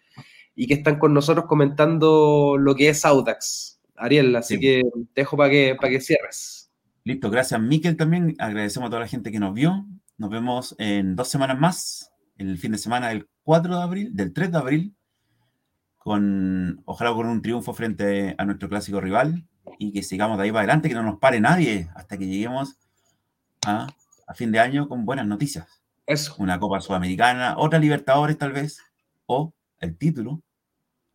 y 0.56 0.68
que 0.68 0.76
están 0.76 1.00
con 1.00 1.14
nosotros 1.14 1.46
comentando 1.48 2.56
lo 2.58 2.76
que 2.76 2.90
es 2.90 3.04
Audax. 3.06 3.82
Ariel, 3.96 4.36
así 4.36 4.60
que 4.60 4.82
te 5.14 5.22
dejo 5.22 5.36
para 5.36 5.50
que, 5.50 5.76
para 5.76 5.90
que 5.90 6.00
cierres. 6.00 6.72
Listo, 7.04 7.30
gracias 7.30 7.60
Miquel 7.60 7.98
también. 7.98 8.36
Agradecemos 8.38 8.88
a 8.88 8.90
toda 8.92 9.02
la 9.02 9.08
gente 9.08 9.32
que 9.32 9.40
nos 9.40 9.54
vio. 9.54 9.86
Nos 10.18 10.30
vemos 10.30 10.76
en 10.78 11.16
dos 11.16 11.30
semanas 11.30 11.60
más, 11.60 12.12
el 12.38 12.58
fin 12.58 12.74
de 12.74 12.78
semana 12.78 13.10
del 13.10 13.28
4 13.44 13.76
de 13.76 13.82
abril, 13.82 14.16
del 14.16 14.34
3 14.34 14.52
de 14.52 14.58
abril, 14.58 14.96
con 15.98 16.82
ojalá 16.86 17.14
con 17.14 17.28
un 17.28 17.42
triunfo 17.42 17.74
frente 17.74 18.36
a 18.38 18.46
nuestro 18.46 18.70
clásico 18.70 19.02
rival 19.02 19.46
y 19.80 19.92
que 19.92 20.04
sigamos 20.04 20.38
de 20.38 20.44
ahí 20.44 20.52
para 20.52 20.62
adelante, 20.62 20.90
que 20.90 20.96
no 20.96 21.04
nos 21.04 21.20
pare 21.20 21.40
nadie 21.40 21.90
hasta 21.96 22.18
que 22.18 22.28
lleguemos 22.28 22.78
a, 23.66 23.88
fin 24.36 24.52
de 24.52 24.60
año 24.60 24.88
con 24.88 25.06
buenas 25.06 25.26
noticias. 25.26 25.68
Eso. 26.06 26.36
Una 26.38 26.60
Copa 26.60 26.82
Sudamericana, 26.82 27.56
otra 27.58 27.80
Libertadores 27.80 28.38
tal 28.38 28.52
vez, 28.52 28.80
o 29.26 29.54
el 29.80 29.98
título. 29.98 30.42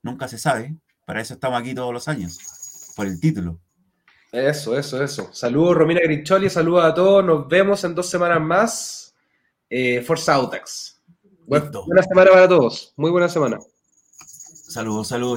Nunca 0.02 0.28
se 0.28 0.38
sabe. 0.38 0.76
Para 1.04 1.20
eso 1.20 1.34
estamos 1.34 1.60
aquí 1.60 1.74
todos 1.74 1.92
los 1.92 2.08
años, 2.08 2.92
por 2.96 3.06
el 3.06 3.20
título. 3.20 3.58
Eso, 4.32 4.76
eso, 4.76 5.02
eso. 5.02 5.32
Saludos, 5.32 5.76
Romina 5.76 6.00
Gricholi, 6.00 6.50
saludos 6.50 6.84
a 6.84 6.94
todos. 6.94 7.24
Nos 7.24 7.46
vemos 7.48 7.84
en 7.84 7.94
dos 7.94 8.08
semanas 8.08 8.40
más. 8.40 9.14
Eh, 9.70 10.02
Forza 10.02 10.34
Autax. 10.34 11.00
buena 11.46 12.02
semana 12.02 12.30
para 12.30 12.48
todos. 12.48 12.92
Muy 12.96 13.10
buena 13.10 13.28
semana. 13.28 13.58
Saludos, 14.18 15.08
saludos. 15.08 15.32